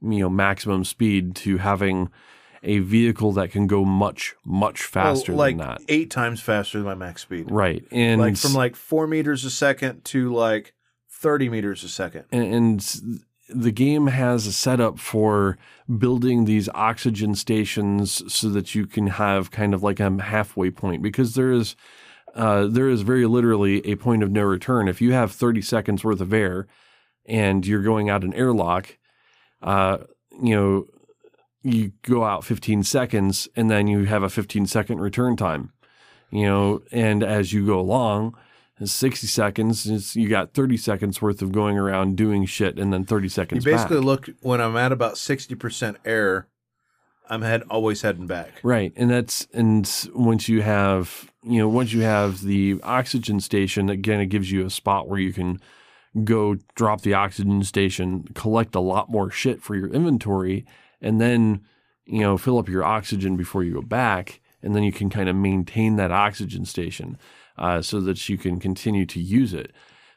you 0.00 0.20
know, 0.20 0.30
maximum 0.30 0.84
speed 0.84 1.36
to 1.36 1.58
having 1.58 2.10
a 2.62 2.78
vehicle 2.80 3.32
that 3.32 3.50
can 3.50 3.66
go 3.66 3.84
much 3.84 4.34
much 4.44 4.82
faster 4.82 5.32
oh, 5.32 5.36
like 5.36 5.56
than 5.56 5.66
that. 5.66 5.80
eight 5.88 6.10
times 6.10 6.40
faster 6.40 6.78
than 6.78 6.86
my 6.86 6.94
max 6.94 7.22
speed. 7.22 7.50
Right, 7.50 7.84
and 7.90 8.20
like 8.20 8.36
from 8.36 8.54
like 8.54 8.76
four 8.76 9.06
meters 9.06 9.44
a 9.44 9.50
second 9.50 10.04
to 10.06 10.32
like 10.32 10.74
30 11.10 11.48
meters 11.48 11.84
a 11.84 11.88
second. 11.88 12.24
and, 12.32 12.54
and 12.54 13.20
the 13.54 13.72
game 13.72 14.08
has 14.08 14.46
a 14.46 14.52
setup 14.52 14.98
for 14.98 15.58
building 15.98 16.44
these 16.44 16.68
oxygen 16.74 17.34
stations 17.34 18.22
so 18.32 18.48
that 18.50 18.74
you 18.74 18.86
can 18.86 19.08
have 19.08 19.50
kind 19.50 19.74
of 19.74 19.82
like 19.82 20.00
a 20.00 20.22
halfway 20.22 20.70
point 20.70 21.02
because 21.02 21.34
there 21.34 21.52
is 21.52 21.76
uh, 22.34 22.66
there 22.66 22.88
is 22.88 23.02
very 23.02 23.26
literally 23.26 23.84
a 23.84 23.96
point 23.96 24.22
of 24.22 24.30
no 24.30 24.42
return. 24.42 24.88
If 24.88 25.00
you 25.00 25.12
have 25.12 25.32
30 25.32 25.62
seconds 25.62 26.04
worth 26.04 26.20
of 26.20 26.32
air 26.32 26.68
and 27.26 27.66
you're 27.66 27.82
going 27.82 28.08
out 28.08 28.22
an 28.22 28.34
airlock, 28.34 28.98
uh, 29.62 29.98
you 30.40 30.54
know, 30.54 30.86
you 31.62 31.92
go 32.02 32.24
out 32.24 32.44
15 32.44 32.84
seconds 32.84 33.48
and 33.56 33.70
then 33.70 33.86
you 33.86 34.04
have 34.04 34.22
a 34.22 34.30
15 34.30 34.66
second 34.66 35.00
return 35.00 35.36
time, 35.36 35.72
you 36.30 36.46
know, 36.46 36.82
and 36.92 37.22
as 37.22 37.52
you 37.52 37.66
go 37.66 37.78
along, 37.78 38.36
it's 38.80 38.92
60 38.92 39.26
seconds. 39.26 40.16
You 40.16 40.28
got 40.28 40.54
30 40.54 40.78
seconds 40.78 41.20
worth 41.20 41.42
of 41.42 41.52
going 41.52 41.76
around 41.76 42.16
doing 42.16 42.46
shit 42.46 42.78
and 42.78 42.92
then 42.92 43.04
30 43.04 43.28
seconds 43.28 43.64
You 43.64 43.72
basically 43.72 43.98
back. 43.98 44.04
look 44.06 44.30
when 44.40 44.60
I'm 44.60 44.76
at 44.76 44.90
about 44.90 45.14
60% 45.14 45.96
air, 46.04 46.48
I'm 47.28 47.42
head 47.42 47.62
always 47.70 48.02
heading 48.02 48.26
back. 48.26 48.52
Right. 48.62 48.92
And 48.96 49.10
that's, 49.10 49.46
and 49.52 49.88
once 50.14 50.48
you 50.48 50.62
have, 50.62 51.30
you 51.44 51.58
know, 51.58 51.68
once 51.68 51.92
you 51.92 52.00
have 52.00 52.42
the 52.42 52.80
oxygen 52.82 53.38
station, 53.40 53.90
again, 53.90 54.20
it 54.20 54.26
gives 54.26 54.50
you 54.50 54.64
a 54.64 54.70
spot 54.70 55.08
where 55.08 55.20
you 55.20 55.32
can 55.32 55.60
go 56.24 56.56
drop 56.74 57.02
the 57.02 57.14
oxygen 57.14 57.62
station, 57.62 58.24
collect 58.34 58.74
a 58.74 58.80
lot 58.80 59.10
more 59.10 59.30
shit 59.30 59.62
for 59.62 59.76
your 59.76 59.88
inventory, 59.88 60.64
and 61.00 61.20
then, 61.20 61.64
you 62.04 62.20
know, 62.20 62.36
fill 62.36 62.58
up 62.58 62.68
your 62.68 62.82
oxygen 62.82 63.36
before 63.36 63.62
you 63.62 63.74
go 63.74 63.82
back. 63.82 64.40
And 64.62 64.74
then 64.74 64.82
you 64.82 64.92
can 64.92 65.08
kind 65.08 65.28
of 65.28 65.36
maintain 65.36 65.96
that 65.96 66.10
oxygen 66.10 66.64
station 66.64 67.16
uh, 67.60 67.80
so 67.82 68.00
that 68.00 68.28
you 68.28 68.36
can 68.36 68.58
continue 68.58 69.06
to 69.06 69.20
use 69.20 69.54
it. 69.54 69.72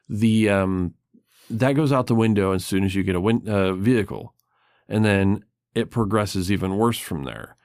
The, 0.10 0.50
um, 0.50 0.96
that 1.50 1.74
goes 1.74 1.92
out 1.92 2.08
the 2.08 2.16
window 2.16 2.54
as 2.54 2.66
soon 2.66 2.84
as 2.84 2.96
you 2.96 3.04
get 3.04 3.16
a 3.16 3.22
win- 3.22 3.48
uh, 3.48 3.74
vehicle. 3.74 4.34
And 4.90 5.06
then 5.06 5.46
it 5.76 5.92
progresses 5.92 6.52
even 6.52 6.78
worse 6.78 6.98
from 6.98 7.26
there. 7.26 7.56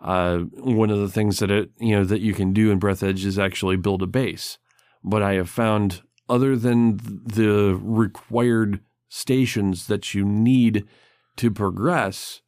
Uh, 0.00 0.38
one 0.54 0.90
of 0.90 0.98
the 0.98 1.08
things 1.08 1.38
that 1.40 1.50
it 1.50 1.70
you 1.78 1.96
know 1.96 2.04
that 2.04 2.20
you 2.20 2.32
can 2.32 2.52
do 2.52 2.70
in 2.70 2.78
Breathedge 2.78 3.24
is 3.24 3.38
actually 3.38 3.76
build 3.76 4.00
a 4.02 4.06
base. 4.06 4.58
But 5.02 5.22
I 5.22 5.34
have 5.34 5.50
found 5.50 6.02
other 6.28 6.56
than 6.56 6.98
the 6.98 7.78
required 7.82 8.80
stations 9.08 9.86
that 9.86 10.14
you 10.14 10.24
need 10.24 10.86
to 11.36 11.50
progress, 11.50 12.42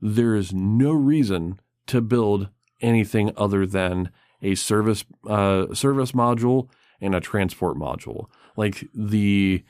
there 0.00 0.34
is 0.34 0.52
no 0.52 0.92
reason 0.92 1.60
to 1.86 2.00
build 2.00 2.48
anything 2.80 3.32
other 3.36 3.66
than 3.66 4.10
a 4.42 4.54
service 4.54 5.04
uh, 5.28 5.72
service 5.74 6.12
module 6.12 6.68
and 7.00 7.14
a 7.14 7.20
transport 7.20 7.76
module. 7.76 8.26
Like 8.56 8.84
the 8.94 9.64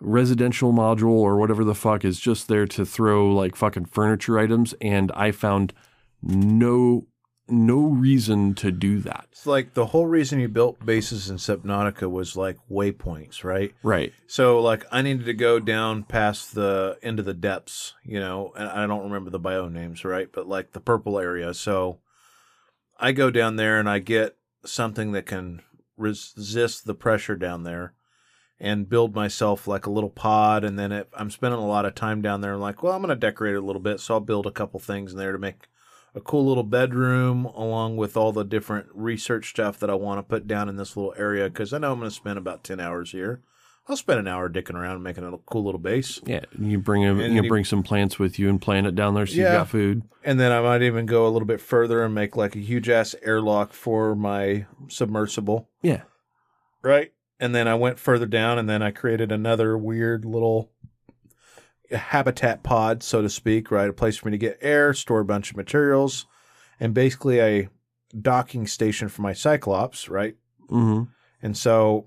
residential 0.00 0.72
module 0.72 1.10
or 1.10 1.36
whatever 1.36 1.64
the 1.64 1.74
fuck 1.74 2.04
is 2.04 2.20
just 2.20 2.48
there 2.48 2.66
to 2.66 2.84
throw 2.84 3.32
like 3.32 3.56
fucking 3.56 3.86
furniture 3.86 4.38
items, 4.38 4.74
and 4.80 5.10
I 5.12 5.30
found 5.32 5.72
no 6.22 7.06
no 7.48 7.80
reason 7.80 8.54
to 8.54 8.70
do 8.70 9.00
that. 9.00 9.26
It's 9.32 9.46
like 9.46 9.74
the 9.74 9.86
whole 9.86 10.06
reason 10.06 10.40
you 10.40 10.48
built 10.48 10.84
bases 10.84 11.28
in 11.28 11.36
Subnautica 11.36 12.10
was 12.10 12.36
like 12.36 12.56
waypoints, 12.70 13.44
right? 13.44 13.74
Right. 13.82 14.12
So 14.26 14.60
like 14.60 14.86
I 14.90 15.02
needed 15.02 15.26
to 15.26 15.34
go 15.34 15.60
down 15.60 16.04
past 16.04 16.54
the 16.54 16.98
into 17.02 17.22
the 17.22 17.34
depths, 17.34 17.94
you 18.02 18.18
know, 18.18 18.52
and 18.56 18.68
I 18.68 18.86
don't 18.86 19.04
remember 19.04 19.30
the 19.30 19.40
biome 19.40 19.72
names, 19.72 20.04
right? 20.04 20.28
But 20.32 20.48
like 20.48 20.72
the 20.72 20.80
purple 20.80 21.18
area. 21.18 21.52
So 21.52 21.98
I 23.04 23.12
go 23.12 23.30
down 23.30 23.56
there 23.56 23.78
and 23.78 23.86
I 23.86 23.98
get 23.98 24.38
something 24.64 25.12
that 25.12 25.26
can 25.26 25.60
resist 25.98 26.86
the 26.86 26.94
pressure 26.94 27.36
down 27.36 27.62
there 27.62 27.92
and 28.58 28.88
build 28.88 29.14
myself 29.14 29.68
like 29.68 29.84
a 29.84 29.90
little 29.90 30.08
pod. 30.08 30.64
And 30.64 30.78
then 30.78 31.04
I'm 31.12 31.30
spending 31.30 31.60
a 31.60 31.66
lot 31.66 31.84
of 31.84 31.94
time 31.94 32.22
down 32.22 32.40
there 32.40 32.56
like, 32.56 32.82
well, 32.82 32.94
I'm 32.94 33.02
going 33.02 33.10
to 33.10 33.14
decorate 33.14 33.56
it 33.56 33.58
a 33.58 33.66
little 33.66 33.82
bit, 33.82 34.00
so 34.00 34.14
I'll 34.14 34.20
build 34.20 34.46
a 34.46 34.50
couple 34.50 34.80
things 34.80 35.12
in 35.12 35.18
there 35.18 35.32
to 35.32 35.38
make 35.38 35.68
a 36.14 36.20
cool 36.22 36.46
little 36.46 36.62
bedroom 36.62 37.44
along 37.44 37.98
with 37.98 38.16
all 38.16 38.32
the 38.32 38.42
different 38.42 38.86
research 38.94 39.50
stuff 39.50 39.78
that 39.80 39.90
I 39.90 39.94
want 39.94 40.18
to 40.18 40.22
put 40.22 40.46
down 40.46 40.70
in 40.70 40.76
this 40.76 40.96
little 40.96 41.12
area. 41.18 41.50
Because 41.50 41.74
I 41.74 41.78
know 41.78 41.92
I'm 41.92 41.98
going 41.98 42.10
to 42.10 42.16
spend 42.16 42.38
about 42.38 42.64
10 42.64 42.80
hours 42.80 43.12
here. 43.12 43.42
I'll 43.86 43.96
spend 43.98 44.18
an 44.18 44.26
hour 44.28 44.48
dicking 44.48 44.74
around 44.76 44.94
and 44.94 45.04
making 45.04 45.24
a 45.24 45.36
cool 45.46 45.62
little 45.64 45.78
base. 45.80 46.18
Yeah, 46.24 46.40
you 46.58 46.78
bring 46.78 47.04
a, 47.04 47.14
you 47.14 47.42
you- 47.42 47.48
bring 47.48 47.64
some 47.66 47.82
plants 47.82 48.18
with 48.18 48.38
you 48.38 48.48
and 48.48 48.60
plant 48.60 48.86
it 48.86 48.94
down 48.94 49.14
there 49.14 49.26
so 49.26 49.34
Yeah. 49.34 49.52
you 49.52 49.58
got 49.58 49.68
food. 49.68 50.02
And 50.24 50.40
then 50.40 50.52
I 50.52 50.60
might 50.62 50.80
even 50.82 51.04
go 51.04 51.26
a 51.26 51.30
little 51.30 51.46
bit 51.46 51.60
further 51.60 52.02
and 52.02 52.14
make 52.14 52.34
like 52.34 52.56
a 52.56 52.60
huge 52.60 52.88
ass 52.88 53.14
airlock 53.22 53.72
for 53.74 54.14
my 54.16 54.64
submersible. 54.88 55.68
Yeah, 55.82 56.02
Right. 56.82 57.12
And 57.40 57.54
then 57.54 57.68
I 57.68 57.74
went 57.74 57.98
further 57.98 58.26
down 58.26 58.58
and 58.58 58.68
then 58.70 58.80
I 58.82 58.90
created 58.90 59.30
another 59.32 59.76
weird 59.76 60.24
little 60.24 60.70
habitat 61.90 62.62
pod, 62.62 63.02
so 63.02 63.22
to 63.22 63.28
speak, 63.28 63.70
right? 63.70 63.88
A 63.88 63.92
place 63.92 64.16
for 64.16 64.28
me 64.28 64.32
to 64.32 64.38
get 64.38 64.58
air, 64.62 64.94
store 64.94 65.20
a 65.20 65.24
bunch 65.24 65.50
of 65.50 65.56
materials, 65.56 66.26
and 66.80 66.94
basically 66.94 67.40
a 67.40 67.68
docking 68.18 68.66
station 68.66 69.08
for 69.08 69.22
my 69.22 69.32
Cyclops, 69.32 70.08
right? 70.08 70.36
hmm 70.68 71.02
And 71.42 71.56
so 71.56 72.06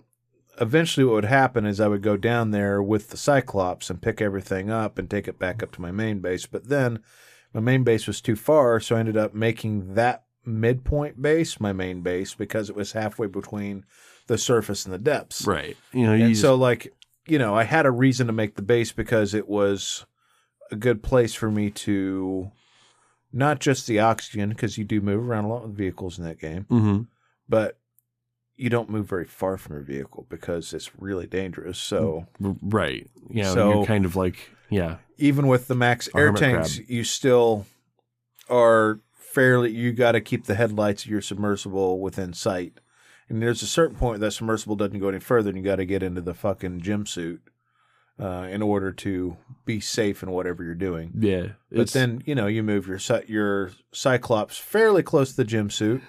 eventually 0.59 1.05
what 1.05 1.13
would 1.15 1.25
happen 1.25 1.65
is 1.65 1.79
I 1.79 1.87
would 1.87 2.01
go 2.01 2.17
down 2.17 2.51
there 2.51 2.81
with 2.81 3.09
the 3.09 3.17
Cyclops 3.17 3.89
and 3.89 4.01
pick 4.01 4.21
everything 4.21 4.69
up 4.69 4.97
and 4.97 5.09
take 5.09 5.27
it 5.27 5.39
back 5.39 5.61
up 5.63 5.71
to 5.73 5.81
my 5.81 5.91
main 5.91 6.19
base. 6.19 6.45
But 6.45 6.69
then 6.69 6.99
my 7.53 7.61
main 7.61 7.83
base 7.83 8.07
was 8.07 8.21
too 8.21 8.35
far, 8.35 8.79
so 8.79 8.95
I 8.95 8.99
ended 8.99 9.17
up 9.17 9.33
making 9.33 9.93
that 9.95 10.23
midpoint 10.45 11.21
base 11.21 11.59
my 11.59 11.73
main 11.73 12.01
base 12.01 12.33
because 12.33 12.69
it 12.69 12.75
was 12.75 12.93
halfway 12.93 13.27
between 13.27 13.83
the 14.27 14.37
surface 14.37 14.85
and 14.85 14.93
the 14.93 14.97
depths. 14.99 15.45
right. 15.45 15.75
You 15.93 16.05
know, 16.05 16.13
you 16.13 16.25
And 16.25 16.33
just- 16.33 16.41
so 16.41 16.55
like, 16.55 16.93
you 17.27 17.37
know, 17.37 17.55
I 17.55 17.63
had 17.63 17.85
a 17.85 17.91
reason 17.91 18.27
to 18.27 18.33
make 18.33 18.55
the 18.55 18.61
base 18.61 18.91
because 18.91 19.33
it 19.33 19.47
was 19.47 20.05
a 20.71 20.75
good 20.75 21.01
place 21.03 21.33
for 21.33 21.49
me 21.51 21.69
to 21.71 22.51
not 23.33 23.59
just 23.59 23.87
the 23.87 23.99
oxygen 23.99 24.49
because 24.49 24.77
you 24.77 24.83
do 24.85 25.01
move 25.01 25.21
around 25.27 25.45
a 25.45 25.49
lot 25.49 25.63
with 25.67 25.75
vehicles 25.77 26.17
in 26.17 26.23
that 26.25 26.39
game 26.39 26.65
Mhm. 26.69 27.07
but 27.47 27.76
you 28.57 28.69
don't 28.69 28.89
move 28.89 29.07
very 29.07 29.25
far 29.25 29.55
from 29.57 29.75
your 29.75 29.83
vehicle 29.83 30.25
because 30.29 30.73
it's 30.73 30.91
really 30.99 31.27
dangerous. 31.27 31.77
So 31.77 32.25
right. 32.39 33.09
Yeah, 33.29 33.53
So- 33.53 33.73
you're 33.73 33.85
kind 33.85 34.03
of 34.05 34.15
like 34.15 34.49
yeah, 34.69 34.97
even 35.17 35.47
with 35.47 35.67
the 35.67 35.75
max 35.75 36.09
air 36.15 36.31
tanks, 36.33 36.75
crab. 36.75 36.89
you 36.89 37.03
still 37.05 37.65
are 38.49 38.99
fairly. 39.13 39.71
You 39.71 39.93
got 39.93 40.13
to 40.13 40.21
keep 40.21 40.45
the 40.45 40.55
headlights 40.55 41.05
of 41.05 41.11
your 41.11 41.21
submersible 41.21 41.99
within 41.99 42.33
sight. 42.33 42.79
And 43.29 43.41
there's 43.41 43.61
a 43.61 43.67
certain 43.67 43.95
point 43.97 44.21
that 44.21 44.31
submersible 44.31 44.75
doesn't 44.77 44.99
go 44.99 45.09
any 45.09 45.19
further, 45.19 45.49
and 45.49 45.57
you 45.57 45.63
got 45.63 45.75
to 45.77 45.85
get 45.85 46.01
into 46.01 46.21
the 46.21 46.33
fucking 46.33 46.79
gym 46.81 47.05
suit 47.05 47.41
uh, 48.19 48.47
in 48.49 48.61
order 48.61 48.91
to 48.93 49.35
be 49.65 49.79
safe 49.81 50.23
in 50.23 50.31
whatever 50.31 50.63
you're 50.63 50.75
doing. 50.75 51.11
yeah. 51.19 51.47
But 51.71 51.91
then 51.91 52.21
you 52.25 52.35
know 52.35 52.47
you 52.47 52.63
move 52.63 52.87
your 52.87 52.99
your 53.27 53.71
Cyclops 53.91 54.57
fairly 54.57 55.03
close 55.03 55.31
to 55.31 55.37
the 55.37 55.43
gym 55.45 55.69
suit, 55.69 56.01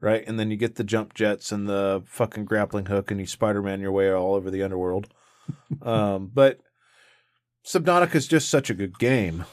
right? 0.00 0.24
And 0.26 0.38
then 0.38 0.50
you 0.50 0.56
get 0.56 0.76
the 0.76 0.84
jump 0.84 1.14
jets 1.14 1.52
and 1.52 1.68
the 1.68 2.02
fucking 2.06 2.44
grappling 2.44 2.86
hook, 2.86 3.10
and 3.10 3.20
you 3.20 3.26
Spider 3.26 3.62
Man 3.62 3.80
your 3.80 3.92
way 3.92 4.10
all 4.12 4.34
over 4.34 4.50
the 4.50 4.62
underworld. 4.62 5.08
um, 5.82 6.30
but 6.32 6.60
Subnautica 7.64 8.14
is 8.14 8.26
just 8.26 8.48
such 8.48 8.70
a 8.70 8.74
good 8.74 8.98
game. 8.98 9.44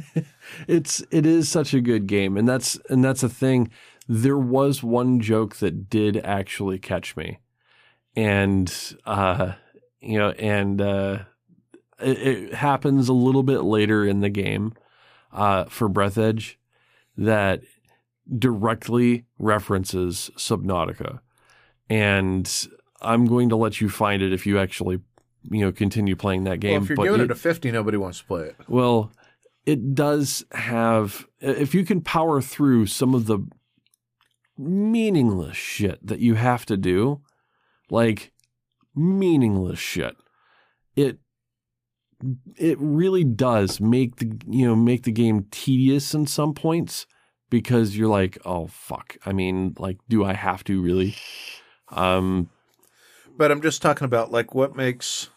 it's 0.68 1.02
it 1.10 1.26
is 1.26 1.48
such 1.48 1.74
a 1.74 1.80
good 1.80 2.06
game, 2.06 2.36
and 2.36 2.48
that's 2.48 2.78
and 2.88 3.04
that's 3.04 3.22
a 3.22 3.28
thing. 3.28 3.70
There 4.08 4.38
was 4.38 4.82
one 4.82 5.20
joke 5.20 5.56
that 5.56 5.88
did 5.88 6.16
actually 6.18 6.78
catch 6.78 7.16
me, 7.16 7.38
and 8.16 8.72
uh, 9.06 9.52
you 10.00 10.18
know, 10.18 10.30
and 10.30 10.80
uh, 10.80 11.18
it, 12.00 12.18
it 12.18 12.54
happens 12.54 13.08
a 13.08 13.12
little 13.12 13.44
bit 13.44 13.60
later 13.60 14.04
in 14.04 14.20
the 14.20 14.28
game 14.28 14.74
uh, 15.32 15.64
for 15.64 15.88
Breathedge 15.88 16.56
that 17.16 17.62
directly 18.38 19.24
references 19.38 20.30
Subnautica, 20.36 21.20
and 21.90 22.68
I'm 23.00 23.26
going 23.26 23.48
to 23.48 23.56
let 23.56 23.80
you 23.80 23.88
find 23.88 24.22
it 24.22 24.32
if 24.32 24.46
you 24.46 24.58
actually 24.58 25.00
you 25.50 25.60
know 25.60 25.72
continue 25.72 26.14
playing 26.16 26.44
that 26.44 26.60
game. 26.60 26.74
well, 26.74 26.82
if 26.82 26.88
you're 26.88 26.96
but 26.96 27.02
giving 27.04 27.18
you- 27.20 27.24
it 27.24 27.30
a 27.30 27.34
fifty, 27.34 27.70
nobody 27.72 27.96
wants 27.96 28.18
to 28.20 28.24
play 28.24 28.42
it. 28.44 28.56
well, 28.68 29.12
it 29.66 29.94
does 29.94 30.44
have, 30.52 31.24
if 31.40 31.72
you 31.74 31.84
can 31.84 32.00
power 32.00 32.40
through 32.40 32.86
some 32.86 33.14
of 33.14 33.26
the 33.26 33.38
meaningless 34.58 35.56
shit 35.56 36.04
that 36.06 36.20
you 36.20 36.34
have 36.34 36.66
to 36.66 36.76
do, 36.76 37.20
like 37.90 38.32
meaningless 38.94 39.78
shit, 39.78 40.16
it 40.96 41.18
it 42.56 42.78
really 42.80 43.24
does 43.24 43.80
make 43.80 44.16
the 44.16 44.38
you 44.48 44.66
know 44.66 44.76
make 44.76 45.02
the 45.02 45.12
game 45.12 45.46
tedious 45.50 46.14
in 46.14 46.26
some 46.26 46.54
points 46.54 47.06
because 47.52 47.94
you're 47.96 48.08
like 48.08 48.38
oh 48.46 48.66
fuck 48.66 49.16
i 49.26 49.32
mean 49.32 49.74
like 49.78 49.98
do 50.08 50.24
i 50.24 50.32
have 50.32 50.64
to 50.64 50.80
really 50.80 51.14
um 51.90 52.48
But 53.36 53.50
I'm 53.50 53.60
just 53.62 53.82
talking 53.82 54.06
about 54.06 54.32
like 54.32 54.54
what 54.54 54.74
makes 54.74 55.28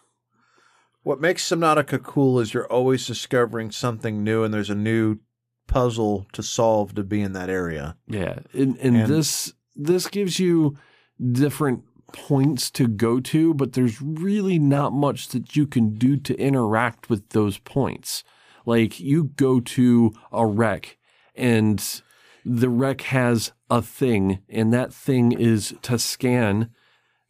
what 1.04 1.20
makes 1.22 1.48
Subnautica 1.48 2.02
cool 2.02 2.40
is 2.40 2.54
you're 2.54 2.72
always 2.72 3.06
discovering 3.06 3.70
something 3.70 4.24
new, 4.24 4.44
and 4.44 4.52
there's 4.54 4.72
a 4.72 4.76
new 4.76 5.20
puzzle 5.68 6.26
to 6.34 6.42
solve 6.42 6.96
to 6.96 7.04
be 7.04 7.22
in 7.22 7.34
that 7.34 7.50
area. 7.50 7.96
Yeah, 8.08 8.40
and, 8.54 8.76
and, 8.78 8.96
And- 8.98 9.08
this 9.08 9.54
this 9.76 10.08
gives 10.08 10.40
you 10.40 10.78
different 11.20 11.84
points 12.14 12.72
to 12.72 12.88
go 12.88 13.20
to, 13.20 13.54
but 13.54 13.74
there's 13.74 14.02
really 14.02 14.58
not 14.58 14.94
much 14.94 15.28
that 15.30 15.56
you 15.56 15.68
can 15.68 15.94
do 15.96 16.16
to 16.18 16.34
interact 16.40 17.10
with 17.10 17.30
those 17.30 17.58
points. 17.60 18.24
Like 18.66 19.00
you 19.00 19.26
go 19.36 19.60
to 19.60 20.12
a 20.32 20.46
wreck, 20.46 20.98
and 21.36 22.02
the 22.46 22.70
wreck 22.70 23.02
has 23.02 23.52
a 23.70 23.82
thing, 23.82 24.40
and 24.48 24.72
that 24.74 24.94
thing 24.94 25.32
is 25.32 25.76
to 25.82 25.98
scan. 26.00 26.70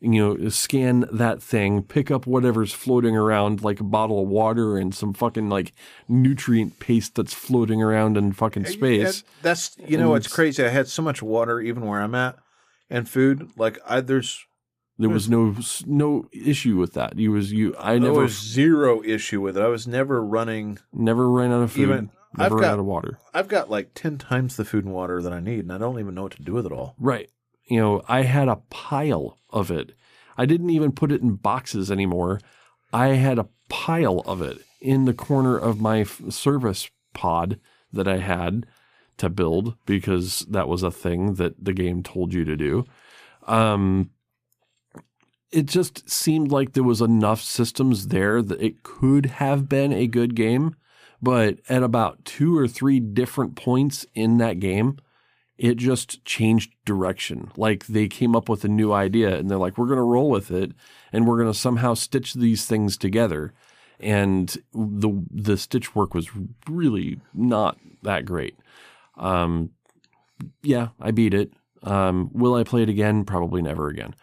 You 0.01 0.37
know, 0.37 0.49
scan 0.49 1.05
that 1.11 1.41
thing, 1.41 1.81
pick 1.81 2.11
up 2.11 2.27
whatever's 2.27 2.73
floating 2.73 3.15
around, 3.15 3.63
like 3.63 3.79
a 3.79 3.83
bottle 3.85 4.21
of 4.21 4.27
water 4.27 4.77
and 4.77 4.93
some 4.93 5.13
fucking 5.13 5.49
like 5.49 5.71
nutrient 6.07 6.79
paste 6.79 7.15
that's 7.15 7.33
floating 7.33 7.81
around 7.81 8.17
in 8.17 8.33
fucking 8.33 8.65
space. 8.65 9.23
That's 9.41 9.75
you 9.87 9.97
know 9.97 10.13
it's 10.15 10.27
crazy. 10.27 10.63
I 10.63 10.67
had 10.67 10.87
so 10.89 11.01
much 11.01 11.23
water 11.23 11.59
even 11.61 11.85
where 11.87 12.01
I'm 12.01 12.13
at, 12.13 12.37
and 12.89 13.09
food. 13.09 13.49
Like 13.57 13.79
I 13.87 14.01
there's 14.01 14.45
There 14.99 15.09
was 15.09 15.29
no 15.29 15.55
no 15.87 16.27
issue 16.31 16.77
with 16.77 16.93
that. 16.93 17.17
You 17.17 17.31
was 17.31 17.51
you. 17.51 17.73
I 17.79 17.93
there 17.93 18.01
never 18.01 18.23
was 18.23 18.37
zero 18.37 19.01
issue 19.03 19.41
with 19.41 19.57
it. 19.57 19.63
I 19.63 19.67
was 19.69 19.87
never 19.87 20.23
running. 20.23 20.77
never 20.93 21.31
ran 21.31 21.51
out 21.51 21.63
of 21.63 21.71
food. 21.71 21.81
Even- 21.83 22.11
never 22.37 22.55
ran 22.55 22.61
got- 22.63 22.73
out 22.73 22.79
of 22.79 22.85
water. 22.85 23.19
I've 23.33 23.47
got 23.47 23.69
like 23.69 23.91
ten 23.93 24.17
times 24.17 24.55
the 24.55 24.65
food 24.65 24.85
and 24.85 24.93
water 24.93 25.21
that 25.21 25.33
I 25.33 25.39
need, 25.39 25.59
and 25.59 25.73
I 25.73 25.77
don't 25.77 25.99
even 25.99 26.15
know 26.15 26.23
what 26.23 26.33
to 26.33 26.41
do 26.43 26.53
with 26.53 26.65
it 26.65 26.71
all. 26.71 26.95
Right. 26.99 27.29
You 27.67 27.79
know, 27.79 28.01
I 28.07 28.21
had 28.23 28.47
a 28.47 28.57
pile 28.69 29.37
of 29.49 29.71
it. 29.71 29.93
I 30.37 30.45
didn't 30.45 30.69
even 30.69 30.91
put 30.91 31.11
it 31.11 31.21
in 31.21 31.35
boxes 31.35 31.89
anymore. 31.91 32.39
I 32.93 33.07
had 33.09 33.39
a 33.39 33.47
pile 33.69 34.19
of 34.25 34.41
it 34.41 34.59
in 34.81 35.05
the 35.05 35.13
corner 35.13 35.57
of 35.57 35.81
my 35.81 36.01
f- 36.01 36.21
service 36.29 36.89
pod 37.13 37.59
that 37.91 38.07
I 38.07 38.17
had 38.17 38.65
to 39.17 39.29
build 39.29 39.77
because 39.85 40.41
that 40.49 40.67
was 40.67 40.83
a 40.83 40.91
thing 40.91 41.35
that 41.35 41.63
the 41.63 41.73
game 41.73 42.03
told 42.03 42.33
you 42.33 42.43
to 42.45 42.55
do. 42.55 42.85
Um, 43.47 44.11
it 45.51 45.65
just 45.67 46.09
seemed 46.09 46.51
like 46.51 46.73
there 46.73 46.83
was 46.83 47.01
enough 47.01 47.41
systems 47.41 48.09
there 48.09 48.41
that 48.41 48.61
it 48.61 48.83
could 48.83 49.25
have 49.27 49.69
been 49.69 49.93
a 49.93 50.05
good 50.07 50.35
game, 50.35 50.75
but 51.25 51.57
at 51.67 51.81
about 51.81 52.23
two 52.23 52.55
or 52.55 52.67
three 52.67 52.99
different 52.99 53.55
points 53.55 54.05
in 54.13 54.37
that 54.37 54.59
game, 54.59 54.99
it 55.57 55.75
just 55.75 56.23
changed 56.23 56.71
direction. 56.85 57.51
Like 57.57 57.87
they 57.87 58.07
came 58.07 58.35
up 58.35 58.47
with 58.47 58.63
a 58.63 58.67
new 58.67 58.93
idea 58.93 59.35
and 59.35 59.49
they're 59.49 59.57
like, 59.57 59.75
we're 59.75 59.87
going 59.87 59.97
to 59.97 60.03
roll 60.03 60.29
with 60.29 60.51
it 60.51 60.73
and 61.11 61.25
we're 61.25 61.39
going 61.39 61.51
to 61.51 61.57
somehow 61.57 61.95
stitch 61.95 62.35
these 62.35 62.67
things 62.67 62.95
together. 62.95 63.53
And 63.99 64.55
the 64.71 65.25
the 65.31 65.57
stitch 65.57 65.95
work 65.95 66.13
was 66.13 66.29
really 66.69 67.19
not 67.33 67.79
that 68.03 68.25
great. 68.25 68.55
Um, 69.17 69.71
yeah, 70.61 70.89
I 71.01 71.09
beat 71.09 71.33
it. 71.33 71.53
Um, 71.81 72.29
will 72.33 72.53
I 72.53 72.63
play 72.63 72.83
it 72.83 72.89
again? 72.89 73.25
Probably 73.25 73.63
never 73.63 73.87
again. 73.87 74.13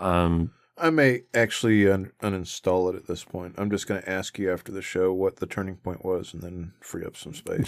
Um, 0.00 0.50
I 0.80 0.90
may 0.90 1.22
actually 1.34 1.90
un- 1.90 2.12
uninstall 2.22 2.92
it 2.92 2.96
at 2.96 3.06
this 3.06 3.24
point. 3.24 3.54
I'm 3.58 3.70
just 3.70 3.86
going 3.86 4.02
to 4.02 4.10
ask 4.10 4.38
you 4.38 4.52
after 4.52 4.72
the 4.72 4.82
show 4.82 5.12
what 5.12 5.36
the 5.36 5.46
turning 5.46 5.76
point 5.76 6.04
was, 6.04 6.32
and 6.32 6.42
then 6.42 6.72
free 6.80 7.04
up 7.04 7.16
some 7.16 7.34
space. 7.34 7.66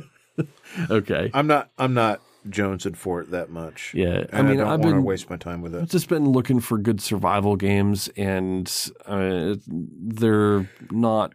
okay. 0.90 1.30
I'm 1.34 1.46
not. 1.46 1.70
I'm 1.78 1.94
not 1.94 2.20
jonesing 2.48 2.96
for 2.96 3.20
it 3.20 3.30
that 3.32 3.50
much. 3.50 3.92
Yeah, 3.94 4.24
I 4.32 4.38
I 4.38 4.42
mean, 4.42 4.58
don't 4.58 4.66
I've 4.68 4.80
want 4.80 4.82
to 4.82 4.96
been 4.96 5.04
waste 5.04 5.28
my 5.28 5.36
time 5.36 5.60
with 5.62 5.74
it. 5.74 5.82
I've 5.82 5.90
just 5.90 6.08
been 6.08 6.30
looking 6.30 6.60
for 6.60 6.78
good 6.78 7.00
survival 7.00 7.56
games, 7.56 8.08
and 8.16 8.70
uh, 9.06 9.56
they're 9.66 10.70
not 10.90 11.34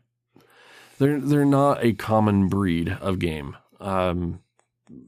they're 0.98 1.20
they're 1.20 1.46
not 1.46 1.84
a 1.84 1.94
common 1.94 2.48
breed 2.48 2.98
of 3.02 3.20
game. 3.20 3.56
Um, 3.80 4.40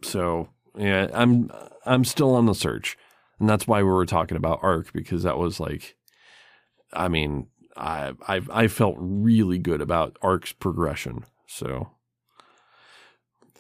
so 0.04 0.50
yeah, 0.78 1.08
I'm 1.14 1.50
I'm 1.86 2.04
still 2.04 2.36
on 2.36 2.46
the 2.46 2.56
search, 2.56 2.98
and 3.40 3.50
that's 3.50 3.68
why 3.68 3.84
we 3.84 3.90
were 3.90 4.06
talking 4.06 4.38
about 4.38 4.60
ARK 4.62 4.92
because 4.94 5.24
that 5.24 5.38
was 5.38 5.60
like, 5.60 5.96
I 6.94 7.08
mean, 7.08 7.48
I 7.76 8.14
I 8.28 8.42
I 8.50 8.68
felt 8.68 8.96
really 8.98 9.60
good 9.60 9.82
about 9.82 10.18
ARK's 10.22 10.54
progression. 10.54 11.26
So, 11.48 11.92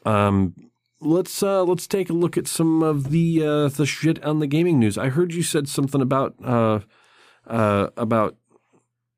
um, 0.05 0.55
let's 0.99 1.43
uh 1.43 1.63
let's 1.63 1.87
take 1.87 2.09
a 2.09 2.13
look 2.13 2.37
at 2.37 2.47
some 2.47 2.81
of 2.81 3.11
the 3.11 3.43
uh 3.45 3.67
the 3.69 3.85
shit 3.85 4.23
on 4.23 4.39
the 4.39 4.47
gaming 4.47 4.79
news. 4.79 4.97
I 4.97 5.09
heard 5.09 5.33
you 5.33 5.43
said 5.43 5.67
something 5.67 6.01
about 6.01 6.35
uh 6.43 6.79
uh 7.45 7.89
about 7.95 8.35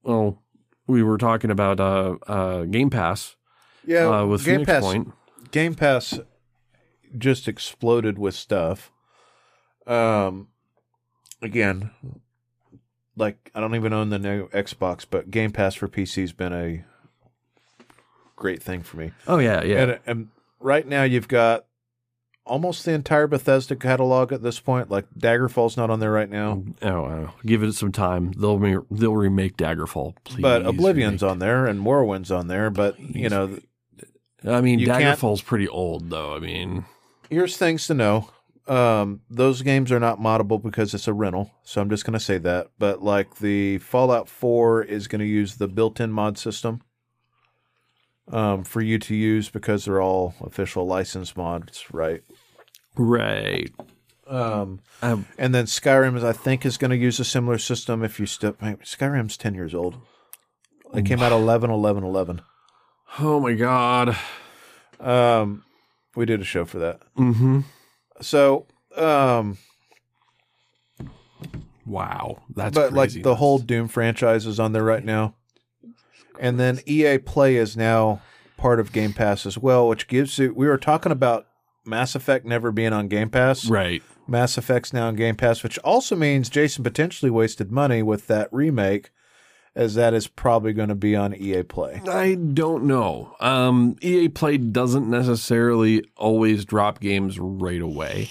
well 0.04 0.42
we 0.88 1.04
were 1.04 1.18
talking 1.18 1.52
about 1.52 1.80
uh 1.80 2.18
uh 2.28 2.64
Game 2.66 2.90
Pass 2.90 3.36
Yeah, 3.86 4.08
uh 4.10 4.26
with 4.26 4.44
Game 4.44 4.66
Phoenix 4.66 4.72
Pass. 4.72 4.82
Point. 4.82 5.14
Game 5.52 5.76
Pass 5.76 6.20
just 7.18 7.48
exploded 7.48 8.20
with 8.20 8.36
stuff. 8.36 8.92
Um, 9.90 10.48
again, 11.42 11.92
like 13.16 13.52
I 13.56 13.60
don't 13.60 13.76
even 13.76 13.92
own 13.94 14.10
the 14.10 14.20
new 14.20 14.48
Xbox, 14.50 15.06
but 15.10 15.32
Game 15.32 15.52
Pass 15.52 15.76
for 15.76 15.88
PC 15.88 16.22
has 16.22 16.32
been 16.32 16.54
a 16.54 16.84
great 18.36 18.62
thing 18.64 18.84
for 18.84 18.98
me. 18.98 19.12
Oh 19.28 19.40
yeah, 19.40 19.64
yeah. 19.64 19.82
And, 19.82 20.00
and 20.06 20.28
right 20.60 20.88
now 20.88 21.04
you've 21.04 21.28
got 21.28 21.66
almost 22.46 22.84
the 22.86 22.92
entire 22.92 23.28
Bethesda 23.28 23.76
catalog 23.76 24.32
at 24.32 24.42
this 24.42 24.60
point. 24.60 24.90
Like 24.90 25.06
Daggerfall's 25.18 25.78
not 25.78 25.90
on 25.90 26.00
there 26.00 26.12
right 26.12 26.30
now, 26.30 26.64
oh, 26.82 27.06
uh, 27.06 27.32
give 27.46 27.64
it 27.64 27.74
some 27.74 27.92
time. 27.92 28.32
They'll 28.34 28.60
re- 28.60 28.86
they'll 28.92 29.16
remake 29.16 29.58
Daggerfall, 29.58 30.16
please. 30.24 30.42
but 30.42 30.64
Oblivion's 30.64 31.22
remake. 31.22 31.32
on 31.32 31.40
there 31.40 31.66
and 31.66 31.80
Morrowind's 31.80 32.32
on 32.32 32.48
there. 32.48 32.70
But 32.70 33.00
you 33.00 33.30
know, 33.30 33.60
I 34.46 34.62
mean, 34.62 34.80
Daggerfall's 34.80 35.42
pretty 35.42 35.68
old 35.68 36.10
though. 36.10 36.36
I 36.36 36.40
mean, 36.40 36.86
here's 37.30 37.58
things 37.58 37.88
to 37.88 37.94
know. 37.94 38.30
Um, 38.70 39.22
those 39.32 39.64
games 39.64 39.92
are 39.92 40.00
not 40.00 40.20
moddable 40.20 40.62
because 40.62 40.94
it's 40.94 41.08
a 41.08 41.14
rental, 41.14 41.52
so 41.64 41.82
I'm 41.82 41.90
just 41.90 42.06
going 42.06 42.14
to 42.14 42.20
say 42.20 42.38
that. 42.38 42.68
But 42.78 43.02
like 43.02 43.38
the 43.40 43.80
Fallout 43.80 44.30
4 44.30 44.84
is 44.84 45.08
going 45.08 45.20
to 45.20 45.26
use 45.26 45.56
the 45.56 45.68
built-in 45.68 46.12
mod 46.12 46.38
system 46.38 46.82
um, 48.32 48.64
for 48.64 48.82
you 48.82 49.00
to 49.00 49.16
use 49.16 49.50
because 49.50 49.86
they're 49.86 50.02
all 50.02 50.36
official 50.42 50.86
license 50.86 51.36
mods, 51.36 51.86
right? 51.92 52.22
right. 52.96 53.74
Um, 54.28 54.82
Um, 55.02 55.26
and 55.40 55.56
then 55.56 55.66
Skyrim, 55.66 56.16
is, 56.16 56.24
I 56.24 56.34
think, 56.34 56.64
is 56.64 56.78
going 56.78 56.92
to 56.92 56.98
use 56.98 57.20
a 57.20 57.26
similar 57.26 57.58
system. 57.58 58.04
If 58.04 58.20
you 58.20 58.28
step, 58.28 58.60
Skyrim's 58.60 59.38
10 59.38 59.56
years 59.56 59.74
old. 59.74 59.96
It 60.94 61.06
came 61.06 61.22
out 61.22 61.32
11, 61.32 61.72
11, 61.72 62.04
11. 62.04 62.42
oh 63.20 63.40
my 63.40 63.54
god. 63.54 64.16
Um, 65.00 65.64
we 66.16 66.26
did 66.26 66.42
a 66.42 66.44
show 66.44 66.66
for 66.66 66.78
that. 66.80 67.02
Mm-hmm. 67.18 67.62
So, 68.22 68.68
um, 68.96 69.58
Wow, 71.90 72.44
that's 72.56 72.76
but 72.76 72.94
like 72.94 73.24
the 73.24 73.36
whole 73.36 73.58
Doom 73.58 73.88
franchise 73.88 74.46
is 74.46 74.60
on 74.60 74.74
there 74.74 74.84
right 74.84 75.04
now, 75.04 75.34
and 76.40 76.60
then 76.60 76.80
EA 76.86 77.18
Play 77.18 77.56
is 77.56 77.76
now 77.76 78.22
part 78.58 78.80
of 78.80 78.92
Game 78.92 79.12
Pass 79.12 79.48
as 79.48 79.58
well, 79.58 79.88
which 79.88 80.08
gives 80.08 80.38
you. 80.38 80.54
We 80.56 80.68
were 80.68 80.78
talking 80.78 81.12
about 81.12 81.48
Mass 81.88 82.14
Effect 82.14 82.46
never 82.46 82.72
being 82.72 82.94
on 82.94 83.08
Game 83.08 83.32
Pass. 83.32 83.66
right. 83.68 84.04
Mass 84.28 84.60
Effect's 84.60 84.94
now 84.94 85.08
on 85.08 85.16
Game 85.16 85.36
Pass, 85.36 85.64
which 85.64 85.80
also 85.80 86.16
means 86.16 86.50
Jason 86.50 86.84
potentially 86.84 87.32
wasted 87.32 87.72
money 87.72 88.04
with 88.04 88.28
that 88.28 88.48
remake, 88.52 89.10
as 89.76 89.96
that 89.96 90.14
is 90.14 90.28
probably 90.28 90.74
going 90.74 90.90
to 90.90 90.96
be 90.96 91.16
on 91.16 91.34
EA 91.36 91.64
Play. 91.64 92.02
I 92.10 92.36
don't 92.36 92.86
know. 92.86 93.36
Um, 93.40 93.96
EA 94.02 94.30
Play 94.30 94.58
doesn't 94.58 95.10
necessarily 95.10 96.04
always 96.18 96.66
drop 96.66 97.00
games 97.00 97.40
right 97.40 97.82
away. 97.82 98.30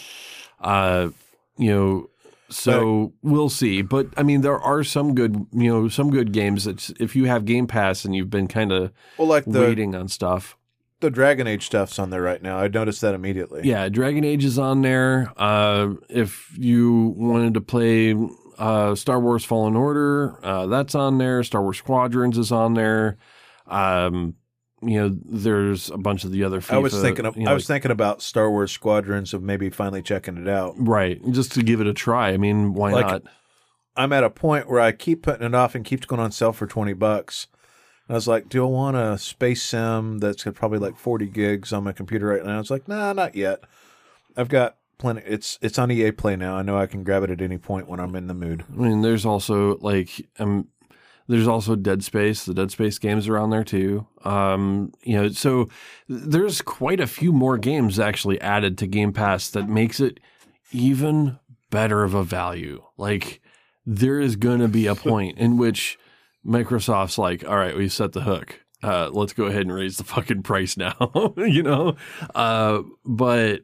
Uh, 0.61 1.11
you 1.57 1.71
know, 1.75 2.11
so 2.51 3.13
we'll 3.23 3.51
see. 3.51 3.83
But 3.83 4.09
I 4.17 4.23
mean, 4.23 4.41
there 4.41 4.59
are 4.59 4.83
some 4.83 5.15
good, 5.15 5.47
you 5.53 5.69
know, 5.71 5.89
some 5.89 6.11
good 6.11 6.33
games 6.33 6.65
that 6.65 6.91
if 7.01 7.15
you 7.15 7.27
have 7.27 7.45
Game 7.45 7.67
Pass 7.67 8.05
and 8.05 8.15
you've 8.17 8.31
been 8.31 8.49
kind 8.49 8.73
of 8.73 8.91
Well, 9.17 9.29
like 9.29 9.45
the 9.45 9.61
waiting 9.61 9.95
on 9.95 10.09
stuff. 10.09 10.57
the 11.01 11.11
Dragon 11.11 11.47
Age 11.47 11.67
stuff's 11.67 11.99
on 11.99 12.11
there 12.11 12.23
right 12.23 12.43
now. 12.43 12.59
I 12.59 12.69
noticed 12.69 13.03
that 13.03 13.15
immediately. 13.15 13.63
Yeah, 13.65 13.89
Dragon 13.89 14.25
Age 14.25 14.45
is 14.45 14.59
on 14.59 14.83
there. 14.83 15.33
Uh, 15.37 15.95
if 16.09 16.51
you 16.59 17.15
wanted 17.17 17.55
to 17.55 17.61
play 17.61 18.15
uh, 18.59 18.95
Star 18.95 19.21
Wars 19.21 19.45
Fallen 19.45 19.77
Order, 19.77 20.39
uh, 20.45 20.67
that's 20.67 20.95
on 20.95 21.19
there. 21.19 21.43
Star 21.45 21.63
Wars 21.63 21.79
Squadrons 21.79 22.37
is 22.39 22.53
on 22.53 22.75
there. 22.75 23.17
Um, 23.67 24.35
you 24.83 25.01
know, 25.01 25.17
there's 25.25 25.91
a 25.91 25.99
bunch 25.99 26.25
of 26.25 26.31
the 26.31 26.45
other. 26.45 26.61
FIFA, 26.61 26.73
I 26.75 26.79
was 26.79 27.01
thinking 27.01 27.27
of, 27.27 27.37
you 27.37 27.45
know, 27.45 27.51
I 27.51 27.55
was 27.55 27.67
thinking 27.67 27.91
about 27.91 28.23
Star 28.23 28.51
Wars 28.51 28.71
Squadrons 28.71 29.35
of 29.35 29.43
maybe 29.43 29.71
finally 29.71 30.03
checking 30.03 30.37
it 30.37 30.49
out. 30.49 30.75
right, 30.79 31.21
just 31.33 31.53
to 31.53 31.63
give 31.63 31.81
it 31.81 31.87
a 31.87 31.93
try. 31.95 32.31
I 32.31 32.37
mean, 32.37 32.75
why 32.75 32.93
Like- 32.93 33.07
not? 33.07 33.23
I'm 33.97 34.13
at 34.13 34.23
a 34.23 34.31
point 34.31 34.71
where 34.71 34.79
I 34.81 34.93
keep 34.93 35.25
putting 35.25 35.45
it 35.45 35.55
off 35.57 35.75
and 35.75 35.85
keeps 35.85 36.07
going 36.07 36.21
on 36.21 36.31
sale 36.31 36.53
for 36.53 36.69
20 36.69 36.93
bucks. 36.93 37.49
I 38.09 38.13
was 38.13 38.29
like, 38.29 38.49
do 38.49 38.65
I 38.65 38.69
want 38.69 38.97
a 38.97 39.19
space 39.19 39.61
sim 39.63 40.19
that's 40.19 40.45
got 40.45 40.55
probably 40.55 40.79
like 40.79 40.97
40 40.97 41.27
gigs 41.27 41.73
on 41.73 41.83
my 41.83 41.93
computer 41.93 42.27
right 42.29 42.45
now? 42.45 42.55
I 42.55 42.59
was 42.59 42.71
like, 42.71 42.87
nah, 42.87 43.13
not 43.13 43.35
yet. 43.35 43.65
I've 44.37 44.49
got 44.49 44.77
plenty. 44.99 45.23
It's 45.25 45.59
it's 45.63 45.79
on 45.79 45.91
EA 45.91 46.13
Play 46.13 46.37
now. 46.37 46.57
I 46.57 46.63
know 46.63 46.79
I 46.79 46.87
can 46.87 47.05
grab 47.05 47.23
it 47.23 47.31
at 47.31 47.41
any 47.41 47.59
point 47.59 47.89
when 47.89 48.01
I'm 48.01 48.15
in 48.15 48.27
the 48.27 48.35
mood. 48.35 48.65
I 48.73 48.77
mean, 48.77 49.03
there's 49.03 49.25
also 49.25 49.77
like 49.79 50.11
um, 50.39 50.69
there's 51.29 51.49
also 51.49 51.77
Dead 51.77 52.03
Space. 52.03 52.45
The 52.45 52.55
Dead 52.55 52.71
Space 52.71 52.99
games 52.99 53.29
are 53.29 53.39
on 53.39 53.51
there 53.51 53.65
too. 53.65 54.07
Um, 54.25 54.93
you 55.03 55.17
know, 55.17 55.29
so 55.29 55.69
there's 56.09 56.63
quite 56.63 57.01
a 57.01 57.07
few 57.07 57.33
more 57.33 57.59
games 57.59 57.99
actually 57.99 58.41
added 58.41 58.79
to 58.79 58.87
Game 58.87 59.13
Pass 59.13 59.51
that 59.51 59.69
makes 59.69 60.01
it 60.01 60.21
even 60.73 61.39
better 61.71 62.03
of 62.03 62.15
a 62.15 62.25
value. 62.25 62.83
Like 62.97 63.41
there 63.87 64.21
is 64.21 64.37
going 64.37 64.61
to 64.61 64.69
be 64.69 64.87
a 64.87 64.95
point 64.95 65.39
in 65.39 65.57
which 65.57 65.99
Microsoft's 66.47 67.19
like, 67.19 67.47
all 67.47 67.57
right, 67.57 67.77
we 67.77 67.89
set 67.89 68.13
the 68.13 68.23
hook. 68.23 68.65
Uh, 68.83 69.11
let's 69.13 69.33
go 69.33 69.47
ahead 69.47 69.63
and 69.63 69.75
raise 69.75 69.97
the 69.97 70.05
fucking 70.05 70.43
price 70.43 70.77
now, 70.77 71.33
you 71.37 71.63
know? 71.63 71.97
Uh, 72.35 72.83
but, 73.05 73.63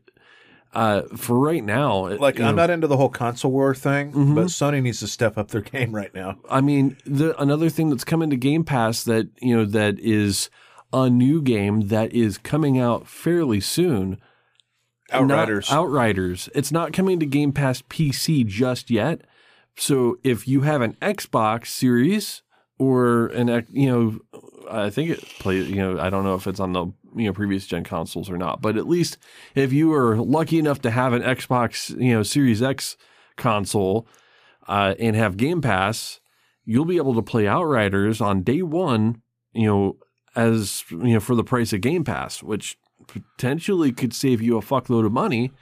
uh, 0.75 1.03
for 1.17 1.39
right 1.39 1.63
now, 1.65 2.09
Like 2.17 2.39
I'm 2.41 2.47
know, 2.47 2.53
not 2.63 2.71
into 2.71 2.87
the 2.87 2.97
whole 2.97 3.09
console 3.09 3.53
war 3.53 3.75
thing, 3.75 4.13
Mhm. 4.13 4.35
but 4.35 4.47
Sony 4.47 4.83
needs 4.83 5.01
to 5.01 5.07
step 5.07 5.39
up 5.39 5.49
their 5.49 5.61
game 5.61 5.95
right 5.95 6.15
now. 6.15 6.37
I 6.51 6.61
mean, 6.61 6.97
the 7.07 7.41
another 7.41 7.69
thing 7.71 7.91
that's 7.91 8.05
coming 8.05 8.29
to 8.31 8.37
Game 8.37 8.65
Pass 8.65 9.05
that 9.05 9.29
you 9.41 9.57
know 9.57 9.65
that 9.65 9.99
is 10.01 10.51
a 10.93 11.09
new 11.11 11.41
game 11.43 11.89
that 11.89 12.13
is 12.13 12.39
coming 12.39 12.79
out 12.79 13.07
fairly 13.09 13.61
soon. 13.61 14.19
Outriders. 15.13 15.71
Not 15.71 15.79
Outriders. 15.79 16.49
It's 16.55 16.73
not 16.73 16.93
coming 16.93 17.21
to 17.21 17.27
Game 17.27 17.53
Pass 17.53 17.83
PC 17.83 18.45
just 18.47 18.91
yet. 18.91 19.21
So 19.77 20.19
if 20.25 20.49
you 20.49 20.63
have 20.63 20.81
an 20.83 20.97
Xbox 21.03 21.67
Series 21.67 22.43
or 22.79 23.27
an 23.29 23.67
you 23.71 23.89
know, 23.91 24.19
I 24.71 24.91
think 24.91 25.11
it 25.11 25.21
plays. 25.39 25.69
You 25.69 25.77
know, 25.77 26.01
I 26.01 26.11
don't 26.11 26.25
know 26.25 26.35
if 26.35 26.47
it's 26.47 26.61
on 26.61 26.73
the 26.73 26.87
you 27.15 27.27
know 27.27 27.33
previous 27.33 27.67
gen 27.67 27.85
consoles 27.85 28.31
or 28.31 28.37
not, 28.37 28.61
but 28.61 28.77
at 28.77 28.89
least 28.89 29.19
if 29.55 29.73
you 29.73 29.93
are 29.93 30.17
lucky 30.17 30.59
enough 30.59 30.81
to 30.83 30.91
have 30.91 31.13
an 31.13 31.23
Xbox 31.23 31.91
you 32.01 32.15
know 32.15 32.23
Series 32.23 32.63
X 32.63 32.97
console 33.37 34.07
uh, 34.69 34.95
and 34.99 35.17
have 35.17 35.37
Game 35.37 35.61
Pass, 35.61 36.21
you'll 36.65 36.85
be 36.85 36.97
able 36.97 37.15
to 37.15 37.23
play 37.23 37.47
Outriders 37.47 38.21
on 38.21 38.43
day 38.43 38.63
one. 38.63 39.23
You 39.53 39.67
know, 39.67 39.97
as 40.35 40.85
you 40.91 41.15
know, 41.15 41.21
for 41.21 41.35
the 41.35 41.45
price 41.45 41.73
of 41.73 41.81
Game 41.81 42.05
Pass, 42.05 42.43
which 42.43 42.77
potentially 43.07 43.93
could 43.93 44.15
save 44.15 44.41
you 44.41 44.57
a 44.57 44.63
fuckload 44.63 45.07
of 45.07 45.13
money. 45.13 45.53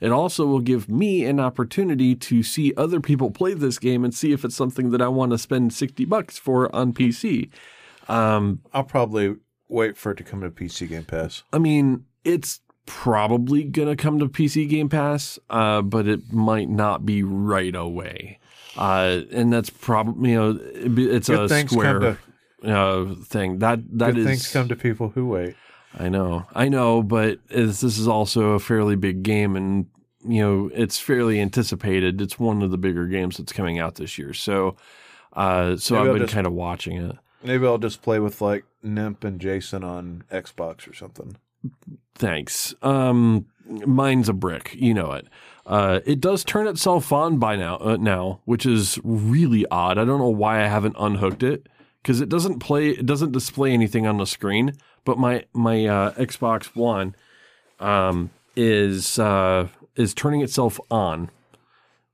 It 0.00 0.12
also 0.12 0.46
will 0.46 0.60
give 0.60 0.88
me 0.88 1.24
an 1.24 1.40
opportunity 1.40 2.14
to 2.14 2.42
see 2.42 2.72
other 2.76 3.00
people 3.00 3.30
play 3.32 3.54
this 3.54 3.80
game 3.80 4.04
and 4.04 4.14
see 4.14 4.32
if 4.32 4.44
it's 4.44 4.54
something 4.54 4.90
that 4.90 5.02
I 5.02 5.08
want 5.08 5.32
to 5.32 5.38
spend 5.38 5.72
60 5.72 6.04
bucks 6.04 6.38
for 6.38 6.74
on 6.74 6.92
PC. 6.92 7.50
Um, 8.08 8.60
I'll 8.72 8.84
probably 8.84 9.36
wait 9.68 9.96
for 9.96 10.12
it 10.12 10.16
to 10.16 10.24
come 10.24 10.40
to 10.40 10.50
PC 10.50 10.88
Game 10.88 11.04
Pass. 11.04 11.42
I 11.52 11.58
mean, 11.58 12.04
it's 12.24 12.60
probably 12.86 13.64
going 13.64 13.88
to 13.88 13.96
come 13.96 14.18
to 14.18 14.26
PC 14.28 14.68
Game 14.68 14.88
Pass, 14.88 15.38
uh, 15.50 15.82
but 15.82 16.08
it 16.08 16.32
might 16.32 16.68
not 16.68 17.04
be 17.04 17.22
right 17.22 17.74
away. 17.74 18.38
Uh, 18.76 19.22
and 19.30 19.52
that's 19.52 19.70
probably, 19.70 20.30
you 20.30 20.36
know, 20.36 20.58
it's 20.62 21.28
Good 21.28 21.50
a 21.50 21.68
square 21.68 22.18
uh, 22.64 23.14
thing. 23.24 23.58
That, 23.58 23.80
that 23.98 24.16
is. 24.16 24.26
things 24.26 24.52
come 24.52 24.68
to 24.68 24.76
people 24.76 25.10
who 25.10 25.26
wait. 25.26 25.56
I 25.98 26.08
know, 26.08 26.46
I 26.54 26.68
know, 26.68 27.02
but 27.02 27.38
this 27.48 27.82
is 27.82 28.06
also 28.06 28.50
a 28.50 28.58
fairly 28.58 28.94
big 28.94 29.22
game, 29.22 29.56
and 29.56 29.86
you 30.24 30.42
know, 30.42 30.70
it's 30.74 30.98
fairly 30.98 31.40
anticipated. 31.40 32.20
It's 32.20 32.38
one 32.38 32.62
of 32.62 32.70
the 32.70 32.78
bigger 32.78 33.06
games 33.06 33.38
that's 33.38 33.52
coming 33.52 33.78
out 33.78 33.94
this 33.94 34.18
year. 34.18 34.34
So, 34.34 34.76
uh, 35.32 35.76
so 35.76 35.94
Maybe 35.94 36.02
I've 36.02 36.12
I'll 36.12 36.18
been 36.18 36.28
kind 36.28 36.46
of 36.46 36.52
watching 36.52 36.98
it. 36.98 37.16
Maybe 37.42 37.66
I'll 37.66 37.78
just 37.78 38.02
play 38.02 38.18
with 38.18 38.40
like 38.40 38.64
Nimp 38.82 39.24
and 39.24 39.40
Jason 39.40 39.84
on 39.84 40.24
Xbox 40.30 40.88
or 40.88 40.94
something. 40.94 41.36
Thanks. 42.14 42.74
Um, 42.82 43.46
mine's 43.66 44.28
a 44.28 44.32
brick. 44.32 44.74
You 44.74 44.94
know 44.94 45.12
it. 45.12 45.26
Uh, 45.66 46.00
it 46.06 46.20
does 46.20 46.44
turn 46.44 46.66
itself 46.66 47.12
on 47.12 47.38
by 47.38 47.54
now, 47.54 47.76
uh, 47.78 47.96
now, 47.96 48.40
which 48.44 48.64
is 48.64 48.98
really 49.04 49.66
odd. 49.70 49.98
I 49.98 50.04
don't 50.04 50.18
know 50.18 50.28
why 50.28 50.64
I 50.64 50.66
haven't 50.66 50.96
unhooked 50.98 51.42
it 51.42 51.68
because 52.02 52.20
it 52.20 52.28
doesn't 52.28 52.58
play. 52.58 52.90
It 52.90 53.06
doesn't 53.06 53.32
display 53.32 53.72
anything 53.72 54.06
on 54.06 54.16
the 54.16 54.26
screen. 54.26 54.72
But 55.04 55.18
my 55.18 55.44
my 55.52 55.86
uh, 55.86 56.12
Xbox 56.14 56.74
One 56.74 57.14
um, 57.80 58.30
is 58.56 59.18
uh, 59.18 59.68
is 59.94 60.14
turning 60.14 60.40
itself 60.40 60.80
on, 60.90 61.30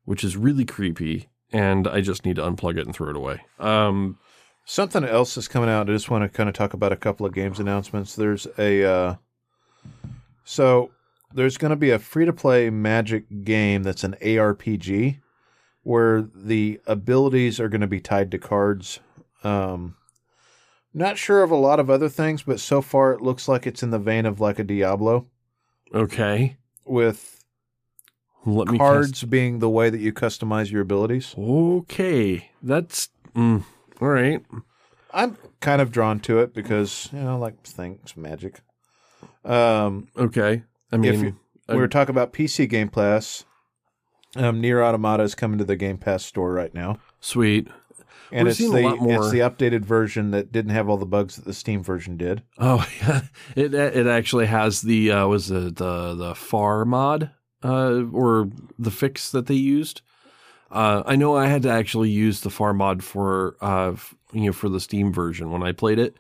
which 0.04 0.24
is 0.24 0.36
really 0.36 0.64
creepy. 0.64 1.28
And 1.52 1.86
I 1.86 2.00
just 2.00 2.24
need 2.24 2.36
to 2.36 2.42
unplug 2.42 2.76
it 2.76 2.86
and 2.86 2.94
throw 2.94 3.10
it 3.10 3.16
away. 3.16 3.40
Um, 3.60 4.18
Something 4.64 5.04
else 5.04 5.36
is 5.36 5.48
coming 5.48 5.68
out. 5.68 5.88
I 5.90 5.92
just 5.92 6.10
want 6.10 6.22
to 6.24 6.28
kind 6.28 6.48
of 6.48 6.54
talk 6.54 6.72
about 6.72 6.92
a 6.92 6.96
couple 6.96 7.26
of 7.26 7.34
games 7.34 7.60
announcements. 7.60 8.16
There's 8.16 8.46
a 8.58 8.84
uh, 8.84 9.14
so 10.44 10.90
there's 11.32 11.58
going 11.58 11.70
to 11.70 11.76
be 11.76 11.90
a 11.90 11.98
free 11.98 12.24
to 12.24 12.32
play 12.32 12.70
Magic 12.70 13.44
game 13.44 13.82
that's 13.82 14.04
an 14.04 14.16
ARPG 14.22 15.20
where 15.82 16.22
the 16.22 16.80
abilities 16.86 17.60
are 17.60 17.68
going 17.68 17.80
to 17.82 17.86
be 17.86 18.00
tied 18.00 18.30
to 18.30 18.38
cards. 18.38 19.00
Um, 19.42 19.96
not 20.94 21.18
sure 21.18 21.42
of 21.42 21.50
a 21.50 21.56
lot 21.56 21.80
of 21.80 21.90
other 21.90 22.08
things, 22.08 22.42
but 22.42 22.60
so 22.60 22.80
far 22.80 23.12
it 23.12 23.20
looks 23.20 23.48
like 23.48 23.66
it's 23.66 23.82
in 23.82 23.90
the 23.90 23.98
vein 23.98 24.26
of 24.26 24.40
like 24.40 24.58
a 24.58 24.64
Diablo 24.64 25.26
okay, 25.92 26.56
with 26.86 27.44
let 28.46 28.68
cards 28.78 29.24
being 29.24 29.58
the 29.58 29.68
way 29.68 29.90
that 29.90 30.00
you 30.00 30.12
customize 30.12 30.70
your 30.70 30.82
abilities. 30.82 31.34
Okay, 31.36 32.50
that's 32.62 33.08
mm, 33.34 33.64
all 34.00 34.08
right. 34.08 34.44
I'm 35.12 35.36
kind 35.60 35.80
of 35.80 35.92
drawn 35.92 36.20
to 36.20 36.38
it 36.40 36.52
because 36.54 37.08
you 37.12 37.20
know, 37.20 37.32
I 37.34 37.36
like 37.36 37.62
things 37.62 38.16
magic. 38.16 38.60
Um, 39.44 40.08
Okay, 40.16 40.62
I 40.92 40.96
if 40.96 41.00
mean, 41.00 41.24
you, 41.24 41.36
we 41.68 41.76
were 41.76 41.88
talking 41.88 42.14
about 42.14 42.32
PC 42.32 42.68
Game 42.68 42.88
Pass. 42.88 43.44
Um, 44.36 44.60
Nier 44.60 44.82
Automata 44.82 45.22
is 45.22 45.34
coming 45.36 45.58
to 45.58 45.64
the 45.64 45.76
Game 45.76 45.96
Pass 45.98 46.24
store 46.24 46.52
right 46.52 46.74
now, 46.74 46.98
sweet. 47.20 47.68
and 48.32 48.46
We're 48.46 48.50
it's 48.50 48.58
the 48.58 48.96
more- 48.96 49.14
it's 49.16 49.30
the 49.30 49.38
updated 49.40 49.84
version 49.84 50.32
that 50.32 50.50
didn't 50.50 50.72
have 50.72 50.88
all 50.88 50.96
the 50.96 51.06
bugs 51.06 51.36
that 51.36 51.44
the 51.44 51.54
Steam 51.54 51.84
version 51.84 52.16
did. 52.16 52.42
Oh 52.58 52.84
yeah, 53.00 53.20
it 53.54 53.74
it 53.74 54.06
actually 54.08 54.46
has 54.46 54.82
the 54.82 55.12
uh, 55.12 55.26
was 55.28 55.50
it 55.52 55.76
the 55.76 56.14
the 56.14 56.34
far 56.34 56.84
mod 56.84 57.30
uh, 57.62 58.02
or 58.12 58.48
the 58.78 58.90
fix 58.90 59.30
that 59.30 59.46
they 59.46 59.54
used. 59.54 60.02
Uh, 60.74 61.04
I 61.06 61.14
know 61.16 61.36
I 61.36 61.46
had 61.46 61.62
to 61.62 61.70
actually 61.70 62.10
use 62.10 62.40
the 62.40 62.50
far 62.50 62.74
mod 62.74 63.02
for 63.04 63.56
uh, 63.62 63.92
f- 63.92 64.14
you 64.32 64.46
know 64.46 64.52
for 64.52 64.68
the 64.68 64.80
Steam 64.80 65.12
version 65.12 65.50
when 65.50 65.62
I 65.62 65.70
played 65.72 65.98
it, 66.00 66.16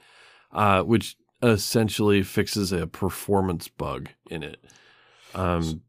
uh, 0.52 0.82
which 0.82 1.16
essentially 1.42 2.22
fixes 2.22 2.70
a 2.72 2.86
performance 2.86 3.66
bug 3.68 4.10
in 4.30 4.42
it. 4.44 4.64
Um, 5.34 5.82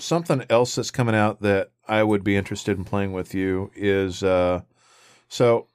Something 0.00 0.44
else 0.50 0.74
that's 0.74 0.90
coming 0.90 1.14
out 1.14 1.40
that 1.42 1.70
I 1.88 2.02
would 2.02 2.22
be 2.24 2.36
interested 2.36 2.76
in 2.76 2.84
playing 2.84 3.12
with 3.12 3.32
you 3.34 3.70
is 3.74 4.22
uh, 4.22 4.62
so 5.28 5.68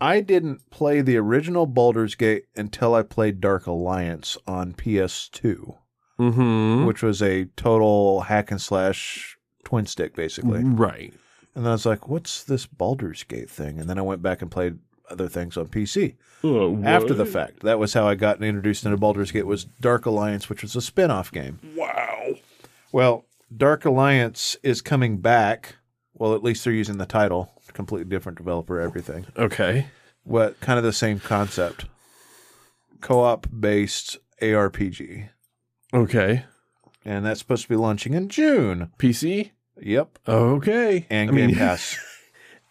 I 0.00 0.20
didn't 0.20 0.68
play 0.70 1.00
the 1.00 1.16
original 1.16 1.66
Baldur's 1.66 2.14
Gate 2.16 2.44
until 2.56 2.94
I 2.94 3.02
played 3.02 3.40
Dark 3.40 3.66
Alliance 3.66 4.36
on 4.46 4.72
PS2. 4.74 5.76
mhm. 6.20 6.86
which 6.86 7.02
was 7.02 7.22
a 7.22 7.44
total 7.56 8.22
hack 8.22 8.50
and 8.50 8.60
slash 8.60 9.37
twin 9.68 9.84
stick, 9.86 10.14
basically. 10.16 10.64
right. 10.64 11.12
And 11.54 11.64
then 11.64 11.70
I 11.70 11.74
was 11.74 11.84
like, 11.84 12.08
"What's 12.08 12.42
this 12.42 12.64
Baldur's 12.66 13.22
Gate 13.24 13.50
thing?" 13.50 13.78
And 13.78 13.88
then 13.90 13.98
I 13.98 14.02
went 14.02 14.22
back 14.22 14.40
and 14.40 14.50
played 14.50 14.78
other 15.10 15.28
things 15.28 15.56
on 15.58 15.66
PC 15.68 16.14
uh, 16.42 16.80
after 16.86 17.12
the 17.12 17.26
fact. 17.26 17.60
That 17.60 17.78
was 17.78 17.92
how 17.94 18.06
I 18.08 18.14
got 18.14 18.42
introduced 18.42 18.84
into 18.86 18.96
Baldur's 18.96 19.30
Gate. 19.32 19.46
Was 19.46 19.64
Dark 19.64 20.06
Alliance, 20.06 20.48
which 20.48 20.62
was 20.62 20.74
a 20.76 20.80
spin-off 20.80 21.30
game. 21.32 21.58
Wow. 21.76 22.34
Well, 22.92 23.24
Dark 23.54 23.84
Alliance 23.84 24.56
is 24.62 24.80
coming 24.80 25.18
back. 25.18 25.76
Well, 26.14 26.34
at 26.34 26.42
least 26.42 26.64
they're 26.64 26.72
using 26.72 26.96
the 26.98 27.06
title. 27.06 27.52
Completely 27.74 28.08
different 28.08 28.38
developer, 28.38 28.80
everything. 28.80 29.26
Okay. 29.36 29.86
What 30.24 30.58
kind 30.60 30.78
of 30.78 30.84
the 30.84 30.92
same 30.92 31.20
concept? 31.20 31.84
Co-op 33.00 33.46
based 33.58 34.16
ARPG, 34.42 35.28
Okay. 35.94 36.44
and 37.04 37.24
that's 37.24 37.40
supposed 37.40 37.62
to 37.62 37.68
be 37.68 37.76
launching 37.76 38.14
in 38.14 38.28
June. 38.28 38.90
PC. 38.98 39.50
Yep. 39.80 40.18
Okay. 40.28 41.06
and 41.10 41.30
I 41.30 41.32
mean, 41.32 41.48
Game 41.50 41.58
Pass. 41.58 41.98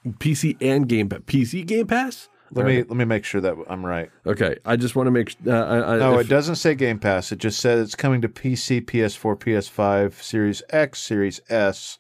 PC 0.06 0.58
and 0.62 0.88
Game 0.88 1.10
Pass. 1.10 1.20
PC 1.22 1.66
Game 1.66 1.88
Pass. 1.88 2.30
Let 2.52 2.66
me 2.66 2.78
let 2.78 2.92
me 2.96 3.04
make 3.04 3.26
sure 3.26 3.42
that 3.42 3.56
I'm 3.68 3.86
right. 3.86 4.10
Okay, 4.26 4.56
I 4.64 4.78
just 4.78 4.96
want 4.96 5.08
to 5.08 5.12
make. 5.12 5.36
Uh, 5.46 5.52
I, 5.52 5.96
I, 5.96 5.98
No, 5.98 6.18
if- 6.20 6.28
it 6.28 6.30
doesn't 6.30 6.56
say 6.56 6.76
Game 6.76 6.98
Pass. 6.98 7.34
It 7.34 7.40
just 7.40 7.60
says 7.60 7.82
it's 7.82 7.96
coming 7.96 8.22
to 8.22 8.30
PC, 8.30 8.86
PS4, 8.86 9.38
PS5, 9.38 10.14
Series 10.24 10.64
X, 10.70 11.00
Series 11.02 11.42
S, 11.50 12.00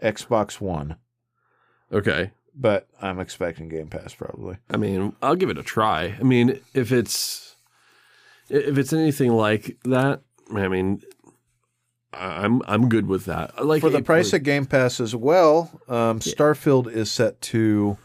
Xbox 0.00 0.60
One. 0.60 0.96
Okay, 1.92 2.30
But 2.54 2.86
I'm 3.02 3.18
expecting 3.18 3.68
Game 3.68 3.88
Pass 3.88 4.14
probably. 4.14 4.58
I 4.70 4.76
mean, 4.76 5.16
I'll 5.20 5.34
give 5.34 5.50
it 5.50 5.58
a 5.58 5.64
try. 5.64 6.14
I 6.20 6.22
mean, 6.22 6.60
if 6.74 6.92
it's 6.92 7.56
if 8.48 8.78
it's 8.78 8.92
anything 8.92 9.32
like 9.32 9.78
that, 9.84 10.20
I 10.54 10.68
mean, 10.68 11.02
I'm 12.12 12.62
I'm 12.66 12.88
good 12.88 13.06
with 13.06 13.26
that. 13.26 13.64
Like 13.64 13.80
For 13.80 13.90
the 13.90 14.02
price 14.02 14.32
of 14.32 14.42
Game 14.42 14.66
Pass 14.66 15.00
as 15.00 15.14
well, 15.14 15.70
um, 15.88 16.20
Starfield 16.20 16.90
is 16.90 17.10
set 17.10 17.40
to 17.42 17.98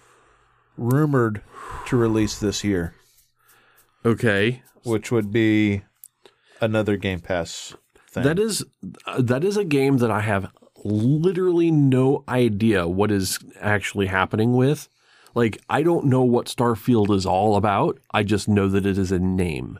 rumored 0.77 1.41
to 1.87 1.95
release 1.95 2.37
this 2.39 2.63
year, 2.63 2.95
okay, 4.05 4.61
which 4.83 5.11
would 5.11 5.31
be 5.31 5.83
another 6.59 6.97
Game 6.97 7.19
Pass 7.21 7.75
thing. 8.09 8.23
that 8.23 8.39
is 8.39 8.65
uh, 9.05 9.21
that 9.21 9.43
is 9.43 9.55
a 9.57 9.63
game 9.63 9.97
that 9.97 10.11
I 10.11 10.21
have 10.21 10.51
literally 10.83 11.71
no 11.71 12.23
idea 12.27 12.87
what 12.87 13.11
is 13.11 13.39
actually 13.61 14.07
happening 14.07 14.53
with. 14.53 14.89
Like, 15.35 15.61
I 15.67 15.81
don't 15.81 16.05
know 16.05 16.21
what 16.23 16.45
Starfield 16.45 17.09
is 17.15 17.25
all 17.25 17.55
about. 17.55 17.99
I 18.11 18.21
just 18.23 18.47
know 18.47 18.67
that 18.67 18.85
it 18.85 18.97
is 18.99 19.11
a 19.11 19.17
name. 19.17 19.79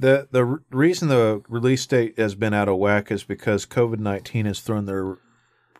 The 0.00 0.28
the 0.30 0.44
reason 0.70 1.08
the 1.08 1.42
release 1.48 1.84
date 1.86 2.18
has 2.18 2.34
been 2.34 2.54
out 2.54 2.68
of 2.68 2.76
whack 2.78 3.10
is 3.10 3.24
because 3.24 3.66
COVID 3.66 3.98
nineteen 3.98 4.46
has 4.46 4.60
thrown 4.60 4.86
their 4.86 5.18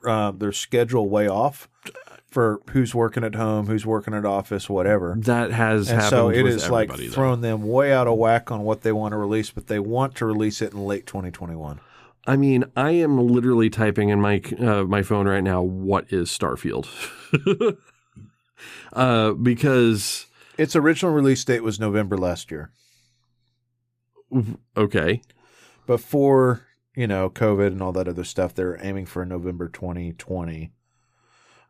uh, 0.05 0.32
their 0.32 0.53
schedule 0.53 1.09
way 1.09 1.28
off 1.28 1.69
for 2.31 2.61
who's 2.70 2.95
working 2.95 3.24
at 3.24 3.35
home, 3.35 3.66
who's 3.66 3.86
working 3.86 4.12
at 4.15 4.24
office, 4.24 4.69
whatever. 4.69 5.16
That 5.19 5.51
has 5.51 5.89
And 5.89 6.01
happened 6.01 6.11
so 6.11 6.28
it 6.31 6.47
is 6.47 6.69
like 6.69 6.90
though. 6.95 7.09
thrown 7.09 7.40
them 7.40 7.62
way 7.62 7.93
out 7.93 8.07
of 8.07 8.19
whack 8.19 8.51
on 8.51 8.62
what 8.65 8.82
they 8.82 8.93
want 8.93 9.12
to 9.12 9.16
release, 9.16 9.51
but 9.51 9.66
they 9.69 9.78
want 9.78 10.15
to 10.16 10.27
release 10.27 10.61
it 10.61 10.73
in 10.73 10.85
late 10.85 11.07
2021. 11.07 11.81
I 12.27 12.36
mean, 12.36 12.65
I 12.77 12.90
am 12.90 13.19
literally 13.19 13.70
typing 13.70 14.11
in 14.11 14.20
my 14.20 14.43
uh, 14.61 14.82
my 14.85 15.03
phone 15.03 15.27
right 15.27 15.43
now. 15.43 15.62
What 15.62 16.12
is 16.12 16.28
Starfield? 16.28 16.86
uh, 18.93 19.32
because 19.32 20.27
Its 20.59 20.74
original 20.77 21.12
release 21.12 21.45
date 21.45 21.62
was 21.62 21.78
November 21.81 22.19
last 22.19 22.51
year. 22.51 22.70
Okay, 24.76 25.22
Before, 25.86 26.66
you 26.94 27.06
know, 27.06 27.30
COVID 27.30 27.68
and 27.68 27.82
all 27.82 27.92
that 27.92 28.09
other 28.09 28.24
stuff, 28.24 28.55
they're 28.55 28.78
aiming 28.84 29.06
for 29.06 29.24
November 29.24 29.68
2020. 29.68 30.70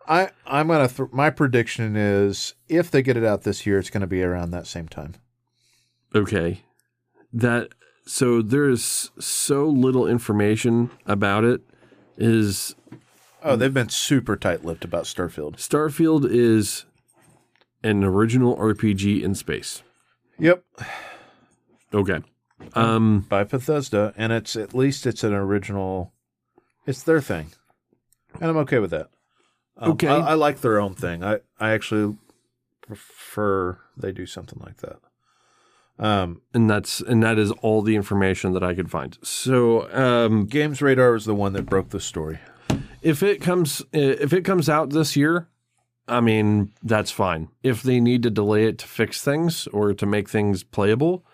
I 0.09 0.31
I'm 0.47 0.69
going 0.69 0.89
to 0.89 0.95
th- 0.95 1.11
my 1.13 1.29
prediction 1.31 1.95
is 1.97 2.55
if 2.69 2.91
they 2.91 3.03
get 3.03 3.17
it 3.17 3.25
out 3.25 3.43
this 3.43 3.67
year, 3.67 3.79
it's 3.79 3.91
going 3.91 4.01
to 4.01 4.07
be 4.07 4.23
around 4.23 4.51
that 4.53 4.67
same 4.67 4.89
time. 4.89 5.15
okay, 6.15 6.63
that 7.33 7.69
so 8.07 8.41
there 8.41 8.69
is 8.71 9.11
so 9.19 9.67
little 9.67 10.07
information 10.07 10.91
about 11.07 11.45
it. 11.45 11.61
Is 12.17 12.75
Oh, 13.45 13.55
they've 13.55 13.73
been 13.73 13.91
super 13.91 14.35
tight-lipped 14.35 14.85
about 14.85 15.05
Starfield. 15.05 15.57
Starfield 15.59 16.27
is 16.29 16.87
an 17.85 18.03
original 18.03 18.57
RPG 18.57 19.23
in 19.23 19.35
space? 19.37 19.83
Yep, 20.41 20.65
Okay, 21.95 22.21
um, 22.75 23.21
by 23.29 23.45
Bethesda, 23.45 24.13
and 24.17 24.33
it's 24.33 24.57
at 24.57 24.75
least 24.75 25.07
it's 25.07 25.25
an 25.25 25.33
original. 25.33 26.13
It's 26.87 27.03
their 27.03 27.21
thing, 27.21 27.53
and 28.41 28.51
I'm 28.51 28.57
okay 28.59 28.79
with 28.79 28.91
that. 28.91 29.11
Um, 29.77 29.93
Okay. 29.93 30.09
I, 30.09 30.31
I 30.31 30.35
like 30.35 30.61
their 30.61 30.81
own 30.81 30.95
thing. 30.95 31.23
I 31.23 31.41
I 31.61 31.71
actually 31.71 32.17
prefer 32.83 33.79
they 33.97 34.13
do 34.13 34.27
something 34.27 34.61
like 34.65 34.79
that. 34.79 34.99
Um, 35.99 36.43
and 36.55 36.71
that's 36.71 37.01
and 37.01 37.23
that 37.23 37.39
is 37.39 37.51
all 37.63 37.83
the 37.83 37.97
information 37.97 38.53
that 38.53 38.63
I 38.63 38.75
could 38.75 38.91
find. 38.91 39.19
So, 39.23 39.93
um, 39.93 40.47
Games 40.47 40.81
Radar 40.81 41.13
was 41.13 41.25
the 41.25 41.35
one 41.35 41.53
that 41.55 41.67
broke 41.67 41.91
the 41.91 42.01
story. 42.01 42.39
if 43.03 43.23
it 43.23 43.41
comes 43.43 43.83
if 43.93 44.33
it 44.33 44.43
comes 44.45 44.69
out 44.69 44.91
this 44.91 45.17
year 45.17 45.49
i 46.09 46.21
mean 46.21 46.73
that's 46.83 47.11
fine 47.13 47.49
if 47.63 47.83
they 47.83 48.01
need 48.01 48.23
to 48.25 48.31
delay 48.31 48.65
it 48.67 48.79
to 48.79 48.87
fix 48.89 49.23
things 49.23 49.69
or 49.69 49.93
to 49.95 50.05
make 50.07 50.29
things 50.29 50.65
playable 50.65 51.25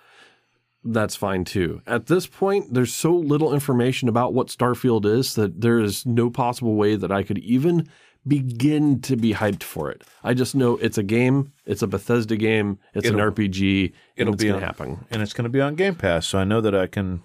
that's 0.85 1.17
fine 1.17 1.45
too. 1.45 1.81
At 1.87 2.07
this 2.07 2.27
point, 2.27 2.75
there's 2.75 2.93
so 2.93 3.15
little 3.15 3.55
information 3.55 4.09
about 4.09 4.35
what 4.35 4.49
Starfield 4.49 5.07
is 5.07 5.35
that 5.35 5.61
there 5.61 5.81
is 5.81 6.05
no 6.05 6.29
possible 6.31 6.75
way 6.77 6.95
that 6.97 7.11
I 7.11 7.23
could 7.23 7.39
even 7.39 7.89
begin 8.27 9.01
to 9.03 9.17
be 9.17 9.35
hyped 9.35 9.63
for 9.63 9.91
it. 9.91 10.03
I 10.23 10.33
just 10.35 10.55
know 10.55 10.77
it's 10.79 10.97
a 10.99 11.03
game, 11.03 11.53
it's 11.67 11.83
a 11.83 11.87
Bethesda 11.87 12.37
game, 12.37 12.79
it's 12.95 13.07
It'll- 13.07 13.21
an 13.21 13.33
RPG, 13.33 13.93
it'll 14.17 14.35
be 14.35 14.51
on- 14.51 14.61
happen. 14.61 15.05
and 15.11 15.21
it's 15.23 15.33
going 15.35 15.45
to 15.45 15.51
be 15.51 15.61
on 15.61 15.75
Game 15.75 15.95
Pass, 15.95 16.27
so 16.27 16.39
I 16.39 16.45
know 16.45 16.61
that 16.63 16.75
I 16.75 16.87
can 16.87 17.21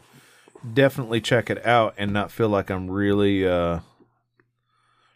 definitely 0.74 1.22
check 1.22 1.50
it 1.50 1.66
out 1.66 1.94
and 1.98 2.12
not 2.12 2.32
feel 2.32 2.50
like 2.50 2.70
I'm 2.70 2.90
really, 2.92 3.48
uh, 3.48 3.80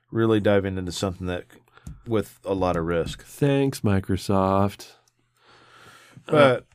really 0.09 0.39
diving 0.39 0.77
into 0.77 0.91
something 0.93 1.27
that 1.27 1.45
with 2.07 2.39
a 2.45 2.53
lot 2.53 2.77
of 2.77 2.85
risk. 2.85 3.23
Thanks, 3.25 3.81
Microsoft. 3.81 4.91
But 6.25 6.65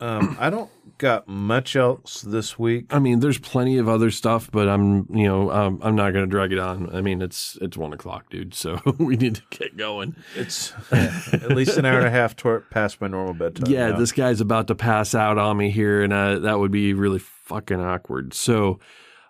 um, 0.00 0.36
I 0.40 0.50
don't 0.50 0.70
got 0.98 1.28
much 1.28 1.76
else 1.76 2.22
this 2.22 2.58
week. 2.58 2.86
I 2.90 2.98
mean, 2.98 3.20
there's 3.20 3.38
plenty 3.38 3.78
of 3.78 3.88
other 3.88 4.10
stuff, 4.10 4.50
but 4.50 4.68
I'm, 4.68 5.06
you 5.10 5.26
know, 5.26 5.50
um, 5.50 5.78
I'm 5.82 5.94
not 5.94 6.12
going 6.12 6.24
to 6.24 6.30
drag 6.30 6.52
it 6.52 6.58
on. 6.58 6.94
I 6.94 7.00
mean, 7.00 7.22
it's 7.22 7.56
it's 7.60 7.76
one 7.76 7.92
o'clock, 7.92 8.28
dude. 8.28 8.54
So 8.54 8.80
we 8.98 9.16
need 9.16 9.36
to 9.36 9.42
get 9.50 9.76
going. 9.76 10.16
It's 10.34 10.72
at 10.92 11.50
least 11.50 11.76
an 11.76 11.84
hour 11.84 11.98
and 11.98 12.06
a 12.06 12.10
half 12.10 12.34
toward 12.34 12.68
past 12.70 13.00
my 13.00 13.06
normal 13.06 13.34
bedtime. 13.34 13.72
yeah, 13.72 13.90
now. 13.90 13.98
this 13.98 14.12
guy's 14.12 14.40
about 14.40 14.66
to 14.68 14.74
pass 14.74 15.14
out 15.14 15.38
on 15.38 15.56
me 15.56 15.70
here, 15.70 16.02
and 16.02 16.12
uh, 16.12 16.40
that 16.40 16.58
would 16.58 16.72
be 16.72 16.92
really 16.92 17.20
fucking 17.20 17.80
awkward. 17.80 18.34
So, 18.34 18.80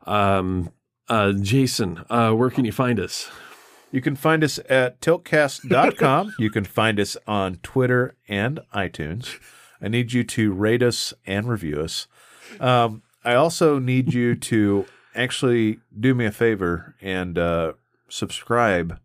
um, 0.07 0.73
uh, 1.09 1.33
Jason, 1.33 2.05
uh, 2.09 2.33
where 2.33 2.51
can 2.51 2.65
you 2.65 2.73
find 2.73 2.99
us? 2.99 3.31
You 3.93 4.01
can 4.01 4.17
find 4.17 4.43
us 4.43 4.59
at 4.69 5.01
tiltcast.com. 5.01 6.35
you 6.39 6.51
can 6.51 6.65
find 6.65 6.99
us 6.99 7.17
on 7.29 7.57
Twitter 7.63 8.17
and 8.29 8.61
iTunes. 8.75 9.39
I 9.85 9.89
need 9.89 10.13
you 10.13 10.25
to 10.25 10.53
rate 10.53 10.83
us 10.83 11.13
and 11.27 11.49
review 11.49 11.81
us. 11.81 12.07
Um, 12.61 13.03
I 13.25 13.35
also 13.35 13.79
need 13.79 14.15
you 14.15 14.35
to 14.51 14.87
actually 15.15 15.79
do 15.99 16.15
me 16.15 16.25
a 16.25 16.33
favor 16.33 16.95
and 17.01 17.39
uh, 17.39 17.73
subscribe, 18.09 18.99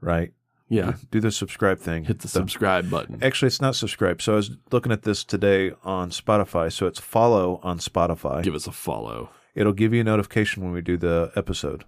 right? 0.00 0.32
Yeah, 0.70 0.94
Do 1.10 1.20
the 1.20 1.30
subscribe 1.32 1.78
thing. 1.78 2.04
hit 2.04 2.18
the 2.18 2.28
subscribe 2.28 2.90
button. 2.90 3.20
Actually, 3.22 3.46
it's 3.46 3.60
not 3.60 3.74
subscribe. 3.74 4.20
So 4.20 4.34
I 4.34 4.36
was 4.36 4.50
looking 4.70 4.92
at 4.92 5.02
this 5.02 5.24
today 5.24 5.72
on 5.82 6.10
Spotify. 6.10 6.70
So 6.70 6.86
it's 6.86 7.00
follow 7.00 7.58
on 7.62 7.78
Spotify. 7.78 8.42
Give 8.42 8.54
us 8.54 8.66
a 8.66 8.72
follow. 8.72 9.30
It'll 9.54 9.72
give 9.72 9.94
you 9.94 10.02
a 10.02 10.04
notification 10.04 10.62
when 10.62 10.72
we 10.72 10.82
do 10.82 10.98
the 10.98 11.32
episode. 11.36 11.84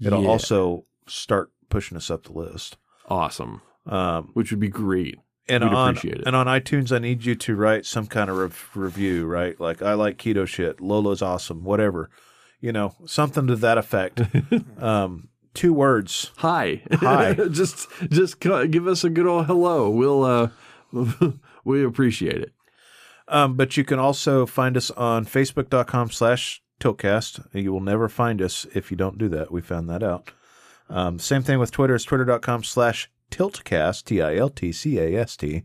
It'll 0.00 0.22
Yeah. 0.22 0.28
also 0.28 0.86
start 1.08 1.50
pushing 1.68 1.96
us 1.96 2.10
up 2.12 2.22
the 2.24 2.32
list. 2.32 2.76
awesome, 3.08 3.60
Um, 3.86 4.30
which 4.34 4.52
would 4.52 4.60
be 4.60 4.68
great. 4.68 5.18
And 5.48 5.64
We'd 5.64 5.72
on 5.72 5.90
appreciate 5.90 6.20
it. 6.20 6.26
and 6.26 6.36
on 6.36 6.46
iTunes, 6.46 6.94
I 6.94 6.98
need 6.98 7.24
you 7.24 7.34
to 7.34 7.56
write 7.56 7.84
some 7.86 8.06
kind 8.06 8.30
of 8.30 8.36
rev- 8.36 8.70
review, 8.74 9.26
right? 9.26 9.58
Like 9.60 9.82
I 9.82 9.94
like 9.94 10.18
keto 10.18 10.46
shit, 10.46 10.80
Lola's 10.80 11.22
awesome, 11.22 11.64
whatever, 11.64 12.10
you 12.60 12.72
know, 12.72 12.94
something 13.06 13.46
to 13.48 13.56
that 13.56 13.78
effect. 13.78 14.22
um, 14.82 15.28
two 15.54 15.72
words. 15.72 16.30
Hi, 16.38 16.82
Hi. 16.92 17.34
just 17.50 17.88
just 18.08 18.40
give 18.40 18.86
us 18.86 19.04
a 19.04 19.10
good 19.10 19.26
old 19.26 19.46
hello. 19.46 19.90
We'll 19.90 20.24
uh, 20.24 20.48
we 21.64 21.84
appreciate 21.84 22.40
it. 22.40 22.52
Um, 23.28 23.54
but 23.56 23.76
you 23.76 23.84
can 23.84 23.98
also 23.98 24.46
find 24.46 24.76
us 24.76 24.90
on 24.90 25.24
Facebook.com 25.24 26.10
slash 26.10 26.62
Tiltcast. 26.80 27.46
You 27.54 27.72
will 27.72 27.80
never 27.80 28.08
find 28.08 28.42
us 28.42 28.66
if 28.74 28.90
you 28.90 28.96
don't 28.96 29.16
do 29.16 29.28
that. 29.30 29.50
We 29.52 29.60
found 29.62 29.88
that 29.88 30.02
out. 30.02 30.32
Um, 30.90 31.18
same 31.18 31.42
thing 31.42 31.58
with 31.58 31.70
Twitter. 31.70 31.94
It's 31.94 32.04
twitter.com 32.04 32.64
slash 32.64 33.08
Tiltcast, 33.32 34.04
T 34.04 34.20
I 34.22 34.36
L 34.36 34.48
T 34.50 34.70
C 34.72 34.98
A 34.98 35.20
S 35.20 35.36
T. 35.36 35.64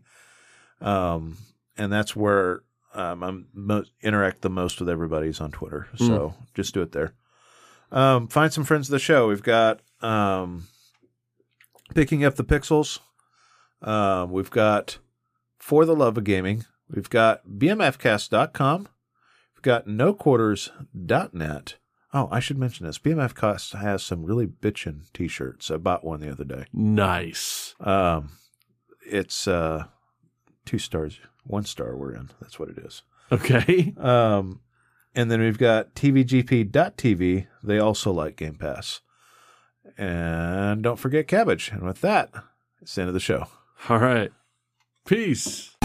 Um, 0.80 1.36
and 1.76 1.92
that's 1.92 2.16
where 2.16 2.62
um, 2.94 3.22
I 3.22 3.32
mo- 3.52 3.84
interact 4.02 4.40
the 4.42 4.50
most 4.50 4.80
with 4.80 4.88
everybody's 4.88 5.40
on 5.40 5.52
Twitter. 5.52 5.88
So 5.96 6.34
just 6.54 6.74
do 6.74 6.82
it 6.82 6.92
there. 6.92 7.14
Um, 7.92 8.26
find 8.28 8.52
some 8.52 8.64
friends 8.64 8.88
of 8.88 8.92
the 8.92 8.98
show. 8.98 9.28
We've 9.28 9.42
got 9.42 9.80
um, 10.00 10.68
Picking 11.94 12.24
Up 12.24 12.34
the 12.36 12.44
Pixels. 12.44 12.98
Um, 13.82 14.30
we've 14.32 14.50
got 14.50 14.98
For 15.58 15.84
the 15.84 15.94
Love 15.94 16.18
of 16.18 16.24
Gaming. 16.24 16.64
We've 16.90 17.10
got 17.10 17.46
BMFcast.com. 17.46 18.88
We've 19.54 19.62
got 19.62 19.86
NoQuarters.net. 19.86 21.76
Oh, 22.14 22.28
I 22.30 22.40
should 22.40 22.58
mention 22.58 22.86
this. 22.86 22.98
BMFcast 22.98 23.78
has 23.78 24.02
some 24.02 24.24
really 24.24 24.46
bitchin' 24.46 25.12
t-shirts. 25.12 25.70
I 25.70 25.76
bought 25.76 26.04
one 26.04 26.20
the 26.20 26.30
other 26.30 26.44
day. 26.44 26.64
Nice. 26.72 27.74
Um, 27.80 28.30
it's 29.06 29.46
uh, 29.46 29.84
two 30.64 30.78
stars, 30.78 31.20
one 31.44 31.64
star 31.64 31.96
we're 31.96 32.14
in. 32.14 32.30
That's 32.40 32.58
what 32.58 32.70
it 32.70 32.78
is. 32.78 33.02
Okay. 33.30 33.92
Um, 33.98 34.60
and 35.14 35.30
then 35.30 35.40
we've 35.40 35.58
got 35.58 35.94
TVGP.tv. 35.94 37.46
They 37.62 37.78
also 37.78 38.12
like 38.12 38.36
Game 38.36 38.54
Pass. 38.54 39.00
And 39.96 40.82
don't 40.82 40.98
forget 40.98 41.28
Cabbage. 41.28 41.70
And 41.72 41.82
with 41.82 42.00
that, 42.02 42.30
it's 42.80 42.94
the 42.94 43.02
end 43.02 43.08
of 43.08 43.14
the 43.14 43.20
show. 43.20 43.46
All 43.88 43.98
right. 43.98 44.30
Peace. 45.06 45.77